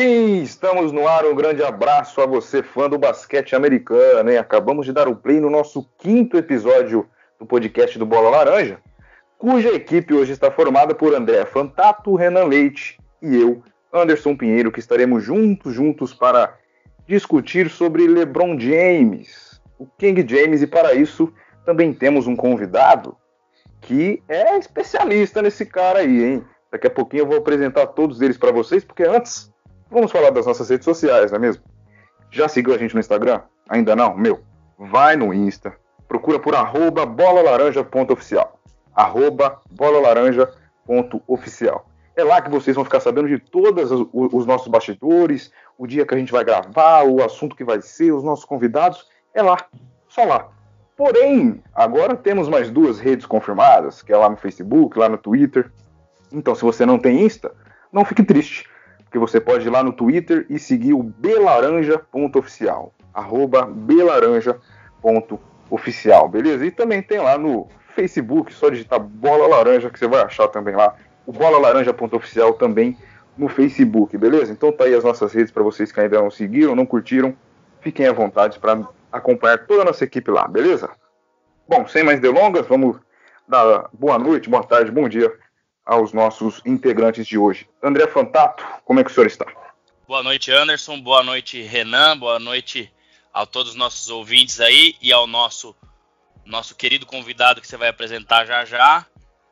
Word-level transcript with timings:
Sim, 0.00 0.40
estamos 0.40 0.92
no 0.92 1.06
ar. 1.06 1.26
Um 1.26 1.34
grande 1.34 1.62
abraço 1.62 2.22
a 2.22 2.26
você, 2.26 2.62
fã 2.62 2.88
do 2.88 2.96
basquete 2.96 3.54
americano. 3.54 4.30
Hein? 4.30 4.38
Acabamos 4.38 4.86
de 4.86 4.94
dar 4.94 5.06
o 5.06 5.14
play 5.14 5.38
no 5.38 5.50
nosso 5.50 5.86
quinto 5.98 6.38
episódio 6.38 7.06
do 7.38 7.44
podcast 7.44 7.98
do 7.98 8.06
Bola 8.06 8.30
Laranja, 8.30 8.78
cuja 9.36 9.68
equipe 9.68 10.14
hoje 10.14 10.32
está 10.32 10.50
formada 10.50 10.94
por 10.94 11.14
André 11.14 11.44
Fantato, 11.44 12.14
Renan 12.14 12.44
Leite 12.44 12.98
e 13.20 13.36
eu, 13.36 13.62
Anderson 13.92 14.34
Pinheiro, 14.34 14.72
que 14.72 14.80
estaremos 14.80 15.22
juntos, 15.22 15.74
juntos 15.74 16.14
para 16.14 16.56
discutir 17.06 17.68
sobre 17.68 18.06
LeBron 18.06 18.58
James, 18.58 19.60
o 19.78 19.86
King 19.98 20.24
James, 20.26 20.62
e 20.62 20.66
para 20.66 20.94
isso 20.94 21.30
também 21.66 21.92
temos 21.92 22.26
um 22.26 22.34
convidado 22.34 23.14
que 23.82 24.22
é 24.30 24.56
especialista 24.56 25.42
nesse 25.42 25.66
cara 25.66 25.98
aí, 25.98 26.24
hein? 26.24 26.44
Daqui 26.72 26.86
a 26.86 26.90
pouquinho 26.90 27.22
eu 27.22 27.26
vou 27.26 27.36
apresentar 27.36 27.88
todos 27.88 28.22
eles 28.22 28.38
para 28.38 28.50
vocês, 28.50 28.82
porque 28.82 29.02
antes 29.02 29.49
vamos 29.90 30.12
falar 30.12 30.30
das 30.30 30.46
nossas 30.46 30.70
redes 30.70 30.84
sociais, 30.84 31.30
não 31.30 31.38
é 31.38 31.40
mesmo? 31.40 31.62
Já 32.30 32.48
seguiu 32.48 32.74
a 32.74 32.78
gente 32.78 32.94
no 32.94 33.00
Instagram? 33.00 33.40
Ainda 33.68 33.96
não? 33.96 34.16
Meu, 34.16 34.40
vai 34.78 35.16
no 35.16 35.34
Insta, 35.34 35.74
procura 36.06 36.38
por 36.38 36.54
arroba 36.54 37.04
bolalaranja.oficial. 37.04 38.60
Arroba 38.94 39.60
bolalaranja.oficial. 39.70 41.90
É 42.16 42.24
lá 42.24 42.42
que 42.42 42.50
vocês 42.50 42.74
vão 42.74 42.84
ficar 42.84 42.98
sabendo 43.00 43.28
de 43.28 43.38
todos 43.38 43.90
os 44.12 44.44
nossos 44.44 44.68
bastidores, 44.68 45.50
o 45.78 45.86
dia 45.86 46.04
que 46.04 46.14
a 46.14 46.18
gente 46.18 46.32
vai 46.32 46.44
gravar, 46.44 47.04
o 47.04 47.22
assunto 47.22 47.56
que 47.56 47.64
vai 47.64 47.80
ser, 47.80 48.12
os 48.12 48.22
nossos 48.22 48.44
convidados. 48.44 49.08
É 49.32 49.42
lá, 49.42 49.56
só 50.08 50.24
lá. 50.24 50.48
Porém, 50.96 51.62
agora 51.74 52.14
temos 52.14 52.46
mais 52.48 52.70
duas 52.70 53.00
redes 53.00 53.24
confirmadas, 53.24 54.02
que 54.02 54.12
é 54.12 54.16
lá 54.16 54.28
no 54.28 54.36
Facebook, 54.36 54.98
lá 54.98 55.08
no 55.08 55.16
Twitter. 55.16 55.72
Então, 56.30 56.54
se 56.54 56.62
você 56.62 56.84
não 56.84 56.98
tem 56.98 57.24
Insta, 57.24 57.52
não 57.90 58.04
fique 58.04 58.22
triste, 58.22 58.68
porque 59.10 59.18
você 59.18 59.40
pode 59.40 59.66
ir 59.66 59.70
lá 59.70 59.82
no 59.82 59.92
Twitter 59.92 60.46
e 60.48 60.56
seguir 60.56 60.94
o 60.94 61.02
belaranja.oficial, 61.02 62.94
arroba 63.12 63.66
belaranja.oficial, 63.66 66.28
beleza? 66.28 66.64
E 66.64 66.70
também 66.70 67.02
tem 67.02 67.18
lá 67.18 67.36
no 67.36 67.66
Facebook, 67.96 68.54
só 68.54 68.70
digitar 68.70 69.00
Bola 69.00 69.48
Laranja, 69.48 69.90
que 69.90 69.98
você 69.98 70.06
vai 70.06 70.22
achar 70.22 70.46
também 70.46 70.76
lá 70.76 70.94
o 71.26 71.32
Bola 71.32 71.58
Laranja.oficial 71.58 72.52
também 72.52 72.96
no 73.36 73.48
Facebook, 73.48 74.16
beleza? 74.16 74.52
Então 74.52 74.70
tá 74.70 74.84
aí 74.84 74.94
as 74.94 75.02
nossas 75.02 75.32
redes 75.32 75.50
para 75.50 75.64
vocês 75.64 75.90
que 75.90 75.98
ainda 75.98 76.22
não 76.22 76.30
seguiram, 76.30 76.76
não 76.76 76.86
curtiram, 76.86 77.34
fiquem 77.80 78.06
à 78.06 78.12
vontade 78.12 78.60
para 78.60 78.80
acompanhar 79.10 79.66
toda 79.66 79.82
a 79.82 79.86
nossa 79.86 80.04
equipe 80.04 80.30
lá, 80.30 80.46
beleza? 80.46 80.88
Bom, 81.68 81.84
sem 81.88 82.04
mais 82.04 82.20
delongas, 82.20 82.64
vamos 82.68 82.96
dar 83.48 83.88
boa 83.92 84.20
noite, 84.20 84.48
boa 84.48 84.62
tarde, 84.62 84.92
bom 84.92 85.08
dia 85.08 85.36
aos 85.90 86.12
nossos 86.12 86.62
integrantes 86.64 87.26
de 87.26 87.36
hoje. 87.36 87.68
André 87.82 88.06
Fantato, 88.06 88.64
como 88.84 89.00
é 89.00 89.04
que 89.04 89.10
o 89.10 89.12
senhor 89.12 89.26
está? 89.26 89.44
Boa 90.06 90.22
noite, 90.22 90.52
Anderson, 90.52 91.00
boa 91.00 91.24
noite, 91.24 91.60
Renan, 91.62 92.16
boa 92.16 92.38
noite 92.38 92.92
a 93.34 93.44
todos 93.44 93.72
os 93.72 93.76
nossos 93.76 94.08
ouvintes 94.08 94.60
aí 94.60 94.94
e 95.02 95.12
ao 95.12 95.26
nosso 95.26 95.74
nosso 96.46 96.76
querido 96.76 97.06
convidado 97.06 97.60
que 97.60 97.66
você 97.66 97.76
vai 97.76 97.88
apresentar 97.88 98.44
já 98.44 98.64
já. 98.64 99.04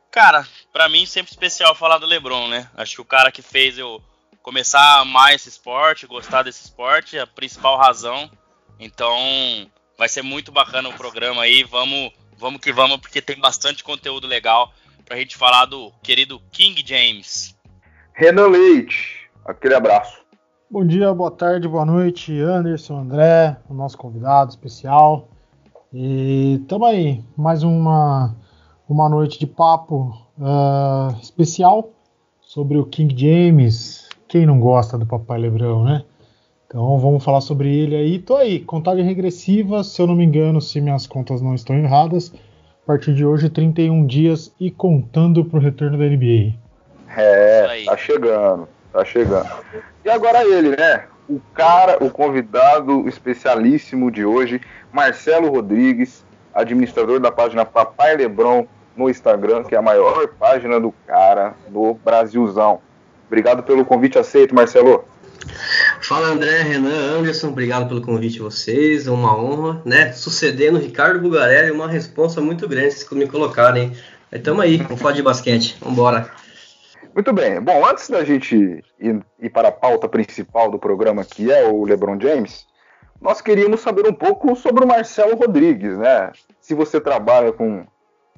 Cara, 0.09 0.47
para 0.71 0.87
mim 0.87 1.05
sempre 1.05 1.29
especial 1.29 1.75
falar 1.75 1.97
do 1.97 2.05
LeBron, 2.05 2.47
né? 2.47 2.69
Acho 2.73 2.95
que 2.95 3.01
o 3.01 3.05
cara 3.05 3.33
que 3.33 3.41
fez 3.41 3.77
eu 3.77 4.01
começar 4.41 4.79
a 4.79 4.99
amar 5.01 5.33
esse 5.33 5.49
esporte, 5.49 6.07
gostar 6.07 6.43
desse 6.43 6.63
esporte, 6.63 7.17
é 7.17 7.21
a 7.21 7.27
principal 7.27 7.77
razão. 7.77 8.31
Então, 8.79 9.69
vai 9.97 10.07
ser 10.07 10.21
muito 10.21 10.53
bacana 10.53 10.87
o 10.87 10.93
programa 10.93 11.43
aí. 11.43 11.63
Vamos, 11.65 12.13
vamos 12.37 12.61
que 12.61 12.71
vamos, 12.71 12.97
porque 12.97 13.21
tem 13.21 13.37
bastante 13.37 13.83
conteúdo 13.83 14.25
legal 14.25 14.73
pra 15.09 15.17
gente 15.17 15.35
falar 15.35 15.65
do 15.65 15.91
querido 16.03 16.39
King 16.51 16.83
James. 16.85 17.57
Renan 18.13 18.45
Leite, 18.45 19.27
aquele 19.43 19.73
abraço. 19.73 20.19
Bom 20.69 20.85
dia, 20.85 21.11
boa 21.15 21.31
tarde, 21.31 21.67
boa 21.67 21.83
noite, 21.83 22.39
Anderson, 22.39 22.99
André, 22.99 23.57
o 23.67 23.73
nosso 23.73 23.97
convidado 23.97 24.51
especial. 24.51 25.27
E 25.91 26.61
tamo 26.67 26.85
aí, 26.85 27.23
mais 27.35 27.63
uma 27.63 28.35
uma 28.87 29.09
noite 29.09 29.39
de 29.39 29.47
papo 29.47 30.15
uh, 30.37 31.19
especial 31.19 31.89
sobre 32.39 32.77
o 32.77 32.85
King 32.85 33.15
James. 33.17 34.07
Quem 34.27 34.45
não 34.45 34.59
gosta 34.59 34.95
do 34.95 35.07
Papai 35.07 35.39
Lebrão, 35.39 35.83
né? 35.83 36.03
Então 36.67 36.99
vamos 36.99 37.23
falar 37.23 37.41
sobre 37.41 37.75
ele 37.75 37.95
aí. 37.95 38.19
Tô 38.19 38.35
aí, 38.35 38.59
contagem 38.59 39.03
regressiva, 39.03 39.83
se 39.83 39.99
eu 39.99 40.05
não 40.05 40.15
me 40.15 40.23
engano, 40.23 40.61
se 40.61 40.79
minhas 40.79 41.07
contas 41.07 41.41
não 41.41 41.55
estão 41.55 41.75
erradas. 41.75 42.31
A 42.89 42.93
partir 42.93 43.13
de 43.13 43.23
hoje, 43.23 43.51
31 43.51 44.07
dias 44.07 44.51
e 44.59 44.71
contando 44.71 45.45
pro 45.45 45.59
retorno 45.59 45.95
da 45.95 46.05
NBA. 46.05 46.55
É, 47.15 47.83
tá 47.85 47.95
chegando, 47.95 48.67
tá 48.91 49.05
chegando. 49.05 49.47
E 50.03 50.09
agora 50.09 50.43
ele, 50.43 50.75
né? 50.75 51.03
O 51.29 51.39
cara, 51.53 52.03
o 52.03 52.09
convidado 52.09 53.07
especialíssimo 53.07 54.09
de 54.09 54.25
hoje, 54.25 54.59
Marcelo 54.91 55.51
Rodrigues, 55.51 56.25
administrador 56.51 57.19
da 57.19 57.31
página 57.31 57.63
Papai 57.63 58.17
Lebron 58.17 58.65
no 58.97 59.07
Instagram, 59.07 59.65
que 59.65 59.75
é 59.75 59.77
a 59.77 59.83
maior 59.83 60.27
página 60.39 60.79
do 60.79 60.91
cara 61.05 61.53
do 61.67 61.93
Brasilzão. 62.03 62.81
Obrigado 63.27 63.61
pelo 63.61 63.85
convite 63.85 64.17
aceito, 64.17 64.55
Marcelo. 64.55 65.05
Fala 66.01 66.27
André, 66.27 66.61
Renan, 66.61 67.19
Anderson, 67.19 67.49
obrigado 67.49 67.87
pelo 67.87 68.01
convite 68.01 68.33
de 68.33 68.39
vocês, 68.39 69.07
é 69.07 69.11
uma 69.11 69.37
honra, 69.37 69.81
né? 69.85 70.11
Sucedendo 70.11 70.79
Ricardo 70.79 71.19
Bugarelli, 71.19 71.71
uma 71.71 71.87
responsa 71.87 72.41
muito 72.41 72.67
grande 72.67 72.91
se 72.91 73.15
me 73.15 73.27
colocarem. 73.27 73.95
Estamos 74.31 74.61
aí, 74.61 74.77
vamos 74.77 75.01
falar 75.01 75.13
de 75.13 75.21
basquete, 75.21 75.77
vamos 75.79 75.93
embora. 75.93 76.29
Muito 77.13 77.33
bem, 77.33 77.59
bom, 77.59 77.85
antes 77.85 78.09
da 78.09 78.23
gente 78.23 78.55
ir, 78.99 79.25
ir 79.39 79.49
para 79.49 79.69
a 79.69 79.71
pauta 79.71 80.07
principal 80.07 80.69
do 80.71 80.79
programa, 80.79 81.25
que 81.25 81.51
é 81.51 81.67
o 81.67 81.83
LeBron 81.83 82.19
James, 82.19 82.65
nós 83.21 83.41
queríamos 83.41 83.81
saber 83.81 84.07
um 84.07 84.13
pouco 84.13 84.55
sobre 84.55 84.83
o 84.83 84.87
Marcelo 84.87 85.35
Rodrigues, 85.35 85.97
né? 85.97 86.31
Se 86.61 86.73
você 86.73 87.01
trabalha 87.01 87.51
com 87.51 87.85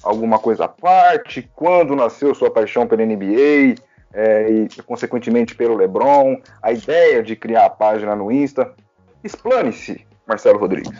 alguma 0.03 0.39
coisa 0.39 0.66
à 0.66 0.68
parte? 0.68 1.47
Quando 1.56 1.95
nasceu 1.95 2.33
sua 2.33 2.50
paixão 2.50 2.88
pela 2.88 3.06
NBA 3.06 3.75
é, 4.13 4.49
e, 4.49 4.67
consequentemente, 4.83 5.55
pelo 5.55 5.75
LeBron? 5.75 6.38
A 6.61 6.72
ideia 6.72 7.23
de 7.23 7.35
criar 7.35 7.66
a 7.66 7.69
página 7.69 8.16
no 8.16 8.31
Insta? 8.31 8.73
Explane-se, 9.23 10.05
Marcelo 10.27 10.59
Rodrigues. 10.59 10.91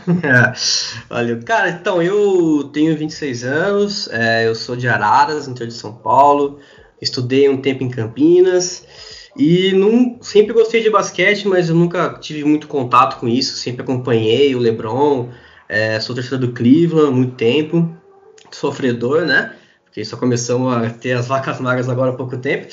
Valeu. 1.10 1.40
Cara, 1.44 1.70
então, 1.70 2.02
eu 2.02 2.70
tenho 2.74 2.96
26 2.98 3.44
anos, 3.44 4.10
é, 4.12 4.48
eu 4.48 4.56
sou 4.56 4.76
de 4.76 4.88
Araras, 4.88 5.48
interior 5.48 5.70
de 5.70 5.74
São 5.74 5.94
Paulo, 5.94 6.60
estudei 7.02 7.50
um 7.50 7.62
tempo 7.62 7.84
em 7.84 7.90
Campinas 7.90 8.86
e 9.36 9.72
não, 9.74 10.18
sempre 10.22 10.54
gostei 10.54 10.84
de 10.84 10.90
basquete, 10.90 11.48
mas 11.48 11.70
eu 11.70 11.76
nunca 11.76 12.18
tive 12.20 12.44
muito 12.44 12.68
contato 12.68 13.20
com 13.20 13.28
isso, 13.28 13.56
sempre 13.56 13.82
acompanhei 13.82 14.54
o 14.54 14.60
LeBron, 14.60 15.30
é, 15.68 16.00
sou 16.00 16.14
torcedor 16.14 16.40
do 16.40 16.54
Cleveland 16.54 17.08
há 17.08 17.12
muito 17.12 17.36
tempo 17.36 17.98
sofredor, 18.52 19.26
né? 19.26 19.56
Porque 19.86 20.04
só 20.06 20.18
começamos 20.18 20.74
a 20.74 20.90
ter 20.90 21.14
as 21.14 21.28
vacas 21.28 21.60
magras 21.60 21.90
agora 21.90 22.12
há 22.12 22.14
pouco 22.14 22.38
tempo. 22.38 22.68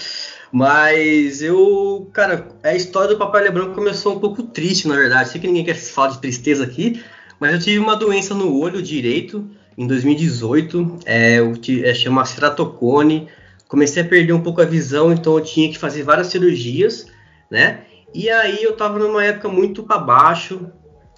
Mas 0.50 1.42
eu, 1.42 2.08
cara, 2.12 2.48
a 2.62 2.74
história 2.74 3.10
do 3.10 3.18
Papai 3.18 3.42
Lebrão 3.42 3.74
começou 3.74 4.16
um 4.16 4.20
pouco 4.20 4.42
triste, 4.42 4.88
na 4.88 4.96
verdade. 4.96 5.28
Sei 5.28 5.40
que 5.40 5.46
ninguém 5.46 5.64
quer 5.64 5.74
falar 5.74 6.08
de 6.08 6.20
tristeza 6.20 6.64
aqui, 6.64 7.02
mas 7.38 7.52
eu 7.52 7.58
tive 7.58 7.78
uma 7.78 7.96
doença 7.96 8.34
no 8.34 8.58
olho 8.58 8.82
direito 8.82 9.48
em 9.76 9.86
2018. 9.86 11.00
É, 11.04 11.38
eu 11.38 11.56
tive, 11.56 11.86
é, 11.86 11.94
chama 11.94 12.24
ceratocone. 12.24 13.28
Comecei 13.68 14.02
a 14.02 14.06
perder 14.06 14.32
um 14.32 14.40
pouco 14.40 14.62
a 14.62 14.64
visão, 14.64 15.12
então 15.12 15.34
eu 15.34 15.44
tinha 15.44 15.70
que 15.70 15.78
fazer 15.78 16.02
várias 16.02 16.28
cirurgias, 16.28 17.06
né? 17.50 17.82
E 18.14 18.30
aí 18.30 18.62
eu 18.62 18.74
tava 18.74 18.98
numa 18.98 19.22
época 19.22 19.48
muito 19.48 19.82
para 19.82 19.98
baixo 19.98 20.70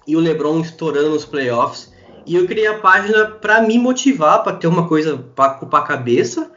e 0.05 0.17
o 0.17 0.19
LeBron 0.19 0.59
estourando 0.59 1.11
nos 1.11 1.23
playoffs. 1.23 1.93
E 2.25 2.35
eu 2.35 2.45
criei 2.45 2.67
a 2.67 2.77
página 2.77 3.25
para 3.25 3.61
me 3.61 3.79
motivar, 3.79 4.43
para 4.43 4.57
ter 4.57 4.67
uma 4.67 4.87
coisa 4.87 5.17
para 5.17 5.53
ocupar 5.53 5.81
a 5.81 5.85
cabeça. 5.85 6.51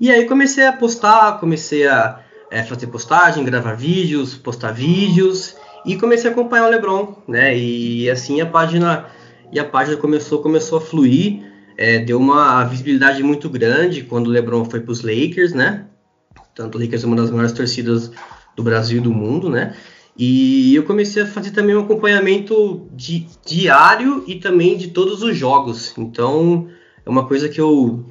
E 0.00 0.10
aí 0.10 0.26
comecei 0.26 0.66
a 0.66 0.72
postar, 0.72 1.38
comecei 1.38 1.86
a 1.86 2.20
é, 2.50 2.62
fazer 2.62 2.88
postagem, 2.88 3.44
gravar 3.44 3.74
vídeos, 3.74 4.34
postar 4.34 4.72
vídeos 4.72 5.56
e 5.86 5.96
comecei 5.96 6.30
a 6.30 6.32
acompanhar 6.32 6.66
o 6.66 6.70
LeBron, 6.70 7.16
né? 7.28 7.56
E 7.56 8.10
assim 8.10 8.40
a 8.40 8.46
página 8.46 9.06
e 9.52 9.58
a 9.58 9.64
página 9.64 9.96
começou 9.96 10.42
começou 10.42 10.78
a 10.78 10.80
fluir, 10.80 11.42
é, 11.76 11.98
deu 11.98 12.18
uma 12.18 12.64
visibilidade 12.64 13.22
muito 13.22 13.48
grande 13.48 14.02
quando 14.02 14.28
o 14.28 14.30
LeBron 14.30 14.64
foi 14.64 14.80
para 14.80 14.92
os 14.92 15.02
Lakers, 15.02 15.52
né? 15.52 15.86
Tanto 16.54 16.78
o 16.78 16.80
Lakers 16.80 17.04
é 17.04 17.06
uma 17.06 17.16
das 17.16 17.30
maiores 17.30 17.52
torcidas 17.52 18.10
do 18.56 18.62
Brasil 18.62 18.98
e 18.98 19.02
do 19.02 19.12
mundo, 19.12 19.48
né? 19.48 19.74
E 20.16 20.74
eu 20.74 20.84
comecei 20.84 21.24
a 21.24 21.26
fazer 21.26 21.50
também 21.50 21.74
um 21.74 21.80
acompanhamento 21.80 22.88
di 22.92 23.26
diário 23.44 24.22
e 24.28 24.36
também 24.36 24.76
de 24.76 24.88
todos 24.88 25.22
os 25.22 25.36
jogos. 25.36 25.92
Então 25.98 26.68
é 27.04 27.10
uma 27.10 27.26
coisa 27.26 27.48
que 27.48 27.60
eu 27.60 28.04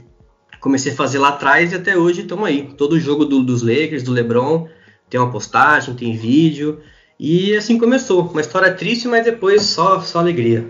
comecei 0.64 0.94
a 0.94 0.96
fazer 0.96 1.20
lá 1.20 1.28
atrás 1.28 1.74
e 1.74 1.76
até 1.76 1.98
hoje 1.98 2.22
estamos 2.22 2.48
aí. 2.48 2.74
Todo 2.78 2.98
jogo 2.98 3.26
do, 3.26 3.44
dos 3.44 3.62
Lakers, 3.62 4.02
do 4.02 4.14
LeBron, 4.14 4.70
tem 5.10 5.20
uma 5.20 5.30
postagem, 5.30 5.94
tem 5.94 6.16
vídeo. 6.16 6.82
E 7.20 7.54
assim 7.54 7.78
começou. 7.78 8.22
Uma 8.30 8.40
história 8.40 8.74
triste, 8.74 9.06
mas 9.10 9.26
depois 9.26 9.64
só, 9.64 10.00
só 10.00 10.20
alegria. 10.20 10.66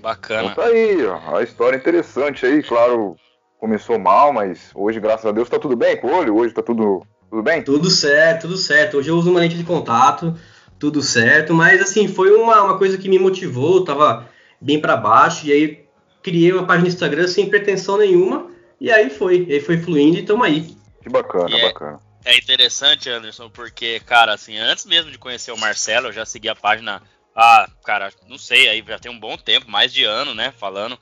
Bacana. 0.00 0.48
Então 0.50 0.64
tá 0.64 0.70
aí, 0.70 1.04
ó, 1.04 1.36
a 1.36 1.42
história 1.42 1.76
interessante 1.76 2.46
aí, 2.46 2.62
claro, 2.62 3.16
começou 3.60 3.98
mal, 3.98 4.32
mas 4.32 4.70
hoje, 4.74 4.98
graças 4.98 5.26
a 5.26 5.32
Deus, 5.32 5.50
tá 5.50 5.58
tudo 5.58 5.76
bem 5.76 5.98
com 5.98 6.06
o 6.06 6.14
olho, 6.14 6.36
hoje 6.36 6.54
tá 6.54 6.62
tudo, 6.62 7.02
tudo 7.28 7.42
bem? 7.42 7.62
Tudo 7.62 7.90
certo, 7.90 8.42
tudo 8.42 8.56
certo. 8.56 8.96
Hoje 8.96 9.10
eu 9.10 9.16
uso 9.16 9.30
uma 9.30 9.40
lente 9.40 9.58
de 9.58 9.64
contato, 9.64 10.34
tudo 10.78 11.02
certo, 11.02 11.52
mas 11.52 11.82
assim, 11.82 12.08
foi 12.08 12.34
uma, 12.34 12.62
uma 12.62 12.78
coisa 12.78 12.96
que 12.96 13.10
me 13.10 13.18
motivou, 13.18 13.84
tava 13.84 14.26
bem 14.58 14.80
para 14.80 14.96
baixo, 14.96 15.46
e 15.46 15.52
aí 15.52 15.84
criei 16.22 16.50
uma 16.50 16.66
página 16.66 16.88
no 16.88 16.94
Instagram 16.94 17.28
sem 17.28 17.48
pretensão 17.48 17.98
nenhuma, 17.98 18.53
e 18.80 18.90
aí 18.90 19.10
foi, 19.10 19.46
e 19.48 19.54
aí 19.54 19.60
foi 19.60 19.78
fluindo 19.78 20.18
e 20.18 20.22
tamo 20.22 20.44
aí. 20.44 20.76
Que 21.02 21.08
bacana, 21.08 21.56
é- 21.56 21.62
bacana. 21.62 22.00
É 22.24 22.38
interessante, 22.38 23.10
Anderson, 23.10 23.50
porque, 23.50 24.00
cara, 24.00 24.32
assim, 24.32 24.56
antes 24.56 24.86
mesmo 24.86 25.10
de 25.10 25.18
conhecer 25.18 25.52
o 25.52 25.58
Marcelo, 25.58 26.08
eu 26.08 26.12
já 26.12 26.24
segui 26.24 26.48
a 26.48 26.54
página, 26.54 27.02
ah, 27.36 27.68
cara, 27.84 28.10
não 28.26 28.38
sei, 28.38 28.66
aí 28.66 28.82
já 28.86 28.98
tem 28.98 29.12
um 29.12 29.18
bom 29.18 29.36
tempo, 29.36 29.70
mais 29.70 29.92
de 29.92 30.04
ano, 30.04 30.34
né, 30.34 30.50
falando. 30.56 30.98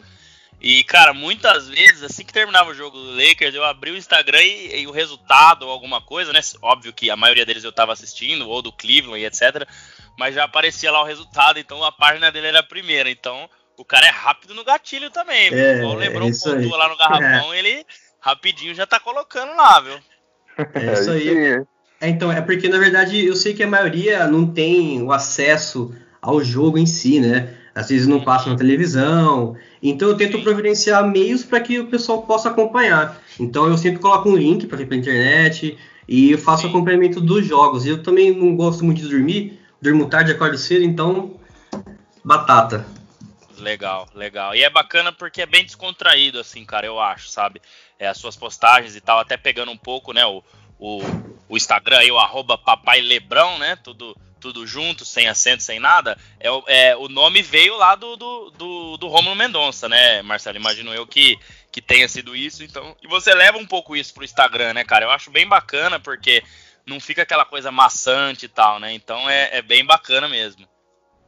E, 0.60 0.82
cara, 0.84 1.14
muitas 1.14 1.68
vezes, 1.68 2.02
assim 2.02 2.24
que 2.24 2.32
terminava 2.32 2.70
o 2.70 2.74
jogo 2.74 2.98
do 2.98 3.14
Lakers, 3.16 3.54
eu 3.54 3.62
abri 3.64 3.92
o 3.92 3.96
Instagram 3.96 4.42
e, 4.42 4.80
e 4.80 4.86
o 4.88 4.90
resultado 4.90 5.64
ou 5.64 5.70
alguma 5.70 6.00
coisa, 6.00 6.32
né, 6.32 6.40
óbvio 6.60 6.92
que 6.92 7.08
a 7.08 7.16
maioria 7.16 7.46
deles 7.46 7.62
eu 7.62 7.72
tava 7.72 7.92
assistindo, 7.92 8.48
ou 8.48 8.60
do 8.60 8.72
Cleveland 8.72 9.20
e 9.20 9.24
etc, 9.24 9.64
mas 10.18 10.34
já 10.34 10.42
aparecia 10.42 10.90
lá 10.90 11.02
o 11.02 11.06
resultado, 11.06 11.60
então 11.60 11.84
a 11.84 11.92
página 11.92 12.32
dele 12.32 12.48
era 12.48 12.60
a 12.60 12.64
primeira, 12.64 13.08
então 13.08 13.48
o 13.82 13.84
cara 13.84 14.06
é 14.06 14.10
rápido 14.10 14.54
no 14.54 14.64
gatilho 14.64 15.10
também, 15.10 15.50
viu? 15.50 15.58
É, 15.58 15.84
o 15.84 15.94
Lebron 15.94 16.28
é 16.28 16.32
pontua 16.32 16.76
lá 16.76 16.88
no 16.88 16.96
garrafão, 16.96 17.52
ele 17.54 17.84
rapidinho 18.20 18.74
já 18.74 18.86
tá 18.86 19.00
colocando 19.00 19.56
lá, 19.56 19.80
viu? 19.80 19.98
É 20.72 20.92
isso 20.92 21.10
aí. 21.10 21.64
É, 22.00 22.08
então, 22.08 22.30
é 22.30 22.40
porque 22.40 22.68
na 22.68 22.78
verdade 22.78 23.26
eu 23.26 23.34
sei 23.34 23.54
que 23.54 23.62
a 23.62 23.66
maioria 23.66 24.26
não 24.28 24.46
tem 24.46 25.02
o 25.02 25.10
acesso 25.10 25.92
ao 26.20 26.42
jogo 26.42 26.78
em 26.78 26.86
si, 26.86 27.18
né? 27.18 27.54
Às 27.74 27.88
vezes 27.88 28.06
não 28.06 28.22
passa 28.22 28.50
na 28.50 28.56
televisão. 28.56 29.56
Então 29.82 30.08
eu 30.08 30.16
tento 30.16 30.40
providenciar 30.42 31.04
meios 31.08 31.42
para 31.42 31.60
que 31.60 31.80
o 31.80 31.86
pessoal 31.86 32.22
possa 32.22 32.50
acompanhar. 32.50 33.20
Então 33.40 33.66
eu 33.66 33.76
sempre 33.76 33.98
coloco 33.98 34.28
um 34.28 34.36
link 34.36 34.66
para 34.66 34.78
ver 34.78 34.86
pela 34.86 35.00
internet 35.00 35.76
e 36.06 36.30
eu 36.30 36.38
faço 36.38 36.62
Sim. 36.62 36.68
acompanhamento 36.68 37.20
dos 37.20 37.44
jogos. 37.44 37.84
E 37.84 37.88
eu 37.88 38.02
também 38.02 38.32
não 38.32 38.54
gosto 38.54 38.84
muito 38.84 39.00
de 39.02 39.08
dormir, 39.08 39.58
durmo 39.80 40.06
tarde, 40.06 40.30
acordo 40.30 40.56
cedo, 40.56 40.84
então 40.84 41.40
batata. 42.24 42.86
Legal, 43.62 44.08
legal. 44.14 44.54
E 44.54 44.64
é 44.64 44.68
bacana 44.70 45.12
porque 45.12 45.42
é 45.42 45.46
bem 45.46 45.64
descontraído, 45.64 46.40
assim, 46.40 46.64
cara, 46.64 46.86
eu 46.86 46.98
acho, 47.00 47.28
sabe? 47.28 47.62
É, 47.98 48.08
as 48.08 48.18
suas 48.18 48.36
postagens 48.36 48.96
e 48.96 49.00
tal, 49.00 49.18
até 49.20 49.36
pegando 49.36 49.70
um 49.70 49.76
pouco, 49.76 50.12
né, 50.12 50.26
o, 50.26 50.42
o, 50.78 51.00
o 51.48 51.56
Instagram 51.56 51.98
aí, 51.98 52.10
o 52.10 52.18
arroba 52.18 52.58
papai 52.58 53.00
Lebrão, 53.00 53.58
né, 53.58 53.76
tudo, 53.76 54.16
tudo 54.40 54.66
junto, 54.66 55.04
sem 55.04 55.28
acento, 55.28 55.62
sem 55.62 55.78
nada, 55.78 56.18
é, 56.40 56.50
o- 56.50 56.64
é, 56.66 56.96
o 56.96 57.08
nome 57.08 57.40
veio 57.40 57.76
lá 57.76 57.94
do, 57.94 58.16
do, 58.16 58.50
do, 58.50 58.96
do 58.96 59.06
Romulo 59.08 59.36
Mendonça, 59.36 59.88
né, 59.88 60.22
Marcelo? 60.22 60.56
Imagino 60.56 60.92
eu 60.92 61.06
que, 61.06 61.38
que 61.70 61.80
tenha 61.80 62.08
sido 62.08 62.34
isso, 62.34 62.64
então... 62.64 62.96
E 63.00 63.06
você 63.06 63.32
leva 63.32 63.58
um 63.58 63.66
pouco 63.66 63.94
isso 63.94 64.12
pro 64.12 64.24
Instagram, 64.24 64.74
né, 64.74 64.82
cara? 64.82 65.04
Eu 65.04 65.10
acho 65.12 65.30
bem 65.30 65.46
bacana 65.46 66.00
porque 66.00 66.42
não 66.84 66.98
fica 66.98 67.22
aquela 67.22 67.44
coisa 67.44 67.70
maçante 67.70 68.46
e 68.46 68.48
tal, 68.48 68.80
né? 68.80 68.92
Então 68.92 69.30
é, 69.30 69.58
é 69.58 69.62
bem 69.62 69.84
bacana 69.84 70.28
mesmo. 70.28 70.66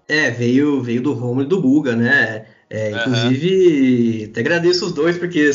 É, 0.09 0.31
veio, 0.31 0.83
veio 0.83 1.03
do 1.03 1.12
Romulo 1.12 1.43
e 1.43 1.47
do 1.47 1.61
Buga, 1.61 1.97
né? 1.97 2.47
É, 2.69 2.91
inclusive, 2.91 4.29
até 4.31 4.41
agradeço 4.41 4.87
os 4.87 4.93
dois, 4.93 5.17
porque 5.17 5.51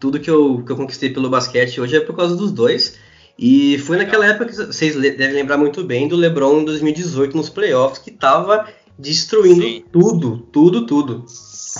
tudo 0.00 0.18
que 0.18 0.30
eu, 0.30 0.62
que 0.64 0.72
eu 0.72 0.76
conquistei 0.76 1.10
pelo 1.10 1.30
basquete 1.30 1.80
hoje 1.80 1.96
é 1.96 2.00
por 2.00 2.16
causa 2.16 2.34
dos 2.34 2.50
dois. 2.50 2.98
E 3.38 3.78
foi 3.78 3.96
naquela 3.96 4.26
época 4.26 4.46
que 4.46 4.56
vocês 4.56 4.94
devem 4.94 5.32
lembrar 5.32 5.56
muito 5.56 5.82
bem 5.84 6.08
do 6.08 6.16
LeBron 6.16 6.60
em 6.60 6.64
2018 6.64 7.36
nos 7.36 7.48
playoffs, 7.48 7.98
que 7.98 8.10
tava 8.10 8.68
destruindo 8.98 9.62
Sim. 9.62 9.84
tudo, 9.90 10.38
tudo, 10.52 10.86
tudo. 10.86 11.24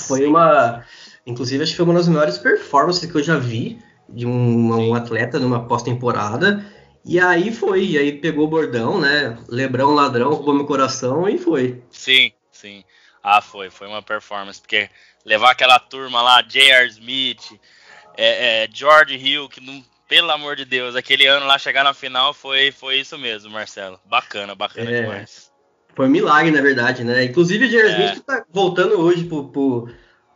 Foi 0.07 0.27
uma. 0.27 0.83
Inclusive, 1.27 1.63
acho 1.63 1.73
que 1.73 1.77
foi 1.77 1.85
uma 1.85 1.95
das 1.95 2.09
melhores 2.09 2.39
performances 2.39 3.11
que 3.11 3.17
eu 3.17 3.23
já 3.23 3.39
vi 3.39 3.79
de 4.09 4.27
um, 4.27 4.91
um 4.91 4.95
atleta 4.95 5.39
numa 5.39 5.61
pós-temporada. 5.67 6.65
E 7.05 7.19
aí 7.19 7.53
foi, 7.53 7.85
e 7.85 7.99
aí 7.99 8.13
pegou 8.13 8.45
o 8.45 8.49
bordão, 8.49 9.01
né? 9.01 9.37
Lebrão 9.49 9.91
ladrão, 9.95 10.31
roubou 10.31 10.55
meu 10.55 10.65
coração 10.67 11.29
e 11.29 11.37
foi. 11.37 11.83
Sim, 11.91 12.33
sim. 12.51 12.85
Ah, 13.23 13.41
foi, 13.41 13.71
foi 13.71 13.87
uma 13.89 14.03
performance, 14.03 14.61
porque 14.61 14.89
levar 15.25 15.51
aquela 15.51 15.79
turma 15.79 16.23
lá, 16.23 16.43
J.R. 16.43 16.89
Smith, 16.89 17.59
é, 18.17 18.65
é, 18.65 18.69
George 18.73 19.17
Hill, 19.17 19.49
que 19.49 19.61
não, 19.61 19.85
pelo 20.09 20.31
amor 20.31 20.55
de 20.57 20.65
Deus, 20.65 20.95
aquele 20.95 21.27
ano 21.27 21.47
lá 21.47 21.59
chegar 21.59 21.83
na 21.85 21.95
final 21.95 22.33
foi, 22.35 22.71
foi 22.71 23.01
isso 23.01 23.19
mesmo, 23.19 23.51
Marcelo. 23.51 23.99
Bacana, 24.05 24.55
bacana 24.55 24.91
É. 24.91 25.01
demais. 25.03 25.51
Foi 25.95 26.07
um 26.07 26.11
milagre, 26.11 26.51
na 26.51 26.63
verdade, 26.63 27.05
né? 27.05 27.25
Inclusive 27.25 27.67
o 27.67 27.69
J.R. 27.69 27.89
É. 27.89 28.05
Smith 28.07 28.25
tá 28.25 28.45
voltando 28.51 28.99
hoje 29.01 29.25
pro, 29.25 29.49
pro- 29.49 29.89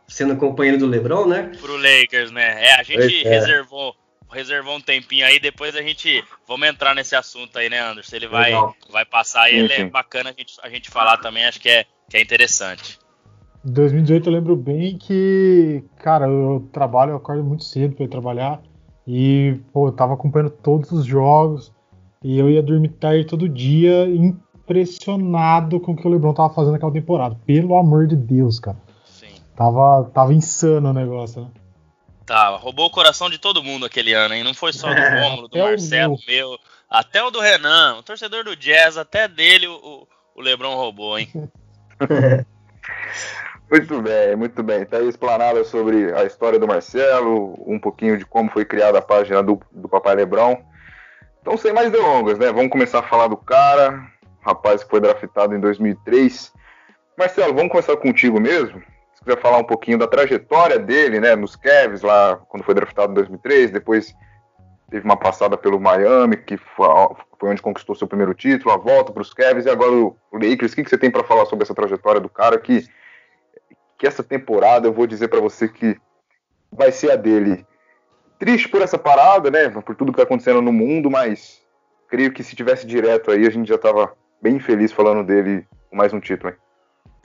sendo 0.07 0.35
companheiro 0.37 0.77
do 0.77 0.85
LeBron, 0.87 1.25
né? 1.27 1.51
Pro 1.59 1.75
Lakers, 1.77 2.29
né? 2.31 2.63
É, 2.65 2.75
a 2.75 2.83
gente 2.83 3.25
é. 3.25 3.29
reservou, 3.29 3.95
reservou 4.29 4.75
um 4.75 4.81
tempinho 4.81 5.25
aí, 5.25 5.39
depois 5.39 5.75
a 5.75 5.81
gente, 5.81 6.23
vamos 6.47 6.67
entrar 6.67 6.93
nesse 6.93 7.15
assunto 7.15 7.57
aí, 7.57 7.69
né, 7.69 7.79
Anderson? 7.79 8.15
Ele 8.15 8.27
vai, 8.27 8.45
Legal. 8.45 8.75
vai 8.91 9.05
passar 9.05 9.51
e 9.51 9.55
ele 9.55 9.73
é 9.73 9.85
bacana 9.85 10.29
a 10.29 10.33
gente, 10.33 10.53
a 10.61 10.69
gente 10.69 10.89
falar 10.89 11.17
também, 11.17 11.45
acho 11.45 11.59
que 11.59 11.69
é, 11.69 11.85
que 12.09 12.17
é 12.17 12.21
interessante. 12.21 12.99
Em 13.65 13.71
2018 13.71 14.29
eu 14.29 14.33
lembro 14.33 14.55
bem 14.55 14.97
que, 14.97 15.83
cara, 15.97 16.27
eu 16.27 16.69
trabalho, 16.71 17.11
eu 17.11 17.17
acordo 17.17 17.43
muito 17.43 17.63
cedo 17.63 17.95
pra 17.95 18.05
ir 18.05 18.09
trabalhar 18.09 18.61
e, 19.05 19.59
pô, 19.71 19.87
eu 19.87 19.91
tava 19.91 20.13
acompanhando 20.13 20.51
todos 20.51 20.91
os 20.91 21.05
jogos 21.05 21.73
e 22.23 22.37
eu 22.37 22.49
ia 22.49 22.61
dormir 22.61 22.89
tarde 22.89 23.25
todo 23.25 23.47
dia, 23.47 24.05
impressionado 24.07 25.79
com 25.79 25.93
o 25.93 25.95
que 25.95 26.07
o 26.07 26.09
LeBron 26.09 26.33
tava 26.33 26.53
fazendo 26.53 26.73
naquela 26.73 26.91
temporada. 26.91 27.37
Pelo 27.45 27.75
amor 27.75 28.07
de 28.07 28.15
Deus, 28.15 28.59
cara. 28.59 28.77
Sim. 29.05 29.27
Tava, 29.55 30.03
tava 30.13 30.33
insano 30.33 30.89
o 30.89 30.93
negócio, 30.93 31.41
né? 31.41 31.47
Tá, 32.27 32.49
roubou 32.49 32.87
o 32.87 32.91
coração 32.91 33.29
de 33.29 33.37
todo 33.37 33.63
mundo 33.63 33.85
aquele 33.85 34.11
ano, 34.13 34.33
hein? 34.33 34.43
Não 34.43 34.53
foi 34.53 34.73
só 34.73 34.93
do 34.93 34.99
É, 34.99 35.21
Rômulo, 35.21 35.47
do 35.47 35.57
o 35.57 35.63
Marcelo, 35.63 36.17
meu, 36.27 36.59
até 36.89 37.23
o 37.23 37.31
do 37.31 37.39
Renan, 37.39 37.95
o 37.99 38.03
torcedor 38.03 38.43
do 38.43 38.53
Jazz, 38.53 38.97
até 38.97 39.29
dele 39.29 39.65
o, 39.65 40.05
o 40.35 40.41
Lebron 40.41 40.75
roubou, 40.75 41.17
hein? 41.17 41.31
Muito 43.69 44.01
bem, 44.01 44.33
muito 44.37 44.63
bem. 44.63 44.85
Tá 44.85 44.95
aí 44.95 45.09
explanada 45.09 45.61
sobre 45.65 46.13
a 46.13 46.23
história 46.23 46.57
do 46.57 46.65
Marcelo, 46.65 47.53
um 47.67 47.77
pouquinho 47.77 48.17
de 48.17 48.25
como 48.25 48.49
foi 48.49 48.63
criada 48.63 48.99
a 48.99 49.01
página 49.01 49.43
do, 49.43 49.61
do 49.69 49.89
Papai 49.89 50.15
Lebrão. 50.15 50.63
Então, 51.41 51.57
sem 51.57 51.73
mais 51.73 51.91
delongas, 51.91 52.39
né? 52.39 52.49
Vamos 52.49 52.71
começar 52.71 52.99
a 52.99 53.03
falar 53.03 53.27
do 53.27 53.35
cara, 53.35 54.09
rapaz 54.39 54.85
que 54.85 54.89
foi 54.89 55.01
draftado 55.01 55.53
em 55.53 55.59
2003. 55.59 56.53
Marcelo, 57.17 57.53
vamos 57.53 57.69
começar 57.69 57.97
contigo 57.97 58.39
mesmo? 58.39 58.81
Se 59.27 59.33
quiser 59.33 59.41
falar 59.41 59.57
um 59.57 59.63
pouquinho 59.65 59.97
da 59.97 60.07
trajetória 60.07 60.79
dele, 60.79 61.19
né? 61.19 61.35
Nos 61.35 61.57
Cavs, 61.57 62.01
lá 62.01 62.37
quando 62.47 62.63
foi 62.63 62.73
draftado 62.73 63.11
em 63.11 63.15
2003, 63.15 63.71
depois 63.71 64.15
teve 64.89 65.03
uma 65.03 65.17
passada 65.17 65.57
pelo 65.57 65.81
Miami, 65.81 66.37
que 66.37 66.55
foi 66.55 67.49
onde 67.49 67.61
conquistou 67.61 67.93
seu 67.93 68.07
primeiro 68.07 68.33
título, 68.33 68.73
a 68.73 68.77
volta 68.77 69.11
para 69.11 69.21
os 69.21 69.33
Cavs 69.33 69.65
e 69.65 69.69
agora 69.69 69.91
o 69.91 70.15
Lakers. 70.31 70.71
O 70.71 70.75
que 70.77 70.83
que 70.85 70.89
você 70.89 70.97
tem 70.97 71.11
para 71.11 71.25
falar 71.25 71.45
sobre 71.45 71.63
essa 71.63 71.75
trajetória 71.75 72.21
do 72.21 72.29
cara 72.29 72.57
que 72.57 72.87
que 73.97 74.07
essa 74.07 74.23
temporada 74.23 74.87
eu 74.87 74.93
vou 74.93 75.05
dizer 75.05 75.27
pra 75.27 75.41
você 75.41 75.67
que 75.67 75.97
vai 76.71 76.91
ser 76.91 77.11
a 77.11 77.17
dele. 77.17 77.65
Triste 78.39 78.69
por 78.69 78.81
essa 78.81 78.97
parada, 78.97 79.51
né? 79.51 79.67
Por 79.69 79.95
tudo 79.95 80.13
que 80.13 80.19
tá 80.19 80.23
acontecendo 80.23 80.61
no 80.61 80.71
mundo, 80.71 81.11
mas 81.11 81.61
creio 82.07 82.31
que 82.31 82.43
se 82.43 82.55
tivesse 82.55 82.87
direto 82.87 83.29
aí 83.29 83.45
a 83.45 83.49
gente 83.49 83.67
já 83.67 83.77
tava 83.77 84.15
bem 84.41 84.57
feliz 84.57 84.93
falando 84.93 85.25
dele 85.25 85.67
com 85.89 85.97
mais 85.97 86.13
um 86.13 86.19
título. 86.21 86.53
Hein? 86.53 86.66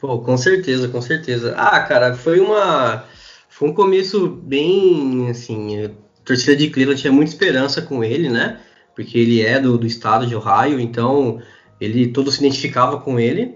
Pô, 0.02 0.18
com 0.18 0.36
certeza, 0.36 0.88
com 0.88 1.00
certeza. 1.00 1.54
Ah, 1.56 1.78
cara, 1.78 2.12
foi 2.12 2.40
uma. 2.40 3.04
Foi 3.48 3.68
um 3.68 3.72
começo 3.72 4.26
bem. 4.26 5.30
Assim, 5.30 5.84
a 5.84 5.90
torcida 6.24 6.56
de 6.56 6.70
Cleveland 6.70 7.00
tinha 7.00 7.12
muita 7.12 7.30
esperança 7.30 7.80
com 7.80 8.02
ele, 8.02 8.28
né? 8.28 8.58
Porque 8.96 9.16
ele 9.16 9.40
é 9.40 9.60
do, 9.60 9.78
do 9.78 9.86
estado 9.86 10.26
de 10.26 10.34
Ohio, 10.34 10.80
então 10.80 11.40
ele 11.80 12.08
todo 12.08 12.32
se 12.32 12.40
identificava 12.40 12.98
com 12.98 13.20
ele. 13.20 13.54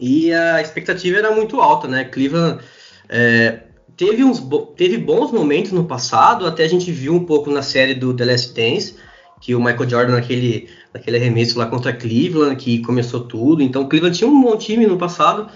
E 0.00 0.32
a 0.32 0.62
expectativa 0.62 1.18
era 1.18 1.30
muito 1.30 1.60
alta, 1.60 1.86
né? 1.86 2.04
Cleveland 2.04 2.64
é, 3.06 3.64
teve, 3.94 4.24
uns, 4.24 4.42
teve 4.74 4.96
bons 4.96 5.30
momentos 5.30 5.72
no 5.72 5.84
passado, 5.84 6.46
até 6.46 6.64
a 6.64 6.68
gente 6.68 6.90
viu 6.90 7.14
um 7.14 7.26
pouco 7.26 7.50
na 7.50 7.60
série 7.60 7.94
do 7.94 8.14
The 8.14 8.24
Last 8.24 8.54
Dance, 8.54 8.96
que 9.42 9.54
o 9.54 9.62
Michael 9.62 9.90
Jordan 9.90 10.12
naquele, 10.14 10.70
naquele 10.94 11.18
arremesso 11.18 11.58
lá 11.58 11.66
contra 11.66 11.92
Cleveland, 11.92 12.56
que 12.56 12.78
começou 12.78 13.20
tudo. 13.20 13.62
Então 13.62 13.86
Cleveland 13.86 14.16
tinha 14.16 14.30
um 14.30 14.40
bom 14.40 14.56
time 14.56 14.86
no 14.86 14.96
passado, 14.96 15.50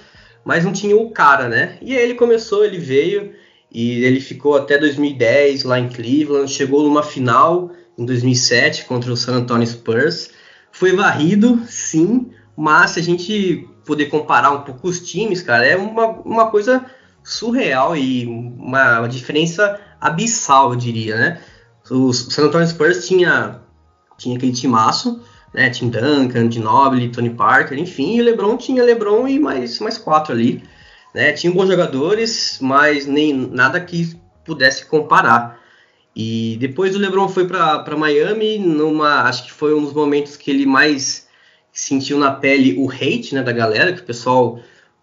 mas 0.47 0.65
não 0.65 0.73
tinha 0.73 0.97
o 0.97 1.11
cara, 1.11 1.49
né? 1.49 1.77
E 1.83 1.93
aí 1.93 2.01
ele 2.01 2.15
começou, 2.15 2.65
ele 2.65 2.79
veio 2.79 3.33
e 3.69 4.05
ele 4.05 4.21
ficou 4.21 4.55
até 4.55 4.79
2010 4.79 5.65
lá 5.65 5.77
em 5.77 5.89
Cleveland, 5.89 6.49
chegou 6.49 6.85
numa 6.85 7.03
final 7.03 7.73
em 7.99 8.07
2007 8.07 8.85
contra 8.85 9.13
o 9.13 9.17
San 9.17 9.35
Antonio 9.35 9.67
Spurs. 9.67 10.31
Foi 10.71 10.93
varrido, 10.93 11.61
sim, 11.67 12.31
mas 12.57 12.93
se 12.93 13.01
a 13.01 13.03
gente 13.03 13.69
poder 13.85 14.07
comparar 14.07 14.53
um 14.53 14.61
pouco 14.61 14.87
os 14.87 15.01
times, 15.01 15.43
cara, 15.43 15.67
é 15.67 15.77
uma, 15.77 16.07
uma 16.21 16.49
coisa 16.49 16.87
surreal 17.25 17.97
e 17.97 18.25
uma, 18.25 19.09
diferença 19.09 19.81
abissal, 20.01 20.71
eu 20.71 20.77
diria, 20.77 21.17
né? 21.17 21.41
O 21.91 22.13
San 22.13 22.45
Antonio 22.45 22.69
Spurs 22.69 23.05
tinha, 23.09 23.63
tinha 24.17 24.37
aquele 24.37 24.53
timaço, 24.53 25.21
né? 25.57 25.71
Tim 25.71 25.89
Duncan, 25.89 26.51
Ginobili, 26.51 27.09
Tony 27.09 27.31
Parker, 27.31 27.79
enfim, 27.79 28.17
e 28.17 28.21
o 28.21 28.25
LeBron 28.25 28.59
tinha 28.59 28.85
LeBron 28.85 29.27
e 29.27 29.39
mais, 29.39 29.81
mais 29.81 29.97
quatro 29.97 30.35
ali, 30.35 30.63
né? 31.15 31.33
Tinha 31.33 31.51
bons 31.51 31.69
jogadores, 31.69 32.59
mas 32.61 33.07
nem 33.07 33.33
nada 33.33 33.81
que 33.81 34.15
pudesse 34.45 34.85
comparar. 34.85 35.59
E 36.15 36.59
depois 36.61 36.95
o 36.95 36.99
LeBron 36.99 37.27
foi 37.29 37.47
para 37.47 37.97
Miami, 37.97 38.59
numa, 38.59 39.23
acho 39.23 39.45
que 39.45 39.53
foi 39.53 39.75
um 39.75 39.83
dos 39.83 39.95
momentos 39.95 40.37
que 40.37 40.51
ele 40.51 40.67
mais 40.67 41.27
sentiu 41.73 42.19
na 42.19 42.33
pele 42.33 42.75
o 42.79 42.91
hate 42.91 43.35
né, 43.35 43.43
da 43.43 43.53
galera, 43.53 43.95
que 43.95 44.01
o 44.03 44.05
pessoal 44.05 44.61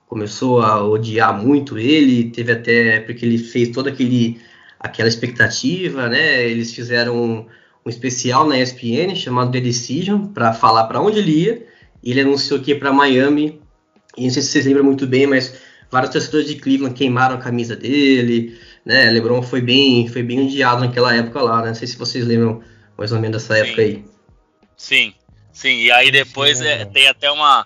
começou 0.07 0.61
a 0.61 0.83
odiar 0.83 1.35
muito 1.35 1.79
ele, 1.79 2.29
teve 2.29 2.51
até 2.51 2.99
porque 2.99 3.25
ele 3.25 3.39
fez 3.39 3.69
toda 3.69 3.89
aquele, 3.89 4.39
aquela 4.79 5.09
expectativa, 5.09 6.07
né? 6.07 6.47
Eles 6.47 6.73
fizeram 6.73 7.47
um, 7.85 7.89
especial 7.89 8.47
na 8.47 8.59
ESPN 8.59 9.15
chamado 9.15 9.51
The 9.51 9.59
Decision 9.59 10.27
para 10.27 10.53
falar 10.53 10.85
para 10.85 11.01
onde 11.01 11.19
ele 11.19 11.31
ia. 11.31 11.67
E 12.03 12.11
ele 12.11 12.21
anunciou 12.21 12.59
que 12.59 12.71
ia 12.71 12.79
para 12.79 12.91
Miami. 12.91 13.61
E 14.17 14.25
não 14.25 14.29
sei 14.29 14.41
se 14.41 14.49
vocês 14.49 14.65
lembram 14.65 14.83
muito 14.83 15.07
bem, 15.07 15.25
mas 15.25 15.55
vários 15.89 16.11
torcedores 16.11 16.47
de 16.47 16.55
Cleveland 16.55 16.95
queimaram 16.95 17.35
a 17.35 17.39
camisa 17.39 17.75
dele, 17.75 18.59
né? 18.85 19.09
LeBron 19.11 19.41
foi 19.41 19.61
bem, 19.61 20.07
foi 20.07 20.23
bem 20.23 20.45
odiado 20.45 20.81
naquela 20.81 21.15
época 21.15 21.41
lá, 21.41 21.61
né? 21.61 21.67
Não 21.67 21.75
sei 21.75 21.87
se 21.87 21.97
vocês 21.97 22.25
lembram 22.25 22.63
mais 22.97 23.11
ou 23.11 23.19
menos 23.19 23.41
dessa 23.41 23.55
Sim. 23.55 23.61
época 23.61 23.81
aí. 23.81 24.05
Sim, 24.75 25.13
sim. 25.51 25.83
E 25.83 25.91
aí 25.91 26.11
depois 26.11 26.57
Sim, 26.57 26.65
é 26.65 26.81
é, 26.81 26.85
tem 26.85 27.07
até 27.07 27.31
uma, 27.31 27.65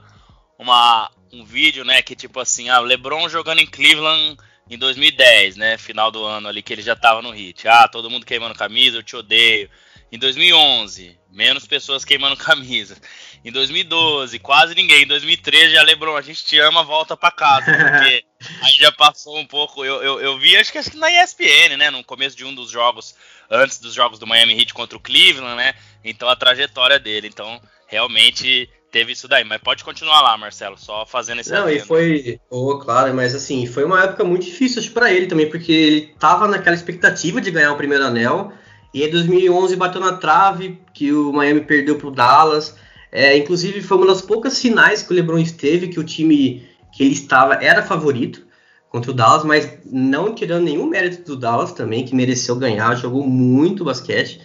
uma, 0.60 1.10
um 1.34 1.44
vídeo, 1.44 1.84
né, 1.84 2.02
que 2.02 2.16
tipo 2.16 2.40
assim, 2.40 2.70
ah, 2.70 2.80
LeBron 2.80 3.28
jogando 3.30 3.60
em 3.60 3.66
Cleveland 3.66 4.38
em 4.70 4.78
2010, 4.78 5.56
né, 5.56 5.78
final 5.78 6.12
do 6.12 6.24
ano 6.24 6.48
ali 6.48 6.62
que 6.62 6.74
ele 6.74 6.82
já 6.82 6.96
tava 6.96 7.22
no 7.22 7.32
hit. 7.32 7.68
Ah, 7.68 7.88
todo 7.88 8.10
mundo 8.10 8.26
queimando 8.26 8.56
camisa, 8.56 8.98
eu 8.98 9.04
te 9.04 9.16
odeio. 9.16 9.70
Em 10.12 10.18
2011, 10.18 11.18
menos 11.30 11.68
pessoas 11.68 12.06
queimando 12.06 12.36
camisa. 12.38 12.98
Em 13.44 13.52
2012, 13.52 14.40
quase 14.40 14.74
ninguém. 14.76 15.04
Em 15.04 15.08
2013, 15.08 15.74
já 15.74 15.84
LeBron, 15.84 16.16
a 16.16 16.22
gente 16.22 16.46
te 16.46 16.60
ama, 16.60 16.84
volta 16.84 17.16
pra 17.16 17.32
casa. 17.32 17.66
Porque 17.72 18.24
aí 18.62 18.74
já 18.74 18.92
passou 18.92 19.38
um 19.38 19.46
pouco. 19.46 19.84
Eu, 19.84 20.02
eu, 20.02 20.20
eu 20.20 20.40
vi, 20.40 20.56
acho 20.56 20.72
que, 20.72 20.78
acho 20.78 20.92
que 20.92 20.98
na 20.98 21.12
ESPN, 21.12 21.78
né? 21.78 21.90
No 21.90 22.04
começo 22.04 22.36
de 22.36 22.46
um 22.46 22.54
dos 22.54 22.70
jogos, 22.70 23.16
antes 23.50 23.80
dos 23.80 23.94
jogos 23.94 24.20
do 24.20 24.28
Miami 24.28 24.60
Heat 24.60 24.74
contra 24.74 24.98
o 24.98 25.02
Cleveland, 25.02 25.56
né? 25.56 25.74
Então 26.04 26.30
a 26.30 26.36
trajetória 26.36 27.00
dele. 27.00 27.28
Então, 27.28 27.62
realmente 27.88 28.70
teve 28.92 29.12
isso 29.12 29.28
daí. 29.28 29.44
Mas 29.44 29.62
pode 29.62 29.84
continuar 29.84 30.22
lá, 30.22 30.38
Marcelo, 30.38 30.78
só 30.78 31.06
fazendo 31.06 31.42
esse 31.42 31.52
Não, 31.52 31.70
e 31.70 31.74
adendo. 31.76 31.86
foi, 31.86 32.40
oh, 32.50 32.78
claro, 32.78 33.14
mas 33.14 33.36
assim, 33.36 33.66
foi 33.66 33.84
uma 33.84 34.04
época 34.04 34.24
muito 34.24 34.46
difícil 34.46 34.82
para 34.92 35.12
ele 35.12 35.28
também, 35.28 35.50
porque 35.50 35.72
ele 35.72 36.02
tava 36.20 36.48
naquela 36.48 36.76
expectativa 36.76 37.42
de 37.42 37.52
ganhar 37.52 37.72
o 37.72 37.78
primeiro 37.78 38.06
anel, 38.06 38.52
e 38.94 39.04
em 39.04 39.10
2011 39.10 39.76
bateu 39.76 40.02
na 40.02 40.14
trave, 40.14 40.80
que 40.94 41.12
o 41.12 41.32
Miami 41.32 41.62
perdeu 41.62 41.98
pro 41.98 42.12
Dallas. 42.12 42.76
É, 43.12 43.38
inclusive, 43.38 43.82
foi 43.82 43.98
uma 43.98 44.08
das 44.08 44.22
poucas 44.22 44.60
finais 44.60 45.04
que 45.04 45.12
o 45.12 45.16
LeBron 45.16 45.38
esteve, 45.38 45.88
que 45.88 46.00
o 46.00 46.04
time 46.04 46.68
que 46.94 47.04
ele 47.04 47.14
estava 47.14 47.56
era 47.56 47.84
favorito 47.84 48.46
contra 48.90 49.12
o 49.12 49.14
Dallas, 49.14 49.44
mas 49.44 49.70
não 49.86 50.34
tirando 50.34 50.64
nenhum 50.64 50.86
mérito 50.88 51.24
do 51.24 51.36
Dallas 51.36 51.74
também, 51.74 52.06
que 52.06 52.16
mereceu 52.16 52.56
ganhar, 52.56 52.96
jogou 52.96 53.26
muito 53.28 53.84
basquete. 53.84 54.42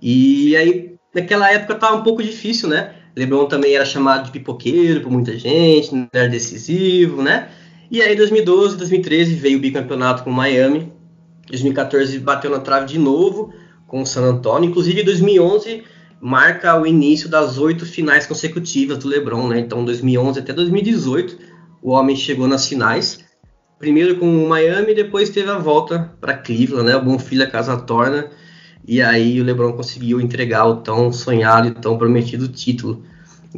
E 0.00 0.56
aí, 0.56 0.96
naquela 1.14 1.50
época 1.52 1.74
tava 1.74 1.96
um 1.96 2.02
pouco 2.02 2.22
difícil, 2.22 2.68
né? 2.68 2.94
LeBron 3.14 3.46
também 3.46 3.74
era 3.74 3.84
chamado 3.84 4.24
de 4.24 4.32
pipoqueiro 4.32 5.02
por 5.02 5.12
muita 5.12 5.38
gente, 5.38 5.94
não 5.94 6.08
era 6.12 6.28
decisivo, 6.28 7.22
né? 7.22 7.48
E 7.90 8.02
aí, 8.02 8.16
2012, 8.16 8.76
2013 8.76 9.34
veio 9.34 9.58
o 9.58 9.60
bicampeonato 9.60 10.24
com 10.24 10.30
o 10.30 10.32
Miami. 10.32 10.92
2014 11.46 12.18
bateu 12.18 12.50
na 12.50 12.58
trave 12.58 12.86
de 12.86 12.98
novo 12.98 13.52
com 13.86 14.02
o 14.02 14.06
San 14.06 14.22
Antonio. 14.22 14.70
Inclusive, 14.70 15.02
2011 15.02 15.84
marca 16.20 16.80
o 16.80 16.86
início 16.86 17.28
das 17.28 17.58
oito 17.58 17.84
finais 17.84 18.26
consecutivas 18.26 18.98
do 18.98 19.08
LeBron, 19.08 19.48
né? 19.48 19.60
Então, 19.60 19.84
2011 19.84 20.40
até 20.40 20.52
2018, 20.52 21.38
o 21.82 21.90
homem 21.90 22.16
chegou 22.16 22.46
nas 22.46 22.66
finais. 22.66 23.24
Primeiro 23.78 24.16
com 24.16 24.26
o 24.26 24.48
Miami, 24.48 24.94
depois 24.94 25.28
teve 25.28 25.50
a 25.50 25.58
volta 25.58 26.12
para 26.20 26.34
Cleveland, 26.34 26.86
né? 26.86 26.96
O 26.96 27.04
bom 27.04 27.18
filho 27.18 27.44
a 27.44 27.46
casa 27.46 27.76
torna. 27.76 28.30
E 28.86 29.02
aí 29.02 29.40
o 29.40 29.44
LeBron 29.44 29.72
conseguiu 29.72 30.20
entregar 30.20 30.66
o 30.66 30.76
tão 30.76 31.12
sonhado 31.12 31.68
e 31.68 31.70
tão 31.72 31.98
prometido 31.98 32.48
título. 32.48 33.04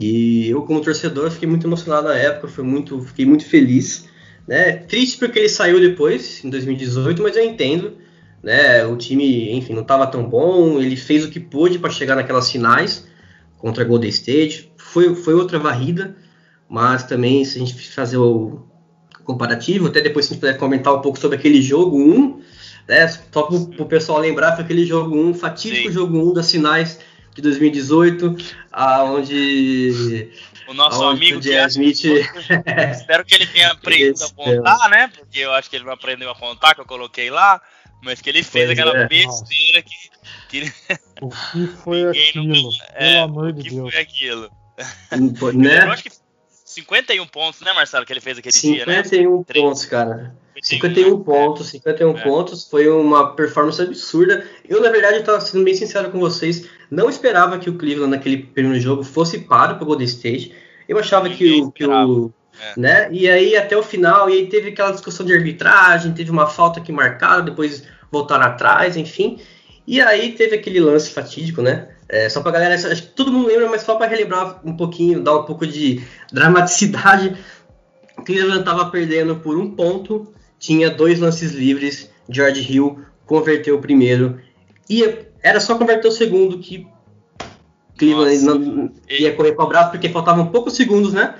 E 0.00 0.49
eu, 0.49 0.62
como 0.62 0.80
torcedor, 0.80 1.30
fiquei 1.30 1.49
muito 1.49 1.66
emocionado 1.66 2.09
na 2.09 2.14
época, 2.14 2.49
foi 2.49 2.64
muito, 2.64 3.00
fiquei 3.00 3.25
muito 3.25 3.45
feliz. 3.45 4.09
Né? 4.47 4.73
Triste 4.73 5.18
porque 5.18 5.38
ele 5.38 5.49
saiu 5.49 5.80
depois, 5.80 6.45
em 6.45 6.50
2018, 6.50 7.23
mas 7.23 7.37
eu 7.37 7.45
entendo. 7.45 7.95
Né? 8.42 8.84
O 8.84 8.96
time, 8.96 9.52
enfim, 9.52 9.72
não 9.72 9.82
estava 9.82 10.06
tão 10.06 10.24
bom. 10.24 10.80
Ele 10.80 10.96
fez 10.96 11.24
o 11.24 11.30
que 11.30 11.40
pôde 11.40 11.78
para 11.78 11.90
chegar 11.90 12.14
naquelas 12.14 12.50
finais 12.50 13.06
contra 13.58 13.82
a 13.82 13.86
Golden 13.86 14.10
State. 14.10 14.72
Foi, 14.76 15.14
foi 15.14 15.34
outra 15.34 15.58
varrida, 15.58 16.16
mas 16.68 17.02
também, 17.04 17.44
se 17.44 17.56
a 17.56 17.64
gente 17.64 17.74
fazer 17.90 18.18
o 18.18 18.66
comparativo, 19.24 19.88
até 19.88 20.00
depois 20.00 20.24
se 20.24 20.32
a 20.32 20.34
gente 20.34 20.40
puder 20.40 20.56
comentar 20.56 20.94
um 20.94 21.00
pouco 21.00 21.18
sobre 21.18 21.36
aquele 21.36 21.60
jogo 21.60 21.98
1, 21.98 22.40
né? 22.88 23.08
Só 23.08 23.42
para 23.42 23.82
o 23.82 23.86
pessoal 23.86 24.20
lembrar, 24.20 24.54
foi 24.54 24.64
aquele 24.64 24.86
jogo 24.86 25.16
1, 25.16 25.34
fatídico 25.34 25.88
Sim. 25.88 25.92
jogo 25.92 26.16
1 26.30 26.32
das 26.32 26.50
finais 26.50 27.00
de 27.34 27.42
2018, 27.42 28.36
aonde 28.72 30.30
O 30.68 30.72
nosso 30.72 31.02
aonde 31.02 31.34
amigo 31.34 31.46
o 31.46 31.52
é- 31.52 31.66
Smith 31.66 32.04
Espero 32.92 33.24
que 33.24 33.34
ele 33.34 33.46
tenha 33.46 33.72
aprendido 33.72 34.22
a 34.22 34.24
Esse 34.24 34.34
contar, 34.34 34.88
né? 34.88 35.10
Porque 35.14 35.40
eu 35.40 35.52
acho 35.52 35.68
que 35.68 35.76
ele 35.76 35.84
não 35.84 35.92
aprendeu 35.92 36.30
a 36.30 36.34
contar, 36.34 36.74
que 36.74 36.80
eu 36.80 36.86
coloquei 36.86 37.28
lá. 37.28 37.60
Mas 38.02 38.20
que 38.20 38.30
ele 38.30 38.42
fez 38.42 38.66
Pois 38.66 38.78
aquela 38.78 38.96
é. 38.98 39.08
besteira 39.08 39.82
que, 39.82 39.94
que 40.48 40.72
O 41.22 41.28
que 41.28 41.66
foi 41.82 42.08
aquilo? 42.08 42.44
nunca- 42.44 42.84
Pelo 42.92 43.10
é, 43.10 43.18
amor 43.20 43.48
o 43.48 43.52
de 43.52 43.62
que 43.62 43.70
Deus. 43.74 43.92
foi 43.92 44.00
aquilo. 44.02 44.50
né? 45.54 45.84
Eu 45.84 45.90
acho 45.92 46.02
que 46.04 46.10
51 46.64 47.26
pontos, 47.28 47.60
né, 47.62 47.72
Marcelo, 47.72 48.04
que 48.04 48.12
ele 48.12 48.20
fez 48.20 48.38
aquele 48.38 48.54
dia, 48.54 48.84
né? 48.86 49.02
51 49.02 49.42
Três. 49.44 49.64
pontos, 49.64 49.84
cara. 49.86 50.36
51, 50.60 51.14
51 51.14 51.18
né? 51.18 51.24
pontos, 51.24 51.66
51 51.68 52.16
É. 52.18 52.22
pontos, 52.22 52.68
foi 52.68 52.88
uma 52.88 53.34
performance 53.34 53.80
absurda. 53.80 54.46
Eu, 54.68 54.80
na 54.82 54.90
verdade, 54.90 55.18
estava 55.18 55.40
sendo 55.40 55.64
bem 55.64 55.74
sincero 55.74 56.10
com 56.10 56.18
vocês, 56.18 56.68
não 56.90 57.08
esperava 57.10 57.58
que 57.58 57.68
o 57.70 57.76
Cleveland 57.78 58.10
naquele 58.10 58.38
primeiro 58.38 58.78
jogo 58.80 59.02
fosse 59.02 59.38
para 59.40 59.74
o 59.74 59.84
Golden 59.86 60.06
State. 60.06 60.54
Eu 60.88 60.98
achava 60.98 61.28
que 61.28 61.60
o, 61.60 61.70
que 61.72 61.84
o 61.86 62.32
É. 62.60 62.80
né? 62.80 63.08
E 63.10 63.28
aí 63.28 63.56
até 63.56 63.76
o 63.76 63.82
final, 63.82 64.30
e 64.30 64.34
aí 64.34 64.46
teve 64.46 64.70
aquela 64.70 64.92
discussão 64.92 65.25
de 65.26 65.32
arbitragem, 65.32 66.12
teve 66.12 66.30
uma 66.30 66.46
falta 66.46 66.80
aqui 66.80 66.92
marcada, 66.92 67.42
depois 67.42 67.82
voltaram 68.10 68.44
atrás, 68.46 68.96
enfim. 68.96 69.38
E 69.86 70.00
aí 70.00 70.32
teve 70.32 70.56
aquele 70.56 70.80
lance 70.80 71.10
fatídico, 71.10 71.62
né? 71.62 71.88
É, 72.08 72.28
só 72.28 72.40
pra 72.40 72.52
galera, 72.52 72.75
acho 72.75 73.02
que 73.02 73.08
todo 73.08 73.32
mundo 73.32 73.48
lembra, 73.48 73.68
mas 73.68 73.82
só 73.82 73.96
para 73.96 74.06
relembrar 74.06 74.60
um 74.64 74.76
pouquinho, 74.76 75.22
dar 75.22 75.36
um 75.36 75.44
pouco 75.44 75.66
de 75.66 76.02
dramaticidade. 76.32 77.36
O 78.16 78.22
Cleveland 78.22 78.60
estava 78.60 78.90
perdendo 78.90 79.36
por 79.36 79.58
um 79.58 79.70
ponto, 79.72 80.32
tinha 80.58 80.90
dois 80.90 81.20
lances 81.20 81.52
livres, 81.52 82.10
George 82.28 82.72
Hill 82.72 83.00
converteu 83.26 83.76
o 83.76 83.80
primeiro, 83.80 84.40
ia, 84.88 85.28
era 85.42 85.60
só 85.60 85.76
converter 85.76 86.08
o 86.08 86.12
segundo 86.12 86.58
que 86.58 86.86
Cleveland 87.98 88.44
Nossa. 88.44 88.58
não, 88.58 88.92
ia 89.08 89.34
correr 89.34 89.52
com 89.52 89.62
o 89.62 89.66
braço 89.66 89.90
porque 89.90 90.08
faltavam 90.08 90.46
poucos 90.46 90.75
segundos, 90.75 91.12
né? 91.12 91.34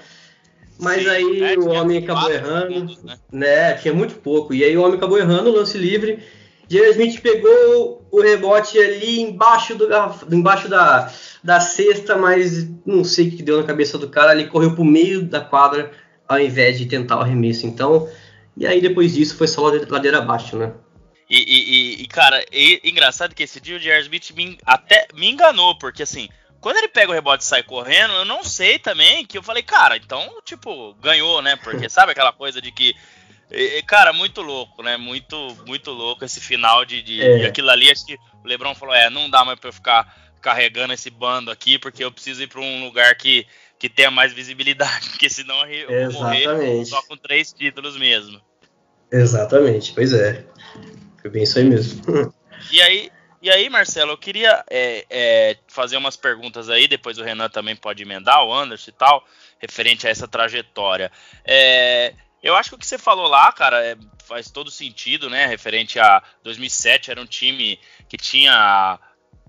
Mas 0.79 1.03
Sim, 1.03 1.09
aí 1.09 1.43
é, 1.55 1.59
o 1.59 1.69
homem 1.71 1.99
acabou 1.99 2.31
errando, 2.31 2.73
segundos, 2.75 3.03
né? 3.03 3.19
né? 3.33 3.75
Tinha 3.75 3.95
muito 3.95 4.17
pouco. 4.17 4.53
E 4.53 4.63
aí 4.63 4.77
o 4.77 4.83
homem 4.83 4.97
acabou 4.97 5.19
errando, 5.19 5.51
lance 5.51 5.79
livre. 5.79 6.19
Jerry 6.69 6.91
Smith 6.91 7.21
pegou 7.21 8.07
o 8.11 8.21
rebote 8.21 8.79
ali 8.79 9.21
embaixo, 9.21 9.75
do, 9.75 9.87
garraf- 9.89 10.25
embaixo 10.31 10.69
da, 10.69 11.11
da 11.43 11.61
cesta, 11.61 12.17
mas 12.17 12.69
não 12.85 13.05
sei 13.05 13.29
o 13.29 13.31
que 13.31 13.43
deu 13.43 13.59
na 13.59 13.67
cabeça 13.67 13.97
do 13.97 14.09
cara. 14.09 14.33
Ele 14.33 14.49
correu 14.49 14.75
pro 14.75 14.85
meio 14.85 15.23
da 15.23 15.41
quadra 15.41 15.93
ao 16.29 16.41
invés 16.41 16.77
de 16.79 16.87
tentar 16.87 17.19
o 17.19 17.21
arremesso. 17.21 17.67
Então, 17.67 18.09
e 18.57 18.67
aí 18.67 18.81
depois 18.81 19.15
disso 19.15 19.37
foi 19.37 19.47
só 19.47 19.63
ladeira, 19.89 20.19
abaixo, 20.19 20.57
né? 20.57 20.73
E, 21.31 21.37
e- 21.39 22.03
e- 22.03 22.07
cara, 22.09 22.45
e, 22.53 22.81
engraçado 22.85 23.35
que 23.35 23.43
esse 23.45 23.61
dia 23.61 23.77
o 23.77 23.81
J.R. 23.81 24.03
Smith 24.03 24.31
me, 24.37 24.59
até 24.65 25.07
me 25.15 25.29
enganou, 25.31 25.77
porque 25.79 26.03
assim, 26.03 26.29
quando 26.61 26.77
ele 26.79 26.89
pega 26.89 27.11
o 27.11 27.15
rebote 27.15 27.45
e 27.45 27.47
sai 27.47 27.63
correndo, 27.63 28.13
eu 28.15 28.25
não 28.25 28.43
sei 28.45 28.79
também 28.79 29.25
que 29.25 29.39
eu 29.39 29.43
falei, 29.43 29.63
cara, 29.63 29.97
então, 29.97 30.41
tipo, 30.45 30.95
ganhou, 30.95 31.41
né? 31.43 31.57
Porque 31.57 31.89
sabe 31.89 32.13
aquela 32.13 32.33
coisa 32.33 32.61
de 32.61 32.71
que. 32.73 32.95
e- 33.51 33.83
Cara, 33.83 34.13
muito 34.13 34.43
louco, 34.43 34.83
né? 34.83 34.97
Muito, 34.97 35.37
muito 35.67 35.91
louco 35.91 36.25
esse 36.25 36.41
final 36.41 36.85
de, 36.85 37.03
de, 37.03 37.23
É. 37.23 37.39
de 37.39 37.47
aquilo 37.47 37.71
ali. 37.71 37.91
Acho 37.91 38.05
que 38.07 38.15
o 38.15 38.47
Lebron 38.49 38.75
falou: 38.75 38.95
é, 38.95 39.09
não 39.11 39.29
dá 39.31 39.45
mais 39.45 39.59
pra 39.59 39.69
eu 39.69 39.73
ficar 39.73 40.27
carregando 40.41 40.93
esse 40.93 41.11
bando 41.11 41.51
aqui, 41.51 41.79
porque 41.79 42.05
eu 42.05 42.13
preciso 42.13 42.43
ir 42.43 42.47
pra 42.47 42.61
um 42.61 42.85
lugar 42.85 43.15
que, 43.17 43.47
que 43.79 43.89
tenha 43.89 44.11
mais 44.11 44.33
visibilidade, 44.33 45.09
porque 45.11 45.29
senão 45.29 45.65
eu 45.67 46.11
vou 46.13 46.23
morrer 46.23 46.85
só 46.87 47.03
com 47.03 47.17
três 47.17 47.53
títulos 47.53 47.97
mesmo. 47.97 48.41
Exatamente, 49.11 49.93
pois 49.93 50.13
é. 50.13 50.45
Foi 51.21 51.31
bem 51.31 51.43
isso 51.43 51.59
aí 51.59 51.65
mesmo. 51.65 52.33
E 52.71 52.81
aí, 52.83 53.11
e 53.47 53.51
aí, 53.51 53.71
Marcelo, 53.71 54.11
eu 54.11 54.19
queria 54.19 54.65
é, 54.69 55.07
é, 55.09 55.57
fazer 55.69 55.97
umas 55.97 56.17
perguntas 56.17 56.69
aí, 56.69 56.89
depois 56.89 57.17
o 57.17 57.23
Renan 57.23 57.49
também 57.49 57.77
pode 57.77 58.03
emendar, 58.03 58.43
o 58.43 58.53
Anderson 58.53 58.91
e 58.91 58.93
tal, 58.93 59.25
referente 59.61 60.05
a 60.05 60.11
essa 60.11 60.27
trajetória. 60.27 61.13
É, 61.45 62.13
eu 62.43 62.57
acho 62.57 62.71
que 62.71 62.75
o 62.75 62.79
que 62.79 62.85
você 62.85 62.99
falou 62.99 63.29
lá, 63.29 63.53
cara, 63.53 63.87
é, 63.87 63.97
faz 64.25 64.51
todo 64.51 64.69
sentido, 64.69 65.31
né? 65.31 65.47
Referente 65.47 66.01
a 66.01 66.25
2007, 66.43 67.13
era 67.13 67.21
um 67.21 67.25
time 67.25 67.79
que 68.09 68.17
tinha, 68.17 68.99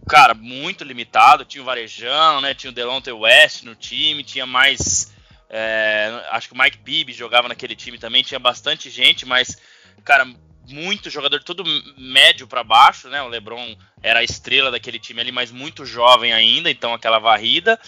cara, 0.07 0.35
muito 0.35 0.83
limitado, 0.83 1.43
tinha 1.43 1.63
o 1.63 1.65
Varejão, 1.65 2.39
né? 2.39 2.53
Tinha 2.53 2.69
o 2.69 2.75
Delonte 2.75 3.11
West 3.11 3.63
no 3.63 3.73
time, 3.73 4.23
tinha 4.23 4.45
mais. 4.45 5.11
é, 5.49 6.23
acho 6.29 6.49
que 6.49 6.53
o 6.53 6.57
Mike 6.57 6.77
Bibby 6.77 7.13
jogava 7.13 7.47
naquele 7.47 7.75
time 7.75 7.97
também, 7.97 8.21
tinha 8.21 8.39
bastante 8.39 8.91
gente, 8.91 9.25
mas, 9.25 9.59
cara, 10.03 10.27
muito 10.67 11.09
jogador, 11.09 11.41
tudo 11.43 11.63
médio 11.97 12.47
para 12.47 12.63
baixo, 12.63 13.07
né? 13.09 13.21
O 13.21 13.27
LeBron 13.27 13.75
era 14.03 14.19
a 14.19 14.23
estrela 14.23 14.69
daquele 14.69 14.99
time 14.99 15.21
ali, 15.21 15.31
mas 15.31 15.51
muito 15.51 15.85
jovem 15.85 16.33
ainda, 16.33 16.69
então 16.69 16.93
aquela 16.93 17.19
varrida. 17.19 17.79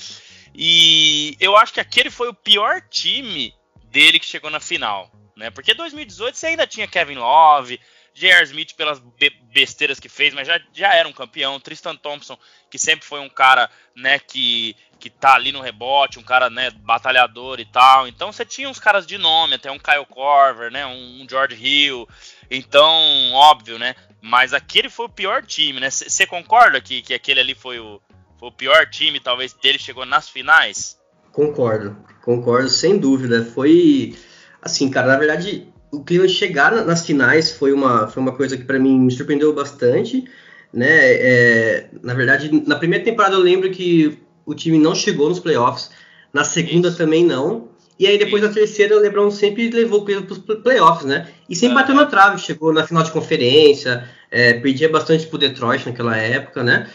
E 0.56 1.36
eu 1.40 1.56
acho 1.58 1.74
que 1.74 1.80
aquele 1.80 2.10
foi 2.10 2.30
o 2.30 2.34
pior 2.34 2.82
time 2.90 3.54
dele 3.86 4.20
que 4.20 4.26
chegou 4.26 4.50
na 4.50 4.60
final, 4.60 5.12
né? 5.36 5.50
Porque 5.50 5.74
2018 5.74 6.38
você 6.38 6.48
ainda 6.48 6.66
tinha 6.66 6.88
Kevin 6.88 7.16
Love, 7.16 7.80
J.R. 8.14 8.44
Smith 8.46 8.76
pelas 8.76 9.00
be 9.00 9.32
besteiras 9.52 10.00
que 10.00 10.08
fez, 10.08 10.34
mas 10.34 10.48
já, 10.48 10.60
já 10.74 10.94
era 10.94 11.08
um 11.08 11.14
campeão. 11.14 11.60
Tristan 11.60 11.96
Thompson, 11.96 12.38
que 12.70 12.78
sempre 12.78 13.06
foi 13.06 13.20
um 13.20 13.30
cara, 13.30 13.70
né, 13.96 14.20
que, 14.20 14.76
que 15.00 15.10
tá 15.10 15.34
ali 15.34 15.52
no 15.52 15.62
rebote, 15.62 16.20
um 16.20 16.24
cara, 16.24 16.50
né, 16.50 16.70
batalhador 16.70 17.60
e 17.60 17.66
tal. 17.66 18.08
Então 18.08 18.32
você 18.32 18.46
tinha 18.46 18.70
uns 18.70 18.80
caras 18.80 19.08
de 19.08 19.18
nome, 19.18 19.56
até 19.56 19.72
um 19.72 19.80
Kyle 19.80 20.06
Corver, 20.06 20.72
né, 20.72 20.86
um, 20.86 21.26
George 21.30 21.56
Hill. 21.56 22.08
Então, 22.50 23.32
óbvio, 23.34 23.80
né? 23.80 23.96
Mas 24.22 24.54
aquele 24.54 24.90
foi 24.90 25.06
o 25.06 25.10
pior 25.10 25.44
time, 25.46 25.80
né? 25.80 25.90
Você 25.90 26.26
concorda 26.26 26.82
que, 26.82 27.02
que 27.02 27.14
aquele 27.14 27.40
ali 27.40 27.56
foi 27.56 27.80
o, 27.80 28.02
foi 28.38 28.50
o 28.50 28.54
pior 28.54 28.86
time, 28.88 29.20
talvez, 29.20 29.54
dele 29.54 29.80
chegou 29.80 30.06
nas 30.06 30.30
finais? 30.30 31.00
Concordo, 31.32 31.96
concordo, 32.22 32.70
sem 32.70 32.98
dúvida. 32.98 33.46
Foi 33.46 34.16
assim, 34.62 34.90
cara, 34.90 35.08
na 35.08 35.18
verdade, 35.18 35.68
o 35.92 36.04
Cleveland 36.04 36.34
chegar 36.34 36.86
nas 36.86 37.06
finais 37.06 37.52
foi 37.52 37.72
uma, 37.74 38.08
foi 38.08 38.22
uma 38.22 38.32
coisa 38.32 38.56
que 38.56 38.64
para 38.64 38.80
mim 38.80 39.00
me 39.00 39.12
surpreendeu 39.12 39.54
bastante, 39.54 40.26
né? 40.74 40.88
É, 40.90 41.90
na 42.02 42.14
verdade, 42.14 42.64
na 42.66 42.76
primeira 42.76 43.04
temporada 43.04 43.36
eu 43.36 43.42
lembro 43.42 43.70
que 43.72 44.18
o 44.46 44.54
time 44.54 44.78
não 44.78 44.94
chegou 44.94 45.30
nos 45.30 45.40
playoffs, 45.40 45.90
na 46.34 46.44
segunda 46.44 46.90
Isso. 46.90 46.98
também 46.98 47.26
não. 47.26 47.70
E 47.98 48.08
aí 48.08 48.18
depois 48.18 48.42
Isso. 48.42 48.50
na 48.50 48.56
terceira 48.56 48.96
o 48.96 49.00
LeBron 49.00 49.30
sempre 49.30 49.70
levou 49.70 50.00
o 50.00 50.06
Cleveland 50.06 50.28
para 50.42 50.56
os 50.56 50.62
playoffs, 50.62 51.06
né? 51.06 51.28
E 51.50 51.56
sempre 51.56 51.76
bateu 51.76 51.96
na 51.96 52.06
trave, 52.06 52.40
chegou 52.40 52.72
na 52.72 52.86
final 52.86 53.04
de 53.04 53.12
conferência, 53.12 54.08
é, 54.32 54.54
perdia 54.54 54.90
bastante 54.90 55.28
pro 55.28 55.38
Detroit 55.38 55.86
naquela 55.86 56.16
época, 56.16 56.64
né? 56.64 56.88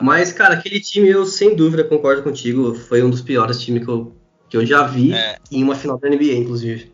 Mas, 0.00 0.32
cara, 0.32 0.54
aquele 0.54 0.78
time 0.78 1.08
eu 1.08 1.26
sem 1.26 1.56
dúvida 1.56 1.82
concordo 1.82 2.22
contigo, 2.22 2.74
foi 2.74 3.02
um 3.02 3.10
dos 3.10 3.22
piores 3.22 3.60
times 3.60 3.84
que 3.84 3.90
eu, 3.90 4.14
que 4.48 4.56
eu 4.56 4.64
já 4.64 4.84
vi 4.84 5.12
é. 5.12 5.36
em 5.50 5.64
uma 5.64 5.74
final 5.74 5.98
da 5.98 6.08
NBA, 6.08 6.34
inclusive. 6.34 6.92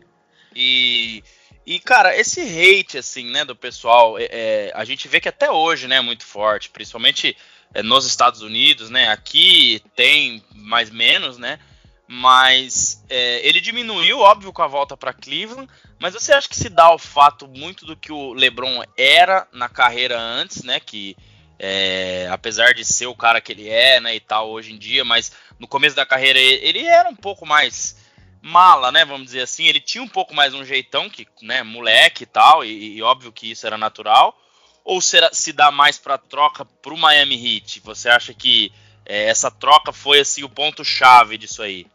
E 0.55 1.21
e, 1.67 1.79
cara, 1.79 2.15
esse 2.15 2.39
hate, 2.39 2.97
assim, 2.97 3.29
né, 3.29 3.43
do 3.43 3.53
pessoal, 3.53 4.17
é, 4.17 4.29
é, 4.31 4.71
a 4.73 4.85
gente 4.85 5.05
vê 5.09 5.19
que 5.19 5.27
até 5.27 5.51
hoje, 5.51 5.85
né, 5.85 5.97
é 5.97 6.01
muito 6.01 6.25
forte, 6.25 6.69
principalmente 6.69 7.35
é, 7.73 7.83
nos 7.83 8.05
Estados 8.05 8.41
Unidos, 8.41 8.89
né, 8.89 9.09
aqui 9.09 9.83
tem 9.93 10.41
mais 10.55 10.89
menos, 10.89 11.37
né, 11.37 11.59
mas 12.07 13.03
é, 13.09 13.45
ele 13.45 13.59
diminuiu, 13.59 14.19
óbvio, 14.19 14.53
com 14.53 14.61
a 14.61 14.67
volta 14.67 14.95
para 14.95 15.11
Cleveland, 15.11 15.69
mas 15.99 16.13
você 16.13 16.31
acha 16.31 16.47
que 16.47 16.55
se 16.55 16.69
dá 16.69 16.89
o 16.93 16.97
fato 16.97 17.49
muito 17.49 17.85
do 17.85 17.97
que 17.97 18.13
o 18.13 18.31
LeBron 18.31 18.81
era 18.95 19.45
na 19.51 19.67
carreira 19.67 20.17
antes, 20.17 20.63
né, 20.63 20.79
que 20.79 21.17
é, 21.59 22.29
apesar 22.31 22.73
de 22.73 22.85
ser 22.85 23.07
o 23.07 23.15
cara 23.15 23.41
que 23.41 23.51
ele 23.51 23.67
é, 23.67 23.99
né, 23.99 24.15
e 24.15 24.21
tal, 24.21 24.49
hoje 24.49 24.71
em 24.71 24.77
dia, 24.77 25.03
mas 25.03 25.33
no 25.59 25.67
começo 25.67 25.97
da 25.97 26.05
carreira 26.05 26.39
ele 26.39 26.85
era 26.85 27.09
um 27.09 27.15
pouco 27.15 27.45
mais 27.45 28.06
mala, 28.41 28.91
né? 28.91 29.05
Vamos 29.05 29.25
dizer 29.27 29.41
assim. 29.41 29.65
Ele 29.65 29.79
tinha 29.79 30.03
um 30.03 30.07
pouco 30.07 30.33
mais 30.33 30.53
um 30.53 30.63
jeitão 30.63 31.09
que, 31.09 31.27
né, 31.41 31.63
moleque 31.63 32.23
e 32.23 32.27
tal, 32.27 32.63
e, 32.63 32.97
e 32.97 33.01
óbvio 33.01 33.31
que 33.31 33.51
isso 33.51 33.65
era 33.65 33.77
natural. 33.77 34.37
Ou 34.83 35.01
será, 35.01 35.29
se 35.33 35.51
dá 35.51 35.69
mais 35.69 35.97
para 35.97 36.17
troca 36.17 36.63
para 36.63 36.93
o 36.93 36.97
Miami 36.97 37.35
Heat? 37.35 37.81
Você 37.83 38.07
acha 38.07 38.33
que 38.33 38.71
é, 39.05 39.25
essa 39.29 39.51
troca 39.51 39.91
foi 39.91 40.19
assim 40.19 40.43
o 40.43 40.49
ponto 40.49 40.83
chave 40.83 41.37
disso 41.37 41.61
aí? 41.61 41.85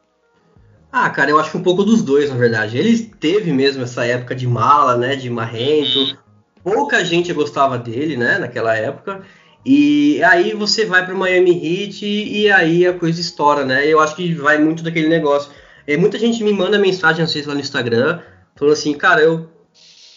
Ah, 0.90 1.08
cara, 1.08 1.30
eu 1.30 1.38
acho 1.38 1.50
que 1.50 1.56
um 1.56 1.62
pouco 1.62 1.84
dos 1.84 2.02
dois, 2.02 2.28
na 2.28 2.36
verdade. 2.36 2.76
Ele 2.76 2.98
teve 3.18 3.50
mesmo 3.50 3.82
essa 3.82 4.04
época 4.04 4.34
de 4.34 4.46
mala, 4.46 4.94
né, 4.96 5.16
de 5.16 5.30
marrento. 5.30 5.98
Uhum. 5.98 6.16
Pouca 6.62 7.02
gente 7.02 7.32
gostava 7.32 7.78
dele, 7.78 8.16
né, 8.16 8.38
naquela 8.38 8.76
época. 8.76 9.24
E 9.64 10.22
aí 10.24 10.54
você 10.54 10.84
vai 10.84 11.04
para 11.04 11.14
o 11.14 11.18
Miami 11.18 11.52
Heat 11.52 12.04
e, 12.04 12.42
e 12.42 12.50
aí 12.50 12.86
a 12.86 12.92
coisa 12.92 13.20
estoura, 13.20 13.64
né? 13.64 13.86
Eu 13.86 14.00
acho 14.00 14.16
que 14.16 14.34
vai 14.34 14.58
muito 14.58 14.82
daquele 14.82 15.08
negócio 15.08 15.50
é, 15.86 15.96
muita 15.96 16.18
gente 16.18 16.42
me 16.42 16.52
manda 16.52 16.78
mensagem, 16.78 17.24
às 17.24 17.32
vezes, 17.32 17.46
lá 17.46 17.54
no 17.54 17.60
Instagram, 17.60 18.20
falando 18.56 18.74
assim, 18.74 18.94
cara, 18.94 19.20
eu 19.20 19.50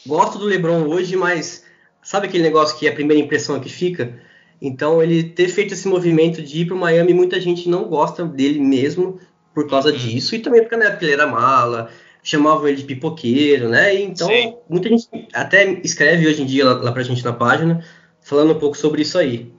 gosto 0.05 0.37
do 0.37 0.45
LeBron 0.45 0.87
hoje, 0.87 1.15
mas 1.15 1.65
sabe 2.01 2.27
aquele 2.27 2.43
negócio 2.43 2.77
que 2.77 2.87
é 2.87 2.91
a 2.91 2.93
primeira 2.93 3.21
impressão 3.21 3.59
que 3.59 3.69
fica? 3.69 4.19
Então, 4.61 5.01
ele 5.01 5.23
ter 5.23 5.47
feito 5.47 5.73
esse 5.73 5.87
movimento 5.87 6.41
de 6.41 6.61
ir 6.61 6.65
para 6.65 6.75
o 6.75 6.79
Miami, 6.79 7.13
muita 7.13 7.39
gente 7.39 7.67
não 7.67 7.85
gosta 7.85 8.25
dele 8.25 8.59
mesmo 8.59 9.19
por 9.53 9.67
causa 9.69 9.89
uhum. 9.89 9.97
disso, 9.97 10.35
e 10.35 10.39
também 10.39 10.61
porque 10.61 10.75
na 10.75 10.85
época 10.85 11.05
ele 11.05 11.13
era 11.13 11.27
mala, 11.27 11.89
chamavam 12.21 12.67
ele 12.67 12.77
de 12.77 12.83
pipoqueiro, 12.83 13.69
né? 13.69 13.95
E 13.95 14.03
então, 14.03 14.27
Sim. 14.27 14.57
muita 14.69 14.89
gente 14.89 15.07
até 15.33 15.63
escreve 15.83 16.27
hoje 16.27 16.41
em 16.41 16.45
dia 16.45 16.65
lá, 16.65 16.73
lá 16.73 16.91
pra 16.91 17.03
gente 17.03 17.23
na 17.23 17.33
página, 17.33 17.85
falando 18.21 18.53
um 18.53 18.59
pouco 18.59 18.75
sobre 18.75 19.01
isso 19.01 19.17
aí. 19.17 19.51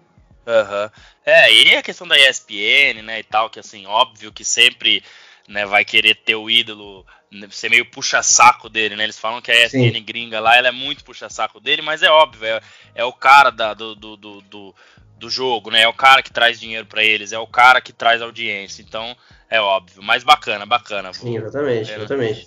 Uhum. 0.47 0.91
É, 1.25 1.53
e 1.53 1.77
a 1.77 1.83
questão 1.83 2.07
da 2.07 2.17
ESPN, 2.17 3.03
né, 3.03 3.21
e 3.21 3.25
tal, 3.25 3.51
que 3.51 3.59
assim, 3.59 3.85
óbvio 3.87 4.33
que 4.33 4.45
sempre 4.45 5.03
né, 5.49 5.65
vai 5.65 5.85
querer 5.85 6.17
ter 6.17 6.35
o 6.35 6.51
ídolo, 6.51 7.07
né, 7.31 7.47
ser 7.51 7.71
meio 7.71 7.89
puxa-saco 7.91 8.69
dele, 8.69 8.97
né? 8.97 9.05
Eles 9.05 9.19
falam 9.19 9.41
que 9.41 9.51
a 9.51 9.65
ESPN 9.65 9.93
Sim. 9.93 10.03
gringa 10.03 10.41
lá, 10.41 10.57
ela 10.57 10.69
é 10.69 10.73
muito 10.73 11.05
puxa-saco 11.05 11.61
dele, 11.61 11.83
mas 11.83 12.03
é 12.03 12.11
óbvio, 12.11 12.47
é, 12.47 12.61
é 12.95 13.05
o 13.05 13.13
cara 13.13 13.51
da, 13.51 13.75
do, 13.75 13.95
do, 13.95 14.17
do, 14.17 14.75
do, 15.19 15.31
jogo, 15.31 15.71
né? 15.71 15.83
É 15.83 15.89
o 15.89 15.95
cara 15.95 16.23
que 16.23 16.33
traz 16.33 16.59
dinheiro 16.59 16.87
para 16.87 17.03
eles, 17.03 17.33
é 17.33 17.39
o 17.39 17.47
cara 17.47 17.81
que 17.81 17.93
traz 17.93 18.21
audiência, 18.21 18.83
então 18.83 19.17
é 19.49 19.61
óbvio. 19.61 20.03
Mas 20.03 20.25
bacana, 20.25 20.67
bacana. 20.67 21.13
Sim, 21.13 21.37
exatamente, 21.37 21.91
é, 21.91 21.97
exatamente. 21.97 22.47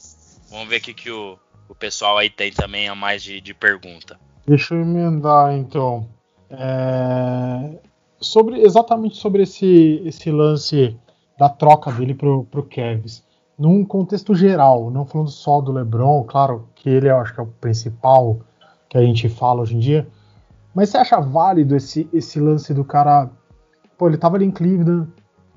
Vamos 0.49 0.67
ver 0.67 0.77
o 0.77 0.81
que, 0.81 0.93
que 0.93 1.11
o, 1.11 1.39
o 1.67 1.75
pessoal 1.75 2.17
aí 2.17 2.29
tem 2.29 2.51
também 2.51 2.89
a 2.89 2.95
mais 2.95 3.23
de, 3.23 3.39
de 3.39 3.53
pergunta. 3.53 4.19
Deixa 4.45 4.73
eu 4.73 4.81
emendar 4.81 5.53
então. 5.53 6.09
É... 6.49 7.77
Sobre, 8.19 8.59
exatamente 8.61 9.15
sobre 9.15 9.43
esse, 9.43 10.01
esse 10.03 10.29
lance 10.31 10.97
da 11.39 11.47
troca 11.47 11.89
dele 11.93 12.13
pro, 12.13 12.43
pro 12.43 12.63
Kevs. 12.63 13.23
Num 13.57 13.85
contexto 13.85 14.35
geral, 14.35 14.91
não 14.91 15.05
falando 15.05 15.29
só 15.29 15.61
do 15.61 15.71
LeBron, 15.71 16.23
claro 16.25 16.67
que 16.75 16.89
ele 16.89 17.09
eu 17.09 17.17
acho 17.17 17.33
que 17.33 17.39
é 17.39 17.43
o 17.43 17.47
principal 17.47 18.39
que 18.89 18.97
a 18.97 19.01
gente 19.01 19.29
fala 19.29 19.61
hoje 19.61 19.75
em 19.75 19.79
dia, 19.79 20.07
mas 20.75 20.89
você 20.89 20.97
acha 20.97 21.19
válido 21.19 21.75
esse, 21.75 22.09
esse 22.13 22.39
lance 22.39 22.73
do 22.73 22.83
cara. 22.83 23.29
Pô, 23.97 24.07
ele 24.07 24.17
tava 24.17 24.35
ali 24.35 24.45
em 24.45 24.51
Cleveland, 24.51 25.09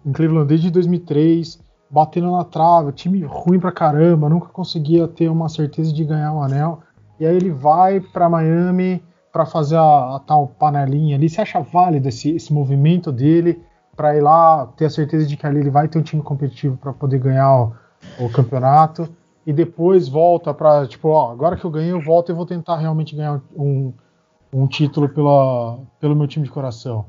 em 0.06 0.12
Cleveland 0.12 0.46
desde 0.46 0.70
2003, 0.70 1.60
batendo 1.90 2.30
na 2.30 2.44
trave, 2.44 2.92
time 2.92 3.22
ruim 3.22 3.60
pra 3.60 3.72
caramba, 3.72 4.28
nunca 4.28 4.48
conseguia 4.48 5.06
ter 5.06 5.28
uma 5.28 5.48
certeza 5.48 5.92
de 5.92 6.04
ganhar 6.04 6.32
um 6.32 6.42
anel. 6.42 6.80
E 7.20 7.26
aí 7.26 7.36
ele 7.36 7.50
vai 7.50 8.00
para 8.00 8.28
Miami 8.28 9.02
para 9.32 9.46
fazer 9.46 9.76
a, 9.76 10.16
a, 10.16 10.20
tal 10.26 10.48
panelinha 10.48 11.16
ali. 11.16 11.28
Você 11.28 11.40
acha 11.40 11.60
válido 11.60 12.08
esse, 12.08 12.30
esse 12.30 12.52
movimento 12.52 13.12
dele? 13.12 13.62
Para 13.96 14.16
ir 14.16 14.20
lá 14.20 14.66
ter 14.76 14.86
a 14.86 14.90
certeza 14.90 15.26
de 15.26 15.36
que 15.36 15.46
ali 15.46 15.60
ele 15.60 15.70
vai 15.70 15.88
ter 15.88 15.98
um 15.98 16.02
time 16.02 16.22
competitivo 16.22 16.76
para 16.76 16.92
poder 16.92 17.18
ganhar 17.18 17.54
o, 17.54 17.74
o, 18.18 18.30
campeonato 18.30 19.08
e 19.46 19.52
depois 19.52 20.08
volta 20.08 20.54
para 20.54 20.86
tipo, 20.86 21.08
ó, 21.08 21.30
agora 21.30 21.56
que 21.56 21.64
eu 21.64 21.70
ganhei, 21.70 21.92
eu 21.92 22.00
volto 22.00 22.32
e 22.32 22.34
vou 22.34 22.46
tentar 22.46 22.76
realmente 22.76 23.14
ganhar 23.14 23.40
um, 23.54 23.92
um 24.52 24.66
título 24.66 25.08
pela, 25.08 25.78
pelo 26.00 26.16
meu 26.16 26.26
time 26.26 26.44
de 26.44 26.50
coração. 26.50 27.06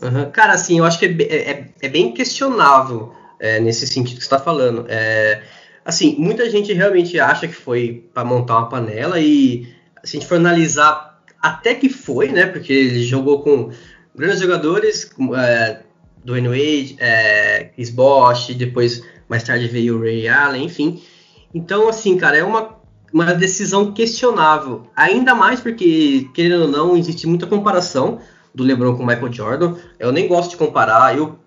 Uhum. 0.00 0.30
Cara, 0.30 0.54
assim, 0.54 0.78
eu 0.78 0.84
acho 0.84 0.98
que 0.98 1.06
é, 1.06 1.50
é, 1.50 1.70
é 1.82 1.88
bem 1.88 2.12
questionável 2.12 3.12
é, 3.38 3.60
nesse 3.60 3.86
sentido 3.86 4.16
que 4.16 4.22
está 4.22 4.38
falando. 4.38 4.86
É, 4.88 5.42
assim, 5.84 6.16
muita 6.18 6.48
gente 6.50 6.72
realmente 6.72 7.18
acha 7.20 7.46
que 7.46 7.54
foi 7.54 8.08
para 8.12 8.24
montar 8.24 8.58
uma 8.58 8.68
panela 8.68 9.20
e 9.20 9.66
se 10.02 10.16
a 10.16 10.20
gente 10.20 10.28
for 10.28 10.36
analisar, 10.36 11.20
até 11.40 11.74
que 11.74 11.88
foi, 11.88 12.28
né? 12.28 12.46
Porque 12.46 12.72
ele 12.72 13.02
jogou 13.02 13.42
com 13.42 13.70
grandes 14.14 14.40
jogadores, 14.40 15.10
é, 15.36 15.80
Dwayne 16.24 16.48
Wade, 16.48 16.96
é, 16.98 17.70
Chris 17.74 17.90
Bosh, 17.90 18.54
depois 18.54 19.02
mais 19.28 19.42
tarde 19.42 19.66
veio 19.68 19.98
o 19.98 20.00
Ray 20.00 20.28
Allen, 20.28 20.64
enfim. 20.64 21.02
Então, 21.54 21.88
assim, 21.88 22.16
cara, 22.16 22.36
é 22.36 22.44
uma, 22.44 22.76
uma 23.12 23.34
decisão 23.34 23.92
questionável. 23.92 24.86
Ainda 24.96 25.34
mais 25.34 25.60
porque, 25.60 26.28
querendo 26.34 26.62
ou 26.62 26.68
não, 26.68 26.96
existe 26.96 27.26
muita 27.26 27.46
comparação 27.46 28.20
do 28.54 28.62
LeBron 28.62 28.96
com 28.96 29.02
o 29.02 29.06
Michael 29.06 29.32
Jordan. 29.32 29.74
Eu 29.98 30.12
nem 30.12 30.28
gosto 30.28 30.50
de 30.50 30.56
comparar, 30.56 31.16
eu 31.16 31.38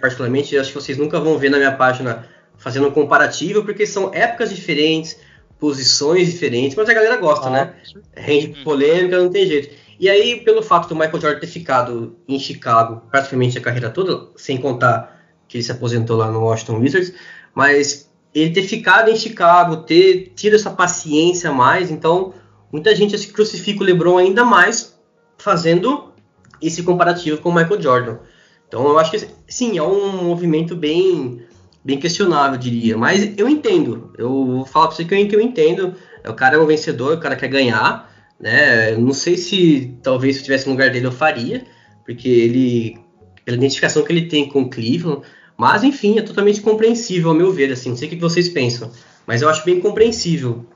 particularmente 0.00 0.56
acho 0.56 0.72
que 0.72 0.80
vocês 0.80 0.96
nunca 0.96 1.18
vão 1.18 1.38
ver 1.38 1.50
na 1.50 1.58
minha 1.58 1.72
página 1.72 2.26
fazendo 2.56 2.86
um 2.86 2.90
comparativo, 2.90 3.64
porque 3.64 3.84
são 3.84 4.14
épocas 4.14 4.54
diferentes, 4.54 5.18
posições 5.58 6.30
diferentes, 6.30 6.76
mas 6.76 6.88
a 6.88 6.94
galera 6.94 7.16
gosta, 7.16 7.48
ah, 7.48 7.50
né? 7.50 7.74
Rende 8.14 8.62
polêmica, 8.62 9.18
não 9.18 9.30
tem 9.30 9.46
jeito. 9.46 9.74
E 10.02 10.10
aí, 10.10 10.40
pelo 10.40 10.64
fato 10.64 10.88
do 10.88 10.96
Michael 10.96 11.20
Jordan 11.20 11.38
ter 11.38 11.46
ficado 11.46 12.16
em 12.26 12.36
Chicago 12.36 13.02
praticamente 13.08 13.56
a 13.56 13.60
carreira 13.60 13.88
toda, 13.88 14.30
sem 14.34 14.58
contar 14.58 15.16
que 15.46 15.58
ele 15.58 15.62
se 15.62 15.70
aposentou 15.70 16.16
lá 16.16 16.28
no 16.28 16.40
Washington 16.40 16.80
Wizards, 16.80 17.14
mas 17.54 18.10
ele 18.34 18.50
ter 18.50 18.64
ficado 18.64 19.12
em 19.12 19.14
Chicago, 19.14 19.76
ter 19.76 20.32
tido 20.34 20.56
essa 20.56 20.72
paciência 20.72 21.52
mais, 21.52 21.88
então 21.88 22.34
muita 22.72 22.96
gente 22.96 23.16
se 23.16 23.28
crucifica 23.28 23.80
o 23.80 23.86
LeBron 23.86 24.18
ainda 24.18 24.44
mais 24.44 25.00
fazendo 25.38 26.12
esse 26.60 26.82
comparativo 26.82 27.40
com 27.40 27.50
o 27.50 27.54
Michael 27.54 27.80
Jordan. 27.80 28.18
Então 28.66 28.84
eu 28.88 28.98
acho 28.98 29.12
que 29.12 29.24
sim, 29.46 29.78
é 29.78 29.82
um 29.84 30.24
movimento 30.24 30.74
bem 30.74 31.46
bem 31.84 31.96
questionável, 31.96 32.54
eu 32.54 32.58
diria, 32.58 32.98
mas 32.98 33.38
eu 33.38 33.48
entendo. 33.48 34.12
Eu 34.18 34.30
vou 34.46 34.66
falar 34.66 34.88
para 34.88 34.96
você 34.96 35.04
que 35.04 35.14
eu, 35.14 35.28
que 35.28 35.36
eu 35.36 35.40
entendo. 35.40 35.94
O 36.26 36.34
cara 36.34 36.56
é 36.56 36.58
um 36.58 36.66
vencedor, 36.66 37.14
o 37.14 37.20
cara 37.20 37.36
quer 37.36 37.46
ganhar. 37.46 38.11
Né? 38.42 38.96
Não 38.96 39.14
sei 39.14 39.36
se 39.36 39.96
talvez 40.02 40.34
se 40.34 40.40
eu 40.40 40.42
estivesse 40.42 40.66
no 40.66 40.72
lugar 40.72 40.90
dele 40.90 41.06
eu 41.06 41.12
faria, 41.12 41.64
porque 42.04 42.28
ele, 42.28 42.98
pela 43.44 43.56
identificação 43.56 44.02
que 44.02 44.12
ele 44.12 44.26
tem 44.26 44.48
com 44.48 44.62
o 44.62 44.68
Cleveland, 44.68 45.22
Mas, 45.56 45.84
enfim, 45.84 46.18
é 46.18 46.22
totalmente 46.22 46.60
compreensível, 46.60 47.30
ao 47.30 47.36
meu 47.36 47.52
ver, 47.52 47.70
assim. 47.70 47.90
Não 47.90 47.96
sei 47.96 48.08
o 48.08 48.10
que 48.10 48.16
vocês 48.16 48.48
pensam. 48.48 48.90
Mas 49.24 49.42
eu 49.42 49.48
acho 49.48 49.64
bem 49.64 49.78
compreensível. 49.78 50.66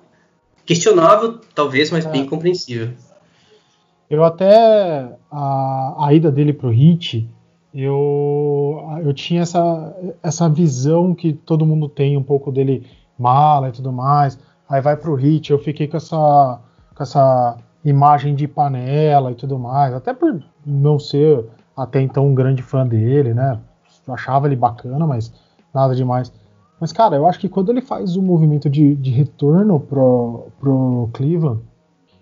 Questionável, 0.65 1.41
talvez, 1.55 1.91
mas 1.91 2.07
é. 2.07 2.11
bem 2.11 2.25
compreensível. 2.25 2.91
Eu 4.09 4.23
até. 4.23 5.09
A, 5.29 6.07
a 6.07 6.15
ida 6.15 6.31
dele 6.31 6.53
pro 6.53 6.71
Hit, 6.71 7.29
eu, 7.75 8.81
eu 9.03 9.13
tinha 9.13 9.43
essa, 9.43 9.97
essa 10.23 10.49
visão 10.49 11.15
que 11.15 11.33
todo 11.33 11.67
mundo 11.67 11.89
tem 11.89 12.17
um 12.17 12.23
pouco 12.23 12.53
dele 12.53 12.87
mala 13.19 13.71
e 13.71 13.73
tudo 13.73 13.93
mais. 13.93 14.39
Aí 14.69 14.81
vai 14.81 14.97
pro 14.97 15.15
Hit, 15.15 15.51
eu 15.51 15.59
fiquei 15.59 15.89
com 15.89 15.97
essa, 15.97 16.61
com 16.97 17.03
essa 17.03 17.59
imagem 17.85 18.35
de 18.35 18.49
panela 18.49 19.31
e 19.31 19.35
tudo 19.35 19.59
mais. 19.59 19.95
Até 19.95 20.13
por 20.13 20.43
não 20.65 20.99
ser 20.99 21.45
até 21.77 22.01
então 22.01 22.27
um 22.27 22.35
grande 22.35 22.63
fã 22.63 22.87
dele, 22.87 23.35
né? 23.35 23.61
Eu 24.07 24.15
achava 24.15 24.47
ele 24.47 24.57
bacana, 24.57 25.07
mas 25.07 25.33
nada 25.73 25.95
demais. 25.95 26.33
Mas, 26.81 26.93
cara, 26.93 27.17
eu 27.17 27.27
acho 27.27 27.39
que 27.39 27.49
quando 27.49 27.71
ele 27.71 27.81
faz 27.81 28.17
o 28.17 28.23
movimento 28.23 28.69
de, 28.69 28.95
de 28.97 29.11
retorno 29.11 29.79
pro, 29.81 30.49
pro 30.59 31.11
Cleveland, 31.13 31.61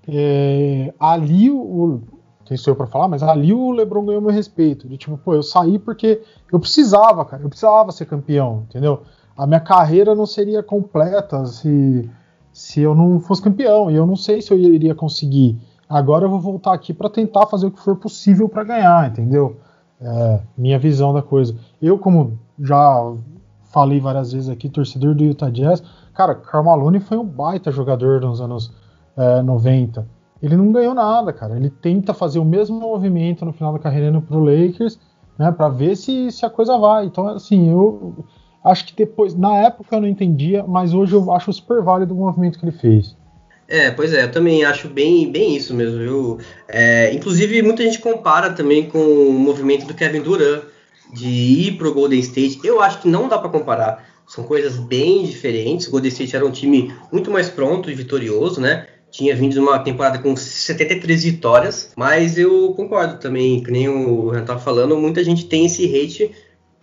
é, 0.09 0.93
ali 0.99 1.51
o. 1.51 2.01
Quem 2.45 2.59
sou 2.59 2.73
eu 2.73 2.77
pra 2.77 2.87
falar, 2.87 3.09
mas 3.09 3.23
ali 3.23 3.55
o 3.55 3.71
LeBron 3.71 4.05
ganhou 4.05 4.21
meu 4.21 4.31
respeito. 4.31 4.87
De 4.87 4.99
tipo, 4.99 5.17
pô, 5.17 5.35
eu 5.35 5.43
saí 5.43 5.79
porque 5.79 6.21
eu 6.53 6.61
precisava, 6.61 7.25
cara. 7.25 7.43
Eu 7.43 7.49
precisava 7.49 7.91
ser 7.91 8.05
campeão, 8.05 8.65
entendeu? 8.69 9.03
A 9.37 9.47
minha 9.47 9.61
carreira 9.61 10.15
não 10.15 10.27
seria 10.27 10.63
completa 10.63 11.47
se, 11.47 12.09
se 12.55 12.81
eu 12.81 12.95
não 12.95 13.19
fosse 13.19 13.43
campeão. 13.43 13.91
E 13.91 13.97
eu 13.97 14.07
não 14.07 14.15
sei 14.15 14.41
se 14.41 14.53
eu 14.53 14.57
iria 14.57 14.95
conseguir. 14.95 15.59
Agora 15.89 16.25
eu 16.25 16.31
vou 16.31 16.41
voltar 16.41 16.73
aqui 16.73 16.95
para 16.95 17.11
tentar 17.11 17.47
fazer 17.49 17.67
o 17.67 17.71
que 17.71 17.81
for 17.81 17.97
possível 17.97 18.49
para 18.49 18.63
ganhar, 18.63 19.11
entendeu? 19.11 19.57
É, 20.01 20.41
minha 20.57 20.79
visão 20.79 21.13
da 21.13 21.21
coisa. 21.21 21.57
Eu, 21.83 21.99
como 21.99 22.39
já 22.59 23.13
falei 23.65 23.99
várias 23.99 24.33
vezes 24.33 24.49
aqui, 24.49 24.69
torcedor 24.69 25.15
do 25.15 25.25
Utah 25.25 25.51
Jazz, 25.51 25.83
cara, 26.15 26.35
Carmalone 26.35 27.01
foi 27.01 27.19
um 27.19 27.25
baita 27.25 27.73
jogador 27.73 28.21
nos 28.21 28.41
anos 28.41 28.73
é, 29.17 29.43
90. 29.43 30.07
Ele 30.41 30.57
não 30.57 30.71
ganhou 30.71 30.95
nada, 30.95 31.33
cara. 31.33 31.57
Ele 31.57 31.71
tenta 31.71 32.15
fazer 32.15 32.39
o 32.39 32.45
mesmo 32.45 32.79
movimento 32.79 33.45
no 33.45 33.53
final 33.53 33.73
da 33.73 33.79
carreira 33.81 34.09
indo 34.09 34.23
pro 34.23 34.39
Lakers, 34.39 34.99
né, 35.37 35.51
para 35.51 35.69
ver 35.69 35.97
se, 35.97 36.31
se 36.31 36.47
a 36.47 36.51
coisa 36.51 36.79
vai. 36.79 37.07
Então, 37.07 37.27
assim, 37.27 37.69
eu 37.69 38.25
acho 38.65 38.87
que 38.87 38.97
depois, 38.97 39.35
na 39.35 39.57
época 39.59 39.95
eu 39.95 40.01
não 40.01 40.09
entendia, 40.09 40.65
mas 40.67 40.95
hoje 40.95 41.13
eu 41.13 41.31
acho 41.33 41.53
super 41.53 41.83
válido 41.83 42.15
o 42.15 42.17
movimento 42.17 42.59
que 42.59 42.65
ele 42.65 42.77
fez. 42.77 43.15
É, 43.69 43.91
pois 43.91 44.13
é, 44.13 44.25
eu 44.25 44.31
também 44.31 44.65
acho 44.65 44.89
bem, 44.89 45.31
bem 45.31 45.57
isso 45.57 45.75
mesmo, 45.75 45.99
viu? 45.99 46.39
É, 46.69 47.13
inclusive, 47.13 47.63
muita 47.63 47.83
gente 47.83 47.99
compara 47.99 48.51
também 48.51 48.89
com 48.89 48.99
o 48.99 49.33
movimento 49.33 49.87
do 49.87 49.95
Kevin 49.95 50.21
Durant 50.21 50.65
de 51.13 51.29
ir 51.29 51.79
pro 51.79 51.95
Golden 51.95 52.19
State. 52.21 52.61
Eu 52.65 52.81
acho 52.81 53.01
que 53.01 53.09
não 53.09 53.29
dá 53.29 53.39
para 53.39 53.49
comparar. 53.49 54.07
São 54.27 54.45
coisas 54.45 54.77
bem 54.77 55.25
diferentes. 55.25 55.87
O 55.87 55.91
Golden 55.91 56.11
State 56.11 56.37
era 56.37 56.45
um 56.45 56.51
time 56.51 56.93
muito 57.13 57.31
mais 57.31 57.49
pronto 57.49 57.91
e 57.91 57.95
vitorioso, 57.95 58.61
né? 58.61 58.87
tinha 59.15 59.37
vindo 59.37 59.53
de 59.53 59.61
uma 59.61 59.79
temporada 59.79 60.19
com 60.19 60.35
73 60.35 61.23
vitórias, 61.23 61.93
mas 61.97 62.37
eu 62.37 62.73
concordo 62.75 63.21
também, 63.21 63.63
que 63.63 63.71
nem 63.71 63.89
o 63.89 64.29
Renan 64.29 64.43
estava 64.43 64.59
falando, 64.59 64.97
muita 64.97 65.23
gente 65.23 65.45
tem 65.45 65.67
esse 65.67 65.85
hate 65.85 66.33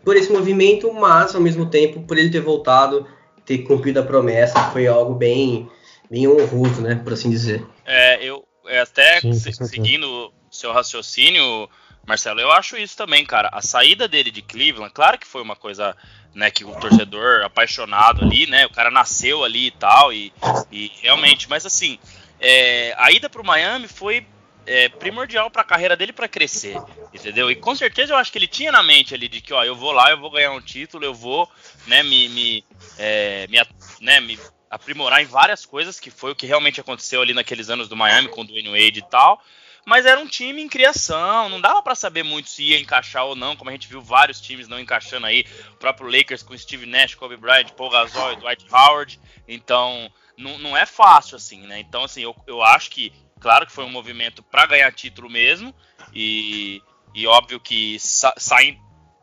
por 0.03 0.15
esse 0.15 0.31
movimento, 0.31 0.91
mas 0.93 1.35
ao 1.35 1.41
mesmo 1.41 1.69
tempo 1.69 2.01
por 2.01 2.17
ele 2.17 2.29
ter 2.29 2.41
voltado, 2.41 3.05
ter 3.45 3.59
cumprido 3.59 3.99
a 3.99 4.03
promessa, 4.03 4.71
foi 4.71 4.87
algo 4.87 5.13
bem, 5.13 5.69
bem 6.09 6.27
honroso, 6.27 6.81
né, 6.81 6.95
por 6.95 7.13
assim 7.13 7.29
dizer. 7.29 7.65
É, 7.85 8.23
eu 8.23 8.43
é, 8.67 8.79
até 8.79 9.19
Sim, 9.19 9.33
seguindo 9.33 10.31
seu 10.49 10.71
raciocínio, 10.71 11.69
Marcelo, 12.05 12.39
eu 12.39 12.51
acho 12.51 12.77
isso 12.77 12.95
também, 12.95 13.25
cara. 13.25 13.49
A 13.51 13.61
saída 13.61 14.07
dele 14.07 14.31
de 14.31 14.41
Cleveland, 14.41 14.93
claro 14.93 15.17
que 15.17 15.27
foi 15.27 15.41
uma 15.41 15.55
coisa 15.55 15.95
né, 16.33 16.49
que 16.49 16.63
o 16.63 16.73
torcedor 16.79 17.43
apaixonado 17.43 18.23
ali, 18.23 18.47
né, 18.47 18.65
o 18.65 18.69
cara 18.69 18.89
nasceu 18.89 19.43
ali 19.43 19.67
e 19.67 19.71
tal, 19.71 20.13
e, 20.13 20.31
e 20.71 20.91
realmente, 21.01 21.49
mas 21.49 21.65
assim, 21.65 21.99
é, 22.39 22.93
a 22.97 23.11
ida 23.11 23.29
para 23.29 23.41
o 23.41 23.45
Miami 23.45 23.87
foi 23.87 24.25
é, 24.65 24.89
primordial 24.89 25.49
para 25.49 25.61
a 25.61 25.65
carreira 25.65 25.95
dele 25.95 26.13
para 26.13 26.27
crescer, 26.27 26.77
entendeu? 27.13 27.49
E 27.49 27.55
com 27.55 27.75
certeza 27.75 28.13
eu 28.13 28.17
acho 28.17 28.31
que 28.31 28.37
ele 28.37 28.47
tinha 28.47 28.71
na 28.71 28.83
mente 28.83 29.13
ali 29.13 29.27
de 29.27 29.41
que, 29.41 29.53
ó, 29.53 29.63
eu 29.63 29.75
vou 29.75 29.91
lá, 29.91 30.11
eu 30.11 30.19
vou 30.19 30.31
ganhar 30.31 30.51
um 30.51 30.61
título, 30.61 31.03
eu 31.03 31.13
vou, 31.13 31.49
né, 31.87 32.03
me, 32.03 32.29
me, 32.29 32.65
é, 32.97 33.47
me, 33.47 33.57
né, 34.01 34.19
me 34.19 34.39
aprimorar 34.69 35.21
em 35.21 35.25
várias 35.25 35.65
coisas, 35.65 35.99
que 35.99 36.09
foi 36.09 36.31
o 36.31 36.35
que 36.35 36.45
realmente 36.45 36.79
aconteceu 36.79 37.21
ali 37.21 37.33
naqueles 37.33 37.69
anos 37.69 37.89
do 37.89 37.95
Miami 37.95 38.29
com 38.29 38.41
o 38.41 38.45
Dwayne 38.45 38.69
Wade 38.69 38.99
e 38.99 39.09
tal. 39.09 39.41
Mas 39.83 40.05
era 40.05 40.19
um 40.19 40.27
time 40.27 40.61
em 40.61 40.69
criação, 40.69 41.49
não 41.49 41.59
dava 41.59 41.81
para 41.81 41.95
saber 41.95 42.23
muito 42.23 42.49
se 42.49 42.63
ia 42.63 42.79
encaixar 42.79 43.25
ou 43.25 43.35
não, 43.35 43.55
como 43.55 43.71
a 43.71 43.73
gente 43.73 43.87
viu 43.87 43.99
vários 43.99 44.39
times 44.39 44.67
não 44.67 44.79
encaixando 44.79 45.25
aí, 45.25 45.43
o 45.73 45.77
próprio 45.77 46.07
Lakers 46.07 46.43
com 46.43 46.55
Steve 46.55 46.85
Nash, 46.85 47.15
Kobe 47.15 47.35
Bryant, 47.35 47.71
Paul 47.71 47.89
Gasol 47.89 48.33
e 48.33 48.35
Dwight 48.35 48.65
Howard. 48.71 49.19
Então, 49.47 50.11
não, 50.37 50.57
não 50.59 50.77
é 50.77 50.85
fácil, 50.85 51.35
assim, 51.35 51.65
né? 51.65 51.79
Então, 51.79 52.03
assim, 52.03 52.21
eu, 52.21 52.35
eu 52.45 52.61
acho 52.61 52.91
que, 52.91 53.11
claro 53.41 53.65
que 53.65 53.73
foi 53.73 53.83
um 53.83 53.89
movimento 53.89 54.41
para 54.43 54.67
ganhar 54.67 54.93
título 54.93 55.29
mesmo, 55.29 55.75
e, 56.13 56.81
e 57.13 57.27
óbvio 57.27 57.59
que 57.59 57.97
sa 57.99 58.33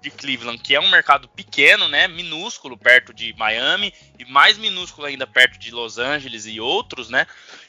de 0.00 0.10
Cleveland, 0.10 0.62
que 0.62 0.74
é 0.74 0.80
um 0.80 0.88
mercado 0.88 1.28
pequeno, 1.28 1.88
né, 1.88 2.06
minúsculo 2.06 2.76
perto 2.76 3.12
de 3.12 3.34
Miami 3.36 3.92
e 4.18 4.24
mais 4.24 4.56
minúsculo 4.56 5.06
ainda 5.06 5.26
perto 5.26 5.58
de 5.58 5.72
Los 5.72 5.98
Angeles 5.98 6.46
e 6.46 6.60
outros, 6.60 7.08
né? 7.10 7.26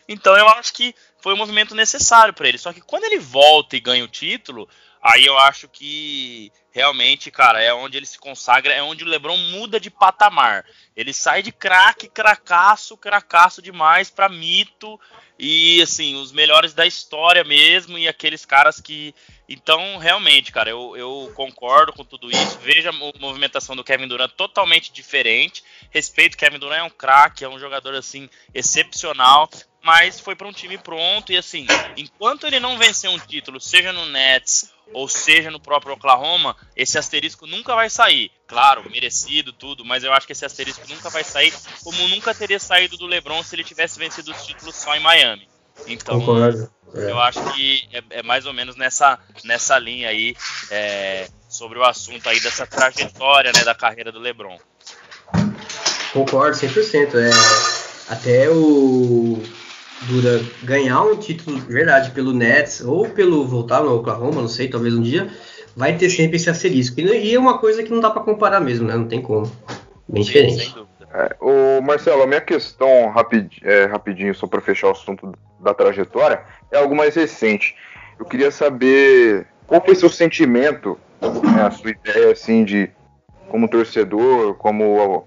Então 0.07 0.37
eu 0.37 0.47
acho 0.49 0.73
que 0.73 0.93
foi 1.21 1.33
um 1.33 1.37
movimento 1.37 1.73
necessário 1.73 2.33
para 2.33 2.47
ele. 2.47 2.59
Só 2.59 2.71
que 2.71 2.81
quando 2.81 3.05
ele 3.05 3.17
volta 3.17 3.75
e 3.75 3.79
ganha 3.79 4.03
o 4.03 4.07
título, 4.07 4.69
aí 5.01 5.25
eu 5.25 5.37
acho 5.37 5.67
que 5.67 6.51
realmente, 6.71 7.31
cara, 7.31 7.61
é 7.61 7.73
onde 7.73 7.97
ele 7.97 8.05
se 8.05 8.19
consagra, 8.19 8.73
é 8.73 8.81
onde 8.81 9.03
o 9.03 9.07
LeBron 9.07 9.37
muda 9.37 9.79
de 9.79 9.89
patamar. 9.89 10.65
Ele 10.95 11.13
sai 11.13 11.41
de 11.41 11.51
craque, 11.51 12.07
cracaço, 12.07 12.97
cracaço 12.97 13.61
demais 13.61 14.09
para 14.09 14.29
mito 14.29 14.99
e 15.37 15.81
assim, 15.81 16.15
os 16.15 16.31
melhores 16.31 16.73
da 16.73 16.85
história 16.85 17.43
mesmo 17.43 17.97
e 17.97 18.07
aqueles 18.07 18.45
caras 18.45 18.79
que 18.79 19.15
então, 19.51 19.97
realmente, 19.97 20.51
cara, 20.51 20.69
eu, 20.69 20.95
eu 20.95 21.31
concordo 21.33 21.91
com 21.91 22.05
tudo 22.05 22.29
isso. 22.29 22.59
Veja 22.59 22.91
a 22.91 23.19
movimentação 23.19 23.75
do 23.75 23.83
Kevin 23.83 24.07
Durant 24.07 24.31
totalmente 24.33 24.93
diferente. 24.93 25.63
Respeito, 25.89 26.37
Kevin 26.37 26.59
Durant 26.59 26.81
é 26.81 26.83
um 26.83 26.89
craque, 26.89 27.43
é 27.43 27.49
um 27.49 27.57
jogador 27.57 27.95
assim 27.95 28.29
excepcional, 28.53 29.49
mas 29.83 30.19
foi 30.19 30.35
para 30.35 30.47
um 30.47 30.51
time 30.51 30.77
pronto 30.77 31.31
e 31.31 31.37
assim, 31.37 31.65
enquanto 31.95 32.45
ele 32.45 32.59
não 32.59 32.77
vencer 32.77 33.09
um 33.09 33.19
título, 33.19 33.59
seja 33.59 33.91
no 33.93 34.05
Nets 34.05 34.71
ou 34.93 35.07
seja 35.07 35.51
no 35.51 35.59
próprio 35.59 35.93
Oklahoma, 35.93 36.55
esse 36.75 36.97
asterisco 36.97 37.45
nunca 37.45 37.75
vai 37.75 37.89
sair. 37.89 38.31
Claro, 38.47 38.89
merecido, 38.89 39.53
tudo, 39.53 39.85
mas 39.85 40.03
eu 40.03 40.11
acho 40.11 40.25
que 40.25 40.33
esse 40.33 40.45
asterisco 40.45 40.83
nunca 40.89 41.09
vai 41.09 41.23
sair, 41.23 41.53
como 41.83 42.07
nunca 42.07 42.33
teria 42.33 42.59
saído 42.59 42.97
do 42.97 43.05
LeBron 43.05 43.43
se 43.43 43.55
ele 43.55 43.63
tivesse 43.63 43.99
vencido 43.99 44.31
os 44.31 44.45
títulos 44.45 44.75
só 44.75 44.95
em 44.95 44.99
Miami. 44.99 45.47
Então, 45.87 46.19
Concordo. 46.19 46.69
É. 46.93 47.11
eu 47.11 47.19
acho 47.19 47.39
que 47.53 47.87
é, 47.93 48.19
é, 48.19 48.23
mais 48.23 48.47
ou 48.47 48.53
menos 48.53 48.75
nessa, 48.75 49.19
nessa 49.43 49.77
linha 49.77 50.09
aí 50.09 50.35
é, 50.71 51.27
sobre 51.47 51.77
o 51.77 51.83
assunto 51.83 52.27
aí 52.27 52.39
dessa 52.39 52.65
trajetória 52.65 53.51
né, 53.55 53.63
da 53.63 53.75
carreira 53.75 54.11
do 54.11 54.19
LeBron. 54.19 54.57
Concordo 56.11 56.57
100%. 56.57 57.13
É, 57.15 58.11
até 58.11 58.49
o 58.49 59.41
Dura 60.07 60.41
ganhar 60.63 61.03
um 61.03 61.15
título 61.17 61.59
de 61.59 61.65
verdade 61.71 62.11
pelo 62.11 62.33
Nets 62.33 62.81
ou 62.81 63.09
pelo 63.09 63.45
voltar 63.45 63.81
no 63.81 63.95
Oklahoma, 63.95 64.41
não 64.41 64.47
sei, 64.47 64.69
talvez 64.69 64.93
um 64.93 65.01
dia, 65.01 65.29
vai 65.75 65.95
ter 65.97 66.09
sempre 66.09 66.37
esse 66.37 66.49
asterisco. 66.49 66.99
E 66.99 67.33
é 67.35 67.39
uma 67.39 67.57
coisa 67.57 67.83
que 67.83 67.91
não 67.91 67.99
dá 67.99 68.09
para 68.09 68.23
comparar 68.23 68.59
mesmo, 68.59 68.87
né? 68.87 68.95
Não 68.95 69.07
tem 69.07 69.21
como. 69.21 69.51
Bem 70.07 70.23
diferente. 70.23 70.75
É, 71.13 71.35
o 71.39 71.81
Marcelo, 71.81 72.23
a 72.23 72.27
minha 72.27 72.41
questão 72.41 73.09
rapid, 73.09 73.51
é, 73.63 73.85
rapidinho, 73.85 74.33
só 74.33 74.47
para 74.47 74.61
fechar 74.61 74.87
o 74.87 74.91
assunto 74.91 75.33
da 75.59 75.73
trajetória, 75.73 76.41
é 76.71 76.77
algo 76.77 76.95
mais 76.95 77.15
recente. 77.15 77.75
Eu 78.19 78.25
queria 78.25 78.51
saber 78.51 79.47
qual 79.65 79.83
foi 79.83 79.95
seu 79.95 80.09
sentimento, 80.09 80.99
né, 81.21 81.63
a 81.63 81.71
sua 81.71 81.91
ideia 81.91 82.31
assim 82.31 82.63
de 82.63 82.89
como 83.49 83.67
torcedor, 83.67 84.55
como 84.55 85.25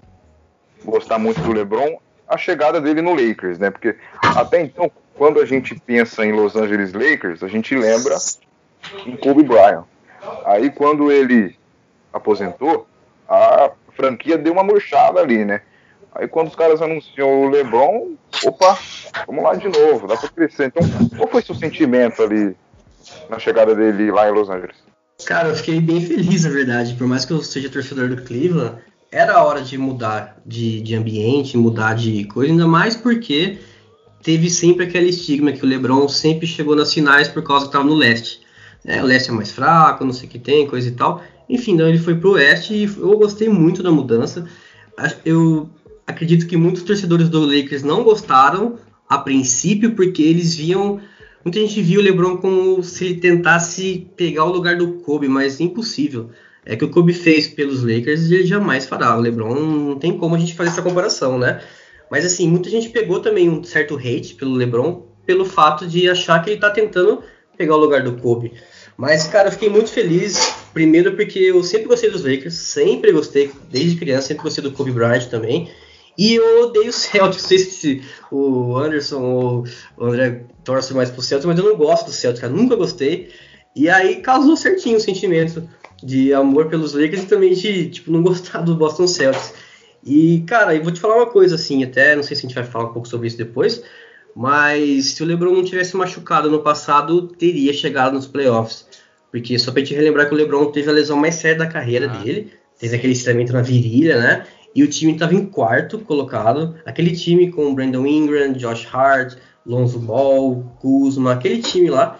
gostar 0.85 1.19
muito 1.19 1.41
do 1.41 1.51
LeBron, 1.51 1.97
a 2.33 2.37
chegada 2.37 2.81
dele 2.81 3.01
no 3.01 3.13
Lakers, 3.13 3.59
né? 3.59 3.69
Porque 3.69 3.95
até 4.21 4.61
então, 4.61 4.91
quando 5.15 5.39
a 5.39 5.45
gente 5.45 5.75
pensa 5.79 6.25
em 6.25 6.31
Los 6.31 6.55
Angeles 6.55 6.93
Lakers, 6.93 7.43
a 7.43 7.47
gente 7.47 7.75
lembra 7.75 8.15
em 9.05 9.15
Kobe 9.15 9.43
Bryant. 9.43 9.83
Aí 10.45 10.69
quando 10.69 11.11
ele 11.11 11.55
aposentou, 12.11 12.87
a 13.27 13.71
franquia 13.95 14.37
deu 14.37 14.53
uma 14.53 14.63
murchada 14.63 15.19
ali, 15.19 15.45
né? 15.45 15.61
Aí 16.15 16.27
quando 16.27 16.47
os 16.47 16.55
caras 16.55 16.81
anunciam 16.81 17.41
o 17.41 17.49
LeBron, 17.49 18.13
opa, 18.45 18.77
vamos 19.25 19.43
lá 19.43 19.55
de 19.55 19.67
novo, 19.67 20.07
dá 20.07 20.15
pra 20.15 20.29
crescer. 20.29 20.67
Então, 20.67 20.83
qual 21.17 21.27
foi 21.27 21.41
seu 21.41 21.55
sentimento 21.55 22.21
ali 22.21 22.55
na 23.29 23.39
chegada 23.39 23.75
dele 23.75 24.11
lá 24.11 24.29
em 24.29 24.31
Los 24.31 24.49
Angeles? 24.49 24.77
Cara, 25.25 25.49
eu 25.49 25.55
fiquei 25.55 25.79
bem 25.79 26.01
feliz, 26.01 26.43
na 26.43 26.49
verdade. 26.49 26.95
Por 26.95 27.07
mais 27.07 27.25
que 27.25 27.33
eu 27.33 27.41
seja 27.41 27.69
torcedor 27.69 28.09
do 28.09 28.23
Cleveland, 28.23 28.77
era 29.13 29.33
a 29.33 29.43
hora 29.43 29.61
de 29.61 29.77
mudar 29.77 30.41
de, 30.43 30.81
de 30.81 30.95
ambiente, 30.95 31.55
mudar 31.55 31.93
de 31.93 32.23
coisa, 32.25 32.51
ainda 32.51 32.67
mais 32.67 32.95
porque 32.95 33.59
teve 34.23 34.49
sempre 34.49 34.85
aquele 34.85 35.09
estigma 35.09 35.51
que 35.51 35.63
o 35.63 35.67
LeBron 35.67 36.07
sempre 36.09 36.47
chegou 36.47 36.75
nas 36.75 36.91
finais 36.91 37.27
por 37.27 37.43
causa 37.43 37.65
que 37.65 37.69
estava 37.69 37.85
no 37.85 37.93
leste. 37.93 38.41
É, 38.83 39.03
o 39.03 39.05
leste 39.05 39.29
é 39.29 39.31
mais 39.31 39.51
fraco, 39.51 40.03
não 40.03 40.11
sei 40.11 40.27
o 40.27 40.31
que 40.31 40.39
tem, 40.39 40.65
coisa 40.65 40.89
e 40.89 40.93
tal. 40.93 41.21
Enfim, 41.47 41.73
então 41.73 41.87
ele 41.87 41.99
foi 41.99 42.15
pro 42.15 42.31
Oeste 42.31 42.73
e 42.73 42.83
eu 42.85 43.15
gostei 43.17 43.47
muito 43.47 43.83
da 43.83 43.91
mudança. 43.91 44.47
Eu 45.23 45.69
acredito 46.07 46.47
que 46.47 46.57
muitos 46.57 46.81
torcedores 46.81 47.29
do 47.29 47.45
Lakers 47.45 47.83
não 47.83 48.03
gostaram 48.03 48.79
a 49.07 49.19
princípio, 49.19 49.95
porque 49.95 50.23
eles 50.23 50.55
viam. 50.55 50.99
Muita 51.45 51.59
gente 51.59 51.81
viu 51.81 51.99
o 51.99 52.03
LeBron 52.03 52.37
como 52.37 52.81
se 52.81 53.05
ele 53.05 53.15
tentasse 53.19 54.07
pegar 54.17 54.45
o 54.45 54.51
lugar 54.51 54.75
do 54.75 54.93
Kobe, 54.93 55.27
mas 55.27 55.59
impossível. 55.59 56.31
É 56.65 56.75
que 56.75 56.85
o 56.85 56.89
Kobe 56.89 57.13
fez 57.13 57.47
pelos 57.47 57.83
Lakers 57.83 58.29
e 58.29 58.35
ele 58.35 58.45
jamais 58.45 58.85
fará. 58.85 59.17
O 59.17 59.19
LeBron 59.19 59.55
não 59.55 59.99
tem 59.99 60.17
como 60.17 60.35
a 60.35 60.39
gente 60.39 60.55
fazer 60.55 60.69
essa 60.69 60.81
comparação, 60.81 61.37
né? 61.37 61.61
Mas 62.09 62.25
assim, 62.25 62.47
muita 62.47 62.69
gente 62.69 62.89
pegou 62.89 63.19
também 63.19 63.49
um 63.49 63.63
certo 63.63 63.95
hate 63.95 64.35
pelo 64.35 64.53
LeBron 64.53 65.07
pelo 65.25 65.45
fato 65.45 65.87
de 65.87 66.09
achar 66.09 66.43
que 66.43 66.49
ele 66.49 66.59
tá 66.59 66.69
tentando 66.69 67.23
pegar 67.57 67.75
o 67.75 67.79
lugar 67.79 68.03
do 68.03 68.17
Kobe. 68.17 68.53
Mas, 68.95 69.27
cara, 69.27 69.47
eu 69.47 69.51
fiquei 69.51 69.69
muito 69.69 69.89
feliz. 69.89 70.53
Primeiro 70.73 71.15
porque 71.15 71.39
eu 71.39 71.63
sempre 71.63 71.87
gostei 71.87 72.09
dos 72.09 72.23
Lakers, 72.23 72.53
sempre 72.55 73.11
gostei, 73.11 73.51
desde 73.69 73.95
criança, 73.95 74.27
sempre 74.27 74.43
gostei 74.43 74.63
do 74.63 74.71
Kobe 74.71 74.91
Bryant 74.91 75.27
também. 75.27 75.69
E 76.17 76.35
eu 76.35 76.63
odeio 76.63 76.89
o 76.89 76.93
Celtics. 76.93 77.41
Não 77.43 77.49
sei 77.49 77.57
se 77.59 78.03
o 78.31 78.77
Anderson 78.77 79.21
ou 79.21 79.63
o 79.97 80.05
André 80.05 80.43
torce 80.63 80.93
mais 80.93 81.09
pro 81.09 81.21
Celtics, 81.21 81.45
mas 81.45 81.57
eu 81.57 81.65
não 81.65 81.75
gosto 81.75 82.05
do 82.05 82.11
Celtics, 82.11 82.41
cara. 82.41 82.53
Nunca 82.53 82.75
gostei. 82.75 83.29
E 83.75 83.89
aí 83.89 84.17
causou 84.17 84.55
certinho 84.55 84.97
o 84.97 85.01
sentimento 85.01 85.67
de 86.03 86.33
amor 86.33 86.67
pelos 86.67 86.93
Lakers 86.93 87.23
e 87.23 87.27
também 87.27 87.53
de, 87.53 87.89
tipo, 87.89 88.11
não 88.11 88.21
gostar 88.21 88.61
do 88.61 88.75
Boston 88.75 89.07
Celtics. 89.07 89.53
E, 90.05 90.43
cara, 90.45 90.75
eu 90.75 90.83
vou 90.83 90.91
te 90.91 90.99
falar 90.99 91.15
uma 91.15 91.29
coisa, 91.29 91.55
assim, 91.55 91.83
até 91.83 92.15
não 92.15 92.23
sei 92.23 92.35
se 92.35 92.45
a 92.45 92.49
gente 92.49 92.55
vai 92.55 92.65
falar 92.65 92.89
um 92.89 92.93
pouco 92.93 93.07
sobre 93.07 93.27
isso 93.27 93.37
depois, 93.37 93.83
mas 94.35 95.11
se 95.11 95.23
o 95.23 95.25
LeBron 95.25 95.53
não 95.53 95.63
tivesse 95.63 95.95
machucado 95.95 96.51
no 96.51 96.61
passado, 96.61 97.27
teria 97.27 97.71
chegado 97.71 98.13
nos 98.13 98.27
playoffs. 98.27 98.85
Porque 99.31 99.57
só 99.57 99.71
pra 99.71 99.81
te 99.81 99.93
relembrar 99.93 100.27
que 100.27 100.33
o 100.33 100.37
LeBron 100.37 100.71
teve 100.71 100.89
a 100.89 100.93
lesão 100.93 101.17
mais 101.17 101.35
séria 101.35 101.57
da 101.57 101.67
carreira 101.67 102.11
ah. 102.11 102.17
dele, 102.17 102.51
teve 102.77 102.95
aquele 102.95 103.13
estramento 103.13 103.53
na 103.53 103.61
virilha, 103.61 104.19
né? 104.19 104.45
E 104.75 104.83
o 104.83 104.87
time 104.87 105.13
estava 105.13 105.33
em 105.33 105.45
quarto 105.45 105.99
colocado. 105.99 106.75
Aquele 106.85 107.11
time 107.15 107.51
com 107.51 107.73
Brandon 107.73 108.05
Ingram, 108.05 108.53
Josh 108.53 108.87
Hart, 108.91 109.35
Lonzo 109.65 109.99
Ball, 109.99 110.63
Kuzma, 110.79 111.33
aquele 111.33 111.61
time 111.61 111.89
lá 111.89 112.19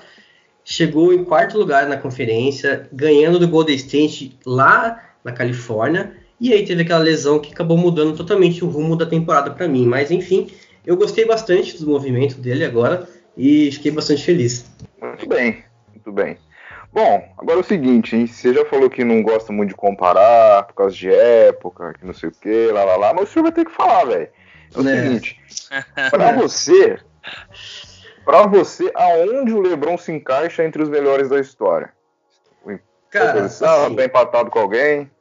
chegou 0.64 1.14
em 1.14 1.24
quarto 1.24 1.58
lugar 1.58 1.88
na 1.88 1.98
conferência, 1.98 2.88
ganhando 2.92 3.40
do 3.40 3.48
Golden 3.48 3.76
State 3.76 4.38
lá 4.46 5.02
na 5.24 5.32
Califórnia. 5.32 6.14
E 6.40 6.52
aí 6.52 6.66
teve 6.66 6.82
aquela 6.82 7.00
lesão 7.00 7.40
que 7.40 7.54
acabou 7.54 7.78
mudando 7.78 8.16
totalmente 8.16 8.64
o 8.64 8.70
rumo 8.70 8.96
da 8.96 9.06
temporada 9.06 9.52
para 9.52 9.68
mim. 9.68 9.86
Mas 9.86 10.12
enfim, 10.12 10.50
eu 10.86 10.98
gostei 10.98 11.26
bastante 11.26 11.80
do 11.80 11.90
movimento 11.90 12.40
dele 12.40 12.66
agora 12.66 13.08
e 13.38 13.72
fiquei 13.72 13.92
bastante 13.92 14.24
feliz. 14.24 14.66
Muito 15.02 15.28
bem, 15.28 15.64
muito 15.94 16.12
bem. 16.12 16.38
Bom, 16.92 17.28
agora 17.40 17.58
é 17.58 17.62
o 17.62 17.66
seguinte, 17.66 18.16
hein? 18.16 18.28
Você 18.28 18.54
já 18.54 18.64
falou 18.66 18.88
que 18.88 19.04
não 19.04 19.24
gosta 19.24 19.52
muito 19.52 19.70
de 19.70 19.76
comparar 19.76 20.64
por 20.64 20.76
causa 20.76 20.96
de 20.96 21.10
época, 21.10 21.94
que 21.94 22.06
não 22.06 22.14
sei 22.14 22.30
o 22.30 22.32
que, 22.32 22.68
lá 22.68 22.84
lá 22.84 22.96
lá, 22.96 23.14
mas 23.14 23.30
o 23.30 23.34
senhor 23.34 23.44
vai 23.44 23.52
ter 23.52 23.66
que 23.66 23.72
falar, 23.72 24.06
velho. 24.06 24.28
É 24.76 24.80
o 24.80 24.88
é. 24.88 25.02
seguinte, 25.02 25.40
para 26.12 26.34
você, 26.34 27.00
para 28.26 28.46
você, 28.48 28.92
aonde 28.94 29.54
o 29.54 29.62
LeBron 29.62 29.98
se 29.98 30.12
encaixa 30.12 30.64
entre 30.64 30.82
os 30.82 30.90
melhores 30.90 31.30
da 31.30 31.40
história? 31.40 31.92
Cara, 33.10 33.42
posição, 33.42 33.86
assim, 33.86 33.96
tá 33.96 34.06
empatado 34.06 34.50
com 34.50 34.60
alguém? 34.60 35.12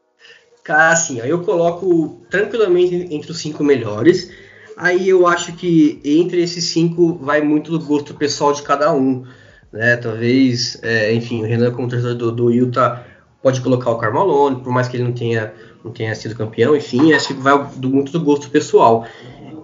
Cara, 0.65 0.93
assim, 0.93 1.21
aí 1.21 1.29
eu 1.29 1.43
coloco 1.43 2.23
tranquilamente 2.31 2.95
entre 3.15 3.31
os 3.31 3.39
cinco 3.39 3.63
melhores. 3.63 4.31
Aí 4.77 5.09
eu 5.09 5.27
acho 5.27 5.55
que 5.55 6.01
entre 6.03 6.43
esses 6.43 6.65
cinco 6.73 7.19
vai 7.19 7.43
muito 7.43 7.71
do 7.71 7.85
gosto 7.85 8.15
pessoal 8.15 8.53
de 8.55 8.63
cada 8.63 8.93
um 8.93 9.27
né? 9.73 9.97
Talvez, 9.97 10.79
é, 10.83 11.13
enfim, 11.15 11.43
o 11.43 11.47
Renan 11.47 11.73
como 11.73 11.89
torcedor 11.89 12.15
do, 12.15 12.33
do 12.33 12.51
Utah 12.51 13.05
pode 13.43 13.61
colocar 13.61 13.91
o 13.91 13.99
Carmelo, 13.99 14.61
por 14.61 14.73
mais 14.73 14.87
que 14.87 14.97
ele 14.97 15.05
não 15.05 15.13
tenha, 15.13 15.53
não 15.83 15.91
tenha 15.91 16.15
sido 16.15 16.37
campeão, 16.37 16.77
enfim, 16.77 17.13
acho 17.13 17.29
que 17.29 17.35
vai 17.35 17.67
do, 17.77 17.89
muito 17.89 18.13
do 18.13 18.21
gosto 18.21 18.51
pessoal. 18.51 19.07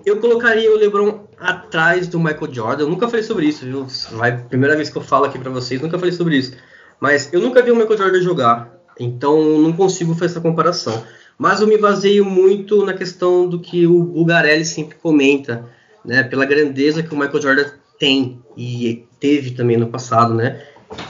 Eu 0.05 0.19
colocaria 0.19 0.73
o 0.73 0.77
LeBron 0.77 1.28
atrás 1.41 2.09
do 2.09 2.19
Michael 2.19 2.53
Jordan. 2.53 2.85
Eu 2.85 2.91
nunca 2.91 3.09
falei 3.09 3.23
sobre 3.23 3.47
isso, 3.47 3.65
viu? 3.65 3.87
Vai, 4.13 4.37
primeira 4.37 4.77
vez 4.77 4.91
que 4.91 4.97
eu 4.97 5.03
falo 5.03 5.25
aqui 5.25 5.39
para 5.39 5.51
vocês, 5.51 5.81
nunca 5.81 5.99
falei 5.99 6.13
sobre 6.13 6.37
isso. 6.37 6.53
Mas 7.01 7.33
eu 7.33 7.41
nunca 7.41 7.63
vi 7.63 7.71
o 7.71 7.77
Michael 7.77 7.97
Jordan 7.99 8.21
jogar, 8.23 8.73
então 8.99 9.59
não 9.59 9.73
consigo 9.73 10.15
fazer 10.15 10.27
essa 10.27 10.41
comparação. 10.41 11.05
Mas 11.39 11.61
eu 11.61 11.69
me 11.69 11.79
baseio 11.79 12.25
muito 12.25 12.85
na 12.85 12.93
questão 12.93 13.49
do 13.49 13.61
que 13.61 13.87
o 13.87 14.03
Bugarelli 14.03 14.65
sempre 14.65 14.97
comenta, 14.97 15.65
né? 16.05 16.25
Pela 16.25 16.45
grandeza 16.45 17.03
que 17.03 17.15
o 17.15 17.17
Michael 17.17 17.41
Jordan 17.41 17.71
tem 17.99 18.43
e 18.57 19.07
teve 19.21 19.53
também 19.53 19.77
no 19.77 19.87
passado, 19.87 20.35
né? 20.35 20.61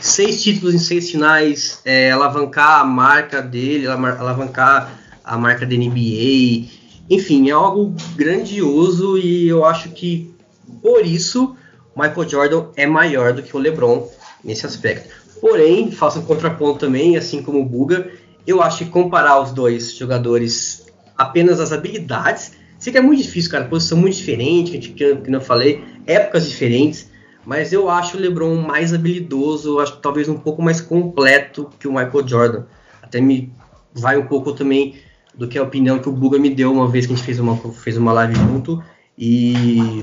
Seis 0.01 0.43
títulos 0.43 0.75
em 0.75 0.79
seis 0.79 1.11
finais, 1.11 1.81
é, 1.85 2.11
alavancar 2.11 2.81
a 2.81 2.85
marca 2.85 3.41
dele, 3.41 3.87
alavancar 3.87 4.93
a 5.25 5.38
marca 5.38 5.64
da 5.64 5.75
NBA, 5.75 6.67
enfim, 7.11 7.49
é 7.49 7.53
algo 7.53 7.94
grandioso 8.16 9.16
e 9.18 9.49
eu 9.49 9.64
acho 9.64 9.90
que 9.90 10.35
por 10.83 11.05
isso 11.05 11.57
Michael 11.97 12.29
Jordan 12.29 12.64
é 12.77 12.87
maior 12.87 13.33
do 13.33 13.42
que 13.42 13.57
o 13.57 13.59
LeBron 13.59 14.09
nesse 14.44 14.66
aspecto. 14.66 15.14
Porém, 15.40 15.90
faço 15.90 16.21
um 16.21 16.23
contraponto 16.23 16.81
também, 16.81 17.16
assim 17.16 17.42
como 17.42 17.61
o 17.61 17.64
Buga, 17.64 18.11
eu 18.47 18.62
acho 18.62 18.85
que 18.85 18.90
comparar 18.90 19.40
os 19.40 19.53
dois 19.53 19.94
jogadores 19.94 20.87
apenas 21.16 21.61
as 21.61 21.73
habilidades, 21.73 22.53
sei 22.79 22.92
que 22.92 22.99
é 22.99 23.03
muito 23.03 23.23
difícil, 23.23 23.51
cara, 23.51 23.64
posição 23.64 23.99
muito 23.99 24.16
diferente, 24.16 24.79
que, 24.79 25.05
eu 25.05 25.40
falei, 25.40 25.83
épocas 26.07 26.49
diferentes, 26.49 27.11
mas 27.44 27.73
eu 27.73 27.88
acho 27.88 28.16
o 28.16 28.21
LeBron 28.21 28.55
mais 28.57 28.92
habilidoso, 28.94 29.81
acho 29.81 29.97
talvez 29.97 30.29
um 30.29 30.38
pouco 30.38 30.62
mais 30.62 30.81
completo 30.81 31.71
que 31.79 31.88
o 31.88 31.92
Michael 31.92 32.27
Jordan. 32.27 32.64
Até 33.03 33.21
me 33.21 33.53
vai 33.92 34.18
um 34.18 34.27
pouco 34.27 34.53
também 34.53 34.97
do 35.38 35.46
que 35.46 35.57
a 35.57 35.62
opinião 35.62 36.01
que 36.01 36.09
o 36.09 36.12
Buga 36.12 36.37
me 36.37 36.51
deu 36.51 36.72
uma 36.72 36.88
vez 36.88 37.07
que 37.07 37.12
a 37.12 37.16
gente 37.16 37.24
fez 37.24 37.38
uma, 37.38 37.57
fez 37.72 37.96
uma 37.96 38.12
live 38.12 38.35
junto 38.35 38.83
e 39.16 40.03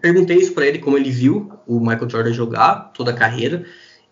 perguntei 0.00 0.36
isso 0.36 0.52
para 0.52 0.66
ele 0.66 0.78
como 0.78 0.98
ele 0.98 1.10
viu 1.10 1.50
o 1.66 1.80
Michael 1.80 2.10
Jordan 2.10 2.32
jogar 2.34 2.92
toda 2.92 3.10
a 3.10 3.14
carreira. 3.14 3.64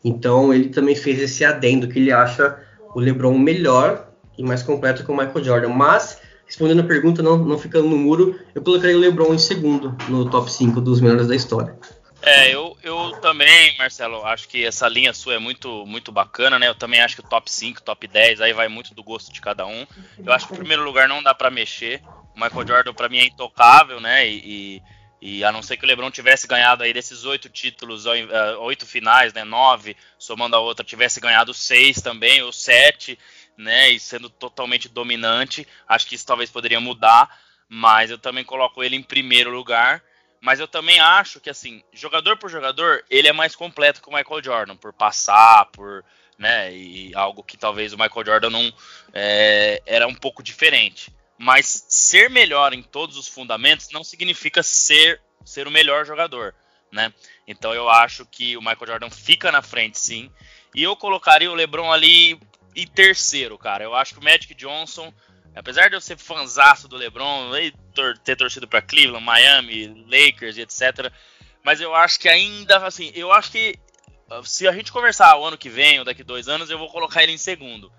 Então 0.02 0.54
ele 0.54 0.70
também 0.70 0.96
fez 0.96 1.20
esse 1.20 1.44
adendo 1.44 1.86
que 1.86 1.98
ele 1.98 2.10
acha 2.10 2.58
o 2.94 3.00
LeBron 3.00 3.38
melhor 3.38 4.08
e 4.38 4.42
mais 4.42 4.62
completo 4.62 5.04
que 5.04 5.10
o 5.10 5.16
Michael 5.16 5.44
Jordan, 5.44 5.68
mas 5.68 6.18
respondendo 6.46 6.80
a 6.80 6.84
pergunta, 6.84 7.22
não, 7.22 7.36
não 7.36 7.58
ficando 7.58 7.88
no 7.88 7.96
muro, 7.98 8.36
eu 8.54 8.62
colocaria 8.62 8.96
o 8.96 9.00
LeBron 9.00 9.34
em 9.34 9.38
segundo 9.38 9.94
no 10.08 10.30
top 10.30 10.50
5 10.50 10.80
dos 10.80 11.02
melhores 11.02 11.26
da 11.26 11.36
história. 11.36 11.76
É, 12.22 12.52
eu, 12.52 12.76
eu 12.82 13.12
também, 13.20 13.76
Marcelo, 13.76 14.24
acho 14.24 14.48
que 14.48 14.64
essa 14.64 14.88
linha 14.88 15.12
sua 15.12 15.34
é 15.34 15.38
muito, 15.38 15.84
muito 15.86 16.10
bacana, 16.10 16.58
né? 16.58 16.68
Eu 16.68 16.74
também 16.74 17.00
acho 17.00 17.14
que 17.14 17.20
o 17.20 17.28
top 17.28 17.50
5, 17.50 17.82
top 17.82 18.06
10, 18.06 18.40
aí 18.40 18.52
vai 18.52 18.68
muito 18.68 18.94
do 18.94 19.02
gosto 19.02 19.32
de 19.32 19.40
cada 19.40 19.66
um. 19.66 19.86
Eu 20.24 20.32
acho 20.32 20.46
que 20.46 20.54
o 20.54 20.56
primeiro 20.56 20.82
lugar 20.82 21.08
não 21.08 21.22
dá 21.22 21.34
para 21.34 21.50
mexer. 21.50 22.02
O 22.34 22.40
Michael 22.40 22.66
Jordan, 22.66 22.94
para 22.94 23.08
mim, 23.08 23.18
é 23.18 23.24
intocável, 23.24 24.00
né? 24.00 24.26
E, 24.26 24.82
e, 25.20 25.44
a 25.44 25.52
não 25.52 25.62
ser 25.62 25.76
que 25.76 25.84
o 25.84 25.88
LeBron 25.88 26.10
tivesse 26.10 26.46
ganhado 26.46 26.82
aí 26.82 26.92
desses 26.92 27.24
oito 27.24 27.48
títulos, 27.48 28.06
eh, 28.06 28.56
oito 28.60 28.86
finais, 28.86 29.32
né? 29.32 29.44
Nove, 29.44 29.96
somando 30.18 30.56
a 30.56 30.60
outra, 30.60 30.84
tivesse 30.84 31.20
ganhado 31.20 31.52
seis 31.54 32.00
também, 32.00 32.42
ou 32.42 32.52
sete 32.52 33.18
né? 33.56 33.90
E 33.90 33.98
sendo 33.98 34.28
totalmente 34.28 34.88
dominante, 34.88 35.66
acho 35.88 36.06
que 36.06 36.14
isso 36.14 36.26
talvez 36.26 36.50
poderia 36.50 36.80
mudar, 36.80 37.38
mas 37.68 38.10
eu 38.10 38.18
também 38.18 38.44
coloco 38.44 38.82
ele 38.82 38.96
em 38.96 39.02
primeiro 39.02 39.50
lugar. 39.50 40.02
Mas 40.40 40.60
eu 40.60 40.68
também 40.68 40.98
acho 41.00 41.40
que, 41.40 41.50
assim, 41.50 41.82
jogador 41.92 42.36
por 42.36 42.50
jogador, 42.50 43.04
ele 43.10 43.28
é 43.28 43.32
mais 43.32 43.56
completo 43.56 44.02
que 44.02 44.08
o 44.08 44.12
Michael 44.12 44.42
Jordan, 44.42 44.76
por 44.76 44.92
passar, 44.92 45.66
por. 45.72 46.04
Né, 46.38 46.70
e 46.76 47.14
algo 47.14 47.42
que 47.42 47.56
talvez 47.56 47.94
o 47.94 47.98
Michael 47.98 48.26
Jordan 48.26 48.50
não 48.50 48.72
é, 49.14 49.82
era 49.86 50.06
um 50.06 50.14
pouco 50.14 50.42
diferente. 50.42 51.10
Mas 51.38 51.86
ser 51.88 52.28
melhor 52.28 52.74
em 52.74 52.82
todos 52.82 53.16
os 53.16 53.26
fundamentos 53.26 53.88
não 53.90 54.04
significa 54.04 54.62
ser, 54.62 55.20
ser 55.44 55.66
o 55.66 55.70
melhor 55.70 56.04
jogador. 56.04 56.54
Né? 56.92 57.12
Então 57.46 57.72
eu 57.72 57.88
acho 57.88 58.26
que 58.26 58.54
o 58.56 58.60
Michael 58.60 58.86
Jordan 58.86 59.10
fica 59.10 59.50
na 59.50 59.62
frente, 59.62 59.98
sim. 59.98 60.30
E 60.74 60.82
eu 60.82 60.94
colocaria 60.94 61.50
o 61.50 61.54
LeBron 61.54 61.90
ali 61.90 62.38
em 62.74 62.86
terceiro, 62.86 63.56
cara. 63.56 63.82
Eu 63.82 63.94
acho 63.94 64.12
que 64.12 64.20
o 64.20 64.24
Magic 64.24 64.54
Johnson, 64.54 65.12
apesar 65.56 65.88
de 65.88 65.96
eu 65.96 66.00
ser 66.00 66.18
fanzaço 66.18 66.86
do 66.86 66.96
LeBron, 66.96 67.56
e 67.56 67.72
ter 68.22 68.36
torcido 68.36 68.68
para 68.68 68.82
Cleveland, 68.82 69.24
Miami, 69.24 70.06
Lakers 70.06 70.56
e 70.56 70.60
etc. 70.60 71.10
Mas 71.64 71.80
eu 71.80 71.94
acho 71.94 72.20
que 72.20 72.28
ainda, 72.28 72.86
assim, 72.86 73.10
eu 73.14 73.32
acho 73.32 73.50
que 73.50 73.74
se 74.44 74.68
a 74.68 74.72
gente 74.72 74.92
conversar 74.92 75.36
o 75.36 75.44
ano 75.44 75.58
que 75.58 75.68
vem 75.68 75.98
ou 75.98 76.04
daqui 76.04 76.22
dois 76.22 76.46
anos, 76.46 76.68
eu 76.68 76.78
vou 76.78 76.90
colocar 76.90 77.22
ele 77.22 77.32
em 77.32 77.38
segundo. 77.38 77.90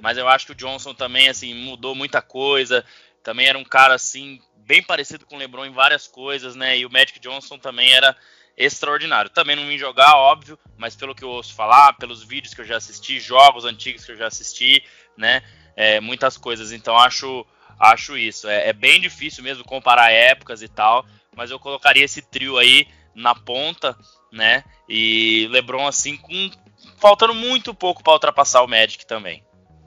Mas 0.00 0.18
eu 0.18 0.28
acho 0.28 0.46
que 0.46 0.52
o 0.52 0.56
Johnson 0.56 0.92
também, 0.92 1.28
assim, 1.28 1.54
mudou 1.54 1.94
muita 1.94 2.20
coisa. 2.20 2.84
Também 3.22 3.46
era 3.46 3.56
um 3.56 3.64
cara, 3.64 3.94
assim, 3.94 4.40
bem 4.56 4.82
parecido 4.82 5.24
com 5.24 5.36
o 5.36 5.38
LeBron 5.38 5.66
em 5.66 5.72
várias 5.72 6.06
coisas, 6.06 6.56
né? 6.56 6.76
E 6.76 6.84
o 6.84 6.90
Magic 6.90 7.18
Johnson 7.20 7.58
também 7.58 7.92
era 7.92 8.14
extraordinário. 8.56 9.30
Também 9.30 9.56
não 9.56 9.66
vim 9.66 9.78
jogar, 9.78 10.16
óbvio, 10.16 10.58
mas 10.76 10.96
pelo 10.96 11.14
que 11.14 11.22
eu 11.22 11.30
ouço 11.30 11.54
falar, 11.54 11.94
pelos 11.94 12.22
vídeos 12.24 12.54
que 12.54 12.60
eu 12.60 12.64
já 12.66 12.76
assisti, 12.76 13.20
jogos 13.20 13.64
antigos 13.64 14.04
que 14.04 14.12
eu 14.12 14.16
já 14.16 14.26
assisti, 14.26 14.84
né? 15.16 15.42
É, 15.76 16.00
muitas 16.00 16.36
coisas. 16.36 16.72
Então 16.72 16.96
acho, 16.96 17.44
acho 17.78 18.16
isso. 18.16 18.48
É, 18.48 18.68
é, 18.68 18.72
bem 18.72 19.00
difícil 19.00 19.42
mesmo 19.42 19.64
comparar 19.64 20.12
épocas 20.12 20.62
e 20.62 20.68
tal, 20.68 21.04
mas 21.36 21.50
eu 21.50 21.58
colocaria 21.58 22.04
esse 22.04 22.22
trio 22.22 22.58
aí 22.58 22.86
na 23.14 23.34
ponta, 23.34 23.96
né? 24.32 24.64
E 24.88 25.48
LeBron 25.50 25.86
assim 25.86 26.16
com 26.16 26.50
faltando 26.98 27.34
muito 27.34 27.74
pouco 27.74 28.02
para 28.02 28.12
ultrapassar 28.12 28.62
o 28.62 28.68
Magic 28.68 29.06
também. 29.06 29.42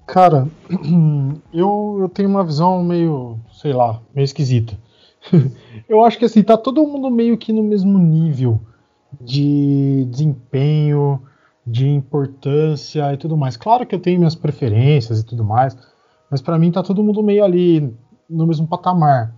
Cara, 0.07 0.47
eu, 1.53 1.97
eu 1.99 2.09
tenho 2.09 2.29
uma 2.29 2.43
visão 2.43 2.83
meio, 2.83 3.39
sei 3.51 3.73
lá, 3.73 4.01
meio 4.15 4.25
esquisita. 4.25 4.77
eu 5.87 6.03
acho 6.03 6.17
que 6.17 6.25
assim, 6.25 6.43
tá 6.43 6.57
todo 6.57 6.85
mundo 6.85 7.09
meio 7.09 7.37
que 7.37 7.51
no 7.51 7.63
mesmo 7.63 7.99
nível 7.99 8.61
de 9.19 10.05
desempenho, 10.09 11.21
de 11.67 11.89
importância 11.89 13.13
e 13.13 13.17
tudo 13.17 13.35
mais. 13.35 13.57
Claro 13.57 13.85
que 13.85 13.93
eu 13.93 13.99
tenho 13.99 14.17
minhas 14.17 14.35
preferências 14.35 15.19
e 15.19 15.25
tudo 15.25 15.43
mais, 15.43 15.77
mas 16.31 16.41
para 16.41 16.57
mim 16.57 16.71
tá 16.71 16.81
todo 16.81 17.03
mundo 17.03 17.21
meio 17.21 17.43
ali 17.43 17.93
no 18.29 18.47
mesmo 18.47 18.65
patamar. 18.65 19.35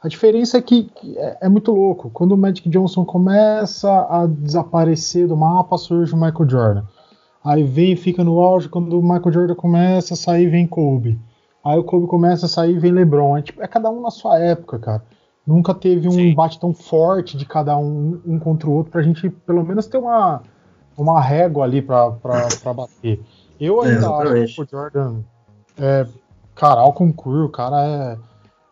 A 0.00 0.06
diferença 0.06 0.58
é 0.58 0.62
que 0.62 0.88
é, 1.16 1.38
é, 1.42 1.48
muito 1.48 1.72
louco. 1.72 2.08
Quando 2.10 2.32
o 2.32 2.36
Magic 2.36 2.68
Johnson 2.68 3.04
começa 3.04 3.90
a 4.08 4.26
desaparecer 4.26 5.26
do 5.26 5.36
mapa, 5.36 5.76
surge 5.76 6.14
o 6.14 6.16
Michael 6.16 6.48
Jordan. 6.48 6.84
Aí 7.44 7.64
vem 7.64 7.92
e 7.92 7.96
fica 7.96 8.22
no 8.22 8.40
auge. 8.40 8.68
Quando 8.68 8.98
o 8.98 9.02
Michael 9.02 9.32
Jordan 9.32 9.54
começa 9.56 10.14
a 10.14 10.16
sair, 10.16 10.48
vem 10.48 10.66
Kobe. 10.66 11.18
Aí 11.64 11.78
o 11.78 11.84
Kobe 11.84 12.06
começa 12.06 12.46
a 12.46 12.48
sair, 12.48 12.78
vem 12.78 12.92
LeBron. 12.92 13.36
É, 13.36 13.42
tipo, 13.42 13.62
é 13.62 13.66
cada 13.66 13.90
um 13.90 14.00
na 14.00 14.10
sua 14.10 14.38
época, 14.38 14.78
cara. 14.78 15.02
Nunca 15.44 15.74
teve 15.74 16.06
um 16.06 16.12
Sim. 16.12 16.28
embate 16.28 16.60
tão 16.60 16.72
forte 16.72 17.36
de 17.36 17.44
cada 17.44 17.76
um 17.76 18.20
um 18.24 18.38
contra 18.38 18.68
o 18.68 18.72
outro 18.72 18.92
pra 18.92 19.02
gente 19.02 19.28
pelo 19.28 19.64
menos 19.64 19.86
ter 19.86 19.98
uma, 19.98 20.42
uma 20.96 21.20
régua 21.20 21.64
ali 21.64 21.82
pra 21.82 22.10
bater. 22.74 23.20
Eu 23.60 23.80
ainda 23.80 24.06
é, 24.06 24.42
acho 24.42 24.54
que 24.56 24.62
o 24.62 24.68
Jordan 24.68 25.20
é, 25.78 26.06
cara, 26.54 26.80
ao 26.80 26.92
concurso, 26.92 27.46
o 27.46 27.48
cara 27.48 27.84
é 27.84 28.18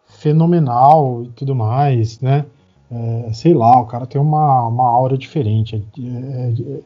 fenomenal 0.06 1.22
e 1.24 1.28
tudo 1.30 1.54
mais, 1.54 2.20
né? 2.20 2.44
É, 2.90 3.32
sei 3.32 3.54
lá, 3.54 3.80
o 3.80 3.86
cara 3.86 4.06
tem 4.06 4.20
uma, 4.20 4.66
uma 4.66 4.88
aura 4.88 5.16
diferente. 5.16 5.76
É, 5.76 6.00
é, 6.00 6.78
é 6.78 6.80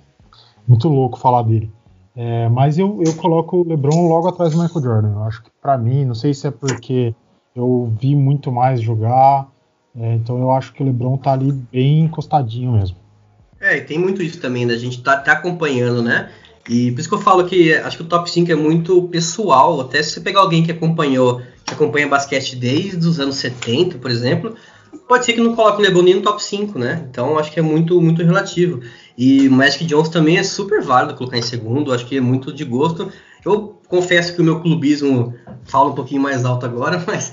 muito 0.66 0.88
louco 0.88 1.18
falar 1.18 1.42
dele. 1.42 1.72
É, 2.16 2.48
mas 2.48 2.78
eu, 2.78 3.02
eu 3.02 3.14
coloco 3.16 3.56
o 3.56 3.68
LeBron 3.68 4.08
logo 4.08 4.28
atrás 4.28 4.54
do 4.54 4.62
Michael 4.62 4.84
Jordan. 4.84 5.12
Eu 5.14 5.22
acho 5.24 5.42
que 5.42 5.50
para 5.60 5.76
mim, 5.76 6.04
não 6.04 6.14
sei 6.14 6.32
se 6.32 6.46
é 6.46 6.50
porque 6.50 7.14
eu 7.56 7.92
vi 7.98 8.14
muito 8.14 8.52
mais 8.52 8.80
jogar, 8.80 9.48
é, 9.96 10.14
então 10.14 10.38
eu 10.38 10.50
acho 10.50 10.72
que 10.72 10.82
o 10.82 10.86
LeBron 10.86 11.16
tá 11.16 11.32
ali 11.32 11.50
bem 11.50 12.02
encostadinho 12.02 12.72
mesmo. 12.72 12.96
É, 13.64 13.78
e 13.78 13.80
tem 13.80 13.98
muito 13.98 14.22
isso 14.22 14.38
também, 14.38 14.66
da 14.66 14.76
gente 14.76 15.02
tá, 15.02 15.16
tá 15.16 15.32
acompanhando, 15.32 16.02
né? 16.02 16.30
E 16.68 16.92
por 16.92 17.00
isso 17.00 17.08
que 17.08 17.14
eu 17.14 17.20
falo 17.20 17.46
que 17.46 17.72
acho 17.72 17.96
que 17.96 18.02
o 18.02 18.06
top 18.06 18.30
5 18.30 18.52
é 18.52 18.54
muito 18.54 19.08
pessoal. 19.08 19.80
Até 19.80 20.02
se 20.02 20.10
você 20.10 20.20
pegar 20.20 20.40
alguém 20.40 20.62
que 20.62 20.70
acompanhou, 20.70 21.40
que 21.64 21.72
acompanha 21.72 22.06
basquete 22.06 22.56
desde 22.56 23.08
os 23.08 23.18
anos 23.18 23.36
70, 23.36 23.96
por 23.96 24.10
exemplo, 24.10 24.54
pode 25.08 25.24
ser 25.24 25.32
que 25.32 25.40
não 25.40 25.56
coloque 25.56 25.80
o 25.80 25.82
LeBron 25.82 26.02
nem 26.02 26.14
no 26.16 26.20
top 26.20 26.44
5, 26.44 26.78
né? 26.78 27.06
Então 27.10 27.38
acho 27.38 27.50
que 27.50 27.58
é 27.58 27.62
muito, 27.62 27.98
muito 28.02 28.22
relativo. 28.22 28.82
E 29.16 29.48
o 29.48 29.52
Magic 29.52 29.82
Johnson 29.86 30.10
também 30.10 30.36
é 30.36 30.42
super 30.42 30.82
válido 30.82 31.14
colocar 31.14 31.38
em 31.38 31.42
segundo, 31.42 31.90
acho 31.90 32.04
que 32.04 32.18
é 32.18 32.20
muito 32.20 32.52
de 32.52 32.66
gosto. 32.66 33.10
Eu 33.42 33.80
confesso 33.88 34.34
que 34.34 34.42
o 34.42 34.44
meu 34.44 34.60
clubismo 34.60 35.34
fala 35.64 35.88
um 35.88 35.94
pouquinho 35.94 36.20
mais 36.20 36.44
alto 36.44 36.66
agora, 36.66 37.02
mas, 37.08 37.32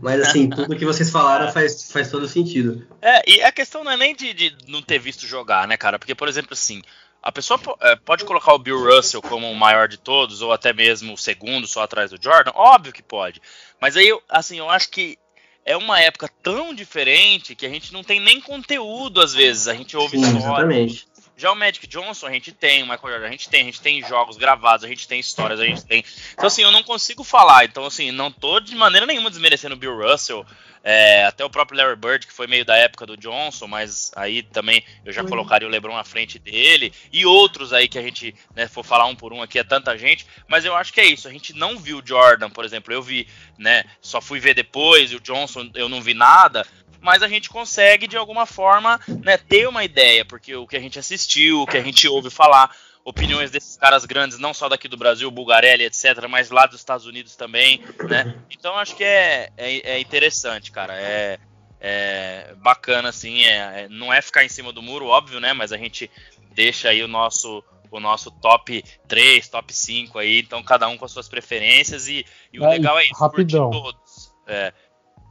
mas 0.00 0.20
assim, 0.22 0.48
tudo 0.50 0.76
que 0.76 0.84
vocês 0.84 1.10
falaram 1.10 1.52
faz, 1.52 1.90
faz 1.90 2.10
todo 2.10 2.28
sentido. 2.28 2.86
É, 3.00 3.22
e 3.30 3.42
a 3.42 3.52
questão 3.52 3.84
não 3.84 3.92
é 3.92 3.96
nem 3.96 4.14
de, 4.14 4.32
de 4.32 4.56
não 4.68 4.82
ter 4.82 4.98
visto 4.98 5.26
jogar, 5.26 5.66
né, 5.66 5.76
cara? 5.76 5.98
Porque, 5.98 6.14
por 6.14 6.28
exemplo, 6.28 6.52
assim, 6.52 6.82
a 7.22 7.32
pessoa 7.32 7.60
é, 7.80 7.96
pode 7.96 8.24
colocar 8.24 8.54
o 8.54 8.58
Bill 8.58 8.84
Russell 8.84 9.20
como 9.20 9.50
o 9.50 9.56
maior 9.56 9.88
de 9.88 9.98
todos, 9.98 10.40
ou 10.40 10.52
até 10.52 10.72
mesmo 10.72 11.14
o 11.14 11.18
segundo, 11.18 11.66
só 11.66 11.82
atrás 11.82 12.10
do 12.10 12.22
Jordan? 12.22 12.52
Óbvio 12.54 12.92
que 12.92 13.02
pode. 13.02 13.42
Mas 13.80 13.96
aí, 13.96 14.16
assim, 14.28 14.58
eu 14.58 14.70
acho 14.70 14.90
que 14.90 15.18
é 15.64 15.76
uma 15.76 16.00
época 16.00 16.30
tão 16.42 16.72
diferente 16.72 17.54
que 17.54 17.66
a 17.66 17.68
gente 17.68 17.92
não 17.92 18.02
tem 18.02 18.20
nem 18.20 18.40
conteúdo 18.40 19.20
às 19.20 19.34
vezes. 19.34 19.68
A 19.68 19.74
gente 19.74 19.96
ouve 19.96 20.16
Sim, 20.16 20.24
história. 20.24 20.38
Exatamente. 20.44 21.07
Já 21.38 21.52
o 21.52 21.54
Magic 21.54 21.86
Johnson 21.86 22.26
a 22.26 22.32
gente 22.32 22.50
tem, 22.50 22.82
o 22.82 22.86
Michael 22.86 23.12
Jordan 23.12 23.28
a 23.28 23.30
gente 23.30 23.48
tem, 23.48 23.62
a 23.62 23.64
gente 23.64 23.80
tem 23.80 24.02
jogos 24.02 24.36
gravados, 24.36 24.84
a 24.84 24.88
gente 24.88 25.06
tem 25.06 25.20
histórias, 25.20 25.60
a 25.60 25.64
gente 25.64 25.84
tem. 25.84 26.04
Então 26.32 26.48
assim, 26.48 26.62
eu 26.62 26.72
não 26.72 26.82
consigo 26.82 27.22
falar. 27.22 27.64
Então 27.64 27.86
assim, 27.86 28.10
não 28.10 28.30
tô 28.30 28.58
de 28.58 28.74
maneira 28.74 29.06
nenhuma 29.06 29.30
desmerecendo 29.30 29.76
o 29.76 29.78
Bill 29.78 29.96
Russell, 29.96 30.44
é, 30.82 31.24
até 31.26 31.44
o 31.44 31.50
próprio 31.50 31.78
Larry 31.78 31.96
Bird, 31.96 32.26
que 32.26 32.32
foi 32.32 32.46
meio 32.46 32.64
da 32.64 32.76
época 32.76 33.06
do 33.06 33.16
Johnson, 33.16 33.66
mas 33.66 34.10
aí 34.16 34.42
também 34.42 34.82
eu 35.04 35.12
já 35.12 35.22
colocaria 35.22 35.66
o 35.66 35.70
LeBron 35.70 35.96
à 35.96 36.04
frente 36.04 36.38
dele, 36.38 36.92
e 37.12 37.26
outros 37.26 37.72
aí 37.72 37.88
que 37.88 37.98
a 37.98 38.02
gente, 38.02 38.34
né, 38.54 38.66
for 38.66 38.84
falar 38.84 39.06
um 39.06 39.14
por 39.14 39.32
um 39.32 39.42
aqui, 39.42 39.58
é 39.58 39.64
tanta 39.64 39.96
gente, 39.98 40.26
mas 40.46 40.64
eu 40.64 40.74
acho 40.74 40.92
que 40.92 41.00
é 41.00 41.06
isso, 41.06 41.28
a 41.28 41.30
gente 41.30 41.52
não 41.52 41.78
viu 41.78 41.98
o 41.98 42.02
Jordan, 42.06 42.50
por 42.50 42.64
exemplo, 42.64 42.92
eu 42.92 43.02
vi, 43.02 43.26
né, 43.58 43.84
só 44.00 44.20
fui 44.20 44.40
ver 44.40 44.54
depois, 44.54 45.12
e 45.12 45.16
o 45.16 45.20
Johnson 45.20 45.70
eu 45.74 45.88
não 45.88 46.00
vi 46.00 46.14
nada, 46.14 46.66
mas 47.08 47.22
a 47.22 47.28
gente 47.28 47.48
consegue 47.48 48.06
de 48.06 48.18
alguma 48.18 48.44
forma 48.44 49.00
né, 49.24 49.38
ter 49.38 49.66
uma 49.66 49.82
ideia, 49.82 50.26
porque 50.26 50.54
o 50.54 50.66
que 50.66 50.76
a 50.76 50.80
gente 50.80 50.98
assistiu, 50.98 51.62
o 51.62 51.66
que 51.66 51.78
a 51.78 51.82
gente 51.82 52.06
ouve 52.06 52.28
falar, 52.28 52.70
opiniões 53.02 53.50
desses 53.50 53.78
caras 53.78 54.04
grandes, 54.04 54.38
não 54.38 54.52
só 54.52 54.68
daqui 54.68 54.86
do 54.88 54.96
Brasil, 54.98 55.30
Bulgarelli, 55.30 55.84
etc., 55.84 56.28
mas 56.28 56.50
lá 56.50 56.66
dos 56.66 56.78
Estados 56.78 57.06
Unidos 57.06 57.34
também, 57.34 57.82
né? 58.06 58.36
Então 58.50 58.76
acho 58.76 58.94
que 58.94 59.04
é, 59.04 59.48
é, 59.56 59.92
é 59.92 59.98
interessante, 59.98 60.70
cara. 60.70 61.00
É, 61.00 61.38
é 61.80 62.54
bacana, 62.58 63.08
assim. 63.08 63.42
É, 63.44 63.84
é, 63.84 63.88
não 63.88 64.12
é 64.12 64.20
ficar 64.20 64.44
em 64.44 64.50
cima 64.50 64.70
do 64.70 64.82
muro, 64.82 65.06
óbvio, 65.06 65.40
né? 65.40 65.54
Mas 65.54 65.72
a 65.72 65.78
gente 65.78 66.10
deixa 66.52 66.90
aí 66.90 67.02
o 67.02 67.08
nosso 67.08 67.64
o 67.90 67.98
nosso 67.98 68.30
top 68.30 68.84
3, 69.08 69.48
top 69.48 69.72
5 69.72 70.18
aí, 70.18 70.40
então 70.40 70.62
cada 70.62 70.86
um 70.88 70.98
com 70.98 71.06
as 71.06 71.10
suas 71.10 71.26
preferências 71.26 72.06
e, 72.06 72.22
e 72.52 72.60
o 72.60 72.68
legal 72.68 72.98
é 72.98 73.04
isso, 73.04 73.14
rapidão. 73.14 73.70
todos. 73.70 74.30
É, 74.46 74.74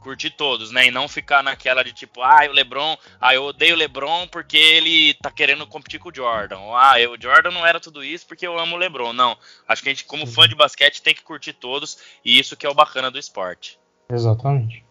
curtir 0.00 0.30
todos, 0.30 0.70
né? 0.70 0.86
E 0.86 0.90
não 0.90 1.08
ficar 1.08 1.42
naquela 1.42 1.82
de 1.82 1.92
tipo, 1.92 2.22
ah, 2.22 2.46
o 2.48 2.52
LeBron, 2.52 2.96
ah, 3.20 3.34
eu 3.34 3.44
odeio 3.44 3.74
o 3.74 3.78
LeBron 3.78 4.26
porque 4.28 4.56
ele 4.56 5.14
tá 5.14 5.30
querendo 5.30 5.66
competir 5.66 6.00
com 6.00 6.08
o 6.08 6.14
Jordan. 6.14 6.58
Ou, 6.58 6.76
ah, 6.76 6.94
o 7.10 7.20
Jordan 7.20 7.50
não 7.50 7.66
era 7.66 7.80
tudo 7.80 8.02
isso 8.02 8.26
porque 8.26 8.46
eu 8.46 8.58
amo 8.58 8.76
o 8.76 8.78
LeBron. 8.78 9.12
Não. 9.12 9.36
Acho 9.66 9.82
que 9.82 9.88
a 9.88 9.92
gente, 9.92 10.04
como 10.04 10.26
fã 10.26 10.48
de 10.48 10.54
basquete, 10.54 11.02
tem 11.02 11.14
que 11.14 11.22
curtir 11.22 11.52
todos 11.52 11.98
e 12.24 12.38
isso 12.38 12.56
que 12.56 12.66
é 12.66 12.70
o 12.70 12.74
bacana 12.74 13.10
do 13.10 13.18
esporte. 13.18 13.78
Exatamente. 14.10 14.84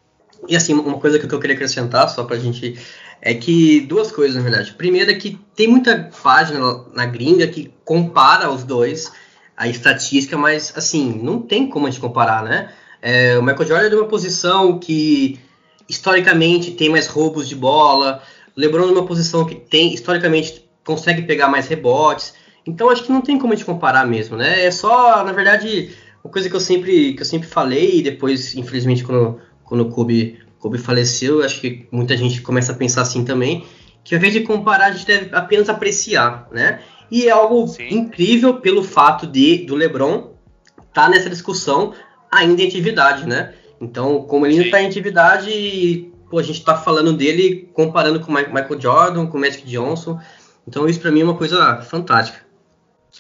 E 0.48 0.56
assim, 0.56 0.74
uma 0.74 1.00
coisa 1.00 1.18
que 1.18 1.34
eu 1.34 1.40
queria 1.40 1.56
acrescentar, 1.56 2.10
só 2.10 2.24
pra 2.24 2.38
gente. 2.38 2.80
É 3.20 3.34
que 3.34 3.82
duas 3.82 4.12
coisas, 4.12 4.36
na 4.36 4.44
verdade. 4.44 4.74
Primeiro 4.74 5.10
é 5.10 5.16
que 5.16 5.40
tem 5.56 5.68
muita 5.68 6.12
página 6.22 6.60
na 6.94 7.06
gringa 7.08 7.48
que 7.48 7.74
compara 7.84 8.52
os 8.52 8.64
dois, 8.64 9.12
a 9.56 9.68
estatística, 9.68 10.38
mas 10.38 10.72
assim, 10.78 11.20
não 11.24 11.42
tem 11.42 11.68
como 11.68 11.88
a 11.88 11.90
gente 11.90 12.00
comparar, 12.00 12.44
né? 12.44 12.72
É, 13.02 13.38
o 13.38 13.42
Michael 13.42 13.68
Jordan 13.68 13.86
é 13.86 13.90
de 13.90 13.96
uma 13.96 14.08
posição 14.08 14.80
que 14.80 15.40
historicamente 15.88 16.72
tem 16.72 16.90
mais 16.90 17.08
roubos 17.08 17.48
de 17.48 17.56
bola. 17.56 18.22
LeBron 18.56 18.90
é 18.90 18.92
uma 18.92 19.06
posição 19.06 19.46
que 19.46 19.56
tem 19.56 19.94
historicamente 19.94 20.68
consegue 20.84 21.22
pegar 21.24 21.48
mais 21.48 21.68
rebotes. 21.68 22.34
Então 22.66 22.90
acho 22.90 23.04
que 23.04 23.12
não 23.12 23.22
tem 23.22 23.38
como 23.38 23.54
a 23.54 23.56
gente 23.56 23.66
comparar 23.66 24.06
mesmo, 24.06 24.36
né? 24.36 24.66
É 24.66 24.72
só, 24.72 25.24
na 25.24 25.32
verdade, 25.32 25.92
uma 26.24 26.32
coisa 26.32 26.50
que 26.50 26.56
eu 26.56 26.60
sempre 26.60 27.14
que 27.14 27.22
eu 27.22 27.26
sempre 27.26 27.48
falei 27.48 28.00
e 28.00 28.02
depois, 28.02 28.56
infelizmente, 28.56 29.04
quando 29.04 29.40
quando 29.68 29.82
o 29.82 29.90
Kobe, 29.90 30.40
Kobe 30.60 30.78
faleceu, 30.78 31.44
acho 31.44 31.60
que 31.60 31.86
muita 31.92 32.16
gente 32.16 32.42
começa 32.42 32.72
a 32.72 32.76
pensar 32.76 33.02
assim 33.02 33.26
também, 33.26 33.66
que 34.04 34.16
ao 34.16 34.18
invés 34.18 34.34
de 34.34 34.42
comparar, 34.42 34.86
a 34.86 34.92
gente 34.92 35.06
deve 35.06 35.36
apenas 35.36 35.68
apreciar, 35.68 36.48
né? 36.52 36.80
E 37.12 37.28
é 37.28 37.32
algo 37.32 37.68
Sim. 37.68 37.88
incrível 37.90 38.56
pelo 38.56 38.82
fato 38.82 39.28
de 39.28 39.66
do 39.66 39.76
LeBron 39.76 40.34
estar 40.78 41.04
tá 41.04 41.10
nessa 41.10 41.30
discussão 41.30 41.94
ainda 42.32 42.62
em 42.62 42.68
atividade, 42.68 43.28
né? 43.28 43.54
Então, 43.80 44.24
como 44.24 44.46
ele 44.46 44.56
ainda 44.56 44.66
está 44.66 44.82
em 44.82 44.88
atividade, 44.88 46.12
pô, 46.30 46.40
a 46.40 46.44
gente 46.44 46.60
está 46.60 46.76
falando 46.76 47.14
dele 47.14 47.70
comparando 47.74 48.20
com 48.20 48.32
o 48.32 48.36
Michael 48.36 48.82
Jordan, 48.82 49.28
com 49.28 49.38
o 49.38 49.42
Magic 49.42 49.66
Johnson. 49.66 50.20
Então, 50.68 50.88
isso 50.88 51.00
para 51.00 51.12
mim 51.12 51.22
é 51.22 51.24
uma 51.24 51.38
coisa 51.38 51.82
fantástica. 51.82 52.46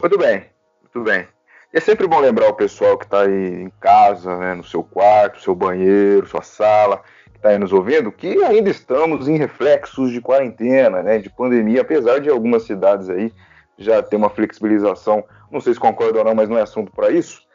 Muito 0.02 0.18
bem, 0.18 0.46
muito 0.82 1.10
bem. 1.10 1.28
E 1.74 1.78
é 1.78 1.80
sempre 1.82 2.08
bom 2.08 2.20
lembrar 2.20 2.48
o 2.50 2.54
pessoal 2.54 2.98
que 2.98 3.06
está 3.06 3.22
aí 3.22 3.64
em 3.64 3.72
casa, 3.80 4.38
né, 4.38 4.54
no 4.54 4.64
seu 4.64 4.84
quarto, 4.84 5.42
seu 5.42 5.54
banheiro, 5.54 6.28
sua 6.28 6.42
sala, 6.42 7.02
que 7.32 7.38
está 7.38 7.50
aí 7.50 7.58
nos 7.58 7.74
ouvindo, 7.74 8.12
que 8.12 8.42
ainda 8.44 8.70
estamos 8.70 9.28
em 9.28 9.38
reflexos 9.38 10.12
de 10.12 10.22
quarentena, 10.22 11.04
né, 11.04 11.18
de 11.18 11.30
pandemia, 11.30 11.82
apesar 11.82 12.20
de 12.20 12.30
algumas 12.30 12.64
cidades 12.64 13.10
aí 13.10 13.34
já 13.78 14.02
ter 14.02 14.16
uma 14.16 14.30
flexibilização. 14.30 15.24
Não 15.52 15.62
sei 15.62 15.74
se 15.74 15.80
concordam 15.80 16.20
ou 16.20 16.26
não, 16.26 16.36
mas 16.36 16.50
não 16.50 16.58
é 16.58 16.62
assunto 16.62 16.92
para 16.92 17.12
isso. 17.12 17.47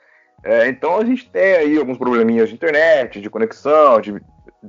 É, 0.45 0.69
então 0.69 0.99
a 0.99 1.05
gente 1.05 1.31
tem 1.31 1.55
aí 1.55 1.79
alguns 1.79 1.99
probleminhas 1.99 2.49
de 2.49 2.55
internet, 2.55 3.21
de 3.21 3.31
conexão, 3.31 4.01
de, 4.01 4.21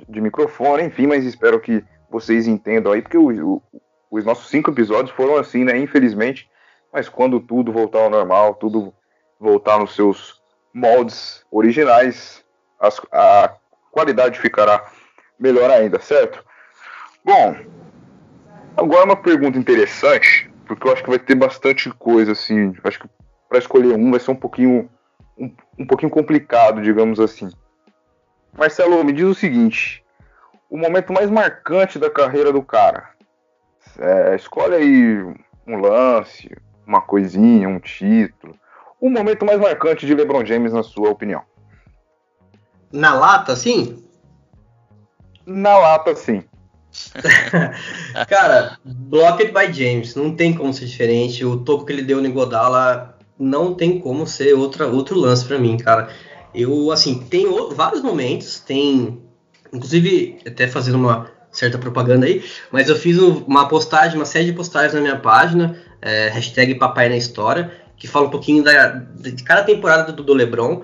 de 0.07 0.21
microfone, 0.21 0.83
enfim, 0.83 1.07
mas 1.07 1.25
espero 1.25 1.59
que 1.59 1.83
vocês 2.09 2.47
entendam 2.47 2.91
aí, 2.91 3.01
porque 3.01 3.17
o, 3.17 3.55
o, 3.55 3.61
os 4.11 4.23
nossos 4.23 4.49
cinco 4.49 4.69
episódios 4.69 5.15
foram 5.15 5.37
assim, 5.37 5.63
né? 5.63 5.77
Infelizmente, 5.77 6.49
mas 6.91 7.09
quando 7.09 7.39
tudo 7.39 7.71
voltar 7.71 7.99
ao 7.99 8.09
normal, 8.09 8.53
tudo 8.53 8.93
voltar 9.39 9.79
nos 9.79 9.95
seus 9.95 10.39
moldes 10.71 11.43
originais, 11.51 12.43
as, 12.79 13.01
a 13.11 13.55
qualidade 13.91 14.39
ficará 14.39 14.85
melhor 15.39 15.71
ainda, 15.71 15.99
certo? 15.99 16.43
Bom, 17.25 17.55
agora 18.77 19.05
uma 19.05 19.15
pergunta 19.15 19.57
interessante, 19.57 20.51
porque 20.67 20.87
eu 20.87 20.93
acho 20.93 21.03
que 21.03 21.09
vai 21.09 21.19
ter 21.19 21.35
bastante 21.35 21.89
coisa 21.89 22.33
assim. 22.33 22.75
Acho 22.83 22.99
que 22.99 23.09
para 23.49 23.57
escolher 23.57 23.95
um 23.95 24.11
vai 24.11 24.19
ser 24.19 24.31
um 24.31 24.35
pouquinho 24.35 24.89
um, 25.37 25.51
um 25.79 25.85
pouquinho 25.85 26.11
complicado, 26.11 26.81
digamos 26.81 27.19
assim. 27.19 27.49
Marcelo, 28.57 29.03
me 29.03 29.13
diz 29.13 29.25
o 29.25 29.35
seguinte: 29.35 30.03
o 30.69 30.77
momento 30.77 31.13
mais 31.13 31.29
marcante 31.29 31.99
da 31.99 32.09
carreira 32.09 32.51
do 32.51 32.61
cara. 32.61 33.09
É, 33.99 34.35
escolhe 34.35 34.75
aí 34.75 35.35
um 35.67 35.77
lance, 35.77 36.49
uma 36.85 37.01
coisinha, 37.01 37.69
um 37.69 37.79
título, 37.79 38.57
o 38.99 39.09
momento 39.09 39.45
mais 39.45 39.59
marcante 39.59 40.05
de 40.05 40.15
LeBron 40.15 40.45
James, 40.45 40.73
na 40.73 40.81
sua 40.81 41.09
opinião? 41.09 41.41
Na 42.91 43.13
lata, 43.13 43.55
sim? 43.55 44.03
Na 45.45 45.77
lata, 45.77 46.15
sim. 46.15 46.43
Cara, 48.29 48.77
Blocked 48.85 49.51
by 49.51 49.73
James, 49.73 50.15
não 50.15 50.35
tem 50.35 50.53
como 50.53 50.73
ser 50.73 50.85
diferente. 50.85 51.43
O 51.43 51.57
toco 51.57 51.85
que 51.85 51.91
ele 51.91 52.03
deu 52.03 52.21
no 52.21 52.31
Godala 52.31 53.12
não 53.43 53.73
tem 53.73 53.99
como 53.99 54.25
ser 54.25 54.53
outra, 54.53 54.87
outro 54.87 55.19
lance 55.19 55.45
para 55.45 55.59
mim, 55.59 55.77
cara. 55.77 56.09
Eu, 56.53 56.91
assim, 56.91 57.19
tem 57.19 57.45
vários 57.71 58.01
momentos, 58.01 58.59
tem. 58.59 59.19
Inclusive, 59.71 60.37
até 60.45 60.67
fazendo 60.67 60.95
uma 60.95 61.31
certa 61.51 61.77
propaganda 61.77 62.25
aí, 62.25 62.43
mas 62.71 62.89
eu 62.89 62.95
fiz 62.95 63.17
uma 63.19 63.67
postagem, 63.67 64.17
uma 64.17 64.25
série 64.25 64.45
de 64.45 64.53
postagens 64.53 64.93
na 64.93 65.01
minha 65.01 65.19
página, 65.19 65.79
é, 66.01 66.29
hashtag 66.29 66.75
Papai 66.75 67.09
na 67.09 67.17
História, 67.17 67.71
que 67.95 68.07
fala 68.07 68.27
um 68.27 68.29
pouquinho 68.29 68.63
da, 68.63 68.87
de 68.89 69.43
cada 69.43 69.63
temporada 69.63 70.11
do, 70.11 70.23
do 70.23 70.33
LeBron. 70.33 70.83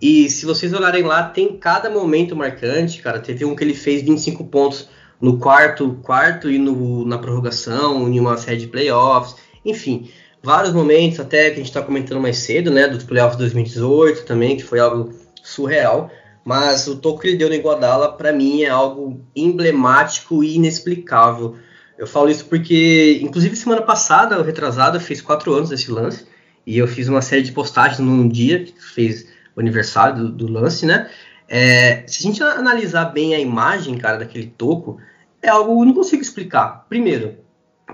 E 0.00 0.30
se 0.30 0.46
vocês 0.46 0.72
olharem 0.72 1.02
lá, 1.02 1.24
tem 1.24 1.56
cada 1.58 1.90
momento 1.90 2.34
marcante, 2.34 3.02
cara. 3.02 3.18
Teve 3.18 3.44
um 3.44 3.54
que 3.54 3.62
ele 3.62 3.74
fez 3.74 4.02
25 4.02 4.44
pontos 4.44 4.88
no 5.20 5.38
quarto, 5.38 5.98
quarto 6.02 6.50
e 6.50 6.58
no, 6.58 7.04
na 7.04 7.18
prorrogação, 7.18 8.08
em 8.08 8.18
uma 8.18 8.38
série 8.38 8.56
de 8.56 8.66
playoffs, 8.66 9.36
enfim, 9.64 10.10
vários 10.42 10.72
momentos, 10.72 11.20
até 11.20 11.46
que 11.46 11.54
a 11.54 11.56
gente 11.56 11.66
está 11.66 11.82
comentando 11.82 12.20
mais 12.20 12.38
cedo, 12.38 12.70
né, 12.70 12.88
dos 12.88 13.04
playoffs 13.04 13.36
2018 13.38 14.24
também, 14.24 14.56
que 14.56 14.64
foi 14.64 14.80
algo 14.80 15.12
surreal. 15.42 16.10
Mas 16.44 16.86
o 16.86 16.96
toque 16.96 17.22
que 17.22 17.28
ele 17.28 17.36
deu 17.36 17.48
no 17.48 17.54
Iguodala, 17.54 18.12
para 18.12 18.32
mim, 18.32 18.62
é 18.62 18.68
algo 18.68 19.20
emblemático 19.36 20.42
e 20.42 20.56
inexplicável. 20.56 21.56
Eu 21.98 22.06
falo 22.06 22.30
isso 22.30 22.46
porque, 22.46 23.20
inclusive, 23.22 23.54
semana 23.54 23.82
passada, 23.82 24.40
o 24.40 24.42
retrasado, 24.42 24.98
fez 24.98 25.20
quatro 25.20 25.52
anos 25.52 25.68
desse 25.68 25.90
lance. 25.90 26.26
E 26.66 26.78
eu 26.78 26.88
fiz 26.88 27.08
uma 27.08 27.20
série 27.20 27.42
de 27.42 27.52
postagens 27.52 27.98
num 27.98 28.26
dia 28.26 28.64
que 28.64 28.74
fez 28.82 29.28
o 29.54 29.60
aniversário 29.60 30.16
do, 30.16 30.30
do 30.30 30.52
lance, 30.52 30.86
né? 30.86 31.10
É, 31.46 32.04
se 32.06 32.20
a 32.20 32.30
gente 32.30 32.42
analisar 32.42 33.06
bem 33.06 33.34
a 33.34 33.38
imagem, 33.38 33.98
cara, 33.98 34.18
daquele 34.18 34.46
toco, 34.46 34.98
é 35.42 35.48
algo 35.48 35.74
que 35.74 35.82
eu 35.82 35.86
não 35.86 35.94
consigo 35.94 36.22
explicar. 36.22 36.86
Primeiro, 36.88 37.36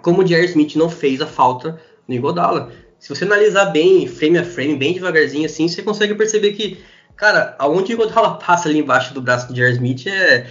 como 0.02 0.22
o 0.22 0.26
Jerry 0.26 0.46
Smith 0.46 0.76
não 0.76 0.90
fez 0.90 1.20
a 1.20 1.26
falta 1.26 1.80
no 2.06 2.14
Iguodala. 2.14 2.72
Se 2.98 3.08
você 3.08 3.24
analisar 3.24 3.66
bem, 3.66 4.06
frame 4.06 4.38
a 4.38 4.44
frame, 4.44 4.76
bem 4.76 4.94
devagarzinho 4.94 5.46
assim, 5.46 5.68
você 5.68 5.82
consegue 5.82 6.14
perceber 6.14 6.52
que, 6.52 6.78
cara, 7.16 7.54
aonde 7.58 7.92
o 7.92 7.94
Iguodala 7.94 8.38
passa 8.44 8.68
ali 8.68 8.78
embaixo 8.78 9.14
do 9.14 9.22
braço 9.22 9.48
do 9.48 9.56
Jerry 9.56 9.72
Smith 9.72 10.06
é... 10.06 10.46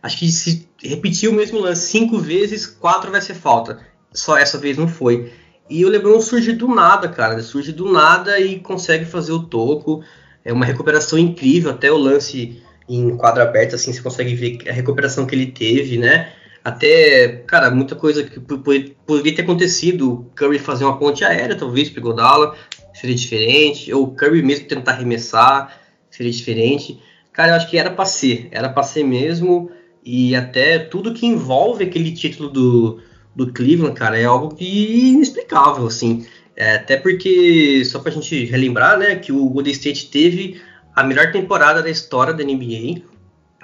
Acho 0.00 0.16
que 0.18 0.30
se 0.30 0.68
repetir 0.80 1.28
o 1.28 1.32
mesmo 1.32 1.58
lance 1.58 1.90
cinco 1.90 2.18
vezes, 2.18 2.66
quatro 2.66 3.10
vai 3.10 3.20
ser 3.20 3.34
falta. 3.34 3.80
Só 4.12 4.38
essa 4.38 4.56
vez 4.56 4.78
não 4.78 4.86
foi. 4.86 5.32
E 5.68 5.84
o 5.84 5.88
LeBron 5.88 6.20
surge 6.20 6.52
do 6.52 6.68
nada, 6.68 7.08
cara. 7.08 7.34
Ele 7.34 7.42
surge 7.42 7.72
do 7.72 7.90
nada 7.92 8.38
e 8.38 8.60
consegue 8.60 9.04
fazer 9.04 9.32
o 9.32 9.42
toco. 9.42 10.02
É 10.44 10.52
uma 10.52 10.64
recuperação 10.64 11.18
incrível, 11.18 11.72
até 11.72 11.90
o 11.90 11.98
lance 11.98 12.62
em 12.88 13.16
quadro 13.16 13.42
aberto, 13.42 13.74
assim, 13.74 13.92
você 13.92 14.00
consegue 14.00 14.34
ver 14.34 14.58
a 14.68 14.72
recuperação 14.72 15.26
que 15.26 15.34
ele 15.34 15.46
teve, 15.46 15.98
né? 15.98 16.32
Até, 16.64 17.44
cara, 17.46 17.70
muita 17.70 17.94
coisa 17.94 18.24
que 18.24 18.40
poderia 18.40 19.34
ter 19.34 19.42
acontecido. 19.42 20.12
O 20.12 20.24
Curry 20.34 20.58
fazer 20.58 20.84
uma 20.84 20.98
ponte 20.98 21.24
aérea, 21.24 21.56
talvez, 21.56 21.88
pegou 21.88 22.14
Dala, 22.14 22.56
seria 22.92 23.16
diferente. 23.16 23.92
Ou 23.92 24.04
o 24.04 24.10
Curry 24.14 24.42
mesmo 24.42 24.66
tentar 24.66 24.92
arremessar, 24.92 25.80
seria 26.10 26.32
diferente. 26.32 27.00
Cara, 27.32 27.52
eu 27.52 27.54
acho 27.56 27.70
que 27.70 27.78
era 27.78 27.90
pra 27.90 28.04
ser, 28.04 28.48
era 28.50 28.68
pra 28.68 28.82
ser 28.82 29.04
mesmo. 29.04 29.70
E 30.04 30.34
até 30.34 30.78
tudo 30.78 31.14
que 31.14 31.26
envolve 31.26 31.84
aquele 31.84 32.12
título 32.12 32.48
do, 32.48 33.00
do 33.34 33.52
Cleveland, 33.52 33.94
cara, 33.94 34.18
é 34.18 34.24
algo 34.24 34.54
que 34.54 35.10
inexplicável, 35.10 35.86
assim. 35.86 36.26
É, 36.56 36.74
até 36.74 36.96
porque, 36.96 37.84
só 37.84 38.00
pra 38.00 38.10
gente 38.10 38.44
relembrar, 38.46 38.98
né, 38.98 39.14
que 39.14 39.30
o 39.30 39.48
Golden 39.48 39.72
State 39.72 40.10
teve 40.10 40.60
a 40.94 41.04
melhor 41.04 41.30
temporada 41.30 41.80
da 41.80 41.88
história 41.88 42.34
da 42.34 42.42
NBA 42.42 43.02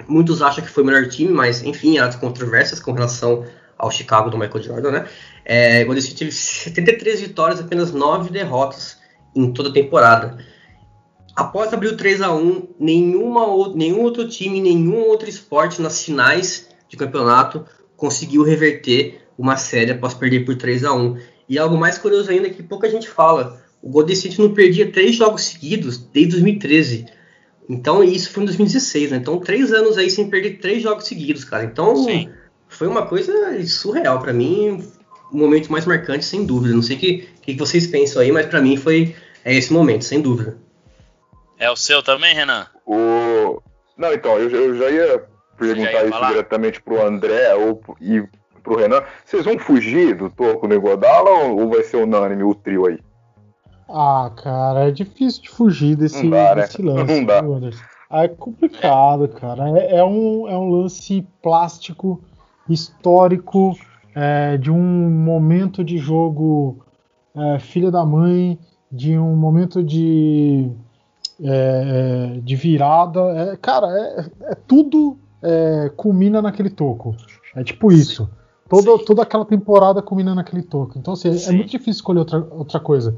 Muitos 0.07 0.41
acham 0.41 0.63
que 0.63 0.69
foi 0.69 0.83
o 0.83 0.85
melhor 0.85 1.07
time, 1.07 1.31
mas 1.31 1.63
enfim, 1.63 1.97
há 1.97 2.11
controvérsias 2.13 2.79
com 2.79 2.91
relação 2.91 3.45
ao 3.77 3.91
Chicago 3.91 4.29
do 4.29 4.37
Michael 4.37 4.63
Jordan, 4.63 4.91
né? 4.91 5.07
É, 5.43 5.83
o 5.83 5.85
Golden 5.85 5.99
State 5.99 6.19
teve 6.19 6.31
73 6.31 7.21
vitórias, 7.21 7.59
apenas 7.59 7.91
9 7.91 8.29
derrotas 8.29 8.97
em 9.35 9.51
toda 9.51 9.69
a 9.69 9.73
temporada. 9.73 10.37
Após 11.35 11.73
abrir 11.73 11.89
o 11.89 11.97
3 11.97 12.21
a 12.21 12.33
1 12.33 12.75
nenhuma, 12.79 13.45
nenhum 13.75 14.01
outro 14.01 14.27
time, 14.27 14.61
nenhum 14.61 15.01
outro 15.01 15.29
esporte 15.29 15.81
nas 15.81 16.03
finais 16.03 16.69
de 16.87 16.95
campeonato 16.95 17.65
conseguiu 17.97 18.43
reverter 18.43 19.21
uma 19.37 19.57
série 19.57 19.91
após 19.91 20.13
perder 20.13 20.45
por 20.45 20.55
3 20.55 20.85
a 20.85 20.93
1 20.93 21.17
E 21.49 21.57
algo 21.57 21.77
mais 21.77 21.97
curioso 21.97 22.31
ainda 22.31 22.47
é 22.47 22.51
que 22.51 22.63
pouca 22.63 22.89
gente 22.89 23.09
fala. 23.09 23.61
O 23.81 23.89
Golden 23.89 24.13
State 24.13 24.39
não 24.39 24.53
perdia 24.53 24.91
três 24.91 25.15
jogos 25.15 25.43
seguidos 25.43 25.97
desde 25.97 26.31
2013. 26.31 27.05
Então, 27.67 28.03
isso 28.03 28.31
foi 28.31 28.43
em 28.43 28.45
2016, 28.47 29.11
né? 29.11 29.17
Então, 29.17 29.39
três 29.39 29.73
anos 29.73 29.97
aí 29.97 30.09
sem 30.09 30.29
perder 30.29 30.59
três 30.59 30.83
jogos 30.83 31.05
seguidos, 31.07 31.43
cara. 31.43 31.63
Então, 31.63 31.95
Sim. 31.95 32.29
foi 32.67 32.87
uma 32.87 33.07
coisa 33.07 33.33
surreal. 33.65 34.19
para 34.19 34.33
mim, 34.33 34.83
o 35.31 35.37
momento 35.37 35.71
mais 35.71 35.85
marcante, 35.85 36.25
sem 36.25 36.45
dúvida. 36.45 36.75
Não 36.75 36.81
sei 36.81 36.95
o 36.95 36.99
que, 36.99 37.27
que 37.41 37.55
vocês 37.55 37.87
pensam 37.87 38.21
aí, 38.21 38.31
mas 38.31 38.45
para 38.45 38.61
mim 38.61 38.77
foi 38.77 39.15
é 39.43 39.53
esse 39.53 39.71
momento, 39.71 40.03
sem 40.03 40.21
dúvida. 40.21 40.57
É 41.57 41.69
o 41.69 41.75
seu 41.75 42.01
também, 42.01 42.33
Renan? 42.33 42.67
O... 42.85 43.61
Não, 43.97 44.11
então, 44.13 44.37
eu, 44.37 44.49
eu 44.49 44.77
já 44.77 44.89
ia 44.89 45.23
perguntar 45.57 45.91
já 45.91 45.99
ia 45.99 46.03
isso 46.03 46.11
falar? 46.11 46.29
diretamente 46.29 46.81
pro 46.81 47.05
André 47.05 47.53
ou, 47.55 47.81
e 48.01 48.23
pro 48.63 48.75
Renan. 48.75 49.03
Vocês 49.23 49.45
vão 49.45 49.57
fugir 49.57 50.15
do 50.15 50.29
Toco 50.29 50.67
no 50.67 50.81
Godala 50.81 51.29
ou, 51.29 51.59
ou 51.61 51.69
vai 51.69 51.83
ser 51.83 51.97
unânime 51.97 52.43
o 52.43 52.53
trio 52.55 52.87
aí? 52.87 52.99
Ah, 53.87 54.31
cara, 54.35 54.87
é 54.87 54.91
difícil 54.91 55.43
de 55.43 55.49
fugir 55.49 55.95
desse, 55.95 56.27
dá, 56.29 56.55
né? 56.55 56.61
desse 56.61 56.81
né? 56.81 56.93
lance. 56.93 57.21
Não 57.21 57.25
dá. 57.25 57.77
Ah, 58.09 58.23
é 58.23 58.27
complicado, 58.27 59.27
cara. 59.27 59.69
É, 59.79 59.97
é, 59.97 60.03
um, 60.03 60.47
é 60.47 60.57
um 60.57 60.69
lance 60.69 61.27
plástico, 61.41 62.21
histórico, 62.69 63.77
é, 64.15 64.57
de 64.57 64.71
um 64.71 65.09
momento 65.09 65.83
de 65.83 65.97
jogo 65.97 66.83
é, 67.35 67.59
filha 67.59 67.91
da 67.91 68.05
mãe, 68.05 68.57
de 68.91 69.17
um 69.17 69.35
momento 69.35 69.83
de, 69.83 70.71
é, 71.43 72.35
é, 72.37 72.39
de 72.39 72.55
virada. 72.55 73.19
É, 73.19 73.57
cara, 73.57 73.87
é, 73.87 74.25
é 74.51 74.55
tudo 74.67 75.19
culmina 75.95 76.41
naquele 76.41 76.71
toco. 76.71 77.15
É 77.55 77.63
tipo 77.63 77.91
isso. 77.91 78.27
Toda, 78.67 78.97
toda 79.05 79.21
aquela 79.21 79.45
temporada 79.45 80.01
culmina 80.01 80.33
naquele 80.33 80.63
toco. 80.63 80.97
Então, 80.97 81.13
assim, 81.13 81.29
é 81.29 81.51
muito 81.51 81.69
difícil 81.69 81.91
escolher 81.91 82.19
outra, 82.19 82.47
outra 82.49 82.79
coisa. 82.79 83.15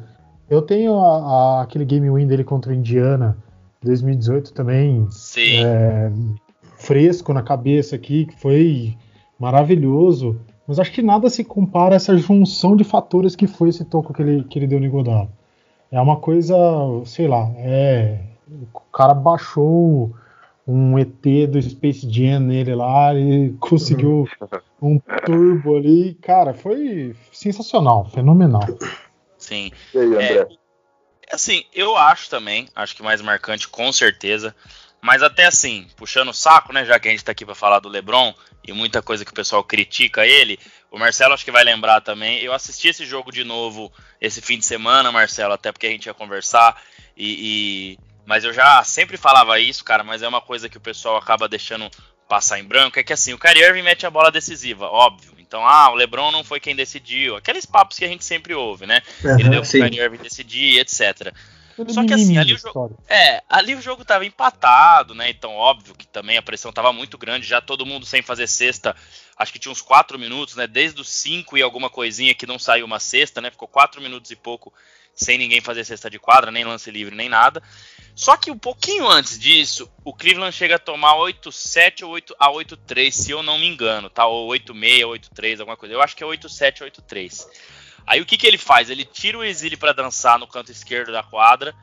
Eu 0.49 0.61
tenho 0.61 0.97
a, 0.99 1.17
a, 1.17 1.61
aquele 1.63 1.85
game 1.85 2.09
win 2.09 2.27
dele 2.27 2.43
contra 2.43 2.71
o 2.71 2.75
Indiana 2.75 3.37
2018 3.83 4.53
também 4.53 5.07
é, 5.63 6.11
fresco 6.77 7.33
na 7.33 7.41
cabeça 7.41 7.95
aqui, 7.95 8.25
que 8.25 8.39
foi 8.39 8.95
maravilhoso. 9.39 10.39
Mas 10.67 10.79
acho 10.79 10.91
que 10.91 11.01
nada 11.01 11.29
se 11.29 11.43
compara 11.43 11.95
a 11.95 11.97
essa 11.97 12.17
junção 12.17 12.75
de 12.75 12.83
fatores 12.83 13.35
que 13.35 13.47
foi 13.47 13.69
esse 13.69 13.85
toco 13.85 14.13
que 14.13 14.21
ele, 14.21 14.43
que 14.43 14.59
ele 14.59 14.67
deu 14.67 14.79
no 14.79 14.85
Iguodala. 14.85 15.29
É 15.91 15.99
uma 16.01 16.17
coisa, 16.17 16.55
sei 17.05 17.27
lá, 17.27 17.49
é, 17.55 18.19
o 18.73 18.79
cara 18.91 19.13
baixou 19.13 20.11
um 20.67 20.99
ET 20.99 21.23
do 21.49 21.61
Space 21.61 22.09
Jam 22.11 22.41
nele 22.41 22.75
lá 22.75 23.13
e 23.15 23.53
conseguiu 23.59 24.27
um 24.81 24.99
turbo 25.25 25.77
ali. 25.77 26.13
Cara, 26.15 26.53
foi 26.53 27.15
sensacional, 27.31 28.05
fenomenal. 28.09 28.63
Sim. 29.47 29.71
E 29.93 29.97
aí, 29.97 30.05
André? 30.05 30.47
É, 31.29 31.35
assim, 31.35 31.63
eu 31.73 31.95
acho 31.95 32.29
também, 32.29 32.67
acho 32.75 32.95
que 32.95 33.01
mais 33.01 33.21
marcante, 33.21 33.67
com 33.67 33.91
certeza. 33.93 34.53
Mas 35.01 35.23
até 35.23 35.45
assim, 35.45 35.87
puxando 35.95 36.29
o 36.29 36.33
saco, 36.33 36.73
né? 36.73 36.83
Já 36.83 36.99
que 36.99 37.07
a 37.07 37.11
gente 37.11 37.23
tá 37.23 37.31
aqui 37.31 37.45
para 37.45 37.55
falar 37.55 37.79
do 37.79 37.87
Lebron 37.87 38.33
e 38.67 38.73
muita 38.73 39.01
coisa 39.01 39.23
que 39.23 39.31
o 39.31 39.35
pessoal 39.35 39.63
critica 39.63 40.25
ele, 40.25 40.59
o 40.91 40.99
Marcelo 40.99 41.33
acho 41.33 41.45
que 41.45 41.51
vai 41.51 41.63
lembrar 41.63 42.01
também. 42.01 42.39
Eu 42.39 42.51
assisti 42.51 42.89
esse 42.89 43.05
jogo 43.05 43.31
de 43.31 43.45
novo 43.45 43.91
esse 44.19 44.41
fim 44.41 44.57
de 44.57 44.65
semana, 44.65 45.11
Marcelo, 45.11 45.53
até 45.53 45.71
porque 45.71 45.87
a 45.87 45.91
gente 45.91 46.07
ia 46.07 46.13
conversar. 46.13 46.81
E, 47.15 47.95
e, 47.95 47.99
mas 48.25 48.43
eu 48.43 48.51
já 48.51 48.83
sempre 48.83 49.15
falava 49.15 49.57
isso, 49.59 49.85
cara, 49.85 50.03
mas 50.03 50.21
é 50.21 50.27
uma 50.27 50.41
coisa 50.41 50.67
que 50.67 50.77
o 50.77 50.81
pessoal 50.81 51.15
acaba 51.15 51.47
deixando 51.47 51.89
passar 52.27 52.59
em 52.59 52.65
branco. 52.65 52.99
É 52.99 53.03
que 53.03 53.13
assim, 53.13 53.33
o 53.33 53.39
Kyrie 53.39 53.63
Irving 53.63 53.83
mete 53.83 54.05
a 54.05 54.09
bola 54.09 54.31
decisiva, 54.31 54.87
óbvio. 54.87 55.36
Então, 55.47 55.65
ah, 55.65 55.89
o 55.91 55.95
LeBron 55.95 56.29
não 56.31 56.43
foi 56.43 56.59
quem 56.59 56.75
decidiu. 56.75 57.37
Aqueles 57.37 57.65
papos 57.65 57.97
que 57.97 58.03
a 58.03 58.07
gente 58.07 58.25
sempre 58.25 58.53
ouve, 58.53 58.85
né? 58.85 59.01
Uhum, 59.23 59.39
Ele 59.39 59.49
deu 59.49 59.61
pro 59.61 59.71
Kyrie 59.71 59.99
Irving 59.99 60.17
decidir, 60.17 60.79
etc. 60.79 61.33
Só 61.89 62.05
que 62.05 62.13
assim, 62.13 62.37
ali 62.37 62.53
o 62.53 62.57
jogo. 62.57 62.97
É, 63.07 63.43
ali 63.47 63.75
o 63.75 63.81
jogo 63.81 64.03
tava 64.03 64.25
empatado, 64.25 65.13
né? 65.13 65.29
Então, 65.29 65.51
óbvio 65.53 65.93
que 65.95 66.07
também 66.07 66.35
a 66.35 66.41
pressão 66.41 66.73
tava 66.73 66.91
muito 66.91 67.17
grande, 67.17 67.47
já 67.47 67.61
todo 67.61 67.85
mundo 67.85 68.05
sem 68.05 68.21
fazer 68.21 68.47
cesta. 68.47 68.95
Acho 69.37 69.53
que 69.53 69.59
tinha 69.59 69.71
uns 69.71 69.81
4 69.81 70.17
minutos, 70.17 70.55
né? 70.55 70.65
Desde 70.65 70.99
os 70.99 71.07
5 71.09 71.57
e 71.57 71.61
alguma 71.61 71.89
coisinha 71.89 72.33
que 72.33 72.47
não 72.47 72.57
saiu 72.57 72.85
uma 72.85 72.99
cesta, 72.99 73.39
né? 73.39 73.51
Ficou 73.51 73.67
4 73.67 74.01
minutos 74.01 74.31
e 74.31 74.35
pouco 74.35 74.73
sem 75.15 75.37
ninguém 75.37 75.61
fazer 75.61 75.83
cesta 75.83 76.09
de 76.09 76.19
quadra, 76.19 76.51
nem 76.51 76.63
lance 76.63 76.91
livre, 76.91 77.15
nem 77.15 77.29
nada. 77.29 77.61
Só 78.17 78.35
que 78.35 78.49
um 78.49 78.57
pouquinho 78.57 79.07
antes 79.07 79.37
disso, 79.37 79.87
o 80.03 80.11
Cleveland 80.11 80.51
chega 80.51 80.77
a 80.77 80.79
tomar 80.79 81.13
8-7 81.17 82.01
ou 82.01 82.09
8 82.09 82.35
a 82.39 82.49
8-3, 82.49 83.11
se 83.11 83.29
eu 83.29 83.43
não 83.43 83.59
me 83.59 83.67
engano, 83.67 84.09
tá? 84.09 84.25
Ou 84.25 84.49
8-6, 84.49 85.03
8-3, 85.03 85.59
alguma 85.59 85.77
coisa. 85.77 85.93
Eu 85.93 86.01
acho 86.01 86.15
que 86.15 86.23
é 86.23 86.27
8-7, 86.27 86.79
8-3. 86.79 87.45
Aí 88.07 88.19
o 88.19 88.25
que, 88.25 88.35
que 88.35 88.47
ele 88.47 88.57
faz? 88.57 88.89
Ele 88.89 89.05
tira 89.05 89.37
o 89.37 89.43
exílio 89.43 89.77
para 89.77 89.93
dançar 89.93 90.39
no 90.39 90.47
canto 90.47 90.71
esquerdo 90.71 91.11
da 91.11 91.21
quadra 91.21 91.75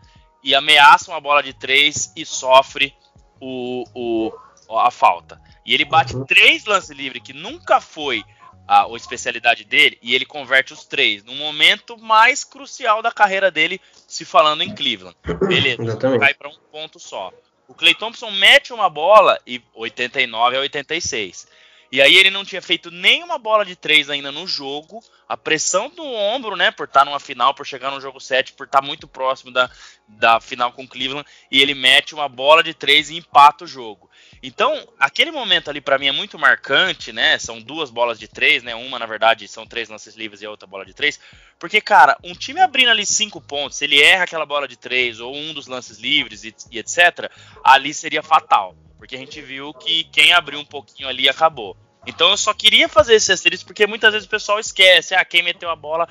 e 0.42 0.56
ameaça 0.56 1.12
uma 1.12 1.20
bola 1.20 1.40
de 1.40 1.52
três 1.52 2.12
e 2.16 2.26
sofre 2.26 2.92
o, 3.40 3.84
o, 3.94 4.32
a 4.76 4.90
falta. 4.90 5.40
E 5.64 5.72
ele 5.72 5.84
bate 5.84 6.16
uhum. 6.16 6.24
três 6.24 6.64
lances 6.64 6.90
livres, 6.90 7.22
que 7.22 7.32
nunca 7.32 7.80
foi 7.80 8.24
a, 8.66 8.84
a, 8.84 8.96
especialidade 8.96 9.64
dele, 9.64 9.98
e 10.02 10.14
ele 10.14 10.24
converte 10.24 10.72
os 10.72 10.84
três 10.84 11.22
no 11.22 11.34
momento 11.34 11.96
mais 11.98 12.44
crucial 12.44 13.02
da 13.02 13.12
carreira 13.12 13.50
dele, 13.50 13.80
se 14.06 14.24
falando 14.24 14.62
em 14.62 14.74
Cleveland. 14.74 15.16
Beleza, 15.46 15.82
Exatamente. 15.84 16.20
cai 16.20 16.34
para 16.34 16.48
um 16.48 16.56
ponto 16.70 16.98
só. 16.98 17.32
O 17.66 17.74
Clay 17.74 17.94
Thompson 17.94 18.30
mete 18.30 18.72
uma 18.72 18.90
bola 18.90 19.38
e 19.46 19.62
89 19.74 20.56
a 20.56 20.60
86. 20.60 21.46
E 21.94 22.02
aí 22.02 22.16
ele 22.16 22.28
não 22.28 22.44
tinha 22.44 22.60
feito 22.60 22.90
nenhuma 22.90 23.38
bola 23.38 23.64
de 23.64 23.76
três 23.76 24.10
ainda 24.10 24.32
no 24.32 24.46
jogo. 24.46 25.00
A 25.28 25.36
pressão 25.36 25.88
do 25.88 26.02
ombro, 26.02 26.56
né? 26.56 26.72
Por 26.72 26.86
estar 26.86 27.04
numa 27.04 27.20
final, 27.20 27.54
por 27.54 27.64
chegar 27.64 27.90
no 27.90 28.00
jogo 28.00 28.20
7, 28.20 28.54
por 28.54 28.66
estar 28.66 28.82
muito 28.82 29.06
próximo 29.06 29.52
da, 29.52 29.70
da 30.08 30.40
final 30.40 30.72
com 30.72 30.88
Cleveland. 30.88 31.24
E 31.50 31.62
ele 31.62 31.72
mete 31.72 32.12
uma 32.12 32.28
bola 32.28 32.64
de 32.64 32.74
três 32.74 33.10
e 33.10 33.16
empata 33.16 33.64
o 33.64 33.68
jogo. 33.68 34.10
Então, 34.46 34.86
aquele 35.00 35.30
momento 35.30 35.70
ali 35.70 35.80
para 35.80 35.98
mim 35.98 36.08
é 36.08 36.12
muito 36.12 36.38
marcante, 36.38 37.14
né? 37.14 37.38
São 37.38 37.62
duas 37.62 37.88
bolas 37.88 38.18
de 38.18 38.28
três, 38.28 38.62
né? 38.62 38.74
Uma, 38.74 38.98
na 38.98 39.06
verdade, 39.06 39.48
são 39.48 39.64
três 39.64 39.88
lances 39.88 40.16
livres 40.16 40.42
e 40.42 40.44
a 40.44 40.50
outra 40.50 40.66
bola 40.66 40.84
de 40.84 40.92
três. 40.92 41.18
Porque, 41.58 41.80
cara, 41.80 42.14
um 42.22 42.34
time 42.34 42.60
abrindo 42.60 42.90
ali 42.90 43.06
cinco 43.06 43.40
pontos, 43.40 43.78
se 43.78 43.86
ele 43.86 44.02
erra 44.02 44.24
aquela 44.24 44.44
bola 44.44 44.68
de 44.68 44.76
três 44.76 45.18
ou 45.18 45.34
um 45.34 45.54
dos 45.54 45.66
lances 45.66 45.96
livres 45.96 46.44
e, 46.44 46.54
e 46.70 46.78
etc., 46.78 47.30
ali 47.64 47.94
seria 47.94 48.22
fatal. 48.22 48.76
Porque 48.98 49.16
a 49.16 49.18
gente 49.18 49.40
viu 49.40 49.72
que 49.72 50.04
quem 50.12 50.34
abriu 50.34 50.60
um 50.60 50.64
pouquinho 50.64 51.08
ali 51.08 51.26
acabou. 51.26 51.74
Então 52.06 52.28
eu 52.28 52.36
só 52.36 52.52
queria 52.52 52.86
fazer 52.86 53.14
esse 53.14 53.32
asterisco 53.32 53.68
porque 53.68 53.86
muitas 53.86 54.12
vezes 54.12 54.26
o 54.26 54.30
pessoal 54.30 54.60
esquece. 54.60 55.14
Ah, 55.14 55.24
quem 55.24 55.42
meteu 55.42 55.70
a 55.70 55.76
bola 55.76 56.06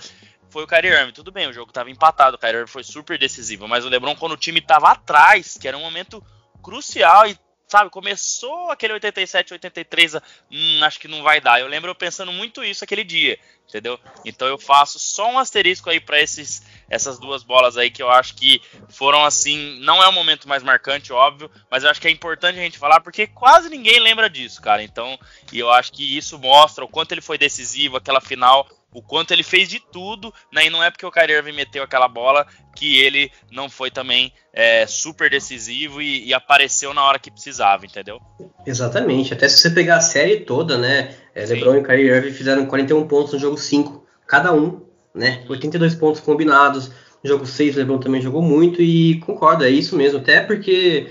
foi 0.50 0.64
o 0.64 0.68
Kyrie 0.68 0.92
Irving. 0.92 1.12
Tudo 1.14 1.32
bem, 1.32 1.48
o 1.48 1.54
jogo 1.54 1.70
estava 1.70 1.92
empatado, 1.92 2.36
o 2.36 2.40
Kyrie 2.40 2.62
Irving 2.62 2.72
foi 2.72 2.84
super 2.84 3.20
decisivo. 3.20 3.68
Mas 3.68 3.86
o 3.86 3.90
LeBron, 3.90 4.16
quando 4.16 4.32
o 4.32 4.38
time 4.38 4.58
estava 4.58 4.90
atrás, 4.90 5.56
que 5.56 5.68
era 5.68 5.78
um 5.78 5.82
momento 5.82 6.26
crucial 6.64 7.28
e 7.28 7.38
sabe, 7.74 7.90
começou 7.90 8.70
aquele 8.70 8.94
87, 8.94 9.54
83, 9.54 10.16
hum, 10.52 10.84
acho 10.84 11.00
que 11.00 11.08
não 11.08 11.24
vai 11.24 11.42
dar. 11.42 11.60
Eu 11.60 11.68
lembro 11.68 11.90
eu 11.90 11.96
pensando 11.96 12.32
muito 12.32 12.64
isso 12.64 12.84
aquele 12.84 13.04
dia, 13.04 13.40
entendeu? 13.68 14.00
Então 14.24 14.48
eu 14.48 14.60
faço 14.60 15.00
só 15.00 15.32
um 15.32 15.40
asterisco 15.40 15.90
aí 15.90 16.00
para 16.00 16.22
esses 16.22 16.62
essas 16.88 17.18
duas 17.18 17.42
bolas 17.42 17.76
aí 17.76 17.90
que 17.90 18.04
eu 18.04 18.12
acho 18.12 18.36
que 18.36 18.62
foram 18.90 19.26
assim, 19.26 19.80
não 19.80 20.04
é 20.04 20.08
o 20.08 20.12
momento 20.12 20.48
mais 20.48 20.62
marcante, 20.62 21.12
óbvio, 21.12 21.50
mas 21.72 21.84
eu 21.84 21.90
acho 21.90 22.00
que 22.00 22.08
é 22.08 22.12
importante 22.12 22.60
a 22.60 22.62
gente 22.62 22.78
falar 22.78 23.00
porque 23.00 23.26
quase 23.26 23.70
ninguém 23.70 24.00
lembra 24.00 24.30
disso, 24.30 24.62
cara. 24.62 24.84
Então, 24.84 25.18
e 25.52 25.58
eu 25.58 25.72
acho 25.72 25.92
que 25.94 26.16
isso 26.16 26.38
mostra 26.38 26.86
o 26.86 26.88
quanto 26.88 27.14
ele 27.14 27.22
foi 27.22 27.40
decisivo, 27.40 27.98
aquela 27.98 28.22
final 28.22 28.68
o 28.94 29.02
quanto 29.02 29.32
ele 29.32 29.44
fez 29.44 29.68
de 29.68 29.80
tudo, 29.80 30.34
né? 30.52 30.66
E 30.66 30.70
não 30.70 30.84
é 30.84 30.90
porque 30.90 31.06
o 31.06 31.12
Kyrie 31.12 31.36
Irving 31.36 31.54
meteu 31.54 31.84
aquela 31.84 32.08
bola 32.08 32.46
que 32.76 33.02
ele 33.02 33.32
não 33.52 33.70
foi 33.70 33.92
também 33.92 34.32
é, 34.52 34.86
super 34.88 35.30
decisivo 35.30 36.02
e, 36.02 36.28
e, 36.28 36.34
apareceu 36.34 36.94
na 36.94 37.04
hora 37.04 37.20
que 37.20 37.32
precisava, 37.32 37.86
entendeu? 37.86 38.20
Exatamente. 38.66 39.34
Até 39.34 39.48
se 39.50 39.58
você 39.58 39.70
pegar 39.70 39.98
a 39.98 40.02
série 40.02 40.42
toda, 40.42 40.78
né? 40.78 41.16
É, 41.34 41.46
LeBron 41.46 41.78
e 41.78 41.84
Kyrie 41.84 42.10
Irving 42.10 42.34
fizeram 42.34 42.66
41 42.66 43.08
pontos 43.08 43.34
no 43.34 43.40
jogo 43.40 43.58
5, 43.58 44.06
cada 44.28 44.54
um, 44.54 44.82
né? 45.14 45.44
82 45.50 45.96
pontos 45.96 46.22
combinados. 46.22 46.92
No 47.24 47.30
jogo 47.30 47.46
6, 47.46 47.76
o 47.76 47.80
LeBron 47.80 48.00
também 48.00 48.22
jogou 48.22 48.42
muito 48.42 48.82
e 48.82 49.20
concordo, 49.22 49.64
é 49.64 49.70
isso 49.70 49.96
mesmo. 49.96 50.20
Até 50.20 50.42
porque 50.42 51.08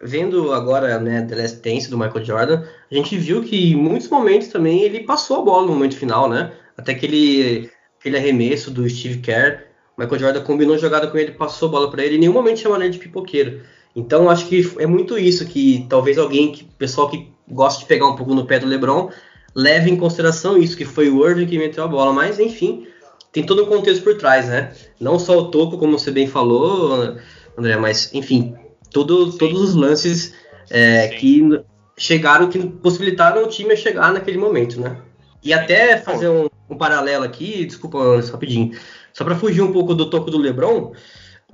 vendo 0.00 0.52
agora 0.52 0.98
né, 0.98 1.22
The 1.22 1.34
Last 1.34 1.60
Dance 1.62 1.90
do 1.90 1.98
Michael 1.98 2.24
Jordan, 2.24 2.62
a 2.90 2.94
gente 2.94 3.16
viu 3.16 3.42
que 3.42 3.72
em 3.72 3.76
muitos 3.76 4.08
momentos 4.08 4.48
também 4.48 4.82
ele 4.82 5.00
passou 5.00 5.40
a 5.40 5.42
bola 5.42 5.66
no 5.66 5.72
momento 5.72 5.96
final, 5.96 6.28
né? 6.28 6.52
Até 6.76 6.92
aquele, 6.92 7.70
aquele 7.98 8.16
arremesso 8.16 8.70
do 8.70 8.88
Steve 8.88 9.18
Kerr, 9.18 9.66
Michael 9.96 10.18
Jordan 10.18 10.42
combinou 10.42 10.76
jogada 10.76 11.06
com 11.06 11.16
ele, 11.16 11.32
passou 11.32 11.68
a 11.68 11.72
bola 11.72 11.90
para 11.90 12.04
ele, 12.04 12.16
em 12.16 12.20
nenhum 12.20 12.32
momento 12.32 12.60
chamou 12.60 12.80
ele 12.80 12.90
de 12.90 12.98
pipoqueiro. 12.98 13.62
Então 13.94 14.28
acho 14.28 14.46
que 14.46 14.70
é 14.78 14.86
muito 14.86 15.18
isso 15.18 15.46
que 15.46 15.86
talvez 15.88 16.18
alguém, 16.18 16.52
que 16.52 16.64
pessoal 16.64 17.08
que 17.08 17.32
gosta 17.48 17.80
de 17.80 17.86
pegar 17.86 18.06
um 18.06 18.14
pouco 18.14 18.34
no 18.34 18.46
pé 18.46 18.58
do 18.58 18.66
LeBron, 18.66 19.10
leve 19.54 19.90
em 19.90 19.96
consideração 19.96 20.58
isso, 20.58 20.76
que 20.76 20.84
foi 20.84 21.08
o 21.08 21.26
Irving 21.26 21.46
que 21.46 21.58
meteu 21.58 21.82
a 21.82 21.88
bola, 21.88 22.12
mas 22.12 22.38
enfim, 22.38 22.86
tem 23.32 23.44
todo 23.44 23.64
um 23.64 23.66
contexto 23.66 24.02
por 24.02 24.18
trás, 24.18 24.48
né? 24.48 24.72
Não 25.00 25.18
só 25.18 25.38
o 25.38 25.50
toco, 25.50 25.78
como 25.78 25.98
você 25.98 26.10
bem 26.10 26.26
falou, 26.26 27.16
André, 27.56 27.76
mas 27.76 28.12
enfim, 28.12 28.54
todo, 28.92 29.32
todos 29.32 29.60
os 29.60 29.74
lances 29.74 30.34
é, 30.70 31.08
que 31.08 31.42
chegaram, 31.96 32.50
que 32.50 32.58
possibilitaram 32.58 33.44
o 33.44 33.48
time 33.48 33.72
a 33.72 33.76
chegar 33.76 34.12
naquele 34.12 34.36
momento, 34.36 34.78
né? 34.78 34.98
E 35.42 35.54
até 35.54 35.96
fazer 35.96 36.28
um, 36.28 36.48
um 36.68 36.76
paralelo 36.76 37.24
aqui, 37.24 37.64
desculpa, 37.64 38.20
rapidinho, 38.30 38.72
só 39.12 39.24
para 39.24 39.36
fugir 39.36 39.62
um 39.62 39.72
pouco 39.72 39.94
do 39.94 40.10
toco 40.10 40.30
do 40.30 40.38
LeBron, 40.38 40.92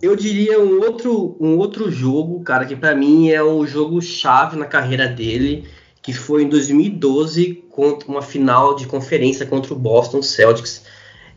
eu 0.01 0.17
diria 0.17 0.61
um 0.61 0.81
outro, 0.81 1.37
um 1.41 1.57
outro 1.59 1.91
jogo, 1.91 2.43
cara, 2.43 2.65
que 2.65 2.75
para 2.75 2.95
mim 2.95 3.31
é 3.31 3.43
o 3.43 3.65
jogo 3.67 4.03
chave 4.03 4.57
na 4.57 4.67
carreira 4.67 5.07
dele, 5.07 5.69
que 6.03 6.13
foi 6.13 6.43
em 6.43 6.49
2012 6.49 7.65
contra 7.71 8.09
uma 8.09 8.21
final 8.21 8.75
de 8.75 8.87
conferência 8.87 9.47
contra 9.47 9.73
o 9.73 9.79
Boston 9.79 10.21
Celtics. 10.21 10.85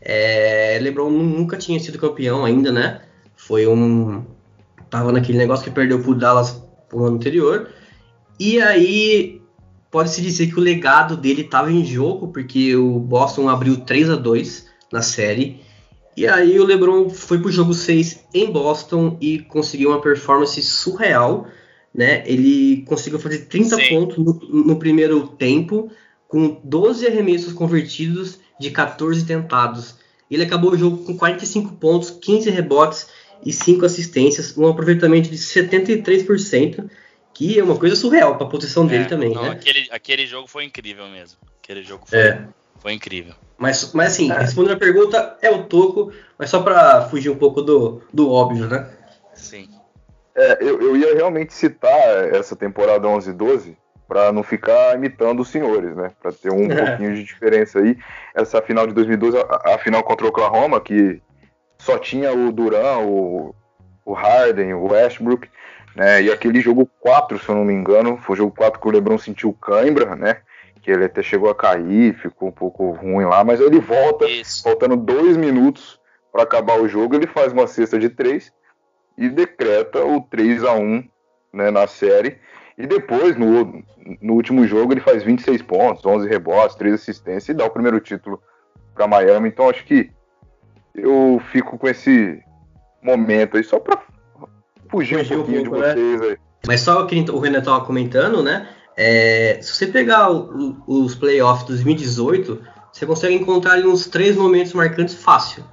É, 0.00 0.78
LeBron 0.82 1.10
nunca 1.10 1.56
tinha 1.56 1.78
sido 1.78 1.98
campeão 1.98 2.44
ainda, 2.44 2.72
né? 2.72 3.02
Foi 3.36 3.66
um 3.66 4.24
tava 4.90 5.12
naquele 5.12 5.38
negócio 5.38 5.64
que 5.64 5.70
perdeu 5.70 6.00
pro 6.00 6.14
Dallas 6.14 6.60
no 6.92 7.04
ano 7.04 7.16
anterior. 7.16 7.68
E 8.38 8.60
aí 8.60 9.35
pode-se 9.96 10.20
dizer 10.20 10.48
que 10.48 10.58
o 10.58 10.62
legado 10.62 11.16
dele 11.16 11.40
estava 11.40 11.72
em 11.72 11.82
jogo, 11.82 12.28
porque 12.28 12.76
o 12.76 12.98
Boston 12.98 13.48
abriu 13.48 13.78
3 13.78 14.10
a 14.10 14.14
2 14.14 14.66
na 14.92 15.00
série. 15.00 15.58
E 16.14 16.26
aí 16.26 16.60
o 16.60 16.66
LeBron 16.66 17.08
foi 17.08 17.38
pro 17.38 17.50
jogo 17.50 17.72
6 17.72 18.26
em 18.34 18.52
Boston 18.52 19.16
e 19.22 19.38
conseguiu 19.38 19.88
uma 19.88 20.02
performance 20.02 20.60
surreal, 20.62 21.46
né? 21.94 22.22
Ele 22.26 22.84
conseguiu 22.86 23.18
fazer 23.18 23.46
30 23.46 23.74
Sim. 23.74 23.88
pontos 23.88 24.18
no, 24.18 24.64
no, 24.66 24.76
primeiro 24.76 25.28
tempo, 25.28 25.90
com 26.28 26.60
12 26.62 27.06
arremessos 27.06 27.54
convertidos 27.54 28.38
de 28.60 28.70
14 28.70 29.24
tentados. 29.24 29.94
Ele 30.30 30.42
acabou 30.42 30.72
o 30.72 30.76
jogo 30.76 31.04
com 31.04 31.16
45 31.16 31.72
pontos, 31.76 32.10
15 32.10 32.50
rebotes 32.50 33.06
e 33.42 33.50
5 33.50 33.86
assistências, 33.86 34.58
um 34.58 34.68
aproveitamento 34.68 35.30
de 35.30 35.38
73%, 35.38 36.84
que 37.36 37.58
é 37.58 37.62
uma 37.62 37.76
coisa 37.76 37.94
surreal 37.94 38.36
para 38.36 38.46
a 38.46 38.50
posição 38.50 38.86
dele 38.86 39.04
é, 39.04 39.08
também, 39.08 39.34
não, 39.34 39.42
né? 39.42 39.50
Aquele, 39.50 39.86
aquele 39.90 40.26
jogo 40.26 40.48
foi 40.48 40.64
incrível 40.64 41.06
mesmo. 41.06 41.38
Aquele 41.62 41.82
jogo 41.82 42.06
foi, 42.06 42.18
é. 42.18 42.42
foi 42.78 42.94
incrível. 42.94 43.34
Mas, 43.58 43.92
mas 43.92 44.12
assim, 44.12 44.32
é. 44.32 44.38
respondendo 44.38 44.72
a 44.72 44.78
pergunta, 44.78 45.36
é 45.42 45.50
o 45.50 45.64
Toco, 45.64 46.10
mas 46.38 46.48
só 46.48 46.62
para 46.62 47.02
fugir 47.10 47.28
um 47.28 47.36
pouco 47.36 47.60
do, 47.60 48.00
do 48.10 48.32
óbvio, 48.32 48.66
né? 48.66 48.88
Sim. 49.34 49.68
É, 50.34 50.56
eu, 50.62 50.80
eu 50.80 50.96
ia 50.96 51.14
realmente 51.14 51.52
citar 51.52 52.34
essa 52.34 52.56
temporada 52.56 53.06
11 53.06 53.34
12 53.34 53.76
para 54.08 54.32
não 54.32 54.42
ficar 54.42 54.94
imitando 54.94 55.40
os 55.40 55.48
senhores, 55.48 55.94
né? 55.94 56.12
Para 56.22 56.32
ter 56.32 56.50
um 56.50 56.68
pouquinho 56.74 57.16
de 57.16 57.22
diferença 57.22 57.80
aí. 57.80 57.98
Essa 58.34 58.62
final 58.62 58.86
de 58.86 58.94
2012, 58.94 59.36
a, 59.36 59.74
a, 59.74 59.78
final 59.78 60.02
contra 60.02 60.24
o 60.24 60.30
Oklahoma, 60.30 60.80
que 60.80 61.20
só 61.76 61.98
tinha 61.98 62.32
o 62.32 62.50
Duran, 62.50 63.00
o, 63.00 63.54
o 64.06 64.14
Harden, 64.14 64.72
o 64.72 64.90
Westbrook, 64.90 65.50
né? 65.96 66.22
E 66.22 66.30
aquele 66.30 66.60
jogo 66.60 66.88
4, 67.00 67.38
se 67.38 67.48
eu 67.48 67.54
não 67.54 67.64
me 67.64 67.72
engano, 67.72 68.18
foi 68.18 68.34
o 68.34 68.36
jogo 68.36 68.54
4 68.54 68.78
que 68.78 68.86
o 68.86 68.90
LeBron 68.90 69.16
sentiu 69.16 69.52
cãibra, 69.54 70.14
né? 70.14 70.42
Que 70.82 70.90
ele 70.90 71.06
até 71.06 71.22
chegou 71.22 71.48
a 71.48 71.54
cair, 71.54 72.14
ficou 72.14 72.50
um 72.50 72.52
pouco 72.52 72.90
ruim 72.90 73.24
lá, 73.24 73.42
mas 73.42 73.60
ele 73.60 73.80
volta, 73.80 74.26
Isso. 74.26 74.62
faltando 74.62 74.94
dois 74.94 75.38
minutos 75.38 75.98
para 76.30 76.42
acabar 76.42 76.78
o 76.78 76.86
jogo, 76.86 77.16
ele 77.16 77.26
faz 77.26 77.50
uma 77.50 77.66
cesta 77.66 77.98
de 77.98 78.10
três 78.10 78.52
e 79.16 79.30
decreta 79.30 80.04
o 80.04 80.20
3 80.20 80.64
a 80.64 80.74
1 80.74 81.08
né, 81.54 81.70
na 81.70 81.86
série. 81.86 82.38
E 82.76 82.86
depois, 82.86 83.34
no, 83.34 83.82
no 84.20 84.34
último 84.34 84.66
jogo, 84.66 84.92
ele 84.92 85.00
faz 85.00 85.22
26 85.22 85.62
pontos, 85.62 86.04
11 86.04 86.28
rebotes, 86.28 86.76
3 86.76 86.92
assistências 86.92 87.48
e 87.48 87.54
dá 87.54 87.64
o 87.64 87.70
primeiro 87.70 87.98
título 88.00 88.38
para 88.94 89.08
Miami. 89.08 89.48
Então 89.48 89.70
acho 89.70 89.82
que 89.86 90.10
eu 90.94 91.40
fico 91.50 91.78
com 91.78 91.88
esse 91.88 92.38
momento 93.02 93.56
aí 93.56 93.64
só 93.64 93.80
para 93.80 94.02
fugir, 94.96 95.18
fugir 95.18 95.34
um 95.34 95.36
pouquinho 95.38 95.60
um 95.60 95.64
pouco, 95.64 95.82
de 95.82 95.94
vocês 95.94 96.20
né? 96.20 96.26
aí. 96.28 96.36
Mas 96.66 96.80
só 96.80 97.02
o 97.02 97.06
que 97.06 97.30
o 97.30 97.38
Renan 97.38 97.58
estava 97.58 97.84
comentando, 97.84 98.42
né? 98.42 98.68
É, 98.96 99.58
se 99.60 99.72
você 99.72 99.86
pegar 99.86 100.32
o, 100.32 100.82
os 100.86 101.14
playoffs 101.14 101.66
2018, 101.66 102.62
você 102.92 103.04
consegue 103.04 103.34
encontrar 103.34 103.72
ali 103.72 103.86
uns 103.86 104.06
três 104.06 104.36
momentos 104.36 104.72
marcantes 104.72 105.14
fácil. 105.14 105.64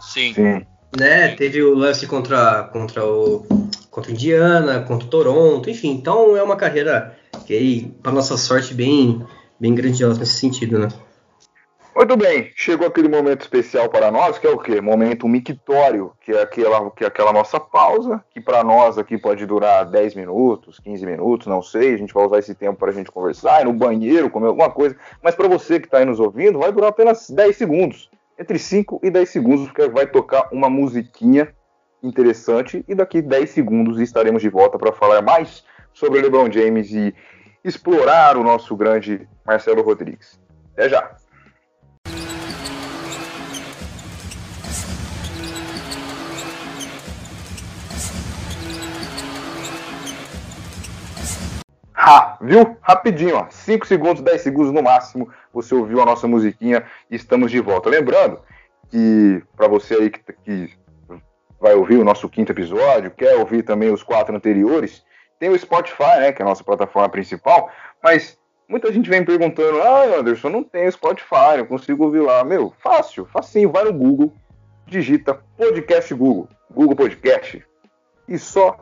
Sim. 0.00 0.34
Sim. 0.34 0.66
Né? 0.98 1.28
Teve 1.36 1.62
o 1.62 1.74
lance 1.74 2.06
contra, 2.06 2.64
contra 2.64 3.04
o 3.04 3.46
contra 3.90 4.10
Indiana, 4.10 4.80
contra 4.80 5.06
o 5.06 5.10
Toronto, 5.10 5.68
enfim. 5.70 5.90
Então 5.90 6.34
é 6.36 6.42
uma 6.42 6.56
carreira 6.56 7.14
que, 7.46 7.94
para 8.02 8.10
nossa 8.10 8.38
sorte, 8.38 8.72
bem, 8.72 9.22
bem 9.60 9.74
grandiosa 9.74 10.18
nesse 10.18 10.34
sentido, 10.34 10.78
né? 10.78 10.88
Muito 11.94 12.16
bem, 12.16 12.50
chegou 12.56 12.86
aquele 12.86 13.08
momento 13.08 13.42
especial 13.42 13.86
para 13.86 14.10
nós, 14.10 14.38
que 14.38 14.46
é 14.46 14.50
o 14.50 14.58
quê? 14.58 14.80
Momento 14.80 15.28
mictório, 15.28 16.12
que 16.22 16.32
é 16.32 16.40
aquela, 16.40 16.90
que 16.90 17.04
é 17.04 17.06
aquela 17.06 17.34
nossa 17.34 17.60
pausa, 17.60 18.24
que 18.30 18.40
para 18.40 18.64
nós 18.64 18.96
aqui 18.96 19.18
pode 19.18 19.44
durar 19.44 19.84
10 19.84 20.14
minutos, 20.14 20.80
15 20.80 21.04
minutos, 21.04 21.46
não 21.46 21.60
sei, 21.60 21.92
a 21.92 21.96
gente 21.98 22.14
vai 22.14 22.24
usar 22.24 22.38
esse 22.38 22.54
tempo 22.54 22.78
para 22.78 22.90
a 22.90 22.94
gente 22.94 23.10
conversar, 23.10 23.60
ir 23.60 23.66
no 23.66 23.74
banheiro, 23.74 24.30
comer 24.30 24.46
alguma 24.46 24.70
coisa, 24.70 24.96
mas 25.22 25.34
para 25.34 25.46
você 25.46 25.78
que 25.78 25.86
está 25.86 25.98
aí 25.98 26.06
nos 26.06 26.18
ouvindo, 26.18 26.60
vai 26.60 26.72
durar 26.72 26.88
apenas 26.88 27.28
10 27.28 27.56
segundos. 27.56 28.10
entre 28.38 28.58
5 28.58 29.00
e 29.02 29.10
10 29.10 29.28
segundos, 29.28 29.66
porque 29.66 29.86
vai 29.88 30.06
tocar 30.06 30.48
uma 30.50 30.70
musiquinha 30.70 31.54
interessante 32.02 32.82
e 32.88 32.94
daqui 32.94 33.20
10 33.20 33.50
segundos 33.50 34.00
estaremos 34.00 34.40
de 34.40 34.48
volta 34.48 34.78
para 34.78 34.92
falar 34.92 35.20
mais 35.20 35.62
sobre 35.92 36.18
o 36.18 36.22
LeBron 36.22 36.50
James 36.50 36.90
e 36.90 37.14
explorar 37.62 38.38
o 38.38 38.42
nosso 38.42 38.74
grande 38.74 39.28
Marcelo 39.46 39.82
Rodrigues. 39.82 40.40
Até 40.72 40.88
já! 40.88 41.21
Ha, 51.94 52.38
viu? 52.40 52.76
Rapidinho, 52.80 53.36
ó. 53.36 53.46
5 53.50 53.86
segundos, 53.86 54.22
10 54.22 54.40
segundos 54.40 54.72
no 54.72 54.82
máximo. 54.82 55.28
Você 55.52 55.74
ouviu 55.74 56.00
a 56.00 56.06
nossa 56.06 56.26
musiquinha 56.26 56.84
e 57.10 57.16
estamos 57.16 57.50
de 57.50 57.60
volta. 57.60 57.90
Lembrando 57.90 58.40
que, 58.90 59.42
para 59.56 59.68
você 59.68 59.94
aí 59.94 60.10
que, 60.10 60.20
que 60.44 60.70
vai 61.60 61.74
ouvir 61.74 61.96
o 61.96 62.04
nosso 62.04 62.28
quinto 62.28 62.50
episódio, 62.52 63.10
quer 63.12 63.36
ouvir 63.36 63.62
também 63.62 63.92
os 63.92 64.02
quatro 64.02 64.34
anteriores, 64.34 65.04
tem 65.38 65.48
o 65.48 65.58
Spotify, 65.58 66.18
né, 66.18 66.32
que 66.32 66.42
é 66.42 66.44
a 66.44 66.48
nossa 66.48 66.64
plataforma 66.64 67.08
principal, 67.08 67.70
mas 68.02 68.36
muita 68.68 68.92
gente 68.92 69.08
vem 69.08 69.24
perguntando, 69.24 69.80
ah, 69.80 70.18
Anderson, 70.18 70.48
não 70.48 70.64
tem 70.64 70.90
Spotify, 70.90 71.58
não 71.58 71.66
consigo 71.66 72.04
ouvir 72.04 72.20
lá. 72.20 72.42
Meu, 72.42 72.72
fácil, 72.82 73.26
facinho, 73.26 73.70
vai 73.70 73.84
no 73.84 73.92
Google, 73.92 74.32
digita 74.86 75.40
podcast 75.56 76.12
Google, 76.14 76.48
Google 76.70 76.96
Podcast, 76.96 77.64
e 78.28 78.38
só 78.38 78.76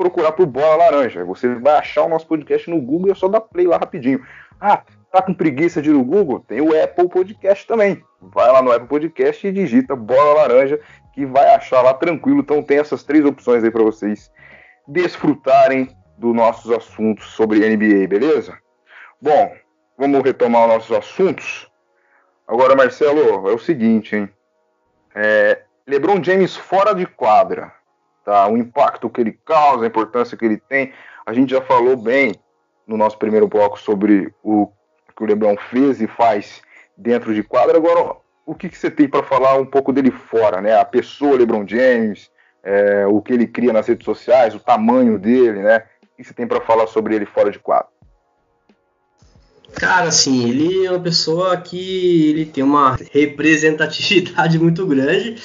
procurar 0.00 0.32
por 0.32 0.46
Bola 0.46 0.76
Laranja. 0.76 1.22
Você 1.26 1.54
vai 1.56 1.76
achar 1.76 2.04
o 2.04 2.08
nosso 2.08 2.26
podcast 2.26 2.70
no 2.70 2.80
Google 2.80 3.08
e 3.08 3.10
é 3.10 3.14
só 3.14 3.28
dar 3.28 3.42
play 3.42 3.66
lá 3.66 3.76
rapidinho. 3.76 4.24
Ah, 4.58 4.82
tá 5.12 5.20
com 5.20 5.34
preguiça 5.34 5.82
de 5.82 5.90
ir 5.90 5.92
no 5.92 6.02
Google? 6.02 6.40
Tem 6.40 6.62
o 6.62 6.82
Apple 6.82 7.06
Podcast 7.06 7.66
também. 7.66 8.02
Vai 8.18 8.50
lá 8.50 8.62
no 8.62 8.72
Apple 8.72 8.88
Podcast 8.88 9.46
e 9.46 9.52
digita 9.52 9.94
Bola 9.94 10.40
Laranja 10.40 10.80
que 11.12 11.26
vai 11.26 11.54
achar 11.54 11.82
lá 11.82 11.92
tranquilo. 11.92 12.40
Então 12.40 12.62
tem 12.62 12.78
essas 12.78 13.04
três 13.04 13.26
opções 13.26 13.62
aí 13.62 13.70
para 13.70 13.82
vocês 13.82 14.32
desfrutarem 14.88 15.94
dos 16.16 16.34
nossos 16.34 16.70
assuntos 16.70 17.26
sobre 17.32 17.58
NBA, 17.58 18.08
beleza? 18.08 18.56
Bom, 19.20 19.54
vamos 19.98 20.22
retomar 20.22 20.62
os 20.62 20.74
nossos 20.74 20.96
assuntos. 20.96 21.70
Agora, 22.48 22.74
Marcelo, 22.74 23.50
é 23.50 23.52
o 23.52 23.58
seguinte, 23.58 24.16
hein? 24.16 24.30
É, 25.14 25.60
LeBron 25.86 26.24
James 26.24 26.56
fora 26.56 26.94
de 26.94 27.04
quadra 27.04 27.79
tá? 28.24 28.46
O 28.48 28.56
impacto 28.56 29.10
que 29.10 29.20
ele 29.20 29.38
causa, 29.44 29.84
a 29.84 29.88
importância 29.88 30.36
que 30.36 30.44
ele 30.44 30.56
tem. 30.56 30.92
A 31.26 31.32
gente 31.32 31.50
já 31.50 31.60
falou 31.60 31.96
bem 31.96 32.34
no 32.86 32.96
nosso 32.96 33.18
primeiro 33.18 33.46
bloco 33.46 33.78
sobre 33.78 34.32
o 34.42 34.68
que 35.16 35.22
o 35.22 35.26
LeBron 35.26 35.56
fez 35.56 36.00
e 36.00 36.06
faz 36.06 36.62
dentro 36.96 37.34
de 37.34 37.42
quadra. 37.42 37.76
Agora, 37.76 38.16
o 38.46 38.54
que, 38.54 38.68
que 38.68 38.76
você 38.76 38.90
tem 38.90 39.08
para 39.08 39.22
falar 39.22 39.56
um 39.56 39.66
pouco 39.66 39.92
dele 39.92 40.10
fora, 40.10 40.60
né? 40.60 40.78
A 40.78 40.84
pessoa 40.84 41.36
LeBron 41.36 41.64
James, 41.66 42.30
é, 42.62 43.06
o 43.06 43.20
que 43.20 43.32
ele 43.32 43.46
cria 43.46 43.72
nas 43.72 43.86
redes 43.86 44.04
sociais, 44.04 44.54
o 44.54 44.60
tamanho 44.60 45.18
dele, 45.18 45.62
né? 45.62 45.84
O 46.02 46.16
que 46.16 46.24
você 46.24 46.34
tem 46.34 46.46
para 46.46 46.60
falar 46.60 46.86
sobre 46.86 47.14
ele 47.14 47.26
fora 47.26 47.50
de 47.50 47.58
quadra? 47.58 47.88
Cara, 49.74 50.08
assim, 50.08 50.48
ele 50.48 50.84
é 50.84 50.90
uma 50.90 51.00
pessoa 51.00 51.56
que 51.56 52.30
ele 52.30 52.44
tem 52.44 52.62
uma 52.62 52.98
representatividade 53.12 54.58
muito 54.60 54.86
grande 54.86 55.36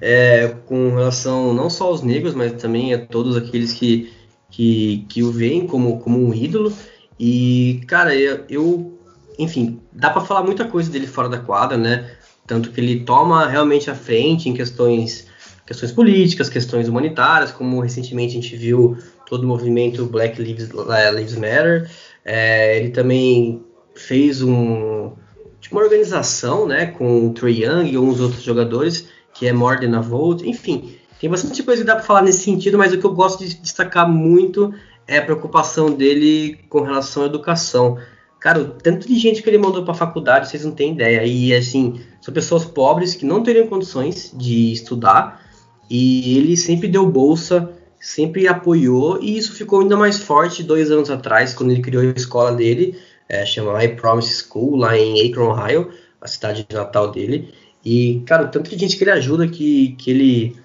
é, 0.00 0.54
com 0.66 0.90
relação 0.90 1.52
não 1.54 1.70
só 1.70 1.86
aos 1.86 2.02
negros, 2.02 2.34
mas 2.34 2.52
também 2.52 2.92
a 2.94 3.04
todos 3.04 3.36
aqueles 3.36 3.72
que, 3.72 4.12
que, 4.50 5.06
que 5.08 5.22
o 5.22 5.32
veem 5.32 5.66
como, 5.66 5.98
como 5.98 6.18
um 6.18 6.34
ídolo. 6.34 6.72
E, 7.18 7.80
cara, 7.86 8.14
eu, 8.14 8.44
eu 8.48 8.98
enfim, 9.38 9.80
dá 9.92 10.10
para 10.10 10.22
falar 10.22 10.42
muita 10.42 10.66
coisa 10.66 10.90
dele 10.90 11.06
fora 11.06 11.28
da 11.28 11.38
quadra, 11.38 11.76
né? 11.76 12.10
Tanto 12.46 12.70
que 12.70 12.80
ele 12.80 13.00
toma 13.00 13.48
realmente 13.48 13.90
a 13.90 13.94
frente 13.94 14.48
em 14.48 14.54
questões, 14.54 15.26
questões 15.66 15.92
políticas, 15.92 16.48
questões 16.48 16.88
humanitárias, 16.88 17.50
como 17.50 17.80
recentemente 17.80 18.36
a 18.36 18.40
gente 18.40 18.56
viu 18.56 18.98
todo 19.26 19.44
o 19.44 19.46
movimento 19.46 20.04
Black 20.06 20.40
Lives, 20.40 20.68
Lives 21.14 21.36
Matter. 21.36 21.90
É, 22.24 22.76
ele 22.76 22.90
também 22.90 23.64
fez 24.00 24.42
um, 24.42 25.12
tipo 25.60 25.76
uma 25.76 25.84
organização 25.84 26.66
né, 26.66 26.86
com 26.86 27.26
o 27.26 27.32
Trey 27.32 27.64
Young 27.64 27.90
e 27.90 27.96
alguns 27.96 28.20
outros 28.20 28.42
jogadores, 28.42 29.08
que 29.34 29.46
é 29.46 29.52
More 29.52 29.80
Than 29.80 29.96
a 29.96 30.00
Vote. 30.00 30.48
Enfim, 30.48 30.94
tem 31.20 31.28
bastante 31.28 31.62
coisa 31.62 31.82
que 31.82 31.86
dá 31.86 31.96
para 31.96 32.04
falar 32.04 32.22
nesse 32.22 32.44
sentido, 32.44 32.78
mas 32.78 32.92
o 32.92 32.98
que 32.98 33.04
eu 33.04 33.14
gosto 33.14 33.44
de 33.44 33.54
destacar 33.54 34.08
muito 34.08 34.72
é 35.06 35.18
a 35.18 35.22
preocupação 35.22 35.92
dele 35.92 36.58
com 36.68 36.80
relação 36.80 37.24
à 37.24 37.26
educação. 37.26 37.98
Cara, 38.40 38.60
o 38.60 38.68
tanto 38.70 39.06
de 39.06 39.18
gente 39.18 39.42
que 39.42 39.50
ele 39.50 39.58
mandou 39.58 39.82
para 39.82 39.92
a 39.92 39.96
faculdade, 39.96 40.48
vocês 40.48 40.64
não 40.64 40.72
têm 40.72 40.92
ideia. 40.92 41.24
E 41.26 41.54
assim, 41.54 42.00
são 42.22 42.32
pessoas 42.32 42.64
pobres 42.64 43.14
que 43.14 43.26
não 43.26 43.42
teriam 43.42 43.66
condições 43.66 44.32
de 44.34 44.72
estudar, 44.72 45.44
e 45.90 46.38
ele 46.38 46.56
sempre 46.56 46.88
deu 46.88 47.04
bolsa, 47.06 47.70
sempre 48.00 48.48
apoiou, 48.48 49.22
e 49.22 49.36
isso 49.36 49.52
ficou 49.52 49.80
ainda 49.80 49.96
mais 49.96 50.18
forte 50.18 50.62
dois 50.62 50.90
anos 50.90 51.10
atrás, 51.10 51.52
quando 51.52 51.70
ele 51.70 51.82
criou 51.82 52.02
a 52.02 52.06
escola 52.16 52.52
dele 52.52 52.96
é, 53.30 53.46
chama 53.46 53.82
I 53.82 53.94
Promise 53.94 54.42
School, 54.42 54.74
lá 54.74 54.98
em 54.98 55.30
Akron, 55.30 55.52
Ohio, 55.52 55.88
a 56.20 56.26
cidade 56.26 56.66
de 56.68 56.74
natal 56.74 57.12
dele. 57.12 57.54
E, 57.84 58.22
cara, 58.26 58.42
o 58.42 58.48
tanto 58.48 58.68
de 58.68 58.76
gente 58.76 58.96
que 58.96 59.04
ele 59.04 59.12
ajuda, 59.12 59.46
que, 59.46 59.92
que, 59.92 60.10
ele, 60.10 60.56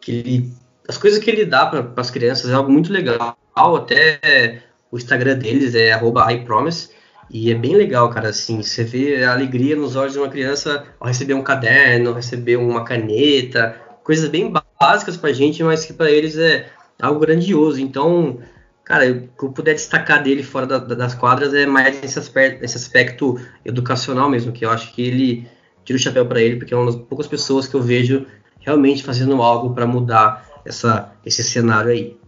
que 0.00 0.10
ele. 0.10 0.52
As 0.88 0.96
coisas 0.96 1.22
que 1.22 1.30
ele 1.30 1.44
dá 1.44 1.66
para 1.66 1.92
as 1.98 2.10
crianças 2.10 2.50
é 2.50 2.54
algo 2.54 2.72
muito 2.72 2.90
legal. 2.90 3.36
Até 3.54 4.62
o 4.90 4.96
Instagram 4.96 5.36
deles 5.36 5.74
é 5.74 5.92
iPromise. 6.32 6.88
E 7.30 7.50
é 7.50 7.54
bem 7.54 7.74
legal, 7.74 8.08
cara, 8.10 8.28
assim, 8.28 8.62
você 8.62 8.84
vê 8.84 9.24
a 9.24 9.32
alegria 9.32 9.74
nos 9.76 9.96
olhos 9.96 10.12
de 10.12 10.18
uma 10.18 10.28
criança 10.28 10.84
ao 11.00 11.08
receber 11.08 11.34
um 11.34 11.42
caderno, 11.42 12.12
receber 12.12 12.56
uma 12.56 12.84
caneta, 12.84 13.76
coisas 14.02 14.28
bem 14.28 14.52
básicas 14.78 15.16
pra 15.16 15.32
gente, 15.32 15.62
mas 15.62 15.84
que 15.84 15.92
para 15.92 16.10
eles 16.10 16.36
é 16.36 16.68
algo 17.00 17.20
grandioso. 17.20 17.80
Então, 17.80 18.38
Cara, 18.84 19.10
o 19.10 19.28
que 19.28 19.44
eu 19.44 19.52
puder 19.52 19.74
destacar 19.74 20.22
dele 20.22 20.42
fora 20.42 20.66
da, 20.66 20.78
das 20.78 21.14
quadras 21.14 21.54
é 21.54 21.64
mais 21.64 22.04
esse 22.04 22.18
aspecto, 22.18 22.62
esse 22.62 22.76
aspecto 22.76 23.40
educacional 23.64 24.28
mesmo, 24.28 24.52
que 24.52 24.64
eu 24.64 24.70
acho 24.70 24.92
que 24.92 25.02
ele 25.02 25.48
tira 25.84 25.96
o 25.96 26.00
chapéu 26.00 26.26
para 26.26 26.40
ele, 26.40 26.56
porque 26.56 26.74
é 26.74 26.76
uma 26.76 26.86
das 26.86 26.96
poucas 26.96 27.26
pessoas 27.26 27.66
que 27.66 27.74
eu 27.74 27.82
vejo 27.82 28.26
realmente 28.60 29.02
fazendo 29.02 29.40
algo 29.42 29.74
para 29.74 29.86
mudar 29.86 30.46
essa, 30.64 31.12
esse 31.24 31.42
cenário 31.42 31.90
aí. 31.90 32.18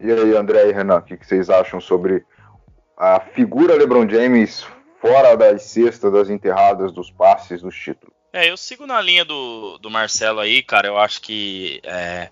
E 0.00 0.10
aí, 0.10 0.36
André 0.36 0.68
e 0.68 0.72
Renan, 0.72 0.96
o 0.96 1.02
que, 1.02 1.16
que 1.16 1.26
vocês 1.26 1.48
acham 1.48 1.80
sobre 1.80 2.24
a 2.96 3.20
figura 3.20 3.76
LeBron 3.76 4.08
James 4.08 4.66
fora 5.00 5.36
das 5.36 5.62
cestas, 5.62 6.12
das 6.12 6.28
enterradas, 6.28 6.92
dos 6.92 7.10
passes, 7.10 7.62
dos 7.62 7.76
títulos? 7.76 8.14
É, 8.32 8.50
eu 8.50 8.56
sigo 8.56 8.86
na 8.86 9.00
linha 9.00 9.24
do, 9.24 9.78
do 9.78 9.90
Marcelo 9.90 10.40
aí, 10.40 10.62
cara. 10.62 10.88
Eu 10.88 10.98
acho 10.98 11.20
que 11.20 11.80
é, 11.84 12.30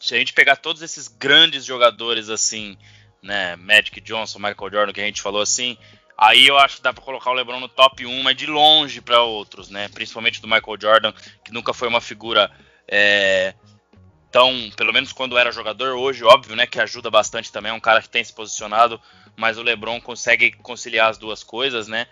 se 0.00 0.14
a 0.14 0.18
gente 0.18 0.32
pegar 0.32 0.56
todos 0.56 0.80
esses 0.80 1.06
grandes 1.06 1.64
jogadores 1.64 2.30
assim, 2.30 2.76
né, 3.22 3.54
Magic 3.56 4.00
Johnson, 4.00 4.38
Michael 4.38 4.70
Jordan, 4.72 4.92
que 4.94 5.00
a 5.00 5.04
gente 5.04 5.20
falou 5.20 5.42
assim, 5.42 5.76
aí 6.16 6.46
eu 6.46 6.58
acho 6.58 6.76
que 6.76 6.82
dá 6.82 6.92
para 6.92 7.04
colocar 7.04 7.30
o 7.30 7.34
LeBron 7.34 7.60
no 7.60 7.68
top 7.68 8.06
1, 8.06 8.22
mas 8.22 8.34
de 8.34 8.46
longe 8.46 9.02
para 9.02 9.22
outros, 9.22 9.68
né, 9.68 9.88
principalmente 9.88 10.40
do 10.40 10.48
Michael 10.48 10.80
Jordan, 10.80 11.12
que 11.44 11.52
nunca 11.52 11.74
foi 11.74 11.86
uma 11.86 12.00
figura 12.00 12.50
é, 12.88 13.54
tão, 14.32 14.70
pelo 14.74 14.92
menos 14.92 15.12
quando 15.12 15.36
era 15.36 15.52
jogador, 15.52 15.94
hoje, 15.94 16.24
óbvio, 16.24 16.56
né, 16.56 16.66
que 16.66 16.80
ajuda 16.80 17.10
bastante 17.10 17.52
também, 17.52 17.70
é 17.70 17.74
um 17.74 17.80
cara 17.80 18.00
que 18.00 18.08
tem 18.08 18.24
se 18.24 18.32
posicionado, 18.32 18.98
mas 19.36 19.58
o 19.58 19.62
LeBron 19.62 20.00
consegue 20.00 20.52
conciliar 20.52 21.10
as 21.10 21.18
duas 21.18 21.44
coisas, 21.44 21.88
né, 21.88 22.06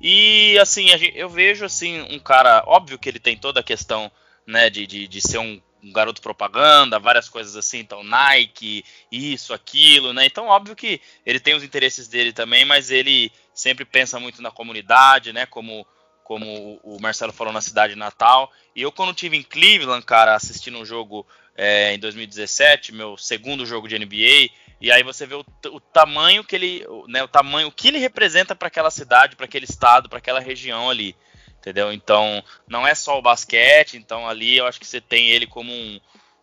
e 0.00 0.58
assim, 0.58 0.88
eu 1.14 1.28
vejo 1.28 1.64
assim 1.64 2.00
um 2.10 2.18
cara, 2.18 2.64
óbvio 2.66 2.98
que 2.98 3.08
ele 3.08 3.20
tem 3.20 3.36
toda 3.36 3.60
a 3.60 3.64
questão, 3.64 4.10
né, 4.44 4.68
de, 4.68 4.88
de, 4.88 5.06
de 5.06 5.20
ser 5.20 5.38
um 5.38 5.60
um 5.82 5.92
garoto 5.92 6.20
propaganda, 6.20 6.98
várias 6.98 7.28
coisas 7.28 7.56
assim, 7.56 7.78
então 7.78 8.02
Nike, 8.02 8.84
isso, 9.10 9.54
aquilo, 9.54 10.12
né? 10.12 10.26
Então, 10.26 10.46
óbvio 10.46 10.76
que 10.76 11.00
ele 11.24 11.40
tem 11.40 11.54
os 11.54 11.62
interesses 11.62 12.08
dele 12.08 12.32
também, 12.32 12.64
mas 12.64 12.90
ele 12.90 13.32
sempre 13.54 13.84
pensa 13.84 14.18
muito 14.18 14.42
na 14.42 14.50
comunidade, 14.50 15.32
né? 15.32 15.46
Como, 15.46 15.86
como 16.24 16.80
o 16.82 17.00
Marcelo 17.00 17.32
falou 17.32 17.52
na 17.52 17.60
cidade 17.60 17.94
natal. 17.94 18.52
E 18.74 18.82
eu, 18.82 18.92
quando 18.92 19.14
tive 19.14 19.36
em 19.36 19.42
Cleveland, 19.42 20.04
cara, 20.04 20.34
assistindo 20.34 20.78
um 20.78 20.84
jogo 20.84 21.26
é, 21.56 21.94
em 21.94 21.98
2017, 21.98 22.92
meu 22.92 23.16
segundo 23.16 23.66
jogo 23.66 23.88
de 23.88 23.98
NBA, 23.98 24.50
e 24.80 24.92
aí 24.92 25.02
você 25.02 25.26
vê 25.26 25.34
o, 25.34 25.44
o 25.72 25.80
tamanho 25.80 26.44
que 26.44 26.54
ele, 26.54 26.84
né? 27.08 27.22
O 27.22 27.28
tamanho, 27.28 27.68
o 27.68 27.72
que 27.72 27.88
ele 27.88 27.98
representa 27.98 28.54
para 28.54 28.68
aquela 28.68 28.90
cidade, 28.90 29.36
para 29.36 29.46
aquele 29.46 29.64
estado, 29.64 30.08
para 30.08 30.18
aquela 30.18 30.40
região 30.40 30.90
ali 30.90 31.16
entendeu? 31.58 31.92
Então, 31.92 32.42
não 32.66 32.86
é 32.86 32.94
só 32.94 33.18
o 33.18 33.22
basquete, 33.22 33.96
então 33.96 34.28
ali 34.28 34.56
eu 34.56 34.66
acho 34.66 34.80
que 34.80 34.86
você 34.86 35.00
tem 35.00 35.28
ele 35.28 35.46
como 35.46 35.72
um, 35.72 36.00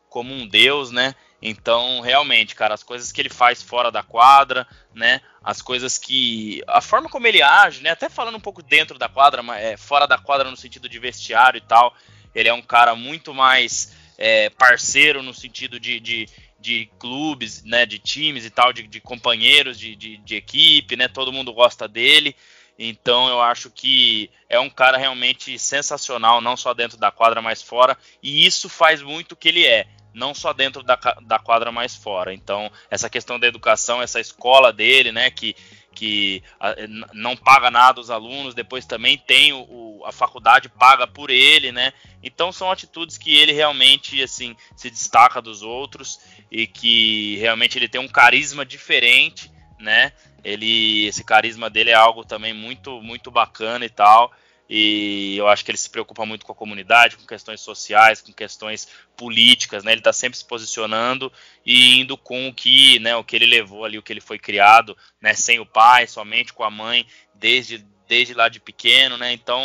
como 0.09 0.34
um 0.34 0.47
deus, 0.47 0.91
né? 0.91 1.16
Então, 1.41 2.01
realmente, 2.01 2.55
cara, 2.55 2.74
as 2.74 2.82
coisas 2.82 3.11
que 3.11 3.22
ele 3.22 3.30
faz 3.30 3.61
fora 3.61 3.91
da 3.91 4.01
quadra, 4.01 4.68
né? 4.93 5.22
As 5.43 5.61
coisas 5.61 5.97
que. 5.97 6.61
A 6.68 6.82
forma 6.82 7.09
como 7.09 7.28
ele 7.28 7.41
age, 7.41 7.84
né? 7.84 7.91
Até 7.91 8.09
falando 8.09 8.36
um 8.36 8.41
pouco 8.41 8.63
dentro 8.63 8.97
da 8.97 9.07
quadra, 9.07 9.43
mas 9.43 9.63
é, 9.63 9.78
fora 9.78 10.07
da 10.07 10.18
quadra 10.18 10.49
no 10.49 10.57
sentido 10.57 10.89
de 10.89 10.97
vestiário 10.97 11.57
e 11.57 11.61
tal. 11.61 11.95
Ele 12.34 12.49
é 12.49 12.53
um 12.53 12.61
cara 12.61 12.95
muito 12.95 13.34
mais 13.34 13.95
é, 14.18 14.49
parceiro 14.49 15.22
no 15.22 15.34
sentido 15.34 15.80
de, 15.80 15.99
de, 15.99 16.28
de, 16.59 16.89
clubes, 16.97 17.63
né? 17.63 17.86
De 17.86 17.99
times 17.99 18.43
e 18.43 18.49
tal, 18.49 18.74
de, 18.74 18.88
de 18.88 18.99
companheiros 18.99 19.78
de, 19.78 19.95
de, 19.95 20.18
de 20.18 20.36
equipe, 20.36 20.95
né? 20.95 21.07
Todo 21.07 21.32
mundo 21.32 21.53
gosta 21.53 21.88
dele. 21.88 22.36
Então 22.78 23.30
eu 23.30 23.41
acho 23.41 23.69
que 23.69 24.30
é 24.49 24.59
um 24.59 24.69
cara 24.69 24.97
realmente 24.97 25.57
sensacional, 25.57 26.41
não 26.41 26.57
só 26.57 26.73
dentro 26.73 26.97
da 26.97 27.11
quadra, 27.11 27.41
mas 27.41 27.61
fora. 27.61 27.97
E 28.21 28.45
isso 28.45 28.67
faz 28.67 29.01
muito 29.01 29.36
que 29.36 29.47
ele 29.47 29.65
é, 29.65 29.88
não 30.15 30.34
só 30.34 30.53
dentro 30.53 30.82
da, 30.82 30.95
da 31.21 31.38
quadra, 31.38 31.71
mas 31.71 31.95
fora. 31.95 32.34
Então, 32.34 32.71
essa 32.89 33.09
questão 33.09 33.38
da 33.38 33.47
educação, 33.47 34.01
essa 34.01 34.19
escola 34.19 34.71
dele, 34.71 35.11
né, 35.11 35.30
que, 35.30 35.55
que 35.93 36.41
a, 36.59 36.73
não 37.13 37.36
paga 37.36 37.69
nada 37.69 37.99
os 37.99 38.09
alunos, 38.09 38.55
depois 38.55 38.86
também 38.86 39.17
tem 39.17 39.51
o, 39.51 39.59
o, 39.59 40.05
a 40.05 40.11
faculdade 40.11 40.69
paga 40.69 41.05
por 41.05 41.30
ele, 41.30 41.71
né? 41.71 41.91
Então 42.23 42.51
são 42.51 42.71
atitudes 42.71 43.17
que 43.17 43.36
ele 43.36 43.51
realmente 43.51 44.21
assim 44.23 44.55
se 44.76 44.89
destaca 44.89 45.41
dos 45.41 45.61
outros 45.61 46.19
e 46.49 46.65
que 46.65 47.38
realmente 47.38 47.78
ele 47.78 47.89
tem 47.89 47.99
um 47.99 48.07
carisma 48.07 48.65
diferente, 48.65 49.51
né? 49.80 50.13
Ele 50.45 51.07
esse 51.07 51.23
carisma 51.23 51.69
dele 51.69 51.89
é 51.89 51.95
algo 51.95 52.23
também 52.23 52.53
muito 52.53 53.01
muito 53.01 53.31
bacana 53.31 53.83
e 53.83 53.89
tal. 53.89 54.31
E 54.69 55.37
eu 55.37 55.47
acho 55.47 55.63
que 55.63 55.69
ele 55.69 55.77
se 55.77 55.89
preocupa 55.89 56.25
muito 56.25 56.45
com 56.45 56.51
a 56.51 56.55
comunidade, 56.55 57.17
com 57.17 57.25
questões 57.25 57.61
sociais, 57.61 58.21
com 58.21 58.33
questões 58.33 58.87
políticas, 59.15 59.83
né? 59.83 59.91
Ele 59.91 59.99
está 59.99 60.11
sempre 60.11 60.37
se 60.37 60.45
posicionando 60.45 61.31
e 61.63 61.99
indo 61.99 62.17
com 62.17 62.47
o 62.47 62.53
que, 62.53 62.97
né, 62.99 63.15
o 63.15 63.23
que 63.23 63.35
ele 63.35 63.45
levou 63.45 63.85
ali, 63.85 63.97
o 63.97 64.01
que 64.01 64.11
ele 64.11 64.21
foi 64.21 64.39
criado, 64.39 64.97
né, 65.21 65.33
sem 65.35 65.59
o 65.59 65.65
pai, 65.65 66.07
somente 66.07 66.51
com 66.51 66.63
a 66.63 66.71
mãe, 66.71 67.05
desde, 67.35 67.85
desde 68.07 68.33
lá 68.33 68.49
de 68.49 68.59
pequeno, 68.59 69.17
né? 69.17 69.31
Então, 69.33 69.61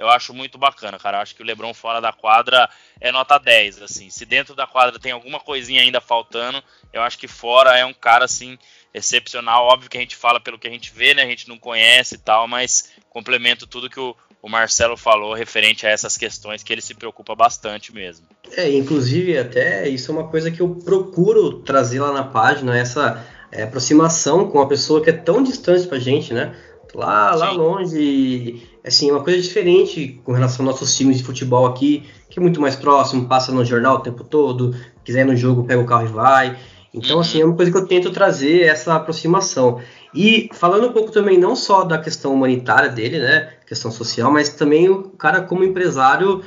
eu 0.00 0.08
acho 0.08 0.32
muito 0.32 0.56
bacana, 0.56 0.98
cara. 0.98 1.18
Eu 1.18 1.20
acho 1.20 1.36
que 1.36 1.42
o 1.42 1.44
LeBron 1.44 1.74
fora 1.74 2.00
da 2.00 2.10
quadra 2.10 2.70
é 2.98 3.12
nota 3.12 3.36
10, 3.36 3.82
assim. 3.82 4.08
Se 4.08 4.24
dentro 4.24 4.54
da 4.54 4.66
quadra 4.66 4.98
tem 4.98 5.12
alguma 5.12 5.38
coisinha 5.38 5.82
ainda 5.82 6.00
faltando, 6.00 6.62
eu 6.90 7.02
acho 7.02 7.18
que 7.18 7.28
fora 7.28 7.76
é 7.76 7.84
um 7.84 7.92
cara 7.92 8.24
assim 8.24 8.58
excepcional. 8.94 9.66
Óbvio 9.66 9.90
que 9.90 9.98
a 9.98 10.00
gente 10.00 10.16
fala 10.16 10.40
pelo 10.40 10.58
que 10.58 10.66
a 10.66 10.70
gente 10.70 10.90
vê, 10.90 11.12
né? 11.12 11.22
A 11.22 11.26
gente 11.26 11.50
não 11.50 11.58
conhece 11.58 12.14
e 12.14 12.18
tal, 12.18 12.48
mas 12.48 12.92
complemento 13.10 13.66
tudo 13.66 13.90
que 13.90 14.00
o, 14.00 14.16
o 14.40 14.48
Marcelo 14.48 14.96
falou 14.96 15.34
referente 15.34 15.86
a 15.86 15.90
essas 15.90 16.16
questões 16.16 16.62
que 16.62 16.72
ele 16.72 16.80
se 16.80 16.94
preocupa 16.94 17.34
bastante 17.34 17.94
mesmo. 17.94 18.26
É, 18.56 18.70
inclusive 18.72 19.36
até 19.36 19.86
isso 19.86 20.10
é 20.10 20.14
uma 20.14 20.28
coisa 20.28 20.50
que 20.50 20.60
eu 20.60 20.76
procuro 20.76 21.60
trazer 21.60 22.00
lá 22.00 22.10
na 22.10 22.24
página, 22.24 22.74
essa 22.74 23.22
é, 23.52 23.64
aproximação 23.64 24.48
com 24.48 24.56
uma 24.56 24.66
pessoa 24.68 25.04
que 25.04 25.10
é 25.10 25.12
tão 25.12 25.42
distante 25.42 25.86
pra 25.86 25.98
gente, 25.98 26.32
né? 26.32 26.56
Lá, 26.94 27.34
lá 27.34 27.50
longe, 27.52 28.66
assim, 28.84 29.10
uma 29.10 29.22
coisa 29.22 29.40
diferente 29.40 30.20
com 30.24 30.32
relação 30.32 30.64
aos 30.66 30.74
nossos 30.74 30.96
times 30.96 31.18
de 31.18 31.24
futebol 31.24 31.66
aqui, 31.66 32.04
que 32.28 32.38
é 32.38 32.42
muito 32.42 32.60
mais 32.60 32.76
próximo, 32.76 33.26
passa 33.26 33.52
no 33.52 33.64
jornal 33.64 33.96
o 33.96 34.00
tempo 34.00 34.24
todo, 34.24 34.74
quiser 35.04 35.20
ir 35.20 35.26
no 35.26 35.36
jogo, 35.36 35.64
pega 35.64 35.80
o 35.80 35.86
carro 35.86 36.06
e 36.06 36.08
vai. 36.08 36.58
Então, 36.92 37.16
uhum. 37.16 37.22
assim, 37.22 37.40
é 37.40 37.44
uma 37.44 37.54
coisa 37.54 37.70
que 37.70 37.76
eu 37.76 37.86
tento 37.86 38.10
trazer 38.10 38.62
essa 38.62 38.94
aproximação. 38.94 39.80
E 40.14 40.48
falando 40.52 40.88
um 40.88 40.92
pouco 40.92 41.12
também 41.12 41.38
não 41.38 41.54
só 41.54 41.84
da 41.84 41.98
questão 41.98 42.34
humanitária 42.34 42.88
dele, 42.88 43.18
né, 43.18 43.50
questão 43.66 43.90
social, 43.90 44.30
mas 44.30 44.48
também 44.48 44.88
o 44.88 45.04
cara 45.10 45.42
como 45.42 45.62
empresário 45.62 46.42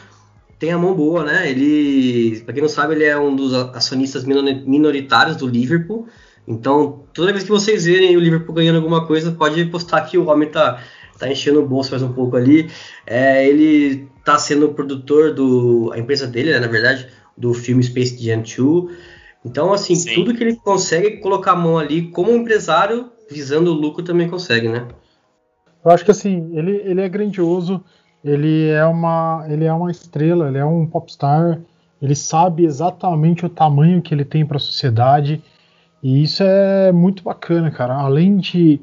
tem 0.60 0.72
a 0.72 0.78
mão 0.78 0.94
boa, 0.94 1.24
né? 1.24 1.50
Ele, 1.50 2.42
para 2.42 2.54
quem 2.54 2.62
não 2.62 2.70
sabe, 2.70 2.96
ele 2.96 3.04
é 3.04 3.18
um 3.18 3.36
dos 3.36 3.54
acionistas 3.54 4.24
minoritários 4.24 5.36
do 5.36 5.48
Liverpool. 5.48 6.08
Então, 6.48 7.04
toda 7.14 7.32
vez 7.32 7.44
que 7.44 7.50
vocês 7.50 7.86
verem 7.86 8.16
o 8.16 8.20
Liverpool 8.20 8.56
ganhando 8.56 8.78
alguma 8.78 9.06
coisa, 9.06 9.32
pode 9.32 9.66
postar 9.66 10.02
que 10.02 10.18
o 10.18 10.28
homem 10.28 10.50
tá, 10.50 10.82
tá 11.18 11.30
enchendo 11.30 11.62
o 11.62 11.68
bolso 11.68 11.92
mais 11.92 12.04
um 12.04 12.14
pouco 12.14 12.36
ali. 12.36 12.70
É, 13.06 13.48
ele 13.48 14.08
tá 14.24 14.38
sendo 14.38 14.68
o 14.68 14.74
produtor 14.74 15.34
do 15.34 15.92
a 15.94 16.00
empresa 16.00 16.28
dele, 16.28 16.52
né, 16.52 16.60
na 16.60 16.68
verdade, 16.68 17.08
do 17.38 17.54
filme 17.54 17.84
Space 17.84 18.18
Jam 18.24 18.42
2. 18.42 18.96
Então, 19.46 19.74
assim, 19.74 19.96
Sim. 19.96 20.16
tudo 20.16 20.34
que 20.34 20.44
ele 20.44 20.56
consegue 20.56 21.18
colocar 21.18 21.52
a 21.52 21.56
mão 21.56 21.78
ali 21.78 22.10
como 22.10 22.32
empresário, 22.32 23.12
visando 23.30 23.72
o 23.72 23.74
lucro, 23.74 24.04
também 24.04 24.30
consegue, 24.30 24.70
né? 24.70 24.88
Eu 25.84 25.92
acho 25.92 26.06
que 26.06 26.12
assim, 26.12 26.50
ele, 26.54 26.82
ele 26.86 27.02
é 27.02 27.10
grandioso, 27.10 27.84
ele 28.24 28.70
é 28.70 28.86
uma 28.86 29.46
ele 29.50 29.66
é 29.66 29.74
uma 29.74 29.92
estrela, 29.92 30.48
ele 30.48 30.58
é 30.58 30.66
um 30.66 30.86
popstar, 30.86 31.60
ele 32.02 32.16
sabe 32.16 32.64
exatamente 32.64 33.46
o 33.46 33.50
tamanho 33.50 34.02
que 34.02 34.14
ele 34.14 34.24
tem 34.24 34.46
para 34.46 34.56
a 34.56 34.62
sociedade 34.62 35.44
e 36.02 36.24
isso 36.24 36.42
é 36.42 36.92
muito 36.92 37.24
bacana, 37.24 37.70
cara. 37.70 37.96
Além 37.96 38.38
de 38.38 38.80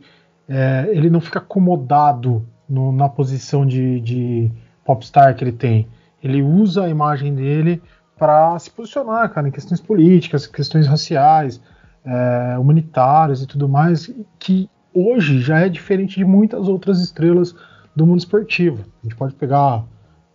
é, 0.51 0.89
ele 0.91 1.09
não 1.09 1.21
fica 1.21 1.39
acomodado 1.39 2.45
no, 2.69 2.91
na 2.91 3.09
posição 3.09 3.65
de, 3.65 4.01
de 4.01 4.53
popstar 4.85 5.37
que 5.37 5.45
ele 5.45 5.53
tem, 5.53 5.87
ele 6.23 6.43
usa 6.43 6.85
a 6.85 6.89
imagem 6.89 7.35
dele 7.35 7.81
para 8.19 8.59
se 8.59 8.71
posicionar, 8.71 9.33
cara, 9.33 9.49
em 9.49 9.53
questões 9.53 9.81
políticas, 9.81 10.47
questões 10.47 10.87
raciais, 10.87 11.63
é, 12.05 12.59
humanitárias 12.59 13.43
e 13.43 13.47
tudo 13.47 13.69
mais, 13.69 14.13
que 14.39 14.69
hoje 14.93 15.41
já 15.41 15.61
é 15.61 15.69
diferente 15.69 16.17
de 16.17 16.25
muitas 16.25 16.69
outras 16.69 17.01
estrelas 17.01 17.55
do 17.95 18.07
mundo 18.07 18.19
esportivo. 18.19 18.85
A 19.01 19.07
gente 19.07 19.17
pode 19.17 19.35
pegar 19.35 19.85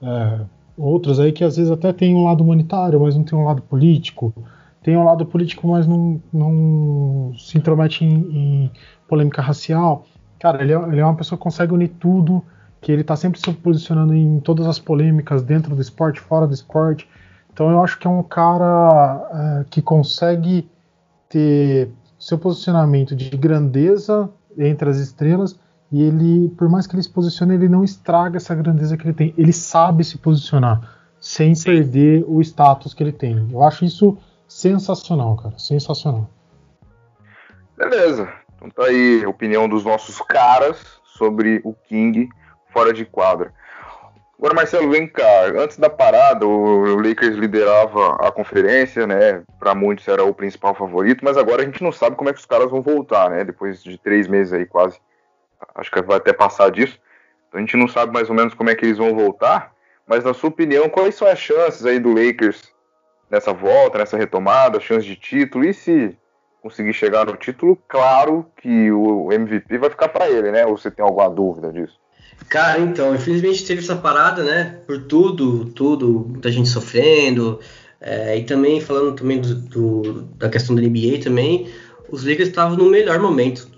é, 0.01 0.39
outras 0.77 1.19
aí 1.19 1.31
que 1.31 1.43
às 1.43 1.57
vezes 1.57 1.71
até 1.71 1.91
tem 1.91 2.15
um 2.15 2.23
lado 2.23 2.43
humanitário, 2.43 2.99
mas 2.99 3.15
não 3.15 3.23
tem 3.23 3.37
um 3.37 3.45
lado 3.45 3.61
político. 3.61 4.33
Tem 4.81 4.95
um 4.95 5.03
lado 5.03 5.25
político, 5.25 5.67
mas 5.67 5.87
não, 5.87 6.21
não 6.31 7.33
se 7.35 7.57
intromete 7.57 8.05
em, 8.05 8.13
em 8.13 8.71
polêmica 9.07 9.41
racial. 9.41 10.05
Cara, 10.39 10.61
ele 10.61 10.73
é, 10.73 10.75
ele 10.75 10.99
é 10.99 11.03
uma 11.03 11.15
pessoa 11.15 11.37
que 11.37 11.43
consegue 11.43 11.73
unir 11.73 11.89
tudo, 11.99 12.43
que 12.81 12.91
ele 12.91 13.01
está 13.01 13.15
sempre 13.15 13.39
se 13.39 13.51
posicionando 13.53 14.13
em 14.13 14.39
todas 14.39 14.67
as 14.67 14.79
polêmicas 14.79 15.43
dentro 15.43 15.75
do 15.75 15.81
esporte, 15.81 16.19
fora 16.19 16.45
do 16.45 16.53
esporte. 16.53 17.09
Então 17.51 17.69
eu 17.69 17.81
acho 17.83 17.97
que 17.97 18.05
é 18.05 18.09
um 18.09 18.21
cara 18.21 19.61
é, 19.61 19.65
que 19.69 19.81
consegue 19.81 20.69
ter 21.29 21.89
seu 22.19 22.37
posicionamento 22.37 23.15
de 23.15 23.29
grandeza 23.37 24.29
entre 24.57 24.89
as 24.89 24.97
estrelas 24.97 25.59
e 25.91 26.01
ele, 26.01 26.49
por 26.49 26.67
mais 26.67 26.87
que 26.87 26.95
ele 26.95 27.03
se 27.03 27.09
posicione, 27.09 27.53
ele 27.53 27.69
não 27.69 27.83
estraga 27.83 28.37
essa 28.37 28.53
grandeza 28.53 28.97
que 28.97 29.05
ele 29.05 29.13
tem. 29.13 29.33
Ele 29.37 29.53
sabe 29.53 30.03
se 30.03 30.17
posicionar 30.17 30.95
sem 31.19 31.55
Sim. 31.55 31.65
perder 31.65 32.25
o 32.27 32.41
status 32.41 32.93
que 32.93 33.01
ele 33.01 33.11
tem. 33.11 33.47
Eu 33.51 33.63
acho 33.63 33.85
isso 33.85 34.17
sensacional, 34.47 35.35
cara, 35.37 35.57
sensacional. 35.57 36.29
Beleza. 37.77 38.27
Então 38.65 38.83
tá 38.83 38.89
aí 38.89 39.23
a 39.23 39.29
opinião 39.29 39.69
dos 39.69 39.85
nossos 39.85 40.19
caras 40.21 40.99
sobre 41.03 41.61
o 41.63 41.73
King 41.73 42.27
fora 42.73 42.91
de 42.91 43.05
quadra. 43.05 43.53
Agora, 44.37 44.55
Marcelo, 44.55 44.89
vem 44.89 45.07
cá. 45.07 45.45
Antes 45.55 45.77
da 45.77 45.89
parada, 45.89 46.45
o 46.45 46.95
Lakers 46.95 47.35
liderava 47.35 48.15
a 48.15 48.31
conferência, 48.31 49.05
né? 49.05 49.43
Para 49.59 49.75
muitos 49.75 50.07
era 50.07 50.23
o 50.23 50.33
principal 50.33 50.73
favorito, 50.73 51.23
mas 51.23 51.37
agora 51.37 51.61
a 51.61 51.65
gente 51.65 51.81
não 51.83 51.91
sabe 51.91 52.15
como 52.15 52.29
é 52.29 52.33
que 52.33 52.39
os 52.39 52.45
caras 52.45 52.69
vão 52.69 52.81
voltar, 52.81 53.29
né? 53.29 53.43
Depois 53.43 53.83
de 53.83 53.97
três 53.97 54.27
meses 54.27 54.51
aí, 54.51 54.65
quase. 54.65 54.99
Acho 55.75 55.91
que 55.91 56.01
vai 56.01 56.17
até 56.17 56.33
passar 56.33 56.69
disso. 56.71 56.99
Então 57.47 57.59
a 57.59 57.61
gente 57.61 57.77
não 57.77 57.87
sabe 57.87 58.11
mais 58.11 58.29
ou 58.29 58.35
menos 58.35 58.53
como 58.53 58.69
é 58.69 58.75
que 58.75 58.83
eles 58.83 58.97
vão 58.97 59.15
voltar. 59.15 59.71
Mas, 60.07 60.23
na 60.23 60.33
sua 60.33 60.49
opinião, 60.49 60.89
quais 60.89 61.15
são 61.15 61.27
as 61.27 61.39
chances 61.39 61.85
aí 61.85 61.99
do 61.99 62.13
Lakers 62.13 62.63
nessa 63.29 63.53
volta, 63.53 63.99
nessa 63.99 64.17
retomada, 64.17 64.79
chances 64.79 65.05
de 65.05 65.15
título? 65.15 65.63
E 65.65 65.73
se 65.73 66.17
conseguir 66.65 66.93
chegar 66.93 67.27
no 67.27 67.37
título, 67.37 67.77
claro 67.87 68.43
que 68.59 68.91
o 68.91 69.31
MVP 69.31 69.77
vai 69.77 69.87
ficar 69.87 70.09
para 70.09 70.27
ele, 70.27 70.49
né? 70.49 70.65
Ou 70.65 70.75
você 70.75 70.89
tem 70.89 71.05
alguma 71.05 71.29
dúvida 71.29 71.71
disso? 71.71 71.93
Cara, 72.49 72.79
então, 72.79 73.13
infelizmente 73.13 73.63
teve 73.63 73.81
essa 73.81 73.95
parada, 73.95 74.43
né? 74.43 74.79
Por 74.87 75.03
tudo, 75.03 75.65
tudo, 75.65 76.25
muita 76.27 76.51
gente 76.51 76.67
sofrendo. 76.67 77.59
É, 78.01 78.35
e 78.35 78.43
também 78.45 78.81
falando 78.81 79.15
também 79.15 79.39
do, 79.39 79.53
do, 79.53 80.21
da 80.37 80.49
questão 80.49 80.75
da 80.75 80.81
NBA 80.81 81.19
também, 81.23 81.69
os 82.09 82.23
Lakers 82.23 82.49
estavam 82.49 82.75
no 82.75 82.89
melhor 82.89 83.19
momento. 83.19 83.69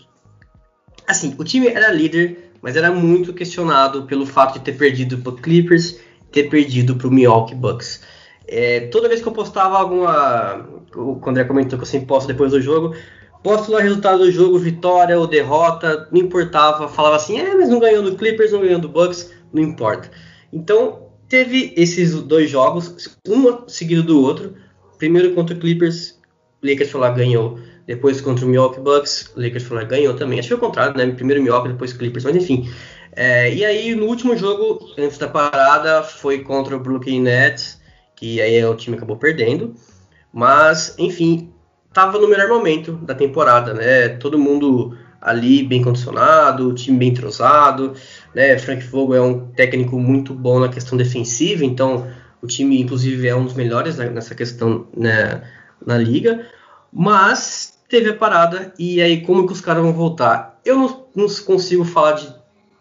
Assim, 1.06 1.36
o 1.38 1.44
time 1.44 1.68
era 1.68 1.92
líder, 1.92 2.52
mas 2.62 2.78
era 2.78 2.90
muito 2.90 3.34
questionado 3.34 4.04
pelo 4.04 4.26
fato 4.26 4.60
de 4.60 4.64
ter 4.64 4.78
perdido 4.78 5.18
para 5.18 5.34
Clippers, 5.34 6.00
ter 6.32 6.50
perdido 6.50 6.96
para 6.96 7.08
o 7.10 7.12
Milwaukee 7.12 7.54
Bucks. 7.54 8.02
É, 8.48 8.82
toda 8.88 9.10
vez 9.10 9.22
que 9.22 9.28
eu 9.28 9.34
postava 9.34 9.78
alguma, 9.78 10.68
o 10.96 11.20
André 11.28 11.44
comentou 11.44 11.78
que 11.78 11.84
eu 11.84 11.88
sempre 11.88 12.08
posto 12.08 12.28
depois 12.28 12.52
do 12.52 12.62
jogo, 12.62 12.96
Posto 13.44 13.72
lá 13.72 13.78
o 13.78 13.82
resultado 13.82 14.20
do 14.20 14.32
jogo, 14.32 14.58
vitória 14.58 15.18
ou 15.18 15.28
derrota, 15.28 16.08
não 16.12 16.20
importava. 16.20 16.88
Falava 16.88 17.16
assim, 17.16 17.40
é, 17.40 17.56
mas 17.56 17.70
não 17.70 17.80
ganhou 17.80 18.04
do 18.04 18.16
Clippers, 18.16 18.52
não 18.52 18.62
ganhou 18.62 18.80
do 18.80 18.90
Bucks, 18.90 19.32
não 19.54 19.62
importa. 19.62 20.10
Então, 20.52 21.08
teve 21.30 21.74
esses 21.78 22.14
dois 22.24 22.50
jogos, 22.50 23.18
um 23.28 23.68
seguido 23.68 24.04
do 24.04 24.22
outro. 24.22 24.56
Primeiro 24.98 25.34
contra 25.34 25.56
o 25.56 25.60
Clippers, 25.60 26.20
Lakers 26.64 26.90
foi 26.90 27.02
lá, 27.02 27.10
ganhou. 27.12 27.60
Depois 27.86 28.20
contra 28.20 28.44
o 28.44 28.50
Milwaukee 28.50 28.82
Bucks, 28.82 29.32
Lakers 29.36 29.64
foi 29.64 29.78
lá, 29.78 29.84
ganhou 29.84 30.14
também. 30.16 30.40
Acho 30.40 30.50
que 30.50 30.56
foi 30.56 30.66
o 30.66 30.68
contrário, 30.68 30.98
né? 30.98 31.10
Primeiro 31.14 31.42
Milwaukee, 31.42 31.70
depois 31.70 31.94
Clippers, 31.94 32.26
mas 32.26 32.36
enfim. 32.36 32.70
É, 33.16 33.54
e 33.54 33.64
aí, 33.64 33.96
no 33.96 34.08
último 34.08 34.36
jogo, 34.36 34.94
antes 34.98 35.18
da 35.18 35.28
parada, 35.28 36.04
foi 36.04 36.40
contra 36.40 36.76
o 36.76 36.80
Brooklyn 36.80 37.22
Nets, 37.22 37.77
que 38.18 38.42
aí 38.42 38.64
o 38.66 38.76
time 38.76 38.98
acabou 38.98 39.16
perdendo. 39.16 39.74
Mas, 40.34 40.94
enfim, 40.98 41.54
estava 41.88 42.20
no 42.20 42.28
melhor 42.28 42.50
momento 42.50 42.94
da 42.94 43.16
temporada, 43.16 43.74
né? 43.74 44.10
Todo 44.10 44.38
mundo 44.38 44.98
ali 45.22 45.64
bem 45.64 45.82
condicionado, 45.82 46.74
time 46.74 46.98
bem 46.98 47.10
entrosado, 47.10 47.94
né? 48.36 48.58
Frank 48.58 48.86
Vogel 48.86 49.16
é 49.16 49.22
um 49.22 49.48
técnico 49.52 49.98
muito 50.00 50.34
bom 50.34 50.60
na 50.60 50.70
questão 50.70 50.98
defensiva, 50.98 51.66
então 51.66 52.08
o 52.42 52.48
time 52.48 52.82
inclusive 52.82 53.28
é 53.28 53.36
um 53.36 53.46
dos 53.46 53.54
melhores 53.54 53.98
nessa 53.98 54.36
questão 54.36 54.88
né, 54.96 55.42
na 55.84 55.98
liga, 55.98 56.46
mas 56.94 57.80
teve 57.90 58.10
a 58.10 58.16
parada 58.16 58.74
e 58.78 59.02
aí 59.02 59.22
como 59.22 59.48
que 59.48 59.54
os 59.54 59.62
caras 59.62 59.82
vão 59.82 59.94
voltar? 59.94 60.60
Eu 60.64 60.78
não, 60.78 61.08
não 61.16 61.28
consigo 61.46 61.84
falar 61.84 62.14
de 62.14 62.38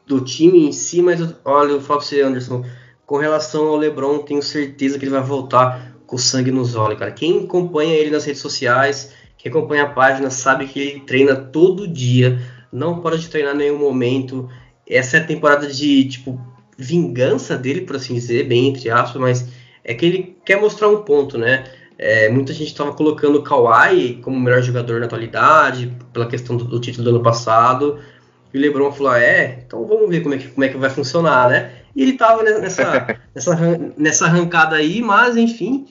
do 0.07 0.21
time 0.21 0.69
em 0.69 0.73
si, 0.73 1.03
mas 1.03 1.21
olha, 1.45 1.73
eu 1.73 1.81
falo 1.81 1.99
pra 1.99 2.09
você, 2.09 2.21
Anderson, 2.21 2.65
com 3.07 3.17
relação 3.19 3.69
ao 3.69 3.77
LeBron, 3.77 4.19
tenho 4.19 4.43
certeza 4.43 4.99
que 4.99 5.05
ele 5.05 5.13
vai 5.13 5.23
voltar 5.23 5.97
com 6.07 6.19
sangue 6.19 6.51
nos 6.51 6.75
olhos, 6.75 6.99
cara. 6.99 7.13
Quem 7.13 7.45
acompanha 7.45 7.95
ele 7.95 8.11
nas 8.11 8.25
redes 8.25 8.43
sociais, 8.43 9.13
quem 9.39 9.51
acompanha 9.51 9.85
a 9.85 9.91
página, 9.91 10.29
sabe 10.29 10.67
que 10.67 10.81
ele 10.81 11.01
treina 11.01 11.37
todo 11.37 11.87
dia, 11.87 12.41
não 12.73 13.01
pode 13.01 13.21
de 13.21 13.29
treinar 13.29 13.55
em 13.55 13.59
nenhum 13.59 13.79
momento. 13.79 14.49
Essa 14.89 15.19
é 15.19 15.21
a 15.21 15.25
temporada 15.25 15.69
de, 15.69 16.05
tipo, 16.09 16.41
vingança 16.77 17.57
dele, 17.57 17.83
por 17.83 17.97
assim 17.97 18.15
dizer, 18.15 18.47
bem 18.47 18.69
entre 18.69 18.91
aspas, 18.91 19.21
mas 19.21 19.49
é 19.85 19.95
que 19.95 20.05
ele 20.05 20.37
quer 20.45 20.61
mostrar 20.61 20.89
um 20.89 21.03
ponto, 21.03 21.39
né? 21.39 21.65
É, 21.99 22.29
muita 22.29 22.53
gente 22.53 22.69
estava 22.69 22.93
colocando 22.93 23.39
o 23.39 23.43
Kawhi 23.43 24.21
como 24.23 24.37
o 24.37 24.41
melhor 24.41 24.63
jogador 24.63 25.01
na 25.01 25.07
atualidade, 25.07 25.97
pela 26.13 26.27
questão 26.27 26.57
do, 26.57 26.65
do, 26.65 26.79
título 26.79 27.05
do 27.05 27.11
ano 27.11 27.23
passado. 27.23 27.99
E 28.53 28.59
o 28.59 28.61
LeBron 28.61 28.93
falou: 28.93 29.13
ah, 29.13 29.21
é, 29.21 29.63
então 29.65 29.87
vamos 29.87 30.09
ver 30.11 30.21
como 30.21 30.35
é 30.35 30.39
que, 30.39 30.49
como 30.49 30.65
é 30.65 30.69
que 30.69 30.77
vai 30.77 30.91
funcionar, 30.91 31.49
né? 31.49 31.86
E 31.97 32.03
ele 32.03 32.13
estava 32.13 32.43
nessa, 32.43 33.19
nessa, 33.35 33.57
nessa 33.97 34.25
arrancada 34.27 34.77
aí, 34.77 35.01
mas 35.01 35.37
enfim. 35.37 35.87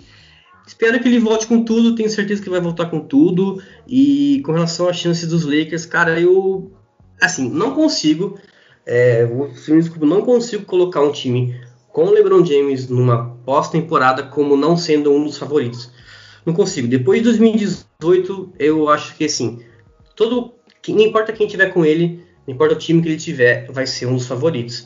Espero 0.68 1.00
que 1.00 1.08
ele 1.08 1.20
volte 1.20 1.46
com 1.46 1.64
tudo, 1.64 1.96
tenho 1.96 2.10
certeza 2.10 2.42
que 2.42 2.50
vai 2.50 2.62
voltar 2.62 2.86
com 2.86 3.00
tudo. 3.00 3.62
E 3.88 4.42
com 4.46 4.52
relação 4.52 4.88
às 4.88 4.98
chances 4.98 5.28
dos 5.28 5.44
Lakers, 5.44 5.86
cara, 5.86 6.20
eu. 6.20 6.72
Assim, 7.20 7.50
não 7.50 7.72
consigo. 7.72 8.38
É, 8.86 9.28
desculpa, 9.68 10.06
não 10.06 10.22
consigo 10.22 10.64
colocar 10.66 11.02
um 11.02 11.12
time 11.12 11.60
com 11.92 12.06
o 12.06 12.12
LeBron 12.12 12.46
James 12.46 12.88
numa 12.88 13.36
pós-temporada 13.46 14.24
como 14.24 14.56
não 14.56 14.78
sendo 14.78 15.12
um 15.12 15.24
dos 15.24 15.38
favoritos. 15.38 15.90
Não 16.46 16.54
consigo. 16.54 16.88
Depois 16.88 17.20
de 17.20 17.24
2018, 17.30 18.54
eu 18.60 18.90
acho 18.90 19.16
que 19.16 19.26
assim, 19.26 19.62
todo, 20.16 20.54
não 20.88 21.00
importa 21.00 21.34
quem 21.34 21.48
tiver 21.48 21.74
com 21.74 21.84
ele, 21.84 22.24
não 22.46 22.54
importa 22.54 22.76
o 22.76 22.78
time 22.78 23.02
que 23.02 23.08
ele 23.08 23.18
tiver, 23.18 23.72
vai 23.72 23.88
ser 23.88 24.06
um 24.06 24.16
dos 24.16 24.28
favoritos. 24.28 24.86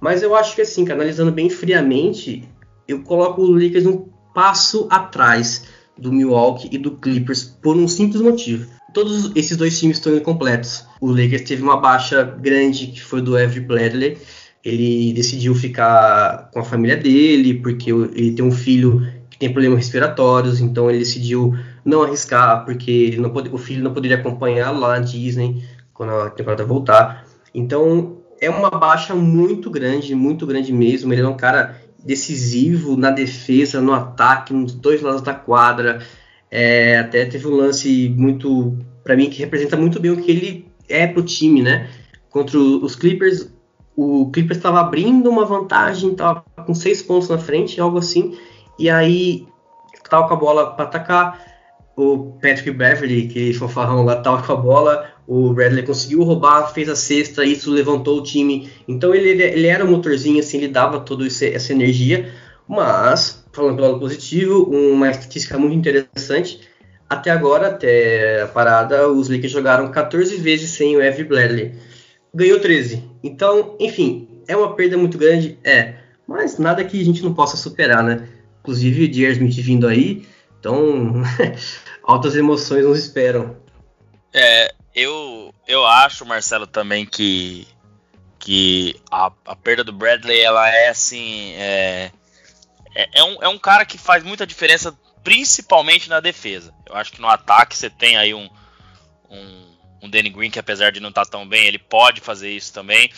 Mas 0.00 0.22
eu 0.22 0.34
acho 0.34 0.54
que 0.54 0.62
assim, 0.62 0.88
analisando 0.90 1.32
bem 1.32 1.50
friamente, 1.50 2.48
eu 2.86 3.02
coloco 3.02 3.42
o 3.42 3.50
Lakers 3.50 3.86
um 3.86 4.08
passo 4.34 4.86
atrás 4.90 5.64
do 5.96 6.12
Milwaukee 6.12 6.68
e 6.70 6.78
do 6.78 6.92
Clippers 6.92 7.44
por 7.44 7.76
um 7.76 7.88
simples 7.88 8.22
motivo. 8.22 8.66
Todos 8.94 9.32
esses 9.34 9.56
dois 9.56 9.78
times 9.78 9.98
estão 9.98 10.16
incompletos. 10.16 10.84
O 11.00 11.10
Lakers 11.10 11.42
teve 11.42 11.62
uma 11.62 11.76
baixa 11.76 12.22
grande 12.22 12.86
que 12.88 13.02
foi 13.02 13.20
do 13.20 13.36
Avery 13.36 13.60
Bradley. 13.60 14.18
Ele 14.64 15.12
decidiu 15.12 15.54
ficar 15.54 16.50
com 16.52 16.60
a 16.60 16.64
família 16.64 16.96
dele 16.96 17.54
porque 17.54 17.90
ele 17.90 18.32
tem 18.32 18.44
um 18.44 18.52
filho 18.52 19.06
tem 19.38 19.52
problemas 19.52 19.78
respiratórios, 19.78 20.60
então 20.60 20.90
ele 20.90 20.98
decidiu 20.98 21.56
não 21.84 22.02
arriscar, 22.02 22.64
porque 22.64 23.16
não 23.18 23.30
pode, 23.30 23.48
o 23.50 23.58
filho 23.58 23.82
não 23.84 23.94
poderia 23.94 24.16
acompanhar 24.16 24.70
lá 24.72 24.98
na 24.98 25.04
Disney 25.04 25.62
quando 25.94 26.10
a 26.12 26.30
temporada 26.30 26.64
voltar. 26.64 27.24
Então 27.54 28.17
é 28.40 28.50
uma 28.50 28.70
baixa 28.70 29.14
muito 29.14 29.70
grande, 29.70 30.14
muito 30.14 30.46
grande 30.46 30.72
mesmo. 30.72 31.12
Ele 31.12 31.22
é 31.22 31.28
um 31.28 31.36
cara 31.36 31.80
decisivo 32.04 32.96
na 32.96 33.10
defesa, 33.10 33.80
no 33.80 33.92
ataque, 33.92 34.52
nos 34.52 34.74
dois 34.74 35.02
lados 35.02 35.22
da 35.22 35.34
quadra. 35.34 36.00
É, 36.50 36.98
até 36.98 37.24
teve 37.24 37.46
um 37.46 37.54
lance 37.54 38.14
muito, 38.16 38.76
para 39.04 39.16
mim, 39.16 39.28
que 39.28 39.38
representa 39.38 39.76
muito 39.76 40.00
bem 40.00 40.12
o 40.12 40.22
que 40.22 40.30
ele 40.30 40.68
é 40.88 41.06
pro 41.06 41.22
time, 41.22 41.62
né? 41.62 41.88
Contra 42.30 42.58
os 42.58 42.94
Clippers, 42.94 43.50
o 43.96 44.30
Clippers 44.30 44.58
estava 44.58 44.80
abrindo 44.80 45.28
uma 45.28 45.44
vantagem, 45.44 46.12
estava 46.12 46.44
com 46.64 46.72
seis 46.72 47.02
pontos 47.02 47.28
na 47.28 47.36
frente, 47.36 47.80
algo 47.80 47.98
assim. 47.98 48.38
E 48.78 48.88
aí 48.88 49.46
tava 50.08 50.28
com 50.28 50.34
a 50.34 50.36
bola 50.36 50.70
para 50.70 50.84
atacar. 50.84 51.48
O 51.96 52.38
Patrick 52.40 52.70
Beverly, 52.70 53.26
que 53.26 53.52
fanfarrão 53.54 54.04
lá, 54.04 54.16
tava 54.16 54.40
com 54.46 54.52
a 54.52 54.56
bola. 54.56 55.10
O 55.28 55.52
Bradley 55.52 55.82
conseguiu 55.82 56.22
roubar, 56.22 56.72
fez 56.72 56.88
a 56.88 56.96
cesta, 56.96 57.44
isso 57.44 57.70
levantou 57.70 58.16
o 58.16 58.22
time. 58.22 58.70
Então 58.88 59.14
ele, 59.14 59.42
ele 59.42 59.66
era 59.66 59.84
um 59.84 59.90
motorzinho, 59.90 60.40
assim, 60.40 60.56
ele 60.56 60.68
dava 60.68 61.00
toda 61.00 61.26
essa 61.26 61.70
energia. 61.70 62.32
Mas, 62.66 63.44
falando 63.52 63.76
pelo 63.76 63.88
lado 63.88 64.00
positivo, 64.00 64.62
uma 64.62 65.10
estatística 65.10 65.58
muito 65.58 65.76
interessante. 65.76 66.60
Até 67.10 67.30
agora, 67.30 67.68
até 67.68 68.40
a 68.40 68.46
parada, 68.46 69.06
os 69.06 69.28
Lakers 69.28 69.52
jogaram 69.52 69.90
14 69.90 70.34
vezes 70.38 70.70
sem 70.70 70.96
o 70.96 71.02
Evan 71.02 71.24
Bradley. 71.24 71.74
Ganhou 72.34 72.58
13. 72.58 73.04
Então, 73.22 73.76
enfim, 73.78 74.28
é 74.48 74.56
uma 74.56 74.74
perda 74.74 74.96
muito 74.96 75.18
grande? 75.18 75.58
É. 75.62 75.96
Mas 76.26 76.58
nada 76.58 76.82
que 76.82 76.98
a 76.98 77.04
gente 77.04 77.22
não 77.22 77.34
possa 77.34 77.58
superar, 77.58 78.02
né? 78.02 78.26
Inclusive 78.60 79.04
o 79.04 79.12
J.R. 79.12 79.32
Smith 79.32 79.56
vindo 79.56 79.86
aí, 79.86 80.26
então 80.58 81.22
altas 82.02 82.34
emoções 82.34 82.86
nos 82.86 82.98
esperam. 82.98 83.56
É, 84.32 84.74
eu, 84.98 85.54
eu 85.66 85.86
acho, 85.86 86.26
Marcelo, 86.26 86.66
também 86.66 87.06
que, 87.06 87.66
que 88.38 89.00
a, 89.10 89.30
a 89.46 89.56
perda 89.56 89.84
do 89.84 89.92
Bradley 89.92 90.40
ela 90.40 90.68
é 90.68 90.88
assim. 90.88 91.52
É, 91.54 92.10
é, 92.94 93.20
é, 93.20 93.24
um, 93.24 93.42
é 93.42 93.48
um 93.48 93.58
cara 93.58 93.84
que 93.84 93.96
faz 93.96 94.24
muita 94.24 94.46
diferença, 94.46 94.96
principalmente 95.22 96.08
na 96.08 96.20
defesa. 96.20 96.74
Eu 96.86 96.96
acho 96.96 97.12
que 97.12 97.20
no 97.20 97.28
ataque 97.28 97.76
você 97.76 97.88
tem 97.88 98.16
aí 98.16 98.34
um, 98.34 98.48
um, 99.30 99.76
um 100.02 100.10
Danny 100.10 100.30
Green 100.30 100.50
que, 100.50 100.58
apesar 100.58 100.90
de 100.90 101.00
não 101.00 101.10
estar 101.10 101.24
tá 101.24 101.30
tão 101.30 101.46
bem, 101.46 101.66
ele 101.66 101.78
pode 101.78 102.20
fazer 102.20 102.50
isso 102.50 102.72
também. 102.72 103.12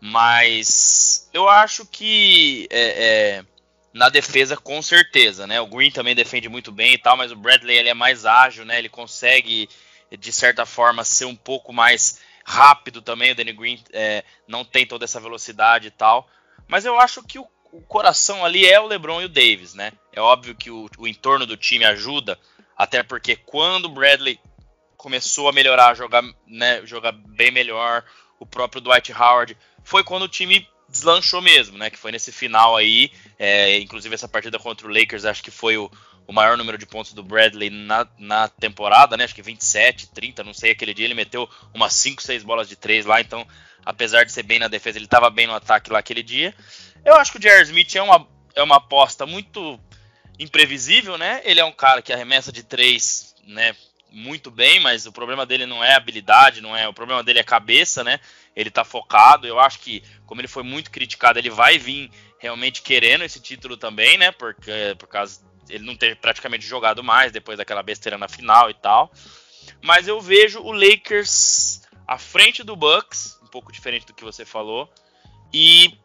Mas 0.00 1.28
eu 1.32 1.48
acho 1.48 1.84
que 1.86 2.68
é, 2.70 3.38
é 3.40 3.44
na 3.92 4.10
defesa 4.10 4.56
com 4.56 4.82
certeza, 4.82 5.46
né? 5.46 5.58
O 5.60 5.66
Green 5.66 5.90
também 5.90 6.14
defende 6.14 6.48
muito 6.50 6.70
bem 6.70 6.92
e 6.92 6.98
tal, 6.98 7.16
mas 7.16 7.32
o 7.32 7.36
Bradley 7.36 7.78
ele 7.78 7.88
é 7.88 7.94
mais 7.94 8.26
ágil, 8.26 8.64
né? 8.64 8.78
Ele 8.78 8.90
consegue 8.90 9.68
de 10.10 10.32
certa 10.32 10.66
forma 10.66 11.04
ser 11.04 11.24
um 11.24 11.36
pouco 11.36 11.72
mais 11.72 12.20
rápido 12.44 13.02
também. 13.02 13.32
O 13.32 13.34
Danny 13.34 13.52
Green 13.52 13.82
é, 13.92 14.24
não 14.46 14.64
tem 14.64 14.86
toda 14.86 15.04
essa 15.04 15.20
velocidade 15.20 15.88
e 15.88 15.90
tal, 15.90 16.28
mas 16.68 16.84
eu 16.84 16.98
acho 17.00 17.22
que 17.22 17.38
o, 17.38 17.46
o, 17.72 17.80
coração 17.82 18.44
ali 18.44 18.64
é 18.66 18.80
o 18.80 18.86
LeBron 18.86 19.22
e 19.22 19.24
o 19.24 19.28
Davis, 19.28 19.74
né? 19.74 19.92
É 20.12 20.20
óbvio 20.20 20.54
que 20.54 20.70
o, 20.70 20.88
o 20.98 21.08
entorno 21.08 21.46
do 21.46 21.56
time 21.56 21.84
ajuda, 21.84 22.38
até 22.76 23.02
porque 23.02 23.36
quando 23.36 23.86
o 23.86 23.90
Bradley 23.90 24.38
começou 24.96 25.48
a 25.48 25.52
melhorar, 25.52 25.94
jogar, 25.94 26.22
né, 26.46 26.84
jogar 26.84 27.12
bem 27.12 27.50
melhor, 27.50 28.04
o 28.38 28.46
próprio 28.46 28.80
Dwight 28.80 29.12
Howard 29.12 29.56
foi 29.84 30.02
quando 30.02 30.22
o 30.22 30.28
time 30.28 30.68
deslanchou 30.88 31.42
mesmo, 31.42 31.76
né? 31.76 31.90
Que 31.90 31.98
foi 31.98 32.12
nesse 32.12 32.32
final 32.32 32.76
aí. 32.76 33.10
É, 33.38 33.78
inclusive 33.78 34.14
essa 34.14 34.28
partida 34.28 34.58
contra 34.58 34.86
o 34.86 34.90
Lakers, 34.90 35.24
acho 35.24 35.42
que 35.42 35.50
foi 35.50 35.76
o, 35.76 35.90
o 36.26 36.32
maior 36.32 36.56
número 36.56 36.76
de 36.76 36.86
pontos 36.86 37.12
do 37.12 37.22
Bradley 37.22 37.70
na, 37.70 38.06
na 38.18 38.48
temporada, 38.48 39.16
né? 39.16 39.24
Acho 39.24 39.34
que 39.34 39.42
27, 39.42 40.08
30, 40.08 40.42
não 40.44 40.52
sei, 40.52 40.72
aquele 40.72 40.94
dia 40.94 41.04
ele 41.04 41.14
meteu 41.14 41.48
umas 41.72 41.94
5, 41.94 42.22
6 42.22 42.42
bolas 42.42 42.68
de 42.68 42.76
3 42.76 43.06
lá, 43.06 43.20
então, 43.20 43.46
apesar 43.84 44.24
de 44.24 44.32
ser 44.32 44.42
bem 44.42 44.58
na 44.58 44.68
defesa, 44.68 44.98
ele 44.98 45.04
estava 45.04 45.30
bem 45.30 45.46
no 45.46 45.54
ataque 45.54 45.90
lá 45.90 45.98
aquele 45.98 46.22
dia. 46.22 46.54
Eu 47.04 47.14
acho 47.14 47.32
que 47.32 47.38
o 47.38 47.42
Jair 47.42 47.62
Smith 47.62 47.94
é 47.94 48.02
uma, 48.02 48.26
é 48.54 48.62
uma 48.62 48.76
aposta 48.76 49.24
muito 49.24 49.78
imprevisível, 50.38 51.16
né? 51.16 51.40
Ele 51.44 51.60
é 51.60 51.64
um 51.64 51.72
cara 51.72 52.02
que 52.02 52.12
arremessa 52.12 52.50
de 52.50 52.62
3, 52.62 53.34
né? 53.46 53.74
Muito 54.10 54.50
bem, 54.50 54.80
mas 54.80 55.06
o 55.06 55.12
problema 55.12 55.44
dele 55.44 55.66
não 55.66 55.84
é 55.84 55.94
habilidade, 55.94 56.60
não 56.60 56.76
é, 56.76 56.88
o 56.88 56.94
problema 56.94 57.22
dele 57.22 57.38
é 57.38 57.44
cabeça, 57.44 58.02
né? 58.02 58.18
ele 58.56 58.70
tá 58.70 58.82
focado. 58.84 59.46
Eu 59.46 59.60
acho 59.60 59.78
que, 59.80 60.02
como 60.24 60.40
ele 60.40 60.48
foi 60.48 60.62
muito 60.62 60.90
criticado, 60.90 61.38
ele 61.38 61.50
vai 61.50 61.76
vir 61.76 62.10
realmente 62.38 62.80
querendo 62.80 63.22
esse 63.22 63.38
título 63.38 63.76
também, 63.76 64.16
né? 64.16 64.32
Porque, 64.32 64.96
por 64.98 65.06
causa 65.06 65.40
ele 65.68 65.84
não 65.84 65.96
ter 65.96 66.16
praticamente 66.16 66.66
jogado 66.66 67.02
mais 67.02 67.32
depois 67.32 67.58
daquela 67.58 67.82
besteira 67.82 68.18
na 68.18 68.28
final 68.28 68.70
e 68.70 68.74
tal. 68.74 69.10
Mas 69.82 70.08
eu 70.08 70.20
vejo 70.20 70.60
o 70.60 70.72
Lakers 70.72 71.82
à 72.06 72.18
frente 72.18 72.62
do 72.62 72.76
Bucks, 72.76 73.38
um 73.42 73.48
pouco 73.48 73.72
diferente 73.72 74.06
do 74.06 74.14
que 74.14 74.24
você 74.24 74.44
falou, 74.44 74.90
e 75.52 75.98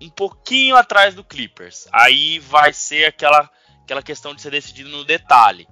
um 0.00 0.10
pouquinho 0.10 0.76
atrás 0.76 1.14
do 1.14 1.24
Clippers. 1.24 1.88
Aí 1.92 2.38
vai 2.38 2.72
ser 2.72 3.06
aquela, 3.06 3.50
aquela 3.82 4.02
questão 4.02 4.34
de 4.34 4.42
ser 4.42 4.50
decidido 4.50 4.90
no 4.90 5.04
detalhe. 5.04 5.66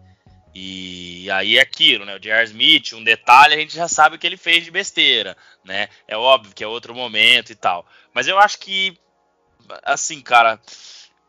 E 0.55 1.28
aí 1.32 1.59
é 1.59 1.61
aquilo, 1.61 2.05
né? 2.05 2.14
O 2.14 2.20
J.R. 2.20 2.45
Smith, 2.45 2.93
um 2.93 3.03
detalhe, 3.03 3.55
a 3.55 3.59
gente 3.59 3.74
já 3.74 3.89
sabe 3.89 4.14
o 4.14 4.18
que 4.18 4.26
ele 4.26 4.37
fez 4.37 4.64
de 4.64 4.70
besteira, 4.70 5.37
né? 5.64 5.89
É 6.07 6.16
óbvio 6.16 6.55
que 6.55 6.62
é 6.62 6.66
outro 6.66 6.95
momento 6.95 7.51
e 7.51 7.57
tal. 7.57 7.85
Mas 8.12 8.28
eu 8.28 8.39
acho 8.39 8.61
que, 8.61 8.97
assim, 9.82 10.20
cara, 10.20 10.61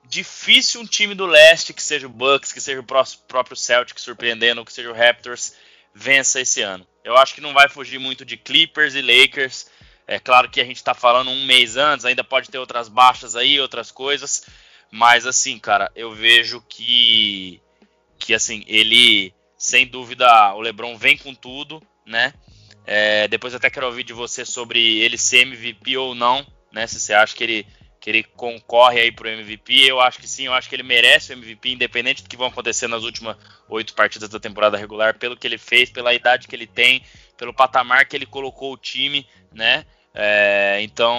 difícil 0.10 0.82
um 0.82 0.86
time 0.86 1.14
do 1.14 1.26
leste, 1.26 1.74
que 1.74 1.84
seja 1.84 2.08
o 2.08 2.10
Bucks, 2.10 2.52
que 2.52 2.62
seja 2.62 2.80
o 2.80 2.84
próprio 2.84 3.56
Celtic 3.56 4.00
surpreendendo, 4.00 4.64
que 4.66 4.74
seja 4.74 4.90
o 4.90 4.94
Raptors, 4.94 5.54
vença 5.94 6.42
esse 6.42 6.62
ano. 6.62 6.86
Eu 7.04 7.16
acho 7.18 7.34
que 7.34 7.42
não 7.42 7.54
vai 7.54 7.70
fugir 7.70 8.00
muito 8.00 8.26
de 8.26 8.38
Clippers 8.38 8.96
e 8.96 9.02
Lakers. 9.02 9.68
É 10.08 10.20
claro 10.20 10.50
que 10.50 10.62
a 10.62 10.66
gente 10.66 10.84
tá 10.84 10.94
falando 10.94 11.30
um 11.30 11.46
mês 11.46 11.78
antes, 11.78 12.06
ainda 12.06 12.24
pode 12.24 12.50
ter 12.50 12.58
outras 12.58 12.88
baixas 12.90 13.36
aí, 13.36 13.60
outras 13.60 13.92
coisas. 13.92 14.46
Mas 14.92 15.26
assim, 15.26 15.58
cara, 15.60 15.92
eu 15.96 16.12
vejo 16.14 16.64
que 16.68 17.62
que 18.18 18.34
assim, 18.34 18.64
ele, 18.68 19.34
sem 19.58 19.86
dúvida, 19.86 20.54
o 20.56 20.62
LeBron 20.62 20.98
vem 20.98 21.18
com 21.18 21.36
tudo, 21.36 21.82
né? 22.06 22.34
É, 22.86 23.28
depois 23.28 23.54
até 23.54 23.70
quero 23.70 23.88
ouvir 23.88 24.04
de 24.04 24.14
você 24.14 24.46
sobre 24.46 25.00
ele 25.00 25.18
ser 25.18 25.42
MVP 25.42 25.98
ou 25.98 26.16
não, 26.16 26.46
né? 26.72 26.88
Se 26.88 27.00
você 27.00 27.14
acha 27.14 27.36
que 27.36 27.44
ele, 27.44 27.68
que 28.06 28.12
ele 28.12 28.24
concorre 28.24 29.00
aí 29.00 29.12
pro 29.12 29.28
MVP, 29.28 29.90
eu 29.90 30.00
acho 30.00 30.20
que 30.20 30.28
sim, 30.28 30.46
eu 30.46 30.54
acho 30.54 30.70
que 30.70 30.76
ele 30.76 30.84
merece 30.84 31.34
o 31.34 31.36
MVP, 31.36 31.72
independente 31.72 32.22
do 32.22 32.30
que 32.30 32.38
vão 32.38 32.46
acontecer 32.46 32.88
nas 32.88 33.02
últimas 33.02 33.36
oito 33.68 33.96
partidas 33.96 34.30
da 34.30 34.40
temporada 34.40 34.78
regular, 34.78 35.18
pelo 35.18 35.36
que 35.36 35.48
ele 35.48 35.58
fez, 35.58 35.90
pela 35.90 36.14
idade 36.14 36.48
que 36.48 36.56
ele 36.56 36.68
tem, 36.68 37.04
pelo 37.36 37.52
patamar 37.52 38.06
que 38.06 38.16
ele 38.16 38.28
colocou 38.28 38.72
o 38.74 38.78
time, 38.78 39.28
né? 39.52 39.88
É, 40.14 40.78
então, 40.82 41.18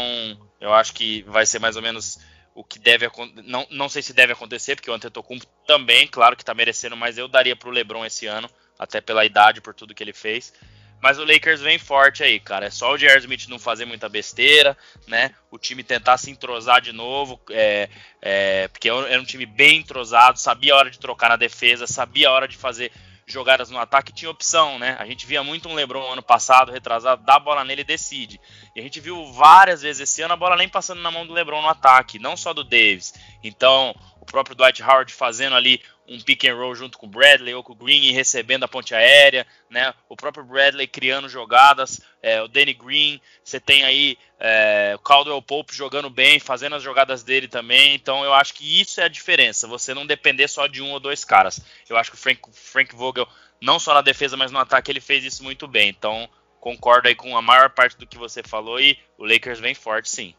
eu 0.61 0.73
acho 0.73 0.93
que 0.93 1.23
vai 1.23 1.45
ser 1.45 1.59
mais 1.59 1.75
ou 1.75 1.83
menos 1.83 2.21
o 2.55 2.63
que 2.63 2.79
deve 2.79 3.11
não, 3.43 3.67
não 3.69 3.89
sei 3.89 4.01
se 4.01 4.13
deve 4.13 4.35
acontecer, 4.35 4.77
porque 4.77 4.89
o 4.89 4.95
Antetokounmpo 4.95 5.45
também, 5.67 6.07
claro 6.07 6.37
que 6.37 6.43
está 6.45 6.55
merecendo, 6.55 6.97
mas 6.97 7.19
eu 7.19 7.27
daria 7.27 7.57
para 7.57 7.69
o 7.69 7.73
LeBron 7.73 8.07
esse 8.07 8.27
ano, 8.27 8.49
até 8.79 9.01
pela 9.01 9.25
idade, 9.25 9.61
por 9.61 9.75
tudo 9.75 9.93
que 9.93 10.05
ele 10.05 10.13
fez. 10.13 10.55
Mas 11.01 11.19
o 11.19 11.25
Lakers 11.25 11.61
vem 11.61 11.79
forte 11.79 12.23
aí, 12.23 12.41
cara. 12.41 12.67
É 12.67 12.71
só 12.71 12.93
o 12.93 12.99
J.R. 12.99 13.21
Smith 13.21 13.49
não 13.49 13.59
fazer 13.59 13.85
muita 13.85 14.09
besteira, 14.09 14.77
né? 15.07 15.33
O 15.51 15.59
time 15.59 15.83
tentar 15.83 16.17
se 16.17 16.31
entrosar 16.31 16.81
de 16.81 16.93
novo, 16.93 17.41
é, 17.51 17.89
é, 18.21 18.69
porque 18.69 18.89
era 18.89 19.21
um 19.21 19.25
time 19.25 19.47
bem 19.47 19.79
entrosado, 19.79 20.39
sabia 20.39 20.75
a 20.75 20.77
hora 20.77 20.91
de 20.91 20.99
trocar 20.99 21.29
na 21.29 21.37
defesa, 21.37 21.87
sabia 21.87 22.29
a 22.29 22.33
hora 22.33 22.49
de 22.49 22.57
fazer 22.57 22.91
jogadas 23.27 23.71
no 23.71 23.79
ataque, 23.79 24.13
tinha 24.13 24.31
opção, 24.31 24.79
né? 24.79 24.97
A 25.01 25.05
gente 25.05 25.27
via 25.27 25.43
muito 25.43 25.69
um 25.69 25.75
LeBron 25.75 26.13
ano 26.13 26.23
passado, 26.23 26.71
retrasado, 26.71 27.25
dá 27.25 27.35
a 27.35 27.41
bola 27.41 27.65
nele 27.65 27.81
e 27.81 27.85
decide. 27.85 28.41
E 28.75 28.79
a 28.79 28.83
gente 28.83 29.01
viu 29.01 29.33
várias 29.33 29.83
vezes 29.83 30.09
esse 30.09 30.23
ano 30.23 30.35
a 30.35 30.37
bola 30.37 30.57
nem 30.57 30.69
passando 30.69 31.03
na 31.03 31.11
mão 31.11 31.27
do 31.27 31.33
LeBron 31.33 31.61
no 31.61 31.69
ataque, 31.69 32.21
não 32.21 32.37
só 32.37 32.55
do 32.55 32.63
Davis. 32.63 33.13
Então, 33.43 33.95
o 34.27 34.33
próprio 34.33 34.57
Dwight 34.57 34.83
Howard 34.83 35.13
fazendo 35.13 35.55
ali 35.55 35.81
um 36.09 36.21
pick 36.21 36.45
and 36.45 36.57
roll 36.57 36.75
junto 36.75 36.99
com 36.99 37.07
o 37.07 37.09
Bradley 37.09 37.55
ou 37.55 37.63
com 37.63 37.73
o 37.73 37.77
Green 37.77 38.03
e 38.03 38.13
recebendo 38.13 38.65
a 38.65 38.69
ponte 38.69 38.93
aérea, 38.93 39.47
né? 39.71 39.95
O 40.09 40.17
próprio 40.17 40.45
Bradley 40.45 40.87
criando 40.89 41.29
jogadas, 41.29 42.01
é, 42.21 42.43
o 42.43 42.49
Danny 42.49 42.75
Green, 42.75 43.21
você 43.43 43.61
tem 43.61 43.85
aí 43.85 44.19
é, 44.39 44.95
o 44.97 44.99
Caldwell 44.99 45.41
Pope 45.41 45.75
jogando 45.75 46.11
bem, 46.11 46.41
fazendo 46.41 46.75
as 46.75 46.83
jogadas 46.83 47.23
dele 47.23 47.47
também. 47.47 47.95
Então 47.95 48.25
eu 48.25 48.35
acho 48.35 48.55
que 48.55 48.81
isso 48.81 49.01
é 49.01 49.05
a 49.05 49.09
diferença. 49.09 49.69
Você 49.69 49.95
não 49.95 50.05
depender 50.05 50.49
só 50.49 50.67
de 50.67 50.83
um 50.83 50.91
ou 50.91 51.01
dois 51.01 51.25
caras. 51.25 51.61
Eu 51.89 51.97
acho 51.97 52.11
que 52.11 52.17
o 52.17 52.21
Frank, 52.21 52.41
Frank 52.53 52.95
Vogel, 52.97 53.29
não 53.63 53.79
só 53.79 53.95
na 53.95 54.03
defesa, 54.03 54.37
mas 54.37 54.51
no 54.51 54.59
ataque, 54.59 54.91
ele 54.91 55.01
fez 55.01 55.25
isso 55.25 55.45
muito 55.45 55.69
bem. 55.69 55.89
Então 55.89 56.29
concordo 56.61 57.07
aí 57.07 57.15
com 57.15 57.37
a 57.37 57.43
maior 57.43 57.71
parte 57.71 57.97
do 57.97 58.07
que 58.07 58.19
você 58.19 58.43
falou 58.43 58.81
e 58.81 58.99
o 59.17 59.25
Lakers 59.25 59.61
vem 59.61 59.75
forte, 59.75 60.11
sim. 60.11 60.35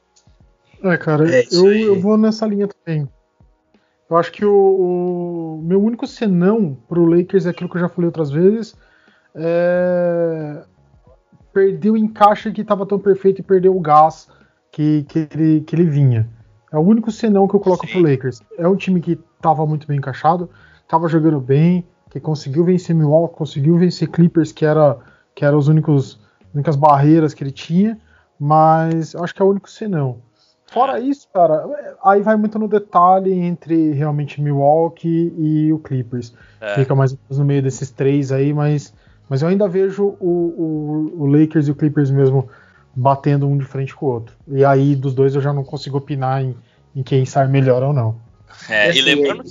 É, 0.83 0.97
cara, 0.97 1.33
é 1.33 1.45
eu, 1.51 1.71
eu 1.71 1.99
vou 1.99 2.17
nessa 2.17 2.45
linha 2.45 2.67
também. 2.67 3.07
Eu 4.09 4.17
acho 4.17 4.31
que 4.31 4.45
o, 4.45 5.57
o 5.59 5.61
meu 5.63 5.83
único 5.83 6.07
senão 6.07 6.77
pro 6.87 7.05
Lakers 7.05 7.45
é 7.45 7.49
aquilo 7.49 7.69
que 7.69 7.75
eu 7.75 7.81
já 7.81 7.89
falei 7.89 8.07
outras 8.07 8.31
vezes. 8.31 8.75
É... 9.35 10.63
Perdeu 11.53 11.93
o 11.93 11.97
encaixe 11.97 12.51
que 12.51 12.61
estava 12.61 12.85
tão 12.85 12.99
perfeito 12.99 13.41
e 13.41 13.43
perdeu 13.43 13.75
o 13.75 13.79
gás 13.79 14.29
que, 14.71 15.03
que, 15.09 15.27
ele, 15.33 15.61
que 15.61 15.75
ele 15.75 15.85
vinha. 15.85 16.29
É 16.71 16.77
o 16.77 16.81
único 16.81 17.11
senão 17.11 17.47
que 17.47 17.55
eu 17.55 17.59
coloco 17.59 17.85
Sim. 17.85 17.93
pro 17.93 18.11
Lakers. 18.11 18.41
É 18.57 18.67
um 18.67 18.75
time 18.75 19.01
que 19.01 19.19
estava 19.35 19.65
muito 19.65 19.87
bem 19.87 19.97
encaixado, 19.97 20.49
estava 20.81 21.07
jogando 21.07 21.39
bem, 21.39 21.85
que 22.09 22.19
conseguiu 22.19 22.63
vencer 22.63 22.95
Milwaukee, 22.95 23.35
conseguiu 23.35 23.77
vencer 23.77 24.07
Clippers, 24.09 24.51
que 24.51 24.65
era 24.65 24.97
que 25.35 25.45
eram 25.45 25.57
os 25.57 25.67
únicos 25.67 26.19
únicas 26.53 26.75
barreiras 26.75 27.33
que 27.33 27.43
ele 27.43 27.51
tinha, 27.51 27.99
mas 28.39 29.15
acho 29.15 29.35
que 29.35 29.41
é 29.41 29.45
o 29.45 29.49
único 29.49 29.69
senão. 29.69 30.21
Fora 30.71 30.99
isso, 30.99 31.27
cara, 31.33 31.65
aí 32.03 32.21
vai 32.21 32.35
muito 32.35 32.59
no 32.59 32.67
detalhe 32.67 33.33
entre 33.33 33.93
realmente 33.93 34.41
Milwaukee 34.41 35.33
e 35.37 35.71
o 35.71 35.79
Clippers. 35.79 36.33
É. 36.59 36.75
Fica 36.75 36.93
mais 36.93 37.17
no 37.29 37.45
meio 37.45 37.61
desses 37.61 37.89
três 37.89 38.31
aí, 38.31 38.53
mas, 38.53 38.93
mas 39.29 39.41
eu 39.41 39.47
ainda 39.47 39.67
vejo 39.67 40.17
o, 40.19 40.25
o, 40.27 41.23
o, 41.23 41.25
Lakers 41.25 41.67
e 41.67 41.71
o 41.71 41.75
Clippers 41.75 42.11
mesmo 42.11 42.49
batendo 42.93 43.47
um 43.47 43.57
de 43.57 43.63
frente 43.63 43.95
com 43.95 44.07
o 44.07 44.09
outro. 44.09 44.35
E 44.47 44.65
aí 44.65 44.95
dos 44.95 45.13
dois 45.13 45.35
eu 45.35 45.41
já 45.41 45.53
não 45.53 45.63
consigo 45.63 45.97
opinar 45.97 46.43
em, 46.43 46.55
em 46.93 47.01
quem 47.01 47.25
sai 47.25 47.47
melhor 47.47 47.81
ou 47.81 47.93
não. 47.93 48.19
É, 48.67 48.93
e 48.93 49.01
lembrando, 49.01 49.43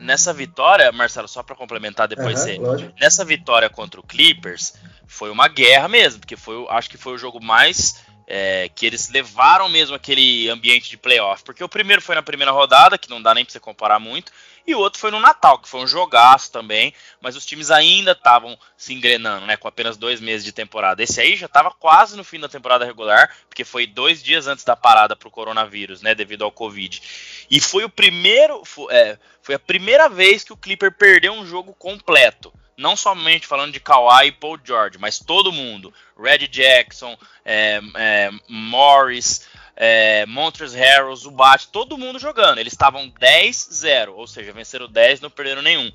nessa 0.00 0.32
vitória, 0.32 0.90
Marcelo, 0.92 1.28
só 1.28 1.42
para 1.42 1.54
complementar 1.54 2.08
depois, 2.08 2.44
uhum, 2.46 2.90
nessa 2.98 3.24
vitória 3.24 3.68
contra 3.68 4.00
o 4.00 4.02
Clippers, 4.02 4.74
foi 5.06 5.30
uma 5.30 5.48
guerra 5.48 5.88
mesmo, 5.88 6.20
porque 6.20 6.36
foi, 6.36 6.64
acho 6.70 6.88
que 6.88 6.96
foi 6.96 7.14
o 7.14 7.18
jogo 7.18 7.42
mais 7.42 8.02
é, 8.26 8.70
que 8.74 8.86
eles 8.86 9.08
levaram 9.10 9.68
mesmo 9.68 9.94
aquele 9.94 10.48
ambiente 10.48 10.88
de 10.90 10.96
playoff. 10.96 11.42
Porque 11.44 11.62
o 11.62 11.68
primeiro 11.68 12.02
foi 12.02 12.14
na 12.14 12.22
primeira 12.22 12.52
rodada, 12.52 12.98
que 12.98 13.10
não 13.10 13.22
dá 13.22 13.34
nem 13.34 13.44
pra 13.44 13.52
você 13.52 13.60
comparar 13.60 13.98
muito, 13.98 14.32
e 14.66 14.74
o 14.74 14.78
outro 14.78 14.98
foi 14.98 15.10
no 15.10 15.20
Natal, 15.20 15.58
que 15.58 15.68
foi 15.68 15.80
um 15.80 15.86
jogaço 15.86 16.50
também, 16.50 16.94
mas 17.20 17.36
os 17.36 17.44
times 17.44 17.70
ainda 17.70 18.12
estavam 18.12 18.58
se 18.76 18.94
engrenando, 18.94 19.44
né? 19.44 19.56
Com 19.56 19.68
apenas 19.68 19.96
dois 19.96 20.20
meses 20.20 20.44
de 20.44 20.52
temporada. 20.52 21.02
Esse 21.02 21.20
aí 21.20 21.36
já 21.36 21.46
estava 21.46 21.70
quase 21.70 22.16
no 22.16 22.24
fim 22.24 22.40
da 22.40 22.48
temporada 22.48 22.84
regular, 22.84 23.30
porque 23.48 23.64
foi 23.64 23.86
dois 23.86 24.22
dias 24.22 24.46
antes 24.46 24.64
da 24.64 24.74
parada 24.74 25.14
pro 25.14 25.30
coronavírus, 25.30 26.00
né? 26.00 26.14
Devido 26.14 26.44
ao 26.44 26.52
Covid. 26.52 27.02
E 27.50 27.60
foi 27.60 27.84
o 27.84 27.90
primeiro. 27.90 28.64
Foi, 28.64 28.92
é, 28.94 29.18
foi 29.42 29.54
a 29.54 29.58
primeira 29.58 30.08
vez 30.08 30.42
que 30.42 30.52
o 30.52 30.56
Clipper 30.56 30.92
perdeu 30.92 31.34
um 31.34 31.46
jogo 31.46 31.74
completo 31.74 32.52
não 32.76 32.96
somente 32.96 33.46
falando 33.46 33.72
de 33.72 33.80
Kawhi 33.80 34.28
e 34.28 34.32
Paul 34.32 34.58
George, 34.62 34.98
mas 34.98 35.18
todo 35.18 35.52
mundo. 35.52 35.92
Red 36.18 36.48
Jackson, 36.48 37.16
é, 37.44 37.80
é, 37.96 38.30
Morris, 38.48 39.48
é, 39.76 40.24
Montrezl 40.26 40.76
Harrell, 40.76 41.16
Zubat, 41.16 41.68
todo 41.68 41.98
mundo 41.98 42.18
jogando. 42.18 42.58
Eles 42.58 42.72
estavam 42.72 43.10
10-0, 43.10 44.12
ou 44.14 44.26
seja, 44.26 44.52
venceram 44.52 44.88
10, 44.88 45.20
não 45.20 45.30
perderam 45.30 45.62
nenhum. 45.62 45.90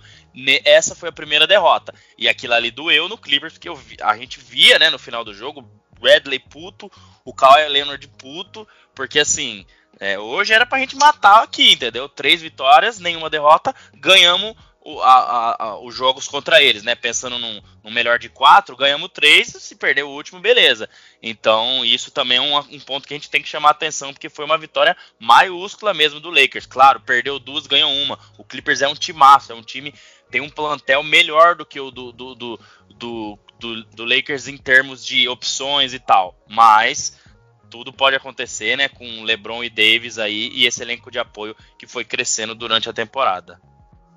Essa 0.65 0.95
foi 0.95 1.09
a 1.09 1.13
primeira 1.13 1.47
derrota. 1.47 1.93
E 2.17 2.27
aquilo 2.27 2.53
ali 2.53 2.71
doeu 2.71 3.07
no 3.07 3.17
Clippers, 3.17 3.53
porque 3.53 3.73
vi, 3.73 3.97
a 4.01 4.15
gente 4.17 4.39
via, 4.39 4.79
né, 4.79 4.89
no 4.89 4.99
final 4.99 5.23
do 5.23 5.33
jogo, 5.33 5.69
Bradley 5.99 6.39
puto, 6.39 6.91
o 7.25 7.33
Kawhi 7.33 7.67
Leonard 7.67 8.07
puto, 8.09 8.67
porque 8.95 9.19
assim, 9.19 9.65
é, 9.99 10.17
hoje 10.17 10.53
era 10.53 10.65
pra 10.65 10.79
gente 10.79 10.95
matar 10.95 11.43
aqui, 11.43 11.73
entendeu? 11.73 12.07
Três 12.07 12.41
vitórias, 12.41 12.99
nenhuma 12.99 13.29
derrota, 13.29 13.75
ganhamos 13.93 14.55
o, 14.81 15.01
a, 15.01 15.55
a, 15.59 15.79
os 15.79 15.93
jogos 15.93 16.27
contra 16.27 16.61
eles, 16.61 16.83
né? 16.83 16.95
Pensando 16.95 17.37
num, 17.37 17.61
num, 17.83 17.91
melhor 17.91 18.17
de 18.17 18.29
quatro, 18.29 18.77
ganhamos 18.77 19.09
três, 19.13 19.47
se 19.47 19.75
perder 19.75 20.03
o 20.03 20.09
último, 20.09 20.39
beleza. 20.39 20.89
Então, 21.21 21.83
isso 21.83 22.11
também 22.11 22.37
é 22.37 22.41
um, 22.41 22.57
um, 22.57 22.79
ponto 22.79 23.07
que 23.07 23.13
a 23.13 23.17
gente 23.17 23.29
tem 23.29 23.41
que 23.41 23.49
chamar 23.49 23.71
atenção, 23.71 24.13
porque 24.13 24.29
foi 24.29 24.45
uma 24.45 24.57
vitória 24.57 24.95
maiúscula 25.19 25.93
mesmo 25.93 26.19
do 26.19 26.29
Lakers. 26.29 26.65
Claro, 26.65 27.01
perdeu 27.01 27.39
duas, 27.39 27.67
ganhou 27.67 27.91
uma. 27.91 28.17
O 28.37 28.43
Clippers 28.43 28.81
é 28.81 28.87
um 28.87 28.95
timaço, 28.95 29.51
é 29.51 29.55
um 29.55 29.63
time 29.63 29.93
tem 30.29 30.41
um 30.41 30.49
plantel 30.49 31.03
melhor 31.03 31.55
do 31.55 31.65
que 31.65 31.79
o 31.79 31.91
do, 31.91 32.11
do, 32.11 32.35
do, 32.35 32.59
do, 32.95 33.39
do, 33.59 33.83
do 33.85 34.05
Lakers 34.05 34.47
em 34.47 34.57
termos 34.57 35.05
de 35.05 35.27
opções 35.27 35.93
e 35.93 35.99
tal. 35.99 36.35
Mas 36.47 37.19
tudo 37.69 37.91
pode 37.91 38.15
acontecer, 38.15 38.77
né? 38.77 38.87
Com 38.87 39.23
LeBron 39.23 39.63
e 39.63 39.69
Davis 39.69 40.17
aí 40.17 40.49
e 40.53 40.65
esse 40.65 40.81
elenco 40.81 41.11
de 41.11 41.19
apoio 41.19 41.55
que 41.77 41.87
foi 41.87 42.05
crescendo 42.05 42.55
durante 42.55 42.89
a 42.89 42.93
temporada. 42.93 43.59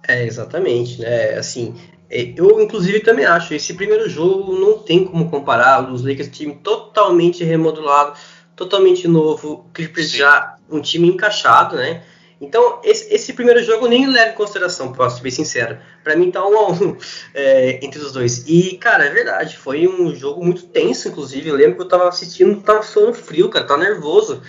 É, 0.07 0.25
exatamente, 0.25 1.01
né? 1.01 1.35
Assim, 1.35 1.75
é, 2.11 2.33
eu 2.37 2.61
inclusive 2.61 3.01
também 3.01 3.25
acho, 3.25 3.55
esse 3.55 3.75
primeiro 3.75 4.09
jogo 4.09 4.59
não 4.59 4.79
tem 4.79 5.05
como 5.05 5.31
comparar, 5.31 5.91
os 5.91 6.03
Lakers 6.03 6.29
time 6.29 6.55
totalmente 6.57 7.45
remodelado, 7.45 8.19
totalmente 8.57 9.09
novo, 9.09 9.67
Clippers 9.73 10.11
Sim. 10.11 10.19
já 10.19 10.57
um 10.71 10.81
time 10.81 11.09
encaixado, 11.09 11.77
né? 11.77 12.03
Então, 12.43 12.81
esse, 12.83 13.15
esse, 13.15 13.33
primeiro 13.35 13.63
jogo 13.63 13.87
eu 13.87 13.91
nem 13.91 14.05
levo 14.05 14.33
em 14.33 14.35
consideração, 14.35 14.93
posso 14.93 15.19
ser 15.19 15.23
bem 15.23 15.31
sincero. 15.31 15.79
Para 16.03 16.17
mim 16.17 16.29
tá 16.29 16.45
um 16.45 16.59
a 16.59 16.73
um 16.73 16.97
é, 17.33 17.79
entre 17.85 18.01
os 18.01 18.11
dois. 18.11 18.45
E, 18.49 18.77
cara, 18.79 19.05
é 19.05 19.11
verdade, 19.11 19.57
foi 19.57 19.87
um 19.87 20.13
jogo 20.13 20.45
muito 20.45 20.65
tenso, 20.65 21.07
inclusive. 21.07 21.49
Eu 21.49 21.55
lembro 21.55 21.77
que 21.77 21.83
eu 21.83 21.89
tava 21.89 22.09
assistindo, 22.09 22.61
tava 22.61 22.83
sono 22.83 23.15
frio, 23.15 23.49
cara, 23.49 23.65
tava 23.65 23.85
nervoso. 23.85 24.43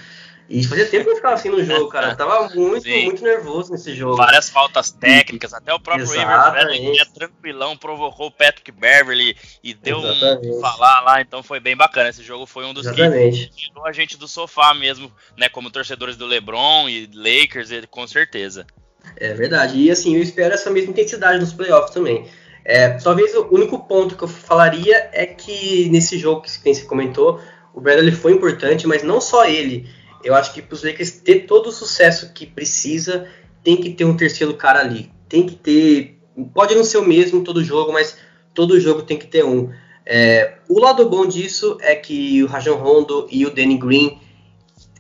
E 0.50 0.64
fazia 0.64 0.86
tempo 0.86 1.06
que 1.06 1.12
eu 1.12 1.16
ficava 1.16 1.36
assim 1.36 1.50
no 1.50 1.64
jogo, 1.64 1.88
cara. 1.88 2.10
Eu 2.10 2.18
tava 2.18 2.50
muito, 2.56 2.84
Sim. 2.84 3.06
muito 3.06 3.24
nervoso 3.24 3.72
nesse 3.72 3.94
jogo. 3.96 4.18
Várias 4.18 4.50
faltas 4.50 4.92
técnicas, 4.92 5.54
até 5.54 5.74
o 5.74 5.80
próprio 5.80 6.06
Avery 6.22 6.96
ia 6.96 7.06
tranquilão, 7.06 7.78
provocou 7.78 8.28
o 8.28 8.32
Patrick 8.32 8.72
Beverly 8.72 9.36
e 9.64 9.74
deu 9.74 10.00
Exatamente. 10.00 10.50
um 10.50 10.60
falar 10.60 11.02
lá, 11.02 11.22
então 11.22 11.42
foi 11.42 11.60
bem 11.60 11.76
bacana. 11.76 12.10
Esse 12.10 12.24
jogo 12.24 12.46
foi 12.46 12.66
um 12.66 12.74
dos 12.74 12.86
Exatamente. 12.86 13.50
que 13.50 13.68
tirou 13.68 13.86
a 13.86 13.92
gente 13.92 14.18
do 14.18 14.28
sofá 14.28 14.74
mesmo, 14.74 15.12
né? 15.38 15.48
Como 15.50 15.72
torcedores 15.72 16.18
do 16.18 16.26
LeBron 16.26 16.90
e 16.90 17.10
Lakers, 17.14 17.70
com 17.90 18.06
certeza. 18.06 18.68
É 19.18 19.34
verdade. 19.34 19.78
E 19.78 19.92
assim, 19.92 20.16
eu 20.16 20.22
espero 20.22 20.54
essa 20.54 20.70
mesma 20.70 20.92
intensidade 20.92 21.40
nos 21.40 21.54
playoffs 21.54 21.94
também. 21.94 22.28
É, 22.66 22.90
talvez 22.92 23.36
o 23.36 23.48
único 23.52 23.80
ponto 23.86 24.16
que 24.16 24.24
eu 24.24 24.28
falaria 24.28 25.10
é 25.12 25.26
que 25.26 25.90
nesse 25.90 26.18
jogo 26.18 26.42
que 26.42 26.50
você 26.50 26.86
comentou, 26.86 27.42
o 27.74 27.82
Bradley 27.82 28.12
foi 28.12 28.32
importante, 28.32 28.88
mas 28.88 29.04
não 29.04 29.20
só 29.20 29.46
ele. 29.46 29.90
Eu 30.24 30.36
acho 30.36 30.54
que 30.54 30.62
para 30.62 30.76
os 30.76 30.84
Lakers 30.84 31.12
ter 31.12 31.42
todo 31.42 31.68
o 31.68 31.72
sucesso 31.72 32.32
que 32.34 32.46
precisa, 32.46 33.28
tem 33.64 33.78
que 33.78 33.92
ter 33.92 34.06
um 34.06 34.16
terceiro 34.16 34.54
cara 34.56 34.80
ali. 34.80 35.12
Tem 35.28 35.46
que 35.46 35.56
ter. 35.56 36.20
Pode 36.54 36.76
não 36.76 36.84
ser 36.84 36.98
o 36.98 37.08
mesmo 37.08 37.44
todo 37.44 37.64
jogo, 37.64 37.92
mas 37.92 38.18
todo 38.54 38.80
jogo 38.80 39.02
tem 39.02 39.18
que 39.18 39.28
ter 39.28 39.44
um. 39.44 39.72
É, 40.06 40.56
o 40.68 40.80
lado 40.80 41.08
bom 41.10 41.26
disso 41.26 41.78
é 41.82 41.96
que 41.96 42.44
o 42.44 42.48
Rajon 42.48 42.76
Rondo 42.76 43.28
e 43.32 43.46
o 43.46 43.54
Danny 43.54 43.78
Green 43.78 44.20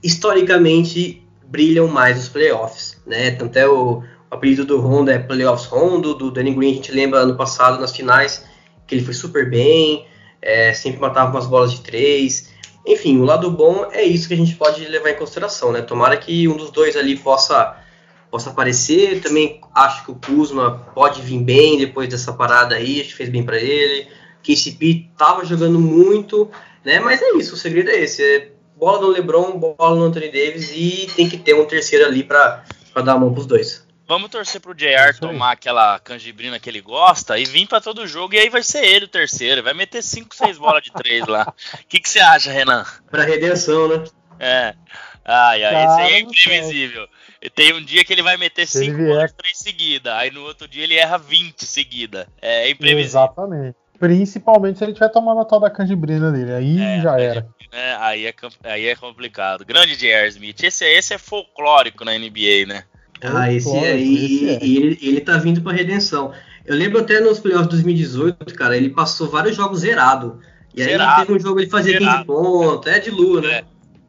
historicamente 0.01 1.21
brilham 1.45 1.87
mais 1.87 2.17
nos 2.17 2.29
playoffs, 2.29 3.01
né? 3.05 3.31
Tanto 3.31 3.57
é 3.57 3.67
o, 3.67 3.99
o 3.99 4.03
apelido 4.31 4.65
do 4.65 4.79
Rondo 4.79 5.11
é 5.11 5.19
Playoffs 5.19 5.67
Rondo, 5.67 6.13
do 6.13 6.31
Danny 6.31 6.53
Green 6.53 6.71
a 6.71 6.75
gente 6.75 6.91
lembra 6.91 7.19
ano 7.19 7.35
passado 7.35 7.79
nas 7.79 7.95
finais 7.95 8.45
que 8.87 8.95
ele 8.95 9.03
foi 9.03 9.13
super 9.13 9.49
bem, 9.49 10.05
é, 10.41 10.73
sempre 10.73 10.99
matava 10.99 11.31
umas 11.31 11.45
bolas 11.45 11.71
de 11.71 11.81
três. 11.81 12.52
Enfim, 12.85 13.19
o 13.19 13.23
lado 13.23 13.49
bom 13.49 13.87
é 13.91 14.03
isso 14.03 14.27
que 14.27 14.33
a 14.33 14.37
gente 14.37 14.55
pode 14.55 14.83
levar 14.85 15.09
em 15.09 15.15
consideração, 15.15 15.71
né? 15.71 15.81
Tomara 15.81 16.17
que 16.17 16.47
um 16.47 16.57
dos 16.57 16.69
dois 16.69 16.97
ali 16.97 17.17
possa, 17.17 17.77
possa 18.29 18.49
aparecer. 18.49 19.21
Também 19.21 19.61
acho 19.73 20.03
que 20.03 20.11
o 20.11 20.15
Kuzma 20.15 20.91
pode 20.93 21.21
vir 21.21 21.39
bem 21.39 21.77
depois 21.77 22.09
dessa 22.09 22.33
parada 22.33 22.75
aí, 22.75 22.99
acho 22.99 23.09
que 23.09 23.15
fez 23.15 23.29
bem 23.29 23.43
para 23.43 23.57
ele. 23.57 24.07
KCP 24.43 25.09
tava 25.17 25.45
jogando 25.45 25.79
muito, 25.79 26.51
né? 26.83 26.99
Mas 26.99 27.21
é 27.21 27.31
isso, 27.37 27.55
o 27.55 27.57
segredo 27.57 27.89
é 27.89 28.01
esse, 28.01 28.21
é 28.21 28.51
bola 28.75 29.01
no 29.01 29.07
LeBron, 29.07 29.57
bola 29.57 29.95
no 29.95 30.03
Anthony 30.03 30.27
Davis 30.27 30.71
e 30.75 31.07
tem 31.15 31.29
que 31.29 31.37
ter 31.37 31.53
um 31.53 31.65
terceiro 31.65 32.05
ali 32.05 32.23
para 32.23 32.65
dar 32.95 33.13
a 33.13 33.17
mão 33.17 33.33
pros 33.33 33.45
dois. 33.45 33.82
Vamos 34.05 34.29
torcer 34.29 34.59
pro 34.59 34.75
JR 34.75 35.17
tomar 35.19 35.51
aquela 35.53 35.97
canjibrina 35.99 36.59
que 36.59 36.69
ele 36.69 36.81
gosta 36.81 37.39
e 37.39 37.45
vir 37.45 37.67
para 37.67 37.79
todo 37.79 38.05
jogo 38.05 38.35
e 38.35 38.39
aí 38.39 38.49
vai 38.49 38.61
ser 38.61 38.83
ele 38.83 39.05
o 39.05 39.09
terceiro. 39.09 39.63
Vai 39.63 39.73
meter 39.73 40.01
5, 40.01 40.35
6 40.35 40.57
bolas 40.57 40.83
de 40.83 40.91
3 40.91 41.25
lá. 41.27 41.53
O 41.73 41.77
que, 41.87 41.99
que 41.99 42.09
você 42.09 42.19
acha, 42.19 42.51
Renan? 42.51 42.85
Pra 43.09 43.23
redenção, 43.23 43.87
né? 43.87 44.03
É. 44.39 44.75
Ai, 45.25 45.63
ai, 45.63 45.85
esse 45.85 46.01
aí 46.01 46.13
é 46.15 46.19
imprevisível. 46.19 47.07
Tem 47.55 47.73
um 47.73 47.83
dia 47.83 48.03
que 48.03 48.11
ele 48.11 48.21
vai 48.21 48.35
meter 48.35 48.67
5 48.67 48.97
bolas 48.97 49.31
de 49.31 49.37
3 49.37 49.57
seguida, 49.57 50.17
aí 50.17 50.29
no 50.31 50.43
outro 50.43 50.67
dia 50.67 50.83
ele 50.83 50.95
erra 50.95 51.17
20 51.17 51.65
seguida. 51.65 52.27
É 52.41 52.69
imprevisível. 52.69 53.05
Exatamente. 53.05 53.77
Principalmente 53.97 54.79
se 54.79 54.83
ele 54.83 54.93
tiver 54.93 55.09
tomando 55.09 55.39
a 55.39 55.45
tal 55.45 55.61
da 55.61 55.69
canjibrina 55.69 56.29
dele. 56.29 56.53
Aí 56.53 56.81
é, 56.81 57.01
já 57.01 57.17
era. 57.17 57.47
É, 57.71 57.95
aí, 57.99 58.25
é, 58.25 58.33
aí 58.63 58.87
é 58.87 58.95
complicado. 58.97 59.63
Grande 59.63 59.95
J.R. 59.95 60.27
Smith. 60.27 60.61
Esse, 60.61 60.85
esse 60.85 61.13
é 61.13 61.17
folclórico 61.17 62.03
na 62.03 62.11
NBA, 62.11 62.65
né? 62.67 62.83
Ah, 63.23 63.51
esse 63.51 63.69
aí, 63.77 64.49
é. 64.49 64.63
ele, 64.63 64.99
ele 65.01 65.21
tá 65.21 65.37
vindo 65.37 65.61
pra 65.61 65.71
redenção. 65.71 66.33
Eu 66.65 66.75
lembro 66.75 66.99
até 66.99 67.19
nos 67.19 67.39
playoffs 67.39 67.67
de 67.67 67.75
2018, 67.75 68.53
cara, 68.55 68.75
ele 68.75 68.89
passou 68.89 69.29
vários 69.29 69.55
jogos 69.55 69.79
zerado. 69.79 70.41
E 70.73 70.83
zerado, 70.83 71.21
aí 71.21 71.25
teve 71.27 71.37
um 71.37 71.41
jogo 71.41 71.59
ele 71.59 71.69
fazia 71.69 71.99
zerado. 71.99 72.25
15 72.25 72.25
pontos, 72.25 72.91
é 72.91 72.99
de 72.99 73.11
lua, 73.11 73.41
né? 73.41 73.63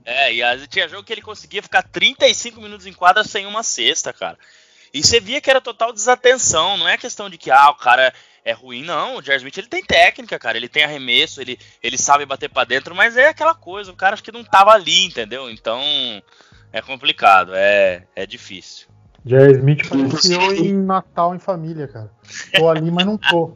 É, 0.05 0.39
é, 0.39 0.57
e 0.57 0.67
tinha 0.67 0.89
jogo 0.89 1.03
que 1.03 1.12
ele 1.12 1.23
conseguia 1.23 1.62
ficar 1.62 1.83
35 1.83 2.61
minutos 2.61 2.87
em 2.87 2.93
quadra 2.93 3.25
sem 3.25 3.47
uma 3.47 3.62
cesta, 3.62 4.12
cara. 4.12 4.39
E 4.93 5.03
você 5.03 5.19
via 5.19 5.41
que 5.41 5.51
era 5.51 5.61
total 5.61 5.93
desatenção, 5.93 6.77
não 6.77 6.87
é 6.87 6.97
questão 6.97 7.29
de 7.29 7.37
que, 7.37 7.51
ah, 7.51 7.71
o 7.71 7.75
cara 7.75 8.12
é 8.45 8.53
ruim, 8.53 8.83
não. 8.85 9.17
O 9.17 9.23
Jair 9.23 9.39
Smith 9.39 9.59
ele 9.59 9.67
tem 9.67 9.83
técnica, 9.83 10.39
cara. 10.39 10.57
Ele 10.57 10.69
tem 10.69 10.85
arremesso, 10.85 11.41
ele, 11.41 11.59
ele 11.83 11.99
sabe 11.99 12.27
bater 12.27 12.49
para 12.49 12.65
dentro, 12.65 12.95
mas 12.95 13.17
é 13.17 13.29
aquela 13.29 13.55
coisa, 13.55 13.91
o 13.91 13.97
cara 13.97 14.15
acho 14.15 14.23
que 14.23 14.31
não 14.31 14.45
tava 14.45 14.71
ali, 14.71 15.07
entendeu? 15.07 15.51
Então 15.51 15.83
é 16.73 16.83
complicado, 16.83 17.53
é, 17.55 18.07
é 18.15 18.27
difícil. 18.27 18.93
Jerry 19.27 19.55
Smith 19.55 19.89
parecia 19.89 20.39
em 20.57 20.75
Natal 20.75 21.35
em 21.35 21.39
família, 21.39 21.89
cara. 21.89 22.11
Tô 22.57 22.68
ali, 22.68 22.91
mas 22.91 23.07
não 23.07 23.16
tô. 23.16 23.53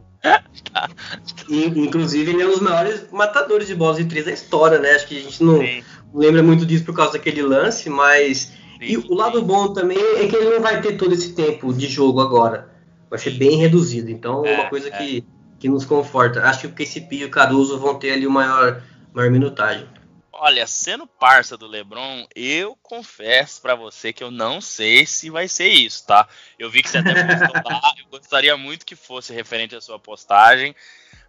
Inclusive, 1.48 2.32
ele 2.32 2.42
é 2.42 2.46
um 2.46 2.50
dos 2.50 2.60
maiores 2.60 3.06
matadores 3.12 3.66
de 3.66 3.74
bolas 3.74 3.98
de 3.98 4.06
três 4.06 4.24
da 4.24 4.32
história, 4.32 4.78
né? 4.78 4.92
Acho 4.92 5.06
que 5.06 5.18
a 5.18 5.20
gente 5.20 5.42
não 5.42 5.58
sim. 5.58 5.82
lembra 6.12 6.42
muito 6.42 6.64
disso 6.64 6.84
por 6.84 6.94
causa 6.94 7.12
daquele 7.12 7.42
lance, 7.42 7.88
mas. 7.90 8.38
Sim, 8.38 8.58
e 8.80 8.96
o 8.96 9.14
lado 9.14 9.42
bom 9.42 9.72
também 9.72 9.98
é 9.98 10.26
que 10.26 10.36
ele 10.36 10.50
não 10.50 10.60
vai 10.60 10.80
ter 10.80 10.96
todo 10.96 11.12
esse 11.12 11.34
tempo 11.34 11.72
de 11.72 11.86
jogo 11.86 12.20
agora. 12.20 12.70
Vai 13.10 13.18
ser 13.18 13.30
bem 13.32 13.58
reduzido. 13.58 14.10
Então, 14.10 14.44
é 14.46 14.54
uma 14.54 14.64
é, 14.64 14.70
coisa 14.70 14.88
é. 14.88 14.90
que, 14.90 15.24
que 15.58 15.68
nos 15.68 15.84
conforta. 15.84 16.42
Acho 16.44 16.60
que 16.60 16.66
o 16.66 16.72
KCP 16.72 17.16
e 17.16 17.24
o 17.24 17.30
Caruso 17.30 17.78
vão 17.78 17.94
ter 17.94 18.12
ali 18.12 18.26
o 18.26 18.30
maior, 18.30 18.82
maior 19.12 19.30
minutagem. 19.30 19.86
Olha, 20.40 20.68
sendo 20.68 21.04
parça 21.04 21.56
do 21.56 21.66
LeBron, 21.66 22.24
eu 22.32 22.76
confesso 22.76 23.60
para 23.60 23.74
você 23.74 24.12
que 24.12 24.22
eu 24.22 24.30
não 24.30 24.60
sei 24.60 25.04
se 25.04 25.30
vai 25.30 25.48
ser 25.48 25.68
isso, 25.68 26.06
tá? 26.06 26.28
Eu 26.56 26.70
vi 26.70 26.80
que 26.80 26.88
você 26.88 26.98
até 26.98 27.12
postou 27.26 27.60
lá, 27.64 27.94
eu 27.98 28.06
gostaria 28.06 28.56
muito 28.56 28.86
que 28.86 28.94
fosse 28.94 29.32
referente 29.32 29.74
à 29.74 29.80
sua 29.80 29.98
postagem, 29.98 30.76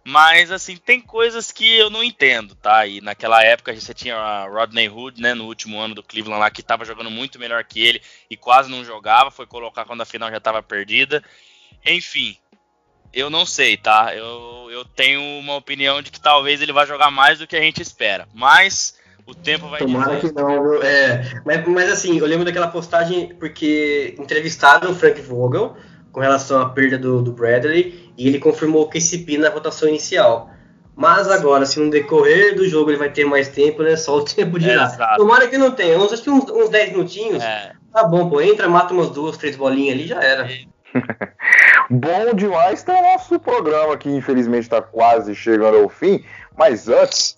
mas 0.04 0.52
assim, 0.52 0.76
tem 0.76 1.00
coisas 1.00 1.50
que 1.50 1.76
eu 1.76 1.90
não 1.90 2.04
entendo, 2.04 2.54
tá? 2.54 2.86
E 2.86 3.00
naquela 3.00 3.42
época 3.42 3.74
você 3.74 3.92
tinha 3.92 4.14
a 4.16 4.46
Rodney 4.46 4.88
Hood, 4.88 5.20
né, 5.20 5.34
no 5.34 5.46
último 5.46 5.80
ano 5.80 5.96
do 5.96 6.04
Cleveland 6.04 6.38
lá, 6.38 6.48
que 6.48 6.62
tava 6.62 6.84
jogando 6.84 7.10
muito 7.10 7.36
melhor 7.36 7.64
que 7.64 7.80
ele 7.80 8.00
e 8.30 8.36
quase 8.36 8.70
não 8.70 8.84
jogava, 8.84 9.32
foi 9.32 9.46
colocar 9.46 9.86
quando 9.86 10.02
a 10.02 10.06
final 10.06 10.30
já 10.30 10.38
tava 10.38 10.62
perdida. 10.62 11.20
Enfim, 11.84 12.38
eu 13.12 13.28
não 13.28 13.44
sei, 13.44 13.76
tá? 13.76 14.14
Eu, 14.14 14.68
eu 14.70 14.84
tenho 14.84 15.20
uma 15.40 15.56
opinião 15.56 16.00
de 16.00 16.12
que 16.12 16.20
talvez 16.20 16.62
ele 16.62 16.72
vá 16.72 16.86
jogar 16.86 17.10
mais 17.10 17.40
do 17.40 17.46
que 17.48 17.56
a 17.56 17.60
gente 17.60 17.82
espera. 17.82 18.28
Mas 18.32 18.99
o 19.26 19.34
tempo 19.34 19.68
vai 19.68 19.78
Tomara 19.78 20.16
dizer. 20.16 20.28
que 20.28 20.40
não, 20.40 20.82
é, 20.82 21.40
mas, 21.44 21.66
mas 21.66 21.92
assim, 21.92 22.18
eu 22.18 22.26
lembro 22.26 22.44
daquela 22.44 22.68
postagem 22.68 23.34
porque 23.38 24.14
entrevistaram 24.18 24.90
o 24.90 24.94
Frank 24.94 25.20
Vogel 25.20 25.76
com 26.12 26.20
relação 26.20 26.60
à 26.60 26.68
perda 26.68 26.98
do, 26.98 27.22
do 27.22 27.32
Bradley 27.32 28.12
e 28.16 28.28
ele 28.28 28.38
confirmou 28.38 28.88
que 28.88 28.98
esse 28.98 29.18
pi 29.18 29.38
na 29.38 29.50
votação 29.50 29.88
inicial. 29.88 30.50
Mas 30.96 31.30
agora, 31.30 31.64
se 31.64 31.80
no 31.80 31.88
decorrer 31.90 32.54
do 32.54 32.68
jogo 32.68 32.90
ele 32.90 32.98
vai 32.98 33.10
ter 33.10 33.24
mais 33.24 33.48
tempo, 33.48 33.82
né? 33.82 33.96
Só 33.96 34.18
o 34.18 34.24
tempo 34.24 34.58
de 34.58 34.68
é, 34.68 34.76
Tomara 35.16 35.48
que 35.48 35.56
não 35.56 35.70
tenha. 35.70 35.98
Uns, 35.98 36.12
acho 36.12 36.22
que 36.22 36.30
uns, 36.30 36.44
uns 36.50 36.68
10 36.68 36.92
minutinhos. 36.92 37.42
É. 37.42 37.72
Tá 37.92 38.04
bom, 38.04 38.28
pô. 38.28 38.40
Entra, 38.40 38.68
mata 38.68 38.92
umas 38.92 39.10
duas, 39.10 39.36
três 39.36 39.56
bolinhas 39.56 39.94
ali 39.94 40.06
já 40.06 40.22
era. 40.22 40.48
bom 41.88 42.34
demais 42.34 42.82
tá 42.82 42.98
o 42.98 43.02
nosso 43.02 43.38
programa 43.38 43.94
aqui, 43.94 44.10
infelizmente 44.10 44.64
está 44.64 44.82
quase 44.82 45.34
chegando 45.34 45.78
ao 45.78 45.88
fim. 45.88 46.24
Mas 46.56 46.88
antes, 46.88 47.34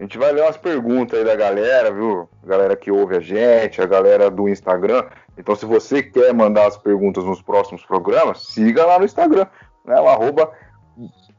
a 0.00 0.02
gente 0.02 0.16
vai 0.16 0.32
ler 0.32 0.40
umas 0.40 0.56
perguntas 0.56 1.18
aí 1.18 1.26
da 1.26 1.36
galera, 1.36 1.92
viu? 1.92 2.26
A 2.42 2.46
galera 2.46 2.74
que 2.74 2.90
ouve 2.90 3.16
a 3.16 3.20
gente, 3.20 3.82
a 3.82 3.86
galera 3.86 4.30
do 4.30 4.48
Instagram. 4.48 5.04
Então, 5.36 5.54
se 5.54 5.66
você 5.66 6.02
quer 6.02 6.32
mandar 6.32 6.68
as 6.68 6.78
perguntas 6.78 7.22
nos 7.22 7.42
próximos 7.42 7.84
programas, 7.84 8.46
siga 8.46 8.86
lá 8.86 8.98
no 8.98 9.04
Instagram, 9.04 9.46
né? 9.84 10.00
O 10.00 10.08
arroba 10.08 10.50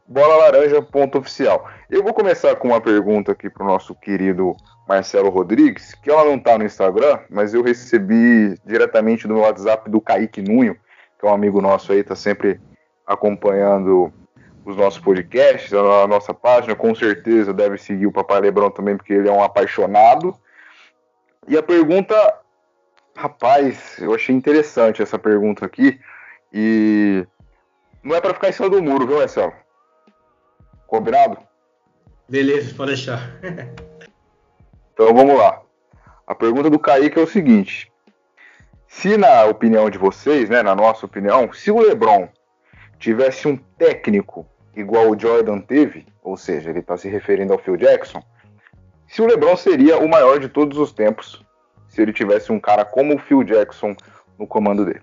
bolalaranja.oficial. 0.07 1.68
Eu 1.89 2.03
vou 2.03 2.14
começar 2.14 2.55
com 2.55 2.68
uma 2.68 2.80
pergunta 2.80 3.32
aqui 3.32 3.49
para 3.49 3.64
o 3.64 3.68
nosso 3.68 3.95
querido 3.95 4.55
Marcelo 4.88 5.32
Rodrigues, 5.32 5.95
que 5.95 6.12
ela 6.12 6.24
não 6.24 6.36
está 6.36 6.55
no 6.55 6.64
Instagram, 6.64 7.18
mas 7.32 7.55
eu 7.55 7.64
recebi 7.64 8.53
diretamente 8.64 9.28
do 9.28 9.34
meu 9.34 9.41
WhatsApp 9.41 9.89
do 9.89 9.99
Kaique 9.99 10.39
Nunho, 10.39 10.76
que 11.20 11.26
é 11.26 11.30
um 11.30 11.34
amigo 11.34 11.59
nosso 11.62 11.93
aí, 11.93 12.01
está 12.01 12.16
sempre 12.16 12.62
acompanhando 13.07 14.14
os 14.64 14.76
nossos 14.76 14.99
podcasts, 14.99 15.74
a 15.74 16.07
nossa 16.07 16.34
página, 16.34 16.76
com 16.76 16.93
certeza 16.93 17.53
deve 17.53 17.78
seguir 17.78 18.05
o 18.05 18.12
Papai 18.12 18.41
Lebron 18.41 18.70
também, 18.70 18.95
porque 18.95 19.14
ele 19.14 19.28
é 19.28 19.32
um 19.32 19.43
apaixonado. 19.43 20.36
E 21.47 21.57
a 21.57 21.64
pergunta, 21.64 22.16
rapaz, 23.16 23.97
eu 23.99 24.14
achei 24.14 24.36
interessante 24.36 25.01
essa 25.01 25.18
pergunta 25.18 25.66
aqui, 25.66 25.99
e 26.53 27.26
não 28.03 28.16
é 28.16 28.22
para 28.22 28.34
ficar 28.34 28.49
em 28.49 28.53
cima 28.53 28.70
do 28.70 28.82
muro, 28.82 29.07
viu, 29.07 29.18
Marcelo? 29.18 29.53
Combinado? 30.86 31.38
Beleza, 32.30 32.74
pode 32.76 32.91
deixar. 32.91 33.32
então 34.93 35.14
vamos 35.14 35.38
lá. 35.38 35.62
A 36.28 36.36
pergunta 36.36 36.70
do 36.70 36.80
Kaique 36.80 37.20
é 37.20 37.24
o 37.24 37.28
seguinte: 37.28 37.91
se 38.88 39.18
na 39.18 39.45
opinião 39.45 39.89
de 39.89 39.97
vocês, 39.97 40.49
né, 40.49 40.61
na 40.61 40.76
nossa 40.76 41.06
opinião, 41.06 41.52
se 41.52 41.72
o 41.72 41.80
LeBron 41.80 42.30
tivesse 42.99 43.48
um 43.48 43.57
técnico 43.57 44.45
igual 44.76 45.10
o 45.10 45.19
Jordan 45.19 45.60
teve, 45.60 46.06
ou 46.23 46.38
seja, 46.38 46.69
ele 46.69 46.80
está 46.80 46.98
se 46.98 47.10
referindo 47.10 47.53
ao 47.53 47.60
Phil 47.60 47.77
Jackson, 47.77 48.22
se 49.07 49.22
o 49.22 49.26
LeBron 49.26 49.57
seria 49.57 49.98
o 49.98 50.07
maior 50.07 50.39
de 50.39 50.48
todos 50.48 50.77
os 50.77 50.91
tempos 50.91 51.43
se 51.91 52.02
ele 52.02 52.14
tivesse 52.14 52.52
um 52.52 52.60
cara 52.60 52.85
como 52.85 53.15
o 53.15 53.19
Phil 53.19 53.43
Jackson 53.43 53.95
no 54.39 54.48
comando 54.48 54.85
dele. 54.85 55.02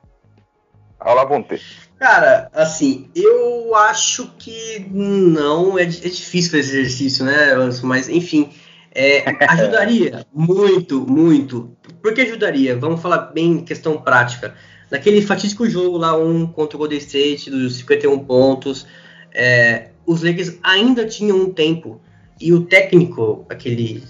Olá, 0.98 1.24
vão 1.24 1.42
ter. 1.42 1.60
Cara, 1.98 2.50
assim, 2.52 3.10
eu 3.14 3.74
acho 3.74 4.32
que 4.38 4.86
não, 4.90 5.78
é, 5.78 5.82
é 5.82 5.86
difícil 5.86 6.50
fazer 6.50 6.60
esse 6.60 6.76
exercício, 6.78 7.24
né, 7.24 7.54
mas 7.82 8.08
enfim, 8.08 8.50
é, 8.94 9.24
ajudaria 9.46 10.26
muito, 10.32 11.00
muito. 11.06 11.76
Por 12.02 12.14
que 12.14 12.22
ajudaria? 12.22 12.76
Vamos 12.76 13.02
falar 13.02 13.32
bem 13.32 13.62
questão 13.64 14.00
prática. 14.00 14.54
Naquele 14.90 15.20
fatídico 15.20 15.68
jogo 15.68 15.98
lá, 15.98 16.16
um 16.16 16.46
contra 16.46 16.76
o 16.76 16.78
Golden 16.78 16.98
State, 16.98 17.50
dos 17.50 17.76
51 17.76 18.18
pontos, 18.20 18.86
é, 19.32 19.88
os 20.06 20.22
Lakers 20.22 20.58
ainda 20.62 21.06
tinham 21.06 21.36
um 21.36 21.52
tempo. 21.52 22.00
E 22.40 22.52
o 22.52 22.64
técnico, 22.64 23.44
aquele 23.48 24.02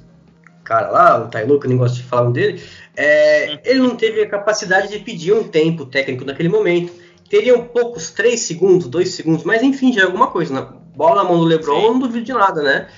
cara 0.64 0.90
lá, 0.90 1.24
o 1.24 1.28
Taylor, 1.28 1.58
que 1.58 1.66
eu 1.66 1.70
nem 1.70 1.78
gosto 1.78 1.96
de 1.96 2.02
falar 2.02 2.30
dele, 2.30 2.62
é, 2.94 3.58
ele 3.64 3.80
não 3.80 3.96
teve 3.96 4.20
a 4.20 4.28
capacidade 4.28 4.88
de 4.88 4.98
pedir 4.98 5.32
um 5.32 5.44
tempo 5.44 5.86
técnico 5.86 6.24
naquele 6.24 6.48
momento. 6.48 6.92
Teriam 7.28 7.64
poucos, 7.64 8.10
3 8.10 8.38
segundos, 8.38 8.86
2 8.86 9.08
segundos, 9.10 9.44
mas 9.44 9.62
enfim, 9.62 9.92
já 9.92 10.02
é 10.02 10.04
alguma 10.04 10.28
coisa. 10.28 10.52
Na, 10.52 10.62
bola 10.98 11.22
na 11.22 11.28
mão 11.28 11.38
do 11.38 11.44
LeBron, 11.44 11.80
Sim. 11.80 11.86
não 11.86 11.98
duvido 12.00 12.24
de 12.24 12.32
nada, 12.32 12.60
né? 12.60 12.88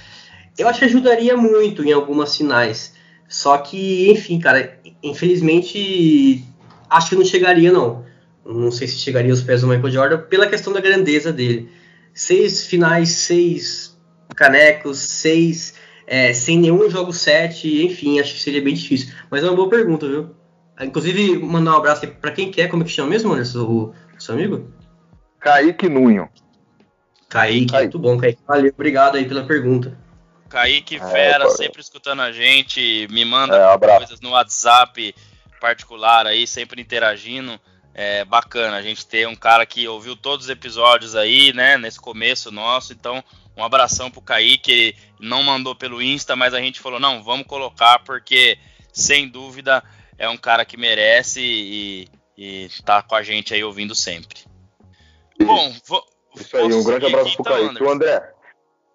Eu 0.57 0.67
acho 0.67 0.79
que 0.79 0.87
ajudaria 0.87 1.37
muito 1.37 1.85
em 1.85 1.93
algumas 1.93 2.35
finais. 2.35 2.95
Só 3.29 3.59
que, 3.59 4.11
enfim, 4.11 4.41
cara, 4.41 4.79
infelizmente 5.03 6.43
acho 6.89 7.11
que 7.11 7.17
não 7.17 7.25
chegaria, 7.25 7.71
não. 7.71 8.05
Não 8.45 8.71
sei 8.71 8.89
se 8.89 8.99
chegaria 8.99 9.31
aos 9.31 9.43
pés 9.43 9.61
do 9.61 9.69
Michael 9.69 9.91
Jordan 9.91 10.19
pela 10.23 10.47
questão 10.47 10.73
da 10.73 10.81
grandeza 10.81 11.31
dele. 11.31 11.71
Seis 12.15 12.67
finais, 12.67 13.11
seis 13.11 13.99
canecos, 14.35 14.99
seis 14.99 15.75
é, 16.11 16.33
sem 16.33 16.59
nenhum 16.59 16.91
jogo 16.91 17.13
sete, 17.13 17.87
enfim, 17.87 18.19
acho 18.19 18.35
que 18.35 18.41
seria 18.41 18.61
bem 18.61 18.75
difícil. 18.75 19.15
Mas 19.31 19.45
é 19.45 19.47
uma 19.47 19.55
boa 19.55 19.71
pergunta, 19.71 20.09
viu? 20.09 20.35
Inclusive, 20.81 21.39
mandar 21.39 21.73
um 21.73 21.77
abraço 21.77 22.07
para 22.07 22.33
quem 22.33 22.51
quer, 22.51 22.69
como 22.69 22.83
é 22.83 22.87
que 22.87 22.91
chama 22.91 23.11
mesmo, 23.11 23.33
Anderson, 23.33 23.61
o, 23.61 23.95
o 24.17 24.21
seu 24.21 24.35
amigo? 24.35 24.73
Kaique 25.39 25.89
Nunho. 25.89 26.29
Kaique, 27.29 27.67
Kaique, 27.67 27.95
muito 27.95 27.99
bom, 28.01 28.19
Kaique. 28.19 28.41
Valeu, 28.47 28.73
obrigado 28.75 29.17
aí 29.17 29.25
pela 29.25 29.45
pergunta. 29.45 29.97
Kaique 30.49 30.97
é, 30.97 30.99
Fera, 30.99 31.49
sempre 31.51 31.81
escutando 31.81 32.23
a 32.23 32.33
gente, 32.33 33.07
me 33.09 33.25
manda 33.25 33.57
é, 33.57 33.79
coisas 33.99 34.21
no 34.21 34.31
WhatsApp 34.31 35.15
particular 35.61 36.27
aí, 36.27 36.45
sempre 36.45 36.83
interagindo. 36.83 37.61
É 37.93 38.25
bacana 38.25 38.77
a 38.77 38.83
gente 38.83 39.05
ter 39.07 39.27
um 39.27 39.35
cara 39.35 39.67
que 39.67 39.87
ouviu 39.89 40.15
todos 40.17 40.47
os 40.47 40.51
episódios 40.51 41.17
aí, 41.17 41.53
né, 41.53 41.77
nesse 41.77 42.01
começo 42.01 42.51
nosso. 42.51 42.93
Então, 42.93 43.23
Um 43.57 43.65
abração 43.65 44.11
pro 44.11 44.23
Kaique, 44.23 44.73
ele 44.73 44.97
não 45.19 45.43
mandou 45.43 45.75
pelo 45.75 46.01
Insta, 46.01 46.35
mas 46.35 46.55
a 46.55 46.61
gente 46.61 46.81
falou, 46.81 46.99
não, 47.01 47.23
vamos 47.23 47.47
colocar, 47.47 47.99
porque 48.05 48.57
sem 48.93 49.29
dúvida 49.29 49.83
é 50.17 50.29
um 50.29 50.37
cara 50.37 50.65
que 50.65 50.77
merece 50.77 51.41
e, 51.43 52.09
e 52.39 52.69
tá 52.85 53.03
com 53.03 53.15
a 53.15 53.23
gente 53.23 53.53
aí 53.53 53.63
ouvindo 53.63 53.95
sempre. 53.95 54.39
Bom, 55.43 55.75
vou, 55.87 56.03
isso 56.37 56.57
aí, 56.57 56.73
um 56.73 56.85
grande 56.85 57.07
abraço 57.07 57.37
pro 57.37 57.43
então, 57.43 57.67
Kaique. 57.67 57.83
O 57.83 57.91
André, 57.91 58.33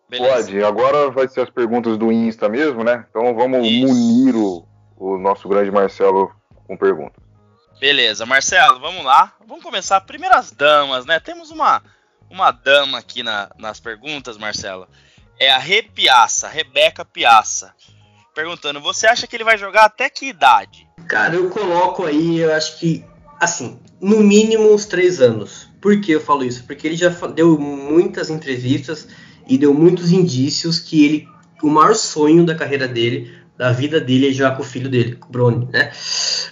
Beleza. 0.10 0.36
pode, 0.36 0.64
agora 0.64 1.12
vai 1.12 1.28
ser 1.28 1.42
as 1.42 1.50
perguntas 1.50 1.98
do 1.98 2.12
Insta 2.12 2.48
mesmo, 2.48 2.84
né? 2.84 3.06
Então 3.10 3.36
vamos 3.36 3.68
Isso. 3.68 3.88
munir 3.88 4.36
o, 4.36 4.66
o 4.98 5.18
nosso 5.18 5.50
grande 5.50 5.72
Marcelo 5.72 6.32
com 6.68 6.78
perguntas. 6.78 7.25
Beleza, 7.80 8.26
Marcelo, 8.26 8.80
vamos 8.80 9.04
lá. 9.04 9.34
Vamos 9.46 9.64
começar. 9.64 10.00
Primeiras 10.02 10.52
damas, 10.52 11.06
né? 11.06 11.20
Temos 11.20 11.52
uma, 11.52 11.84
uma 12.30 12.52
dama 12.52 13.00
aqui 13.00 13.22
na, 13.22 13.50
nas 13.58 13.80
perguntas, 13.80 14.38
Marcelo. 14.38 14.88
É 15.38 15.52
a 15.52 15.58
Repiaça, 15.58 16.48
Rebeca 16.48 17.04
Piaça. 17.04 17.74
Perguntando, 18.34 18.80
você 18.80 19.08
acha 19.08 19.28
que 19.28 19.36
ele 19.36 19.44
vai 19.44 19.58
jogar 19.58 19.86
até 19.86 20.10
que 20.10 20.28
idade? 20.28 20.88
Cara, 21.08 21.36
eu 21.36 21.50
coloco 21.50 22.06
aí, 22.06 22.40
eu 22.40 22.54
acho 22.54 22.80
que, 22.80 23.04
assim, 23.40 23.80
no 24.02 24.22
mínimo 24.22 24.74
uns 24.74 24.86
três 24.86 25.22
anos. 25.22 25.70
Por 25.82 26.00
que 26.00 26.14
eu 26.14 26.22
falo 26.22 26.46
isso? 26.46 26.64
Porque 26.64 26.88
ele 26.88 26.96
já 26.96 27.10
deu 27.10 27.60
muitas 27.60 28.30
entrevistas 28.30 29.08
e 29.48 29.58
deu 29.58 29.74
muitos 29.74 30.12
indícios 30.12 30.80
que 30.80 31.06
ele, 31.06 31.30
o 31.62 31.70
maior 31.70 31.94
sonho 31.94 32.46
da 32.46 32.56
carreira 32.56 32.88
dele 32.88 33.46
da 33.58 33.72
vida 33.72 34.02
dele 34.02 34.30
é 34.30 34.34
jogar 34.34 34.56
com 34.56 34.64
o 34.64 34.66
filho 34.66 34.90
dele, 34.90 35.16
com 35.16 35.30
o 35.30 35.32
Bronny, 35.32 35.68
né? 35.72 35.92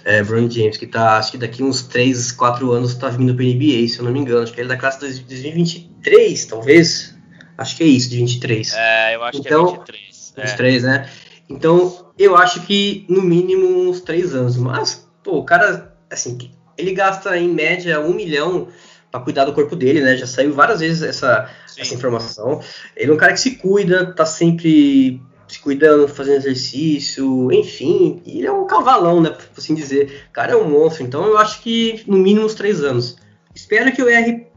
É, 0.04 0.22
Bronny 0.22 0.50
James, 0.50 0.76
que 0.76 0.86
tá, 0.86 1.16
acho 1.16 1.32
que 1.32 1.38
daqui 1.38 1.62
uns 1.62 1.82
3, 1.82 2.32
4 2.32 2.70
anos 2.72 2.94
tá 2.94 3.08
vindo 3.08 3.34
pra 3.34 3.44
NBA, 3.44 3.88
se 3.88 3.98
eu 3.98 4.04
não 4.04 4.12
me 4.12 4.20
engano. 4.20 4.42
Acho 4.42 4.52
que 4.52 4.60
ele 4.60 4.68
é 4.68 4.74
da 4.74 4.76
classe 4.76 4.98
de 4.98 5.20
2023, 5.20 6.44
talvez. 6.44 7.14
Acho 7.56 7.76
que 7.76 7.84
é 7.84 7.86
isso, 7.86 8.10
de 8.10 8.16
23. 8.16 8.74
É, 8.74 9.14
eu 9.14 9.24
acho 9.24 9.38
então, 9.38 9.66
que 9.66 9.72
é 9.72 9.76
23. 9.78 10.32
Então, 10.32 10.44
23, 10.44 10.84
é. 10.84 10.86
né? 10.86 11.10
Então, 11.48 12.12
eu 12.18 12.36
acho 12.36 12.60
que 12.66 13.06
no 13.08 13.22
mínimo 13.22 13.88
uns 13.88 14.00
3 14.00 14.34
anos. 14.34 14.56
Mas, 14.56 15.08
pô, 15.22 15.38
o 15.38 15.44
cara, 15.44 15.96
assim, 16.10 16.36
ele 16.76 16.92
gasta 16.92 17.36
em 17.38 17.48
média 17.48 18.00
1 18.00 18.12
milhão 18.12 18.68
para 19.10 19.20
cuidar 19.20 19.44
do 19.44 19.52
corpo 19.52 19.76
dele, 19.76 20.00
né? 20.00 20.16
Já 20.16 20.26
saiu 20.26 20.52
várias 20.52 20.80
vezes 20.80 21.02
essa, 21.02 21.48
essa 21.78 21.94
informação. 21.94 22.60
Ele 22.96 23.10
é 23.10 23.14
um 23.14 23.16
cara 23.16 23.32
que 23.32 23.40
se 23.40 23.52
cuida, 23.52 24.12
tá 24.12 24.26
sempre 24.26 25.22
se 25.54 25.60
cuidando, 25.60 26.08
fazendo 26.08 26.38
exercício, 26.38 27.52
enfim, 27.52 28.20
ele 28.26 28.46
é 28.46 28.52
um 28.52 28.66
cavalão, 28.66 29.20
né, 29.20 29.30
por 29.30 29.46
assim 29.56 29.74
dizer. 29.74 30.26
O 30.28 30.32
cara 30.32 30.52
é 30.52 30.56
um 30.56 30.68
monstro, 30.68 31.04
então 31.04 31.24
eu 31.24 31.38
acho 31.38 31.60
que 31.60 32.02
no 32.06 32.18
mínimo 32.18 32.44
uns 32.44 32.54
três 32.54 32.82
anos. 32.82 33.16
Espero 33.54 33.92
que 33.92 34.02
eu 34.02 34.08
erre 34.08 34.48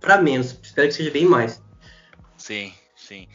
para 0.00 0.16
menos, 0.16 0.58
espero 0.62 0.88
que 0.88 0.94
seja 0.94 1.10
bem 1.10 1.26
mais. 1.26 1.62
Sim, 2.38 2.72
sim. 2.96 3.28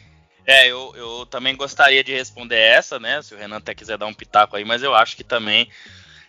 É, 0.44 0.66
eu, 0.66 0.92
eu 0.96 1.24
também 1.26 1.54
gostaria 1.54 2.02
de 2.02 2.12
responder 2.12 2.58
essa, 2.58 2.98
né, 2.98 3.22
se 3.22 3.34
o 3.34 3.38
Renan 3.38 3.58
até 3.58 3.72
quiser 3.72 3.96
dar 3.96 4.06
um 4.06 4.14
pitaco 4.14 4.56
aí, 4.56 4.64
mas 4.64 4.82
eu 4.82 4.92
acho 4.92 5.16
que 5.16 5.22
também, 5.22 5.70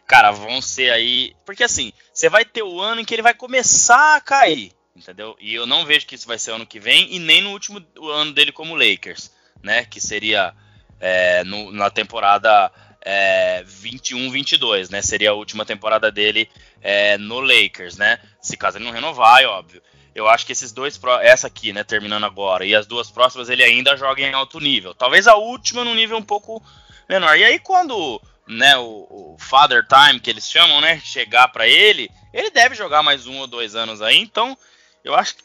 cara, 0.05 0.29
vão 0.29 0.61
ser 0.61 0.91
aí. 0.91 1.33
Porque 1.43 1.63
assim, 1.63 1.91
você 2.13 2.29
vai 2.29 2.45
ter 2.45 2.61
o 2.61 2.79
ano 2.79 3.01
em 3.01 3.05
que 3.05 3.15
ele 3.15 3.23
vai 3.23 3.33
começar 3.33 4.15
a 4.15 4.21
cair, 4.21 4.71
entendeu? 4.95 5.35
E 5.39 5.55
eu 5.55 5.65
não 5.65 5.87
vejo 5.87 6.05
que 6.05 6.13
isso 6.13 6.27
vai 6.27 6.37
ser 6.37 6.51
ano 6.51 6.67
que 6.67 6.79
vem 6.79 7.15
e 7.15 7.17
nem 7.17 7.41
no 7.41 7.49
último 7.49 7.83
ano 8.11 8.31
dele 8.31 8.51
como 8.51 8.75
Lakers, 8.75 9.31
né, 9.63 9.85
que 9.85 9.99
seria 9.99 10.53
é, 10.99 11.43
no, 11.43 11.71
na 11.71 11.89
temporada 11.89 12.71
é, 13.01 13.63
21-22, 13.65 14.89
né? 14.89 15.01
Seria 15.01 15.31
a 15.31 15.33
última 15.33 15.65
temporada 15.65 16.11
dele 16.11 16.49
é, 16.81 17.17
no 17.17 17.39
Lakers, 17.39 17.97
né? 17.97 18.19
Se 18.41 18.55
caso 18.55 18.77
ele 18.77 18.85
não 18.85 18.91
renovar, 18.91 19.41
é 19.41 19.45
óbvio. 19.45 19.81
Eu 20.15 20.27
acho 20.27 20.45
que 20.45 20.51
esses 20.51 20.71
dois, 20.71 20.99
essa 21.21 21.47
aqui, 21.47 21.73
né, 21.73 21.83
terminando 21.83 22.23
agora, 22.23 22.65
e 22.65 22.75
as 22.75 22.85
duas 22.85 23.09
próximas 23.09 23.49
ele 23.49 23.63
ainda 23.63 23.97
joga 23.97 24.21
em 24.21 24.33
alto 24.33 24.59
nível. 24.59 24.93
Talvez 24.93 25.27
a 25.27 25.35
última 25.35 25.83
num 25.83 25.95
nível 25.95 26.17
um 26.17 26.23
pouco 26.23 26.63
menor. 27.09 27.35
E 27.35 27.43
aí 27.43 27.57
quando, 27.57 28.21
né, 28.47 28.77
o, 28.77 29.07
o 29.09 29.37
Father 29.39 29.83
Time 29.87 30.19
que 30.19 30.29
eles 30.29 30.49
chamam, 30.49 30.79
né, 30.81 30.99
chegar 31.03 31.47
para 31.47 31.67
ele, 31.67 32.11
ele 32.31 32.51
deve 32.51 32.75
jogar 32.75 33.01
mais 33.01 33.25
um 33.25 33.39
ou 33.39 33.47
dois 33.47 33.75
anos 33.75 34.03
aí. 34.03 34.17
Então, 34.17 34.55
eu 35.03 35.15
acho 35.15 35.35
que 35.35 35.43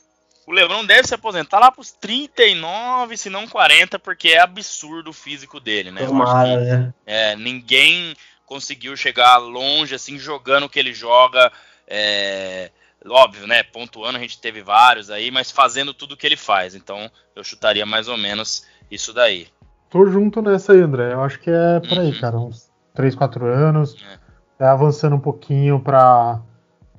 o 0.49 0.53
LeBron 0.53 0.83
deve 0.87 1.07
se 1.07 1.15
aposentar 1.15 1.59
lá 1.59 1.71
pros 1.71 1.93
39, 1.93 3.19
se 3.19 3.29
não 3.29 3.47
40, 3.47 3.99
porque 3.99 4.29
é 4.29 4.41
absurdo 4.41 5.11
o 5.11 5.13
físico 5.13 5.61
dele, 5.61 5.91
né? 5.91 6.07
Tomara, 6.07 6.49
que, 6.49 6.57
né? 6.57 6.95
É, 7.05 7.37
ninguém 7.37 8.17
conseguiu 8.47 8.97
chegar 8.97 9.37
longe, 9.37 9.95
assim, 9.95 10.19
jogando 10.19 10.65
o 10.65 10.69
que 10.71 10.79
ele 10.79 10.95
joga. 10.95 11.53
É, 11.87 12.71
óbvio, 13.07 13.47
né? 13.47 13.63
Pontuando, 13.63 14.17
a 14.17 14.21
gente 14.23 14.41
teve 14.41 14.63
vários 14.63 15.11
aí, 15.11 15.31
mas 15.31 15.51
fazendo 15.51 15.93
tudo 15.93 16.13
o 16.13 16.17
que 16.17 16.27
ele 16.27 16.37
faz. 16.37 16.75
Então, 16.75 17.11
eu 17.37 17.45
chutaria 17.45 17.85
mais 17.85 18.09
ou 18.09 18.17
menos 18.17 18.67
isso 18.91 19.13
daí. 19.13 19.49
Tô 19.91 20.07
junto 20.07 20.41
nessa 20.41 20.73
aí, 20.73 20.81
André. 20.81 21.13
Eu 21.13 21.23
acho 21.23 21.39
que 21.41 21.51
é 21.51 21.81
por 21.81 21.99
aí, 21.99 22.11
uhum. 22.11 22.21
cara. 22.21 22.39
Uns 22.39 22.71
3, 22.95 23.15
4 23.15 23.45
anos. 23.45 24.03
É. 24.59 24.65
é 24.65 24.67
avançando 24.67 25.15
um 25.15 25.21
pouquinho 25.21 25.79
pra 25.79 26.41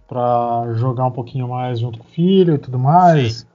para 0.10 0.74
jogar 0.74 1.06
um 1.06 1.12
pouquinho 1.12 1.48
mais 1.48 1.80
junto 1.80 2.00
com 2.00 2.06
o 2.06 2.10
filho 2.10 2.56
e 2.56 2.58
tudo 2.58 2.80
mais, 2.80 3.42
Sim. 3.42 3.48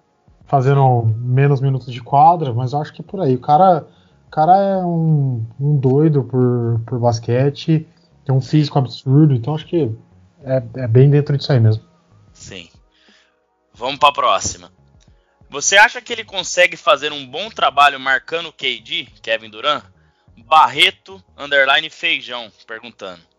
fazendo 0.46 1.02
menos 1.18 1.60
minutos 1.60 1.92
de 1.92 2.00
quadra, 2.00 2.54
mas 2.54 2.72
eu 2.72 2.80
acho 2.80 2.92
que 2.92 3.00
é 3.00 3.04
por 3.04 3.20
aí. 3.20 3.34
O 3.34 3.40
cara, 3.40 3.84
o 4.28 4.30
cara 4.30 4.56
é 4.56 4.76
um, 4.76 5.44
um 5.58 5.76
doido 5.76 6.22
por, 6.22 6.80
por 6.86 7.00
basquete, 7.00 7.88
tem 8.24 8.32
um 8.32 8.40
físico 8.40 8.78
absurdo, 8.78 9.34
então 9.34 9.52
acho 9.52 9.66
que 9.66 9.92
é, 10.44 10.62
é 10.76 10.86
bem 10.86 11.10
dentro 11.10 11.36
disso 11.36 11.50
aí 11.50 11.58
mesmo. 11.58 11.82
Sim. 12.32 12.68
Vamos 13.74 13.98
para 13.98 14.10
a 14.10 14.12
próxima. 14.12 14.70
Você 15.50 15.76
acha 15.76 16.00
que 16.00 16.12
ele 16.12 16.24
consegue 16.24 16.76
fazer 16.76 17.12
um 17.12 17.26
bom 17.26 17.50
trabalho 17.50 17.98
marcando 17.98 18.46
o 18.46 18.52
KD, 18.52 19.08
Kevin 19.20 19.50
Durant? 19.50 19.82
Barreto, 20.46 21.22
underline 21.36 21.90
feijão, 21.90 22.50
perguntando. 22.66 23.33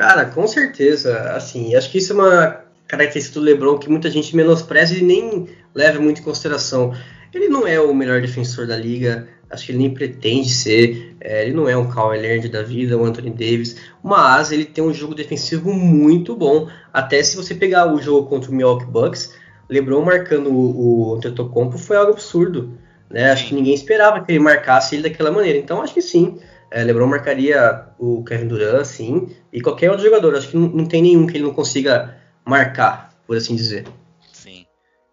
Cara, 0.00 0.24
com 0.24 0.46
certeza. 0.46 1.32
Assim, 1.32 1.74
acho 1.74 1.90
que 1.90 1.98
isso 1.98 2.14
é 2.14 2.16
uma 2.16 2.60
característica 2.88 3.38
do 3.38 3.44
LeBron 3.44 3.76
que 3.76 3.90
muita 3.90 4.10
gente 4.10 4.34
menospreza 4.34 4.96
e 4.96 5.02
nem 5.02 5.46
leva 5.74 6.00
muito 6.00 6.22
em 6.22 6.24
consideração. 6.24 6.94
Ele 7.34 7.50
não 7.50 7.66
é 7.66 7.78
o 7.78 7.94
melhor 7.94 8.22
defensor 8.22 8.66
da 8.66 8.78
liga, 8.78 9.28
acho 9.50 9.66
que 9.66 9.72
ele 9.72 9.78
nem 9.80 9.92
pretende 9.92 10.48
ser. 10.48 11.14
É, 11.20 11.44
ele 11.44 11.52
não 11.52 11.68
é 11.68 11.76
um 11.76 11.86
Kawhi 11.86 12.18
Leonard 12.18 12.48
da 12.48 12.62
vida, 12.62 12.96
um 12.96 13.04
Anthony 13.04 13.28
Davis, 13.28 13.76
mas 14.02 14.50
ele 14.50 14.64
tem 14.64 14.82
um 14.82 14.94
jogo 14.94 15.14
defensivo 15.14 15.70
muito 15.70 16.34
bom. 16.34 16.66
Até 16.94 17.22
se 17.22 17.36
você 17.36 17.54
pegar 17.54 17.92
o 17.92 18.00
jogo 18.00 18.26
contra 18.26 18.50
o 18.50 18.54
Milwaukee 18.54 18.86
Bucks, 18.86 19.34
LeBron 19.68 20.02
marcando 20.02 20.50
o, 20.50 21.10
o 21.10 21.14
Antetokounmpo 21.16 21.76
foi 21.76 21.98
algo 21.98 22.12
absurdo. 22.12 22.72
Né? 23.10 23.30
Acho 23.30 23.48
que 23.48 23.54
ninguém 23.54 23.74
esperava 23.74 24.24
que 24.24 24.32
ele 24.32 24.38
marcasse 24.38 24.94
ele 24.94 25.02
daquela 25.02 25.30
maneira. 25.30 25.58
Então 25.58 25.82
acho 25.82 25.92
que 25.92 26.00
sim. 26.00 26.38
É, 26.70 26.84
LeBron 26.84 27.06
marcaria 27.06 27.86
o 27.98 28.22
Kevin 28.24 28.46
Durant, 28.46 28.84
sim, 28.84 29.34
e 29.52 29.60
qualquer 29.60 29.90
outro 29.90 30.04
jogador. 30.04 30.36
Acho 30.36 30.48
que 30.48 30.56
não, 30.56 30.68
não 30.68 30.86
tem 30.86 31.02
nenhum 31.02 31.26
que 31.26 31.36
ele 31.36 31.44
não 31.44 31.54
consiga 31.54 32.16
marcar, 32.44 33.12
por 33.26 33.36
assim 33.36 33.56
dizer. 33.56 33.86
Sim, 34.32 34.64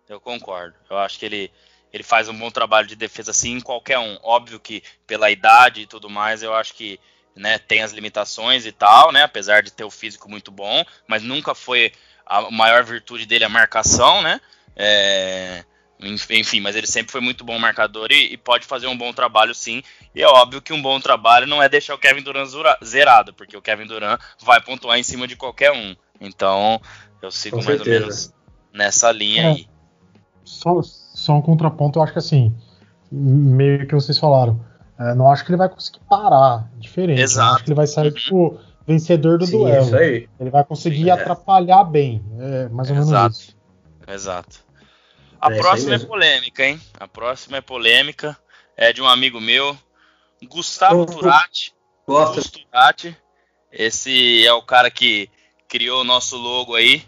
eu 0.07 0.19
concordo. 0.19 0.75
Eu 0.89 0.97
acho 0.97 1.17
que 1.17 1.25
ele, 1.25 1.51
ele 1.91 2.03
faz 2.03 2.29
um 2.29 2.37
bom 2.37 2.51
trabalho 2.51 2.87
de 2.87 2.95
defesa, 2.95 3.33
sim, 3.33 3.53
em 3.53 3.61
qualquer 3.61 3.97
um. 3.97 4.17
Óbvio 4.21 4.59
que 4.59 4.83
pela 5.07 5.31
idade 5.31 5.81
e 5.81 5.87
tudo 5.87 6.09
mais, 6.09 6.43
eu 6.43 6.53
acho 6.53 6.75
que 6.75 6.99
né, 7.35 7.57
tem 7.57 7.81
as 7.81 7.91
limitações 7.91 8.65
e 8.65 8.71
tal, 8.71 9.11
né? 9.11 9.23
Apesar 9.23 9.63
de 9.63 9.71
ter 9.71 9.83
o 9.83 9.91
físico 9.91 10.29
muito 10.29 10.51
bom, 10.51 10.83
mas 11.07 11.23
nunca 11.23 11.55
foi 11.55 11.91
a 12.25 12.51
maior 12.51 12.83
virtude 12.83 13.25
dele 13.25 13.45
a 13.45 13.49
marcação, 13.49 14.21
né? 14.21 14.41
É, 14.75 15.63
enfim, 15.99 16.61
mas 16.61 16.75
ele 16.75 16.85
sempre 16.85 17.11
foi 17.11 17.21
muito 17.21 17.43
bom 17.43 17.57
marcador 17.57 18.11
e, 18.11 18.33
e, 18.33 18.37
pode 18.37 18.65
fazer 18.65 18.87
um 18.87 18.97
bom 18.97 19.11
trabalho 19.11 19.53
sim. 19.55 19.81
E 20.13 20.21
é 20.21 20.27
óbvio 20.27 20.61
que 20.61 20.71
um 20.71 20.81
bom 20.81 20.99
trabalho 20.99 21.47
não 21.47 21.61
é 21.61 21.67
deixar 21.67 21.95
o 21.95 21.97
Kevin 21.97 22.21
Durant 22.21 22.47
zerado, 22.83 23.33
porque 23.33 23.57
o 23.57 23.61
Kevin 23.61 23.87
Durant 23.87 24.19
vai 24.43 24.61
pontuar 24.61 24.99
em 24.99 25.03
cima 25.03 25.27
de 25.27 25.35
qualquer 25.35 25.71
um. 25.71 25.95
Então, 26.21 26.79
eu 27.21 27.31
sigo 27.31 27.63
mais 27.63 27.79
ou 27.79 27.85
menos 27.85 28.33
nessa 28.71 29.11
linha 29.11 29.43
é, 29.43 29.47
aí. 29.47 29.67
Só, 30.43 30.81
só 30.83 31.33
um 31.33 31.41
contraponto, 31.41 31.99
eu 31.99 32.03
acho 32.03 32.13
que 32.13 32.19
assim, 32.19 32.55
meio 33.11 33.87
que 33.87 33.95
vocês 33.95 34.17
falaram, 34.17 34.63
é, 34.99 35.15
não 35.15 35.31
acho 35.31 35.43
que 35.43 35.51
ele 35.51 35.57
vai 35.57 35.69
conseguir 35.69 35.99
parar 36.09 36.69
diferente. 36.77 37.21
Exato. 37.21 37.55
acho 37.55 37.63
que 37.63 37.69
ele 37.69 37.75
vai 37.75 37.87
sair, 37.87 38.11
tipo, 38.13 38.59
vencedor 38.85 39.37
do 39.37 39.45
Sim, 39.45 39.57
duelo. 39.57 39.95
Ele 39.95 40.49
vai 40.49 40.63
conseguir 40.63 41.03
Sim, 41.03 41.09
é. 41.09 41.13
atrapalhar 41.13 41.83
bem. 41.83 42.23
É 42.39 42.69
mais 42.69 42.89
ou 42.89 42.95
menos 42.95 43.09
Exato. 43.09 43.35
isso. 43.35 43.57
Exato. 44.07 44.66
A 45.41 45.53
é 45.53 45.57
próxima 45.57 45.95
é 45.95 45.99
polêmica, 45.99 46.65
hein? 46.65 46.81
A 46.99 47.07
próxima 47.07 47.57
é 47.57 47.61
polêmica. 47.61 48.37
É 48.75 48.93
de 48.93 49.01
um 49.01 49.07
amigo 49.07 49.41
meu, 49.41 49.75
Gustavo 50.43 51.05
Turati. 51.05 51.73
Gosta. 52.05 52.41
Turati. 52.41 53.17
Esse 53.71 54.45
é 54.45 54.53
o 54.53 54.61
cara 54.61 54.91
que 54.91 55.29
criou 55.67 56.01
o 56.01 56.03
nosso 56.03 56.37
logo 56.37 56.75
aí. 56.75 57.03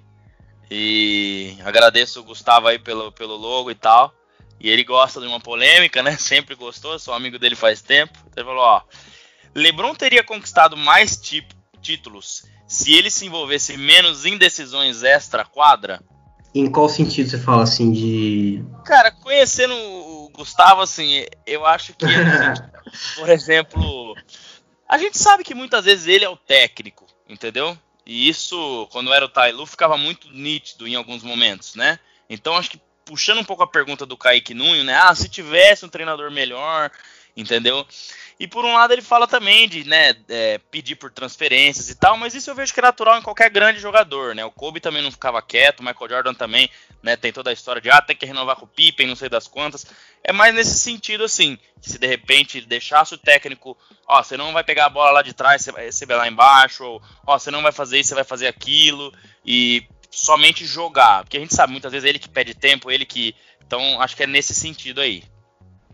E 0.71 1.57
agradeço 1.63 2.19
o 2.19 2.23
Gustavo 2.23 2.67
aí 2.67 2.79
pelo, 2.79 3.11
pelo 3.11 3.35
logo 3.35 3.69
e 3.69 3.75
tal. 3.75 4.13
E 4.59 4.69
ele 4.69 4.83
gosta 4.83 5.21
de 5.21 5.27
uma 5.27 5.39
polêmica, 5.39 6.01
né? 6.01 6.17
Sempre 6.17 6.55
gostou, 6.55 6.97
sou 6.97 7.13
amigo 7.13 7.37
dele 7.37 7.55
faz 7.55 7.81
tempo. 7.81 8.17
Ele 8.35 8.45
falou, 8.45 8.63
ó. 8.63 8.81
LeBron 9.53 9.93
teria 9.93 10.23
conquistado 10.23 10.75
mais 10.75 11.17
tipo, 11.17 11.55
títulos 11.81 12.43
se 12.69 12.93
ele 12.93 13.09
se 13.09 13.25
envolvesse 13.25 13.75
menos 13.75 14.27
em 14.27 14.37
decisões 14.37 15.01
extra 15.01 15.43
quadra? 15.43 15.99
Em 16.53 16.69
qual 16.69 16.89
sentido 16.89 17.29
você 17.29 17.37
fala 17.37 17.63
assim 17.63 17.91
de. 17.91 18.63
Cara, 18.85 19.11
conhecendo 19.11 19.73
o 19.73 20.29
Gustavo, 20.33 20.81
assim, 20.81 21.25
eu 21.45 21.65
acho 21.65 21.93
que, 21.93 22.05
por 23.15 23.29
exemplo, 23.29 24.15
a 24.87 24.97
gente 24.97 25.17
sabe 25.17 25.43
que 25.43 25.53
muitas 25.53 25.85
vezes 25.85 26.07
ele 26.07 26.25
é 26.25 26.29
o 26.29 26.35
técnico, 26.35 27.05
entendeu? 27.27 27.77
E 28.05 28.27
isso, 28.27 28.87
quando 28.91 29.13
era 29.13 29.25
o 29.25 29.29
Tailu, 29.29 29.65
ficava 29.67 29.95
muito 29.95 30.31
nítido 30.31 30.87
em 30.87 30.95
alguns 30.95 31.21
momentos, 31.21 31.75
né? 31.75 31.99
Então 32.27 32.57
acho 32.57 32.71
que 32.71 32.81
puxando 33.05 33.39
um 33.39 33.43
pouco 33.43 33.63
a 33.63 33.67
pergunta 33.67 34.05
do 34.05 34.17
Kaique 34.17 34.53
Nunes, 34.53 34.85
né? 34.85 34.95
Ah, 34.95 35.13
se 35.13 35.29
tivesse 35.29 35.85
um 35.85 35.89
treinador 35.89 36.31
melhor, 36.31 36.91
entendeu? 37.35 37.85
E 38.39 38.47
por 38.47 38.63
um 38.63 38.73
lado 38.73 38.93
ele 38.93 39.01
fala 39.01 39.27
também 39.27 39.67
de 39.67 39.83
né, 39.83 40.15
é, 40.29 40.57
pedir 40.71 40.95
por 40.95 41.11
transferências 41.11 41.89
e 41.89 41.95
tal, 41.95 42.15
mas 42.15 42.33
isso 42.33 42.49
eu 42.49 42.55
vejo 42.55 42.73
que 42.73 42.79
é 42.79 42.83
natural 42.83 43.17
em 43.17 43.21
qualquer 43.21 43.49
grande 43.49 43.81
jogador, 43.81 44.33
né? 44.33 44.45
O 44.45 44.51
Kobe 44.51 44.79
também 44.79 45.01
não 45.01 45.11
ficava 45.11 45.41
quieto, 45.41 45.81
o 45.81 45.83
Michael 45.83 46.09
Jordan 46.09 46.33
também, 46.33 46.69
né? 47.03 47.17
Tem 47.17 47.33
toda 47.33 47.49
a 47.49 47.53
história 47.53 47.81
de 47.81 47.89
ah, 47.89 48.01
tem 48.01 48.15
que 48.15 48.25
renovar 48.25 48.55
com 48.55 48.63
o 48.63 48.67
Pippen, 48.67 49.07
não 49.07 49.15
sei 49.15 49.27
das 49.27 49.45
quantas. 49.45 49.85
É 50.23 50.31
mais 50.31 50.55
nesse 50.55 50.79
sentido 50.79 51.25
assim, 51.25 51.57
que 51.81 51.89
se 51.89 51.99
de 51.99 52.07
repente 52.07 52.61
deixasse 52.61 53.13
o 53.13 53.17
técnico, 53.17 53.77
ó, 54.07 54.23
você 54.23 54.37
não 54.37 54.53
vai 54.53 54.63
pegar 54.63 54.85
a 54.85 54.89
bola 54.89 55.11
lá 55.11 55.21
de 55.21 55.33
trás, 55.33 55.61
você 55.61 55.73
vai 55.73 55.83
receber 55.83 56.15
lá 56.15 56.25
embaixo, 56.25 56.85
ou 56.85 57.01
ó, 57.27 57.37
você 57.37 57.51
não 57.51 57.61
vai 57.61 57.73
fazer 57.73 57.99
isso, 57.99 58.09
você 58.09 58.15
vai 58.15 58.23
fazer 58.23 58.47
aquilo, 58.47 59.13
e 59.45 59.85
somente 60.09 60.65
jogar, 60.65 61.23
porque 61.23 61.35
a 61.35 61.41
gente 61.41 61.53
sabe 61.53 61.73
muitas 61.73 61.91
vezes 61.91 62.07
ele 62.07 62.19
que 62.19 62.29
pede 62.29 62.53
tempo, 62.53 62.89
ele 62.89 63.05
que. 63.05 63.35
Então 63.67 64.01
acho 64.01 64.15
que 64.15 64.23
é 64.23 64.27
nesse 64.27 64.55
sentido 64.55 65.01
aí. 65.01 65.23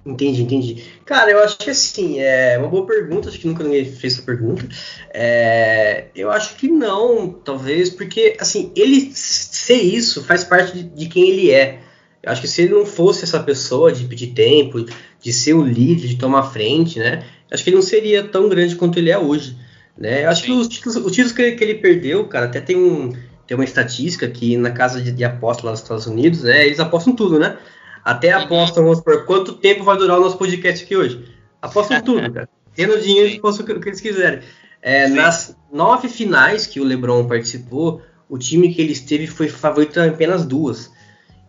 Entendi, 0.05 0.43
entendi. 0.43 0.83
Cara, 1.03 1.31
eu 1.31 1.39
acho 1.39 1.57
que 1.57 1.71
assim, 1.71 2.19
é 2.19 2.57
uma 2.59 2.67
boa 2.67 2.85
pergunta, 2.85 3.27
acho 3.27 3.39
que 3.39 3.47
nunca 3.47 3.63
ninguém 3.63 3.85
fez 3.85 4.13
essa 4.13 4.21
pergunta. 4.21 4.67
É, 5.11 6.05
eu 6.15 6.29
acho 6.29 6.55
que 6.55 6.67
não, 6.67 7.29
talvez, 7.29 7.89
porque 7.89 8.37
assim, 8.39 8.71
ele 8.75 9.11
ser 9.13 9.81
isso 9.81 10.23
faz 10.23 10.43
parte 10.43 10.73
de, 10.73 10.83
de, 10.83 11.07
quem 11.07 11.29
ele 11.29 11.49
é. 11.49 11.79
Eu 12.21 12.31
acho 12.31 12.41
que 12.41 12.47
se 12.47 12.61
ele 12.61 12.73
não 12.73 12.85
fosse 12.85 13.23
essa 13.23 13.41
pessoa 13.41 13.91
de 13.91 14.05
pedir 14.05 14.27
tempo, 14.27 14.85
de 15.19 15.33
ser 15.33 15.53
o 15.53 15.65
líder, 15.65 16.07
de 16.07 16.17
tomar 16.17 16.43
frente, 16.51 16.99
né? 16.99 17.25
Acho 17.51 17.63
que 17.63 17.71
ele 17.71 17.77
não 17.77 17.83
seria 17.83 18.23
tão 18.23 18.47
grande 18.47 18.75
quanto 18.75 18.99
ele 18.99 19.09
é 19.09 19.17
hoje. 19.17 19.57
Né? 19.97 20.25
Eu 20.25 20.29
acho 20.29 20.41
Sim. 20.41 20.47
que 20.47 20.53
os 20.53 20.67
títulos, 20.67 20.95
os 20.97 21.11
títulos 21.11 21.31
que, 21.31 21.51
que, 21.53 21.63
ele 21.63 21.75
perdeu, 21.75 22.27
cara, 22.27 22.45
até 22.45 22.61
tem, 22.61 22.75
um, 22.75 23.11
tem 23.47 23.55
uma 23.55 23.63
estatística 23.63 24.27
que 24.27 24.57
na 24.57 24.71
casa 24.71 25.01
de, 25.01 25.11
de 25.11 25.23
aposta 25.23 25.65
lá 25.65 25.71
nos 25.71 25.81
Estados 25.81 26.05
Unidos, 26.05 26.43
né? 26.43 26.65
Eles 26.65 26.79
apostam 26.79 27.15
tudo, 27.15 27.39
né? 27.39 27.57
Até 28.05 28.37
uhum. 28.37 28.43
apostam, 28.43 28.83
vamos 28.83 29.01
por 29.01 29.25
quanto 29.25 29.53
tempo 29.53 29.83
vai 29.83 29.97
durar 29.97 30.19
o 30.19 30.21
nosso 30.21 30.37
podcast 30.37 30.85
aqui 30.85 30.95
hoje. 30.95 31.25
Apostam 31.59 31.99
tudo, 32.03 32.29
cara. 32.31 32.47
Tendo 32.75 33.01
dinheiro, 33.01 33.29
eles 33.29 33.59
o 33.59 33.79
que 33.79 33.89
eles 33.89 33.99
quiserem. 33.99 34.41
É, 34.79 35.07
nas 35.07 35.57
nove 35.73 36.07
finais 36.07 36.67
que 36.67 36.79
o 36.79 36.83
LeBron 36.83 37.25
participou, 37.25 38.03
o 38.29 38.37
time 38.37 38.71
que 38.71 38.79
ele 38.79 38.91
esteve 38.91 39.25
foi 39.25 39.47
favorito 39.47 39.99
em 39.99 40.09
apenas 40.09 40.45
duas. 40.45 40.91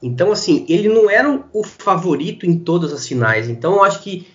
Então, 0.03 0.33
assim, 0.33 0.65
ele 0.69 0.89
não 0.89 1.11
era 1.11 1.45
o 1.53 1.63
favorito 1.63 2.47
em 2.47 2.59
todas 2.59 2.93
as 2.93 3.07
finais. 3.07 3.49
Então, 3.49 3.75
eu 3.75 3.85
acho 3.85 4.03
que 4.03 4.27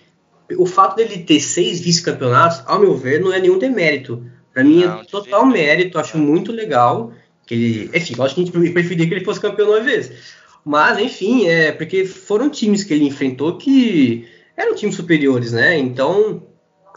o 0.56 0.66
fato 0.66 0.96
dele 0.96 1.24
ter 1.24 1.40
seis 1.40 1.80
vice-campeonatos, 1.80 2.62
ao 2.66 2.78
meu 2.78 2.96
ver, 2.96 3.20
não 3.20 3.32
é 3.32 3.40
nenhum 3.40 3.58
demérito. 3.58 4.24
Para 4.52 4.62
mim 4.62 4.84
é 4.84 5.04
total 5.04 5.46
mérito, 5.46 5.98
acho 5.98 6.18
muito 6.18 6.52
legal 6.52 7.12
que 7.46 7.54
ele. 7.54 7.90
Enfim, 7.94 8.14
eu 8.16 8.24
acho 8.24 8.34
que 8.34 8.42
a 8.42 8.44
gente 8.44 8.52
preferia 8.72 9.08
que 9.08 9.14
ele 9.14 9.24
fosse 9.24 9.40
campeão 9.40 9.68
nove 9.68 9.84
vezes. 9.84 10.34
Mas, 10.64 10.98
enfim, 10.98 11.46
é 11.46 11.72
porque 11.72 12.04
foram 12.04 12.48
times 12.48 12.84
que 12.84 12.94
ele 12.94 13.04
enfrentou 13.04 13.58
que 13.58 14.28
eram 14.56 14.74
times 14.74 14.94
superiores, 14.94 15.52
né? 15.52 15.76
Então, 15.76 16.42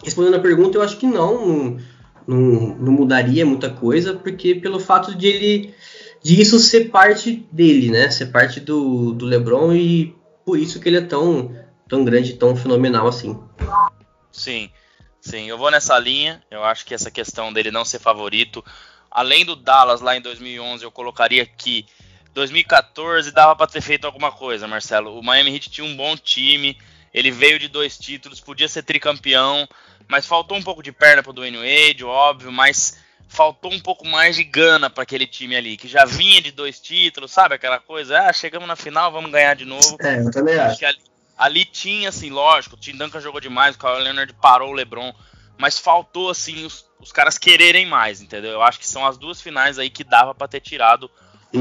respondendo 0.03 0.35
a 0.35 0.39
pergunta, 0.39 0.77
eu 0.77 0.81
acho 0.81 0.97
que 0.97 1.07
não, 1.07 1.77
não, 2.27 2.75
não 2.77 2.91
mudaria 2.91 3.45
muita 3.45 3.69
coisa, 3.69 4.13
porque 4.13 4.55
pelo 4.55 4.79
fato 4.79 5.15
de 5.15 5.27
ele 5.27 5.73
de 6.23 6.41
isso 6.41 6.57
ser 6.57 6.89
parte 6.89 7.45
dele, 7.51 7.91
né? 7.91 8.09
Ser 8.09 8.27
parte 8.27 8.59
do, 8.59 9.13
do 9.13 9.25
LeBron 9.25 9.73
e 9.73 10.15
por 10.43 10.57
isso 10.57 10.79
que 10.79 10.89
ele 10.89 10.97
é 10.97 11.01
tão 11.01 11.55
tão 11.87 12.03
grande, 12.03 12.33
tão 12.33 12.55
fenomenal 12.55 13.07
assim. 13.07 13.39
Sim, 14.31 14.69
sim, 15.21 15.47
eu 15.47 15.57
vou 15.57 15.71
nessa 15.71 15.97
linha. 15.99 16.41
Eu 16.49 16.63
acho 16.63 16.85
que 16.85 16.93
essa 16.93 17.11
questão 17.11 17.53
dele 17.53 17.71
não 17.71 17.85
ser 17.85 17.99
favorito, 17.99 18.63
além 19.09 19.45
do 19.45 19.55
Dallas 19.55 20.01
lá 20.01 20.17
em 20.17 20.21
2011, 20.21 20.83
eu 20.83 20.91
colocaria 20.91 21.45
que 21.45 21.85
2014 22.35 23.31
dava 23.31 23.55
para 23.55 23.65
ter 23.65 23.81
feito 23.81 24.05
alguma 24.05 24.29
coisa, 24.29 24.67
Marcelo. 24.67 25.17
O 25.17 25.23
Miami 25.23 25.55
Heat 25.55 25.69
tinha 25.69 25.87
um 25.87 25.95
bom 25.95 26.17
time, 26.17 26.77
ele 27.13 27.31
veio 27.31 27.57
de 27.57 27.69
dois 27.69 27.97
títulos, 27.97 28.41
podia 28.41 28.67
ser 28.67 28.83
tricampeão, 28.83 29.67
mas 30.05 30.27
faltou 30.27 30.57
um 30.57 30.61
pouco 30.61 30.83
de 30.83 30.91
perna 30.91 31.23
pro 31.23 31.31
Dwayne 31.31 31.57
Wade, 31.57 32.03
óbvio, 32.03 32.51
mas 32.51 32.97
faltou 33.29 33.71
um 33.71 33.79
pouco 33.79 34.05
mais 34.05 34.35
de 34.35 34.43
gana 34.43 34.89
para 34.89 35.03
aquele 35.03 35.25
time 35.25 35.55
ali, 35.55 35.77
que 35.77 35.87
já 35.87 36.03
vinha 36.03 36.41
de 36.41 36.51
dois 36.51 36.79
títulos, 36.79 37.31
sabe 37.31 37.55
aquela 37.55 37.79
coisa? 37.79 38.19
Ah, 38.19 38.33
chegamos 38.33 38.67
na 38.67 38.75
final, 38.75 39.13
vamos 39.13 39.31
ganhar 39.31 39.55
de 39.55 39.63
novo. 39.63 39.95
É, 40.01 40.19
eu 40.19 40.29
também 40.29 40.59
acho. 40.59 40.85
Ali, 40.85 40.97
ali, 41.37 41.65
tinha, 41.65 42.09
assim, 42.09 42.29
lógico, 42.29 42.75
o 42.75 42.77
Tim 42.77 42.97
Duncan 42.97 43.21
jogou 43.21 43.39
demais, 43.39 43.77
o 43.77 43.79
Kawhi 43.79 44.03
Leonard 44.03 44.33
parou 44.33 44.71
o 44.71 44.73
LeBron, 44.73 45.13
mas 45.57 45.79
faltou, 45.79 46.29
assim, 46.29 46.65
os, 46.65 46.85
os 46.99 47.13
caras 47.13 47.37
quererem 47.37 47.85
mais, 47.85 48.19
entendeu? 48.19 48.51
Eu 48.51 48.61
acho 48.61 48.77
que 48.77 48.87
são 48.87 49.07
as 49.07 49.17
duas 49.17 49.41
finais 49.41 49.79
aí 49.79 49.89
que 49.89 50.03
dava 50.03 50.35
para 50.35 50.49
ter 50.49 50.59
tirado 50.59 51.09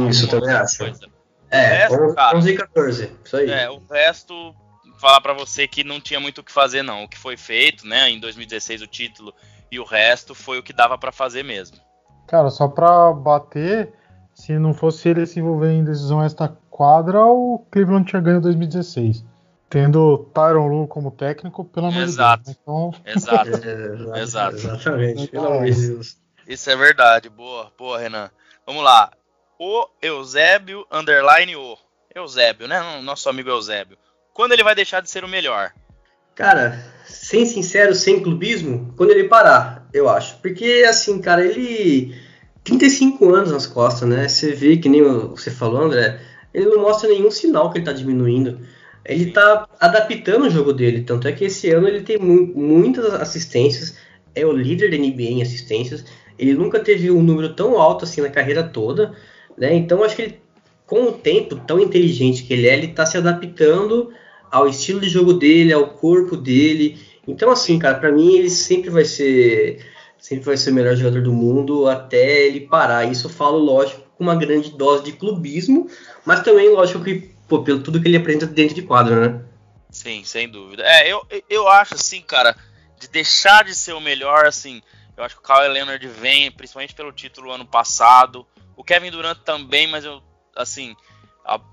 isso, 0.09 0.29
também 0.29 0.51
acho. 0.51 0.79
Coisa. 0.79 1.15
É, 1.51 1.87
resto, 1.87 2.15
cara, 2.15 2.37
11 2.37 2.51
e 2.51 2.57
14, 2.57 3.13
isso 3.25 3.37
aí. 3.37 3.51
É, 3.51 3.71
o 3.71 3.81
resto, 3.91 4.55
falar 4.99 5.21
para 5.21 5.33
você 5.33 5.69
que 5.69 5.85
não 5.85 6.01
tinha 6.01 6.19
muito 6.19 6.41
o 6.41 6.45
que 6.45 6.53
fazer 6.53 6.83
não. 6.83 7.05
O 7.05 7.09
que 7.09 7.19
foi 7.19 7.37
feito, 7.37 7.87
né, 7.87 8.11
em 8.11 8.19
2016 8.19 8.83
o 8.83 8.87
título 8.87 9.33
e 9.71 9.79
o 9.79 9.85
resto 9.85 10.35
foi 10.35 10.59
o 10.59 10.63
que 10.63 10.73
dava 10.73 10.99
para 10.99 11.13
fazer 11.13 11.43
mesmo. 11.43 11.77
Cara, 12.27 12.51
só 12.51 12.67
para 12.67 13.13
bater, 13.13 13.93
se 14.35 14.59
não 14.59 14.75
fosse 14.75 15.09
ele 15.09 15.27
se 15.27 15.39
envolver 15.39 15.71
em 15.71 15.85
decisão 15.85 16.23
esta 16.23 16.49
quadra, 16.71 17.25
o 17.25 17.65
Cleveland 17.71 18.09
tinha 18.09 18.23
ganho 18.23 18.41
2016. 18.41 19.25
Tendo 19.69 20.19
Tyron 20.33 20.67
Lu 20.69 20.87
como 20.87 21.11
técnico, 21.11 21.65
pelo 21.65 21.87
amor 21.87 22.07
de 22.07 22.17
Deus. 22.17 22.17
Né? 22.17 22.57
Então... 22.63 22.93
Exato. 23.05 23.51
exato. 24.17 24.57
Exatamente, 24.57 25.29
pelo 25.29 25.47
amor 25.47 25.65
de 25.65 25.89
Deus. 25.89 26.17
Isso 26.47 26.71
é 26.71 26.77
verdade. 26.77 27.29
Boa, 27.29 27.73
boa, 27.77 27.99
Renan. 27.99 28.31
Vamos 28.67 28.83
lá 28.83 29.11
o 29.59 29.87
Eusébio, 30.01 30.87
underline 30.91 31.57
o. 31.57 31.77
Eusébio, 32.15 32.69
né? 32.69 33.01
Nosso 33.03 33.29
amigo 33.29 33.51
Eusébio. 33.51 33.99
Quando 34.33 34.53
ele 34.53 34.63
vai 34.63 34.75
deixar 34.75 35.01
de 35.01 35.11
ser 35.11 35.25
o 35.25 35.29
melhor? 35.29 35.73
Cara, 36.35 36.85
sem 37.05 37.45
sincero, 37.45 37.95
sem 37.95 38.23
clubismo, 38.23 38.93
quando 38.97 39.11
ele 39.11 39.25
parar, 39.25 39.89
eu 39.93 40.09
acho. 40.09 40.39
Porque, 40.39 40.85
assim, 40.89 41.21
cara, 41.21 41.45
ele. 41.45 42.15
35 42.63 43.35
anos 43.35 43.53
nas 43.53 43.67
costas, 43.67 44.09
né? 44.09 44.27
Você 44.27 44.53
vê 44.53 44.77
que 44.77 44.89
nem 44.89 45.03
você 45.03 45.51
falou, 45.51 45.83
André, 45.83 46.19
ele 46.53 46.67
não 46.67 46.81
mostra 46.81 47.09
nenhum 47.11 47.31
sinal 47.31 47.71
que 47.71 47.79
ele 47.79 47.85
tá 47.85 47.93
diminuindo. 47.93 48.61
Ele 49.05 49.33
tá 49.33 49.69
adaptando 49.79 50.47
o 50.47 50.51
jogo 50.51 50.73
dele. 50.73 51.03
Tanto 51.03 51.29
é 51.29 51.33
que 51.33 51.45
esse 51.45 51.71
ano 51.71 51.87
ele 51.87 52.01
tem 52.01 52.17
mu 52.17 52.47
muitas 52.57 53.13
assistências, 53.15 53.99
é 54.35 54.47
o 54.47 54.53
líder 54.53 54.91
da 54.91 54.97
NBA 54.97 55.23
em 55.23 55.43
assistências. 55.43 56.05
Ele 56.39 56.55
nunca 56.55 56.81
teve 56.81 57.11
um 57.11 57.23
número 57.23 57.55
tão 57.55 57.79
alto 57.79 58.05
assim 58.05 58.23
na 58.23 58.31
carreira 58.31 58.63
toda. 58.63 59.15
Né? 59.57 59.75
Então 59.75 60.03
acho 60.03 60.17
que 60.17 60.23
ele, 60.23 60.41
com 60.87 61.05
o 61.05 61.13
tempo 61.13 61.57
tão 61.57 61.81
inteligente 61.81 62.43
que 62.43 62.53
ele 62.53 62.69
é, 62.69 62.75
ele 62.75 62.87
está 62.87 63.07
se 63.07 63.17
adaptando 63.17 64.13
ao 64.51 64.69
estilo 64.69 65.01
de 65.01 65.09
jogo 65.09 65.33
dele, 65.35 65.73
ao 65.73 65.89
corpo 65.89 66.37
dele. 66.37 66.99
Então 67.27 67.51
assim, 67.51 67.79
cara, 67.79 67.99
para 67.99 68.13
mim 68.13 68.37
ele 68.37 68.51
sempre 68.51 68.91
vai 68.91 69.05
ser 69.05 69.85
sempre 70.19 70.47
vai 70.47 70.57
ser 70.57 70.71
o 70.71 70.75
melhor 70.75 70.97
jogador 70.97 71.23
do 71.23 71.33
mundo 71.33 71.87
até 71.87 72.47
ele 72.47 72.61
parar. 72.61 73.05
Isso 73.05 73.27
eu 73.27 73.31
falo, 73.31 73.59
lógico, 73.59 74.01
com 74.17 74.25
uma 74.25 74.35
grande 74.35 74.71
dose 74.71 75.05
de 75.05 75.13
clubismo, 75.13 75.87
mas 76.25 76.41
também, 76.43 76.71
lógico, 76.71 77.05
que 77.05 77.35
pô, 77.47 77.63
pelo 77.63 77.83
tudo 77.83 78.01
que 78.01 78.09
ele 78.09 78.17
apresenta 78.17 78.47
dentro 78.47 78.75
de 78.75 78.83
quadro, 78.83 79.21
né? 79.21 79.43
Sim, 79.91 80.25
sem 80.25 80.49
dúvida. 80.49 80.83
É, 80.83 81.13
eu, 81.13 81.25
eu 81.49 81.69
acho 81.69 81.95
assim, 81.95 82.23
cara, 82.23 82.57
de 82.99 83.07
deixar 83.09 83.65
de 83.65 83.75
ser 83.75 83.93
o 83.93 84.01
melhor, 84.01 84.47
assim, 84.47 84.81
eu 85.17 85.23
acho 85.23 85.37
que 85.37 85.41
o 85.41 85.45
Kawhi 85.45 85.69
Leonard 85.69 86.07
vem, 86.09 86.51
principalmente 86.51 86.95
pelo 86.95 87.13
título 87.13 87.53
ano 87.53 87.67
passado. 87.67 88.47
O 88.77 88.85
Kevin 88.85 89.11
Durant 89.11 89.39
também, 89.45 89.87
mas 89.87 90.05
eu, 90.05 90.23
assim, 90.57 90.97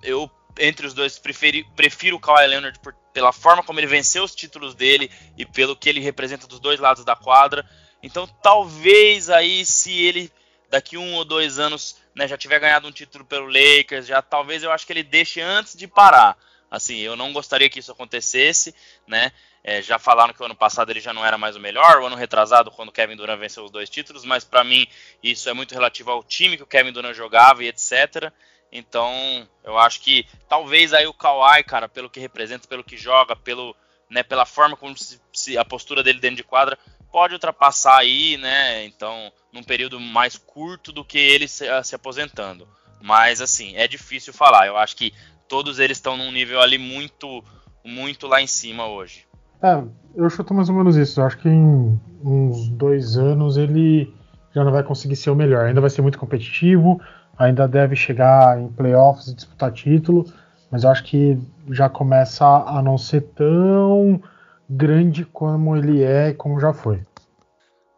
eu 0.04 0.30
entre 0.60 0.86
os 0.86 0.94
dois 0.94 1.18
preferi, 1.18 1.64
prefiro 1.76 2.18
o 2.18 2.20
Kawhi 2.20 2.48
Leonard 2.48 2.78
por, 2.80 2.94
pela 3.14 3.32
forma 3.32 3.64
como 3.64 3.80
ele 3.80 3.88
venceu 3.88 4.24
os 4.24 4.36
títulos 4.36 4.76
dele 4.76 5.10
e 5.38 5.46
pelo 5.46 5.76
que 5.76 5.90
ele 5.90 6.00
representa 6.00 6.48
dos 6.48 6.60
dois 6.60 6.80
lados 6.80 7.06
da 7.06 7.16
quadra. 7.16 7.68
Então, 8.04 8.28
talvez 8.28 9.30
aí, 9.30 9.66
se 9.66 9.94
ele 9.94 10.32
daqui 10.70 10.98
um 10.98 11.16
ou 11.16 11.26
dois 11.26 11.60
anos 11.60 11.98
né, 12.16 12.28
já 12.28 12.38
tiver 12.38 12.60
ganhado 12.60 12.88
um 12.88 12.92
título 12.92 13.26
pelo 13.26 13.48
Lakers, 13.48 14.08
já 14.08 14.22
talvez 14.22 14.64
eu 14.64 14.72
acho 14.72 14.86
que 14.86 14.94
ele 14.94 15.04
deixe 15.04 15.42
antes 15.42 15.76
de 15.76 15.88
parar. 15.88 16.38
Assim, 16.70 17.00
eu 17.00 17.18
não 17.18 17.34
gostaria 17.34 17.70
que 17.70 17.80
isso 17.80 17.92
acontecesse, 17.92 18.74
né? 19.06 19.34
É, 19.64 19.82
já 19.82 20.00
falaram 20.00 20.34
que 20.34 20.42
o 20.42 20.46
ano 20.46 20.56
passado 20.56 20.90
ele 20.90 21.00
já 21.00 21.14
não 21.14 21.26
era 21.26 21.38
mais 21.38 21.56
o 21.56 21.60
melhor, 21.60 22.02
o 22.02 22.06
ano 22.08 22.16
retrasado, 22.16 22.72
quando 22.72 22.90
o 22.90 22.92
Kevin 22.92 23.16
Durant 23.16 23.40
venceu 23.40 23.64
os 23.64 23.70
dois 23.70 23.90
títulos, 23.90 24.26
mas 24.26 24.44
para 24.44 24.64
mim 24.64 24.88
isso 25.22 25.48
é 25.50 25.54
muito 25.54 25.74
relativo 25.74 26.10
ao 26.10 26.24
time 26.24 26.58
que 26.58 26.64
o 26.64 26.68
Kevin 26.68 26.92
Durant 26.92 27.16
jogava 27.16 27.64
e 27.64 27.68
etc. 27.68 28.32
Então, 28.72 29.48
eu 29.64 29.78
acho 29.78 30.02
que 30.02 30.26
talvez 30.48 30.94
aí 30.94 31.06
o 31.06 31.14
Kawhi, 31.14 31.64
cara, 31.64 31.90
pelo 31.90 32.10
que 32.10 32.20
representa, 32.20 32.68
pelo 32.68 32.84
que 32.84 32.98
joga, 32.98 33.36
pelo, 33.36 33.76
né, 34.10 34.24
pela 34.24 34.46
forma 34.46 34.78
como 34.78 34.98
se, 34.98 35.22
se, 35.34 35.58
a 35.58 35.66
postura 35.66 36.02
dele 36.02 36.20
dentro 36.20 36.38
de 36.38 36.44
quadra, 36.44 36.80
pode 37.12 37.34
ultrapassar 37.34 37.98
aí, 37.98 38.38
né? 38.38 38.86
Então, 38.86 39.32
num 39.52 39.62
período 39.62 40.00
mais 40.00 40.38
curto 40.38 40.92
do 40.92 41.04
que 41.04 41.20
ele 41.20 41.48
se, 41.48 41.66
se 41.84 41.94
aposentando. 41.94 42.68
Mas 43.02 43.42
assim, 43.42 43.76
é 43.76 43.88
difícil 43.88 44.34
falar. 44.34 44.68
Eu 44.68 44.78
acho 44.78 44.96
que 44.96 45.14
todos 45.48 45.78
eles 45.78 45.98
estão 45.98 46.16
num 46.16 46.32
nível 46.32 46.62
ali 46.62 46.78
muito 46.78 47.44
muito 47.84 48.28
lá 48.28 48.42
em 48.42 48.48
cima 48.48 48.88
hoje. 48.88 49.26
É, 49.62 49.84
eu 50.16 50.30
chuto 50.30 50.54
mais 50.54 50.70
ou 50.70 50.76
menos 50.76 50.96
isso. 50.96 51.22
Eu 51.22 51.26
acho 51.26 51.38
que 51.38 51.50
em 51.50 52.00
uns 52.24 52.70
dois 52.70 53.18
anos 53.18 53.58
ele 53.58 54.14
já 54.54 54.64
não 54.64 54.72
vai 54.72 54.84
conseguir 54.84 55.16
ser 55.16 55.30
o 55.30 55.36
melhor. 55.36 55.66
Ainda 55.66 55.82
vai 55.82 55.90
ser 55.90 56.02
muito 56.02 56.20
competitivo, 56.20 57.02
ainda 57.38 57.68
deve 57.68 57.96
chegar 57.96 58.60
em 58.60 58.68
playoffs 58.68 59.28
e 59.28 59.36
disputar 59.36 59.72
título, 59.72 60.26
mas 60.70 60.84
eu 60.84 60.90
acho 60.90 61.04
que 61.04 61.38
já 61.70 61.90
começa 61.90 62.46
a 62.46 62.82
não 62.82 62.98
ser 62.98 63.22
tão 63.36 64.22
grande 64.70 65.26
como 65.26 65.76
ele 65.76 66.04
é 66.04 66.30
e 66.30 66.34
como 66.34 66.60
já 66.60 66.74
foi. 66.74 67.04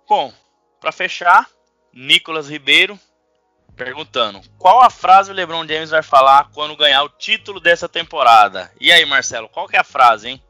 Bom, 0.07 0.31
para 0.79 0.91
fechar, 0.91 1.47
Nicolas 1.93 2.49
Ribeiro 2.49 2.99
perguntando: 3.75 4.41
qual 4.57 4.81
a 4.81 4.89
frase 4.89 5.31
o 5.31 5.33
LeBron 5.33 5.67
James 5.67 5.89
vai 5.89 6.03
falar 6.03 6.49
quando 6.53 6.75
ganhar 6.75 7.03
o 7.03 7.09
título 7.09 7.59
dessa 7.59 7.87
temporada? 7.89 8.71
E 8.79 8.91
aí, 8.91 9.05
Marcelo, 9.05 9.49
qual 9.49 9.67
que 9.67 9.75
é 9.75 9.79
a 9.79 9.83
frase, 9.83 10.29
hein? 10.29 10.43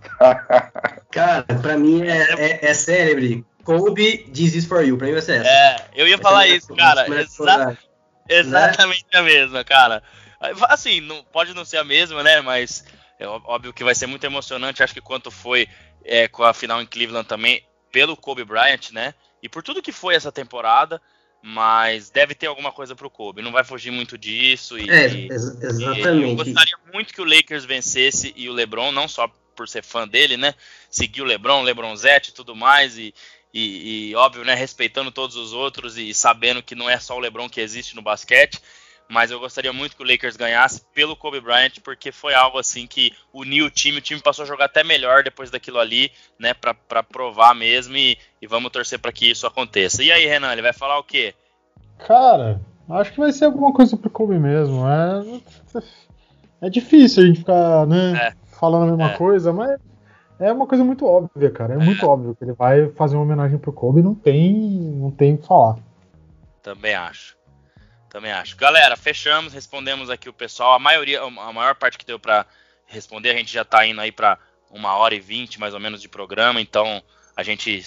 Cara, 1.10 1.42
pra 1.42 1.76
mim 1.76 2.02
é, 2.02 2.22
é, 2.38 2.70
é 2.70 2.74
célebre. 2.74 3.44
Kobe, 3.64 4.18
this 4.32 4.54
is 4.54 4.64
for 4.64 4.82
you. 4.82 4.96
Pra 4.96 5.06
mim 5.06 5.12
vai 5.12 5.22
ser 5.22 5.40
essa. 5.40 5.48
É, 5.48 5.90
eu 5.94 6.08
ia 6.08 6.18
falar 6.18 6.46
é 6.46 6.56
isso, 6.56 6.74
cara. 6.74 7.06
Exa 7.06 7.98
exatamente 8.28 9.06
né? 9.12 9.18
a 9.18 9.22
mesma, 9.22 9.64
cara. 9.64 10.02
Assim, 10.68 11.00
não, 11.00 11.22
pode 11.24 11.52
não 11.52 11.64
ser 11.64 11.76
a 11.76 11.84
mesma, 11.84 12.22
né? 12.22 12.40
Mas 12.40 12.84
é 13.18 13.26
óbvio 13.26 13.72
que 13.72 13.84
vai 13.84 13.94
ser 13.94 14.06
muito 14.06 14.24
emocionante. 14.24 14.82
Acho 14.82 14.94
que 14.94 15.00
quanto 15.00 15.30
foi 15.30 15.68
é, 16.04 16.28
com 16.28 16.42
a 16.42 16.54
final 16.54 16.80
em 16.80 16.86
Cleveland 16.86 17.28
também, 17.28 17.62
pelo 17.92 18.16
Kobe 18.16 18.44
Bryant, 18.44 18.92
né? 18.92 19.14
E 19.42 19.48
por 19.48 19.62
tudo 19.62 19.82
que 19.82 19.92
foi 19.92 20.14
essa 20.14 20.32
temporada 20.32 21.00
mas 21.42 22.10
deve 22.10 22.34
ter 22.34 22.46
alguma 22.46 22.70
coisa 22.70 22.94
pro 22.94 23.10
Kobe. 23.10 23.42
Não 23.42 23.52
vai 23.52 23.64
fugir 23.64 23.90
muito 23.90 24.18
disso. 24.18 24.78
E, 24.78 24.88
é, 24.90 25.06
exatamente. 25.06 26.26
E 26.26 26.30
eu 26.30 26.36
gostaria 26.36 26.76
muito 26.92 27.14
que 27.14 27.20
o 27.20 27.24
Lakers 27.24 27.64
vencesse 27.64 28.32
e 28.36 28.48
o 28.48 28.52
LeBron, 28.52 28.92
não 28.92 29.08
só 29.08 29.30
por 29.60 29.68
ser 29.68 29.84
fã 29.84 30.08
dele, 30.08 30.38
né? 30.38 30.54
Seguir 30.88 31.20
o 31.20 31.26
LeBron, 31.26 31.60
LeBronzete 31.60 32.30
e 32.30 32.32
tudo 32.32 32.56
mais. 32.56 32.96
E, 32.96 33.12
e, 33.52 34.08
e, 34.10 34.16
óbvio, 34.16 34.42
né? 34.42 34.54
Respeitando 34.54 35.10
todos 35.10 35.36
os 35.36 35.52
outros 35.52 35.98
e 35.98 36.14
sabendo 36.14 36.62
que 36.62 36.74
não 36.74 36.88
é 36.88 36.98
só 36.98 37.14
o 37.14 37.20
LeBron 37.20 37.48
que 37.48 37.60
existe 37.60 37.94
no 37.94 38.00
basquete 38.00 38.58
mas 39.10 39.32
eu 39.32 39.40
gostaria 39.40 39.72
muito 39.72 39.96
que 39.96 40.02
o 40.04 40.06
Lakers 40.06 40.36
ganhasse 40.36 40.82
pelo 40.94 41.16
Kobe 41.16 41.40
Bryant, 41.40 41.80
porque 41.82 42.12
foi 42.12 42.32
algo 42.32 42.60
assim 42.60 42.86
que 42.86 43.12
uniu 43.34 43.66
o 43.66 43.70
time, 43.70 43.98
o 43.98 44.00
time 44.00 44.22
passou 44.22 44.44
a 44.44 44.46
jogar 44.46 44.66
até 44.66 44.84
melhor 44.84 45.24
depois 45.24 45.50
daquilo 45.50 45.80
ali, 45.80 46.12
né, 46.38 46.54
para 46.54 47.02
provar 47.02 47.52
mesmo 47.52 47.96
e, 47.96 48.16
e 48.40 48.46
vamos 48.46 48.70
torcer 48.70 49.00
para 49.00 49.10
que 49.10 49.28
isso 49.28 49.48
aconteça. 49.48 50.04
E 50.04 50.12
aí, 50.12 50.26
Renan, 50.26 50.52
ele 50.52 50.62
vai 50.62 50.72
falar 50.72 50.96
o 50.96 51.02
quê? 51.02 51.34
Cara, 52.06 52.60
acho 52.88 53.10
que 53.10 53.18
vai 53.18 53.32
ser 53.32 53.46
alguma 53.46 53.72
coisa 53.72 53.96
pro 53.96 54.08
Kobe 54.08 54.38
mesmo. 54.38 54.84
É, 54.88 55.40
é 56.68 56.70
difícil 56.70 57.24
a 57.24 57.26
gente 57.26 57.40
ficar, 57.40 57.88
né, 57.88 58.28
é. 58.28 58.49
Falando 58.60 58.82
a 58.84 58.96
mesma 58.96 59.12
é. 59.12 59.16
coisa, 59.16 59.52
mas 59.52 59.80
é 60.38 60.52
uma 60.52 60.66
coisa 60.66 60.84
muito 60.84 61.06
óbvia, 61.06 61.50
cara. 61.50 61.72
É, 61.72 61.76
é, 61.76 61.78
muito 61.78 62.06
óbvio 62.06 62.36
que 62.36 62.44
ele 62.44 62.52
vai 62.52 62.90
fazer 62.90 63.16
uma 63.16 63.24
homenagem 63.24 63.58
pro 63.58 63.72
Kobe, 63.72 64.02
não 64.02 64.14
tem, 64.14 64.52
não 64.52 65.10
tem 65.10 65.34
o 65.34 65.38
que 65.38 65.46
falar. 65.46 65.78
Também 66.62 66.94
acho. 66.94 67.36
Também 68.10 68.32
acho. 68.32 68.56
Galera, 68.56 68.96
fechamos, 68.96 69.54
respondemos 69.54 70.10
aqui 70.10 70.28
o 70.28 70.32
pessoal. 70.32 70.74
A 70.74 70.78
maioria, 70.78 71.22
a 71.22 71.52
maior 71.52 71.74
parte 71.74 71.96
que 71.96 72.04
deu 72.04 72.18
para 72.18 72.44
responder, 72.86 73.30
a 73.30 73.36
gente 73.36 73.52
já 73.52 73.62
está 73.62 73.86
indo 73.86 74.00
aí 74.00 74.12
para 74.12 74.36
uma 74.70 74.96
hora 74.96 75.14
e 75.14 75.20
vinte 75.20 75.58
mais 75.58 75.74
ou 75.74 75.80
menos 75.80 76.02
de 76.02 76.08
programa, 76.08 76.60
então 76.60 77.02
a 77.36 77.42
gente 77.42 77.82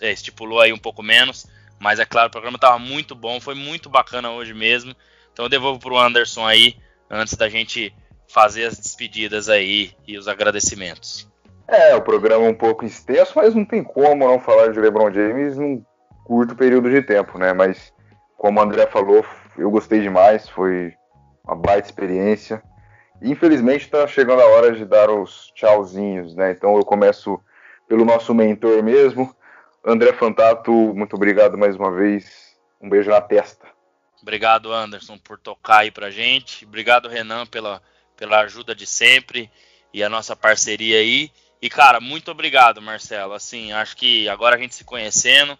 é, 0.00 0.12
estipulou 0.12 0.60
aí 0.60 0.72
um 0.72 0.78
pouco 0.78 1.02
menos, 1.02 1.46
mas 1.78 1.98
é 1.98 2.04
claro, 2.04 2.28
o 2.28 2.30
programa 2.30 2.56
estava 2.56 2.78
muito 2.78 3.14
bom, 3.14 3.40
foi 3.40 3.54
muito 3.54 3.88
bacana 3.88 4.30
hoje 4.30 4.52
mesmo. 4.52 4.94
Então 5.32 5.44
eu 5.44 5.48
devolvo 5.48 5.78
para 5.78 5.92
o 5.92 5.98
Anderson 5.98 6.46
aí, 6.46 6.76
antes 7.08 7.34
da 7.34 7.48
gente 7.48 7.94
fazer 8.28 8.64
as 8.64 8.78
despedidas 8.78 9.48
aí 9.48 9.92
e 10.06 10.18
os 10.18 10.28
agradecimentos. 10.28 11.28
É, 11.66 11.94
o 11.94 12.02
programa 12.02 12.46
é 12.46 12.48
um 12.48 12.54
pouco 12.54 12.84
extenso, 12.84 13.32
mas 13.36 13.54
não 13.54 13.64
tem 13.64 13.82
como 13.82 14.26
não 14.26 14.40
falar 14.40 14.72
de 14.72 14.80
LeBron 14.80 15.12
James 15.12 15.56
num 15.56 15.84
curto 16.24 16.54
período 16.54 16.90
de 16.90 17.02
tempo, 17.02 17.38
né? 17.38 17.52
Mas 17.52 17.92
como 18.36 18.58
o 18.58 18.62
André 18.62 18.86
falou, 18.86 19.24
eu 19.56 19.70
gostei 19.70 20.00
demais, 20.00 20.48
foi 20.48 20.94
uma 21.44 21.56
baita 21.56 21.88
experiência. 21.88 22.62
infelizmente 23.20 23.84
está 23.84 24.06
chegando 24.06 24.40
a 24.40 24.46
hora 24.46 24.72
de 24.72 24.84
dar 24.84 25.10
os 25.10 25.50
tchauzinhos, 25.54 26.34
né? 26.34 26.52
Então 26.52 26.76
eu 26.76 26.84
começo 26.84 27.40
pelo 27.86 28.04
nosso 28.04 28.34
mentor 28.34 28.82
mesmo, 28.82 29.34
André 29.84 30.12
Fantato, 30.12 30.70
muito 30.70 31.16
obrigado 31.16 31.56
mais 31.56 31.76
uma 31.76 31.90
vez. 31.90 32.56
Um 32.80 32.88
beijo 32.88 33.10
na 33.10 33.20
testa. 33.20 33.66
Obrigado, 34.20 34.72
Anderson, 34.72 35.18
por 35.18 35.38
tocar 35.38 35.78
aí 35.78 35.90
pra 35.90 36.10
gente. 36.10 36.64
Obrigado, 36.64 37.08
Renan, 37.08 37.46
pela, 37.46 37.80
pela 38.18 38.40
ajuda 38.40 38.74
de 38.74 38.84
sempre 38.84 39.50
e 39.94 40.02
a 40.02 40.08
nossa 40.08 40.36
parceria 40.36 40.98
aí. 40.98 41.30
E, 41.62 41.70
cara, 41.70 42.00
muito 42.00 42.30
obrigado, 42.30 42.82
Marcelo. 42.82 43.32
Assim, 43.32 43.72
acho 43.72 43.96
que 43.96 44.28
agora 44.28 44.56
a 44.56 44.58
gente 44.58 44.74
se 44.74 44.84
conhecendo, 44.84 45.56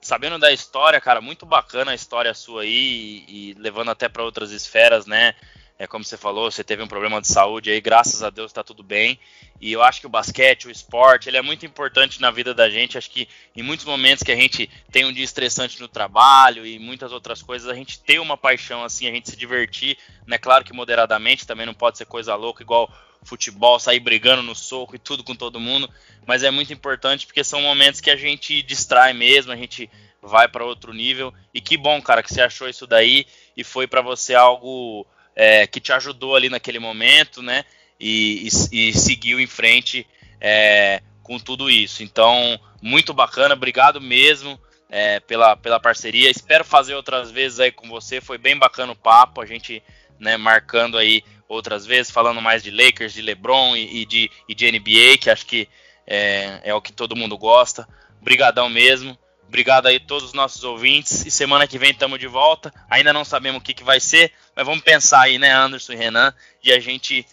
sabendo 0.00 0.38
da 0.38 0.52
história, 0.52 1.00
cara, 1.00 1.20
muito 1.20 1.44
bacana 1.44 1.90
a 1.90 1.94
história 1.94 2.32
sua 2.34 2.62
aí 2.62 3.24
e, 3.28 3.50
e 3.50 3.54
levando 3.54 3.90
até 3.90 4.08
para 4.08 4.22
outras 4.22 4.52
esferas, 4.52 5.06
né? 5.06 5.34
É 5.78 5.86
como 5.86 6.04
você 6.04 6.16
falou, 6.16 6.50
você 6.50 6.62
teve 6.62 6.82
um 6.82 6.86
problema 6.86 7.20
de 7.20 7.26
saúde 7.26 7.70
aí, 7.70 7.80
graças 7.80 8.22
a 8.22 8.30
Deus 8.30 8.50
está 8.50 8.62
tudo 8.62 8.82
bem. 8.82 9.18
E 9.60 9.72
eu 9.72 9.82
acho 9.82 10.00
que 10.00 10.06
o 10.06 10.10
basquete, 10.10 10.66
o 10.66 10.70
esporte, 10.70 11.28
ele 11.28 11.36
é 11.36 11.42
muito 11.42 11.64
importante 11.66 12.20
na 12.20 12.30
vida 12.30 12.52
da 12.52 12.68
gente. 12.70 12.98
Acho 12.98 13.10
que 13.10 13.28
em 13.56 13.62
muitos 13.62 13.86
momentos 13.86 14.22
que 14.22 14.32
a 14.32 14.36
gente 14.36 14.68
tem 14.90 15.04
um 15.04 15.12
dia 15.12 15.24
estressante 15.24 15.80
no 15.80 15.88
trabalho 15.88 16.66
e 16.66 16.78
muitas 16.78 17.12
outras 17.12 17.42
coisas, 17.42 17.68
a 17.68 17.74
gente 17.74 17.98
tem 18.00 18.18
uma 18.18 18.36
paixão 18.36 18.84
assim, 18.84 19.08
a 19.08 19.12
gente 19.12 19.30
se 19.30 19.36
divertir, 19.36 19.96
né? 20.26 20.38
Claro 20.38 20.64
que 20.64 20.72
moderadamente, 20.72 21.46
também 21.46 21.66
não 21.66 21.74
pode 21.74 21.98
ser 21.98 22.06
coisa 22.06 22.34
louca 22.34 22.62
igual 22.62 22.92
futebol, 23.24 23.78
sair 23.78 24.00
brigando 24.00 24.42
no 24.42 24.54
soco 24.54 24.96
e 24.96 24.98
tudo 24.98 25.22
com 25.22 25.34
todo 25.34 25.60
mundo, 25.60 25.88
mas 26.26 26.42
é 26.42 26.50
muito 26.50 26.72
importante 26.72 27.26
porque 27.26 27.44
são 27.44 27.62
momentos 27.62 28.00
que 28.00 28.10
a 28.10 28.16
gente 28.16 28.62
distrai 28.62 29.12
mesmo, 29.12 29.52
a 29.52 29.56
gente 29.56 29.88
vai 30.20 30.48
para 30.48 30.64
outro 30.64 30.92
nível. 30.92 31.32
E 31.52 31.60
que 31.60 31.76
bom, 31.76 32.00
cara, 32.00 32.22
que 32.22 32.32
você 32.32 32.40
achou 32.40 32.68
isso 32.68 32.86
daí 32.86 33.26
e 33.56 33.64
foi 33.64 33.86
para 33.86 34.00
você 34.00 34.34
algo 34.34 35.06
é, 35.34 35.66
que 35.66 35.80
te 35.80 35.92
ajudou 35.92 36.36
ali 36.36 36.48
naquele 36.48 36.78
momento, 36.78 37.42
né? 37.42 37.64
E, 37.98 38.48
e, 38.72 38.88
e 38.88 38.92
seguiu 38.92 39.40
em 39.40 39.46
frente 39.46 40.06
é, 40.40 41.00
com 41.22 41.38
tudo 41.38 41.70
isso. 41.70 42.02
Então, 42.02 42.58
muito 42.80 43.14
bacana, 43.14 43.54
obrigado 43.54 44.00
mesmo. 44.00 44.58
É, 44.94 45.20
pela, 45.20 45.56
pela 45.56 45.80
parceria, 45.80 46.28
espero 46.28 46.66
fazer 46.66 46.94
outras 46.94 47.30
vezes 47.30 47.58
aí 47.60 47.72
com 47.72 47.88
você. 47.88 48.20
Foi 48.20 48.36
bem 48.36 48.58
bacana 48.58 48.92
o 48.92 48.96
papo, 48.96 49.40
a 49.40 49.46
gente 49.46 49.82
né, 50.20 50.36
marcando 50.36 50.98
aí 50.98 51.24
outras 51.48 51.86
vezes, 51.86 52.10
falando 52.10 52.42
mais 52.42 52.62
de 52.62 52.70
Lakers, 52.70 53.14
de 53.14 53.22
LeBron 53.22 53.74
e, 53.74 54.02
e 54.02 54.04
de, 54.04 54.30
e 54.48 54.54
de 54.54 54.70
NBA, 54.70 55.18
que 55.18 55.30
acho 55.30 55.46
que 55.46 55.66
é, 56.06 56.60
é, 56.64 56.74
o 56.74 56.80
que 56.80 56.92
todo 56.92 57.16
mundo 57.16 57.38
gosta. 57.38 57.88
Obrigadão 58.20 58.68
mesmo. 58.68 59.18
Obrigado 59.52 59.86
aí 59.86 59.96
a 59.96 60.00
todos 60.00 60.24
os 60.28 60.32
nossos 60.32 60.64
ouvintes. 60.64 61.26
E 61.26 61.30
semana 61.30 61.68
que 61.68 61.76
vem 61.76 61.90
estamos 61.90 62.18
de 62.18 62.26
volta. 62.26 62.72
Ainda 62.88 63.12
não 63.12 63.22
sabemos 63.22 63.60
o 63.60 63.62
que, 63.62 63.74
que 63.74 63.84
vai 63.84 64.00
ser, 64.00 64.32
mas 64.56 64.64
vamos 64.64 64.82
pensar 64.82 65.20
aí, 65.20 65.38
né, 65.38 65.52
Anderson 65.52 65.92
e 65.92 65.96
Renan, 65.96 66.32
e 66.64 66.72
a 66.72 66.80
gente 66.80 67.26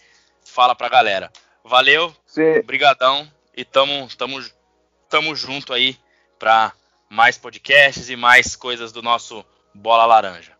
fala 0.44 0.74
pra 0.74 0.90
galera. 0.90 1.32
Valeu, 1.64 2.14
Sim. 2.26 2.60
brigadão 2.60 3.26
e 3.56 3.64
tamo, 3.64 4.06
tamo, 4.18 4.38
tamo 5.08 5.34
junto 5.34 5.72
aí 5.72 5.96
para 6.38 6.74
mais 7.08 7.38
podcasts 7.38 8.10
e 8.10 8.16
mais 8.16 8.54
coisas 8.54 8.92
do 8.92 9.00
nosso 9.00 9.42
Bola 9.74 10.04
Laranja. 10.04 10.52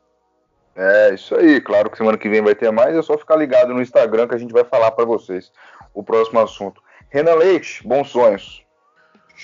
É, 0.74 1.12
isso 1.12 1.34
aí. 1.34 1.60
Claro 1.60 1.90
que 1.90 1.98
semana 1.98 2.16
que 2.16 2.30
vem 2.30 2.40
vai 2.40 2.54
ter 2.54 2.72
mais. 2.72 2.96
É 2.96 3.02
só 3.02 3.18
ficar 3.18 3.36
ligado 3.36 3.74
no 3.74 3.82
Instagram 3.82 4.26
que 4.26 4.34
a 4.34 4.38
gente 4.38 4.54
vai 4.54 4.64
falar 4.64 4.92
para 4.92 5.04
vocês 5.04 5.52
o 5.92 6.02
próximo 6.02 6.40
assunto. 6.40 6.82
Renan 7.10 7.34
Leite, 7.34 7.86
bons 7.86 8.08
sonhos. 8.08 8.64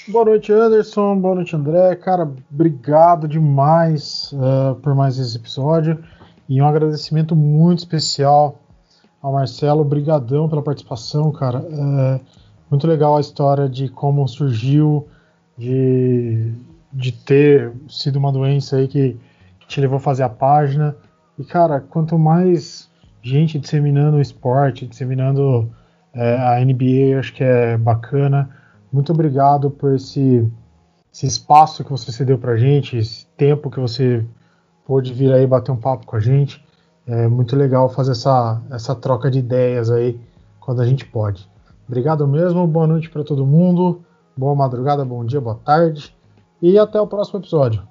Boa 0.05 0.25
noite, 0.25 0.53
Anderson. 0.53 1.19
Boa 1.19 1.35
noite, 1.35 1.57
André. 1.57 1.97
Cara, 1.97 2.31
obrigado 2.53 3.27
demais 3.27 4.33
uh, 4.35 4.77
por 4.77 4.95
mais 4.95 5.19
esse 5.19 5.37
episódio. 5.37 5.99
E 6.49 6.63
um 6.63 6.67
agradecimento 6.67 7.35
muito 7.35 7.81
especial 7.81 8.61
ao 9.21 9.33
Marcelo. 9.33 9.81
Obrigadão 9.81 10.49
pela 10.49 10.63
participação, 10.63 11.33
cara. 11.33 11.59
É 11.59 12.21
muito 12.71 12.87
legal 12.87 13.17
a 13.17 13.21
história 13.21 13.69
de 13.69 13.89
como 13.89 14.29
surgiu, 14.29 15.09
de, 15.59 16.53
de 16.93 17.11
ter 17.11 17.73
sido 17.89 18.17
uma 18.17 18.31
doença 18.31 18.77
aí 18.77 18.87
que, 18.87 19.17
que 19.59 19.67
te 19.67 19.81
levou 19.81 19.97
a 19.97 20.01
fazer 20.01 20.23
a 20.23 20.29
página. 20.29 20.95
E, 21.37 21.43
cara, 21.43 21.81
quanto 21.81 22.17
mais 22.17 22.89
gente 23.23 23.59
disseminando 23.59 24.19
o 24.19 24.23
esporte, 24.23 24.87
disseminando 24.87 25.69
é, 26.15 26.37
a 26.37 26.65
NBA, 26.65 27.19
acho 27.19 27.33
que 27.33 27.43
é 27.43 27.77
bacana. 27.77 28.49
Muito 28.93 29.13
obrigado 29.13 29.71
por 29.71 29.95
esse, 29.95 30.51
esse 31.13 31.27
espaço 31.27 31.85
que 31.85 31.91
você 31.91 32.13
cedeu 32.13 32.39
pra 32.39 32.57
gente, 32.57 32.97
esse 32.97 33.27
tempo 33.37 33.71
que 33.71 33.81
você 33.81 34.25
pôde 34.85 35.13
vir 35.13 35.33
aí 35.33 35.47
bater 35.47 35.73
um 35.73 35.77
papo 35.77 36.07
com 36.07 36.17
a 36.17 36.21
gente. 36.21 36.65
É 37.07 37.29
muito 37.29 37.55
legal 37.57 37.89
fazer 37.89 38.13
essa, 38.13 38.61
essa 38.71 38.95
troca 38.95 39.31
de 39.31 39.39
ideias 39.39 39.91
aí 39.91 40.21
quando 40.61 40.83
a 40.83 40.87
gente 40.87 41.05
pode. 41.05 41.49
Obrigado 41.87 42.27
mesmo, 42.27 42.67
boa 42.67 42.87
noite 42.87 43.09
para 43.09 43.23
todo 43.23 43.47
mundo, 43.47 44.05
boa 44.37 44.55
madrugada, 44.55 45.05
bom 45.05 45.25
dia, 45.25 45.41
boa 45.41 45.61
tarde 45.65 46.17
e 46.61 46.79
até 46.79 47.01
o 47.01 47.07
próximo 47.07 47.39
episódio. 47.39 47.87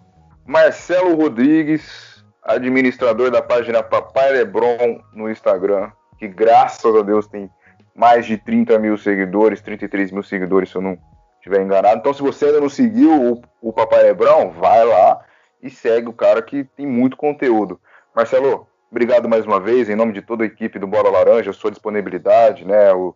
Marcelo 0.45 1.15
Rodrigues, 1.15 2.23
administrador 2.43 3.31
da 3.31 3.41
página 3.41 3.81
Papai 3.81 4.34
Lebron 4.34 5.01
no 5.13 5.30
Instagram, 5.30 5.91
que 6.19 6.27
graças 6.27 6.95
a 6.95 7.01
Deus 7.01 7.27
tem 7.27 7.49
mais 7.95 8.26
de 8.26 8.38
30 8.38 8.77
mil 8.77 8.97
seguidores, 8.97 9.61
33 9.61 10.11
mil 10.11 10.23
seguidores, 10.23 10.69
se 10.69 10.76
eu 10.76 10.81
não 10.81 10.97
estiver 11.38 11.61
enganado. 11.61 11.99
Então, 11.99 12.13
se 12.13 12.22
você 12.22 12.45
ainda 12.45 12.59
não 12.59 12.69
seguiu 12.69 13.34
o, 13.34 13.41
o 13.61 13.72
Papai 13.72 14.03
Lebrão, 14.03 14.49
vai 14.51 14.84
lá 14.84 15.23
e 15.61 15.69
segue 15.69 16.09
o 16.09 16.13
cara 16.13 16.41
que 16.41 16.63
tem 16.63 16.85
muito 16.85 17.15
conteúdo. 17.15 17.80
Marcelo, 18.13 18.67
obrigado 18.91 19.30
mais 19.30 19.45
uma 19.45 19.59
vez, 19.59 19.89
em 19.89 19.95
nome 19.95 20.11
de 20.11 20.22
toda 20.22 20.43
a 20.43 20.47
equipe 20.47 20.77
do 20.77 20.88
Bola 20.88 21.09
Laranja, 21.09 21.53
sua 21.53 21.72
disponibilidade, 21.72 22.65
né, 22.65 22.91
o, 22.93 23.15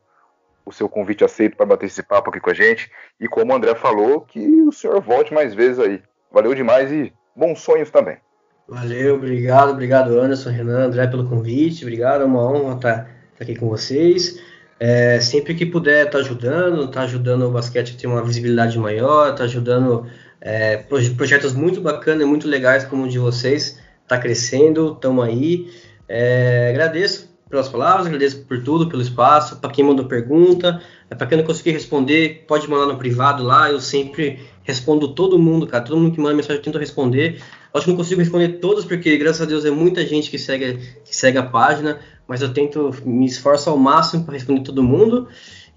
o 0.66 0.72
seu 0.72 0.88
convite 0.88 1.26
aceito 1.26 1.58
para 1.58 1.66
bater 1.66 1.88
esse 1.88 2.04
papo 2.04 2.30
aqui 2.30 2.40
com 2.40 2.50
a 2.50 2.54
gente. 2.54 2.90
E 3.20 3.28
como 3.28 3.52
o 3.52 3.56
André 3.56 3.76
falou, 3.76 4.22
que 4.22 4.40
o 4.62 4.72
senhor 4.72 5.02
volte 5.02 5.34
mais 5.34 5.54
vezes 5.54 5.80
aí. 5.80 6.02
Valeu 6.32 6.54
demais 6.54 6.92
e 6.92 7.12
bons 7.36 7.60
sonhos 7.60 7.90
também. 7.90 8.18
Valeu, 8.68 9.16
obrigado, 9.16 9.72
obrigado 9.72 10.20
Anderson, 10.20 10.52
Renan, 10.52 10.86
André 10.86 11.08
pelo 11.08 11.28
convite, 11.28 11.84
obrigado, 11.84 12.22
é 12.22 12.26
uma 12.26 12.48
honra 12.48 12.76
estar, 12.76 13.10
estar 13.34 13.44
aqui 13.44 13.56
com 13.56 13.68
vocês. 13.68 14.40
É, 14.80 15.20
sempre 15.20 15.54
que 15.56 15.66
puder 15.66 16.06
estar 16.06 16.20
tá 16.20 16.24
ajudando, 16.24 16.86
estar 16.86 16.92
tá 16.92 17.02
ajudando 17.02 17.44
o 17.44 17.52
basquete 17.52 17.96
a 17.96 18.00
ter 18.00 18.08
uma 18.08 18.24
visibilidade 18.24 18.78
maior, 18.80 19.26
estar 19.26 19.38
tá 19.38 19.44
ajudando 19.44 20.08
é, 20.40 20.78
projetos 21.18 21.54
muito 21.54 21.82
bacanas, 21.82 22.26
muito 22.26 22.48
legais 22.48 22.86
como 22.86 23.04
o 23.04 23.10
de 23.10 23.20
vocês, 23.20 23.80
está 24.04 24.18
crescendo, 24.18 24.94
estamos 24.94 25.26
aí. 25.26 25.70
É, 26.08 26.70
agradeço 26.70 27.29
pelas 27.50 27.68
palavras, 27.68 28.06
agradeço 28.06 28.44
por 28.44 28.62
tudo, 28.64 28.88
pelo 28.88 29.02
espaço, 29.02 29.58
para 29.58 29.72
quem 29.72 29.84
mandou 29.84 30.06
pergunta, 30.06 30.82
é, 31.10 31.16
para 31.16 31.26
quem 31.26 31.38
não 31.38 31.46
conseguir 31.46 31.72
responder, 31.72 32.46
pode 32.48 32.70
mandar 32.70 32.86
no 32.86 32.98
privado 32.98 33.44
lá, 33.44 33.72
eu 33.72 33.80
sempre 33.80 34.40
respondo 34.64 35.08
todo 35.16 35.40
mundo, 35.40 35.66
cara, 35.66 35.84
todo 35.84 35.98
mundo 35.98 36.14
que 36.14 36.22
manda 36.22 36.36
mensagem 36.36 36.58
eu 36.58 36.62
tento 36.62 36.78
responder. 36.78 37.42
Acho 37.74 37.86
que 37.86 37.92
não 37.92 37.98
consigo 37.98 38.20
responder 38.20 38.60
todos, 38.60 38.86
porque 38.86 39.18
graças 39.18 39.42
a 39.42 39.46
Deus 39.46 39.66
é 39.66 39.72
muita 39.72 40.06
gente 40.06 40.30
que 40.30 40.38
segue, 40.38 40.80
que 41.04 41.16
segue 41.16 41.40
a 41.40 41.44
página, 41.44 42.00
mas 42.28 42.42
eu 42.42 42.54
tento 42.54 42.92
me 43.04 43.26
esforço 43.26 43.70
ao 43.70 43.78
máximo 43.78 44.24
para 44.24 44.36
responder 44.36 44.62
todo 44.62 44.84
mundo. 44.84 45.28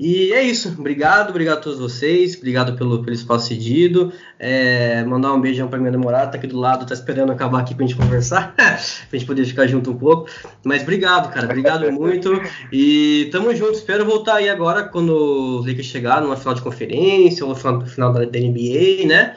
E 0.04 0.32
é 0.32 0.42
isso. 0.42 0.74
Obrigado, 0.76 1.30
obrigado 1.30 1.58
a 1.58 1.60
todos 1.60 1.78
vocês. 1.78 2.36
Obrigado 2.36 2.76
pelo, 2.76 3.04
pelo 3.04 3.14
espaço 3.14 3.46
cedido. 3.46 4.12
É, 4.36 5.04
mandar 5.04 5.32
um 5.32 5.40
beijão 5.40 5.68
para 5.68 5.78
minha 5.78 5.92
namorada, 5.92 6.32
tá 6.32 6.38
aqui 6.38 6.48
do 6.48 6.58
lado, 6.58 6.84
tá 6.84 6.92
esperando 6.92 7.30
acabar 7.30 7.60
aqui 7.60 7.72
pra 7.72 7.86
gente 7.86 7.96
conversar, 7.96 8.52
pra 8.58 8.76
gente 9.12 9.24
poder 9.24 9.44
ficar 9.44 9.68
junto 9.68 9.92
um 9.92 9.96
pouco. 9.96 10.28
Mas 10.64 10.82
obrigado, 10.82 11.32
cara. 11.32 11.46
Obrigado 11.46 11.88
muito. 11.94 12.32
E 12.72 13.28
tamo 13.30 13.54
junto. 13.54 13.74
Espero 13.74 14.04
voltar 14.04 14.38
aí 14.38 14.48
agora 14.48 14.82
quando 14.82 15.60
os 15.60 15.66
Lakers 15.68 15.86
chegar 15.86 16.20
numa 16.20 16.36
final 16.36 16.54
de 16.54 16.62
conferência 16.62 17.44
ou 17.44 17.50
no 17.50 17.54
final, 17.54 17.86
final 17.86 18.12
da, 18.12 18.24
da 18.24 18.40
NBA, 18.40 19.06
né? 19.06 19.36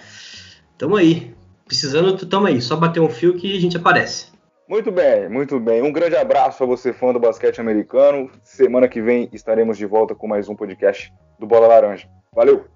Tamo 0.79 0.95
aí. 0.95 1.31
Precisando, 1.67 2.17
tamo 2.25 2.47
aí. 2.47 2.59
Só 2.59 2.75
bater 2.75 2.99
um 2.99 3.09
fio 3.09 3.35
que 3.35 3.55
a 3.55 3.61
gente 3.61 3.77
aparece. 3.77 4.35
Muito 4.67 4.91
bem, 4.91 5.29
muito 5.29 5.59
bem. 5.59 5.83
Um 5.83 5.91
grande 5.91 6.15
abraço 6.15 6.63
a 6.63 6.67
você, 6.67 6.91
fã 6.91 7.13
do 7.13 7.19
basquete 7.19 7.61
americano. 7.61 8.31
Semana 8.41 8.87
que 8.87 8.99
vem 8.99 9.29
estaremos 9.31 9.77
de 9.77 9.85
volta 9.85 10.15
com 10.15 10.27
mais 10.27 10.49
um 10.49 10.55
podcast 10.55 11.13
do 11.37 11.45
Bola 11.45 11.67
Laranja. 11.67 12.09
Valeu! 12.33 12.74